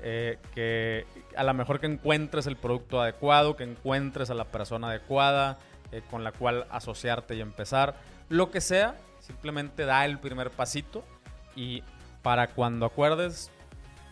eh, 0.00 0.38
que 0.54 1.06
a 1.36 1.44
lo 1.44 1.54
mejor 1.54 1.80
que 1.80 1.86
encuentres 1.86 2.46
el 2.46 2.56
producto 2.56 3.00
adecuado, 3.00 3.56
que 3.56 3.64
encuentres 3.64 4.30
a 4.30 4.34
la 4.34 4.46
persona 4.46 4.88
adecuada 4.88 5.58
eh, 5.92 6.02
con 6.10 6.24
la 6.24 6.32
cual 6.32 6.66
asociarte 6.70 7.36
y 7.36 7.40
empezar. 7.40 7.96
Lo 8.28 8.50
que 8.50 8.60
sea, 8.60 8.96
simplemente 9.20 9.84
da 9.84 10.04
el 10.04 10.18
primer 10.18 10.50
pasito 10.50 11.04
y 11.56 11.82
para 12.22 12.48
cuando 12.48 12.86
acuerdes, 12.86 13.50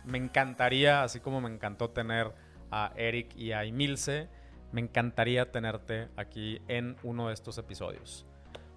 me 0.04 0.18
encantaría, 0.18 1.02
así 1.02 1.20
como 1.20 1.40
me 1.40 1.48
encantó 1.48 1.90
tener 1.90 2.32
a 2.70 2.92
Eric 2.96 3.34
y 3.36 3.52
a 3.52 3.64
Emilce, 3.64 4.28
me 4.72 4.80
encantaría 4.80 5.50
tenerte 5.50 6.08
aquí 6.16 6.60
en 6.68 6.96
uno 7.02 7.28
de 7.28 7.34
estos 7.34 7.58
episodios. 7.58 8.26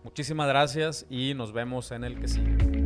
Muchísimas 0.04 0.48
gracias 0.48 1.06
y 1.10 1.34
nos 1.34 1.52
vemos 1.52 1.92
en 1.92 2.04
el 2.04 2.20
que 2.20 2.28
sigue. 2.28 2.85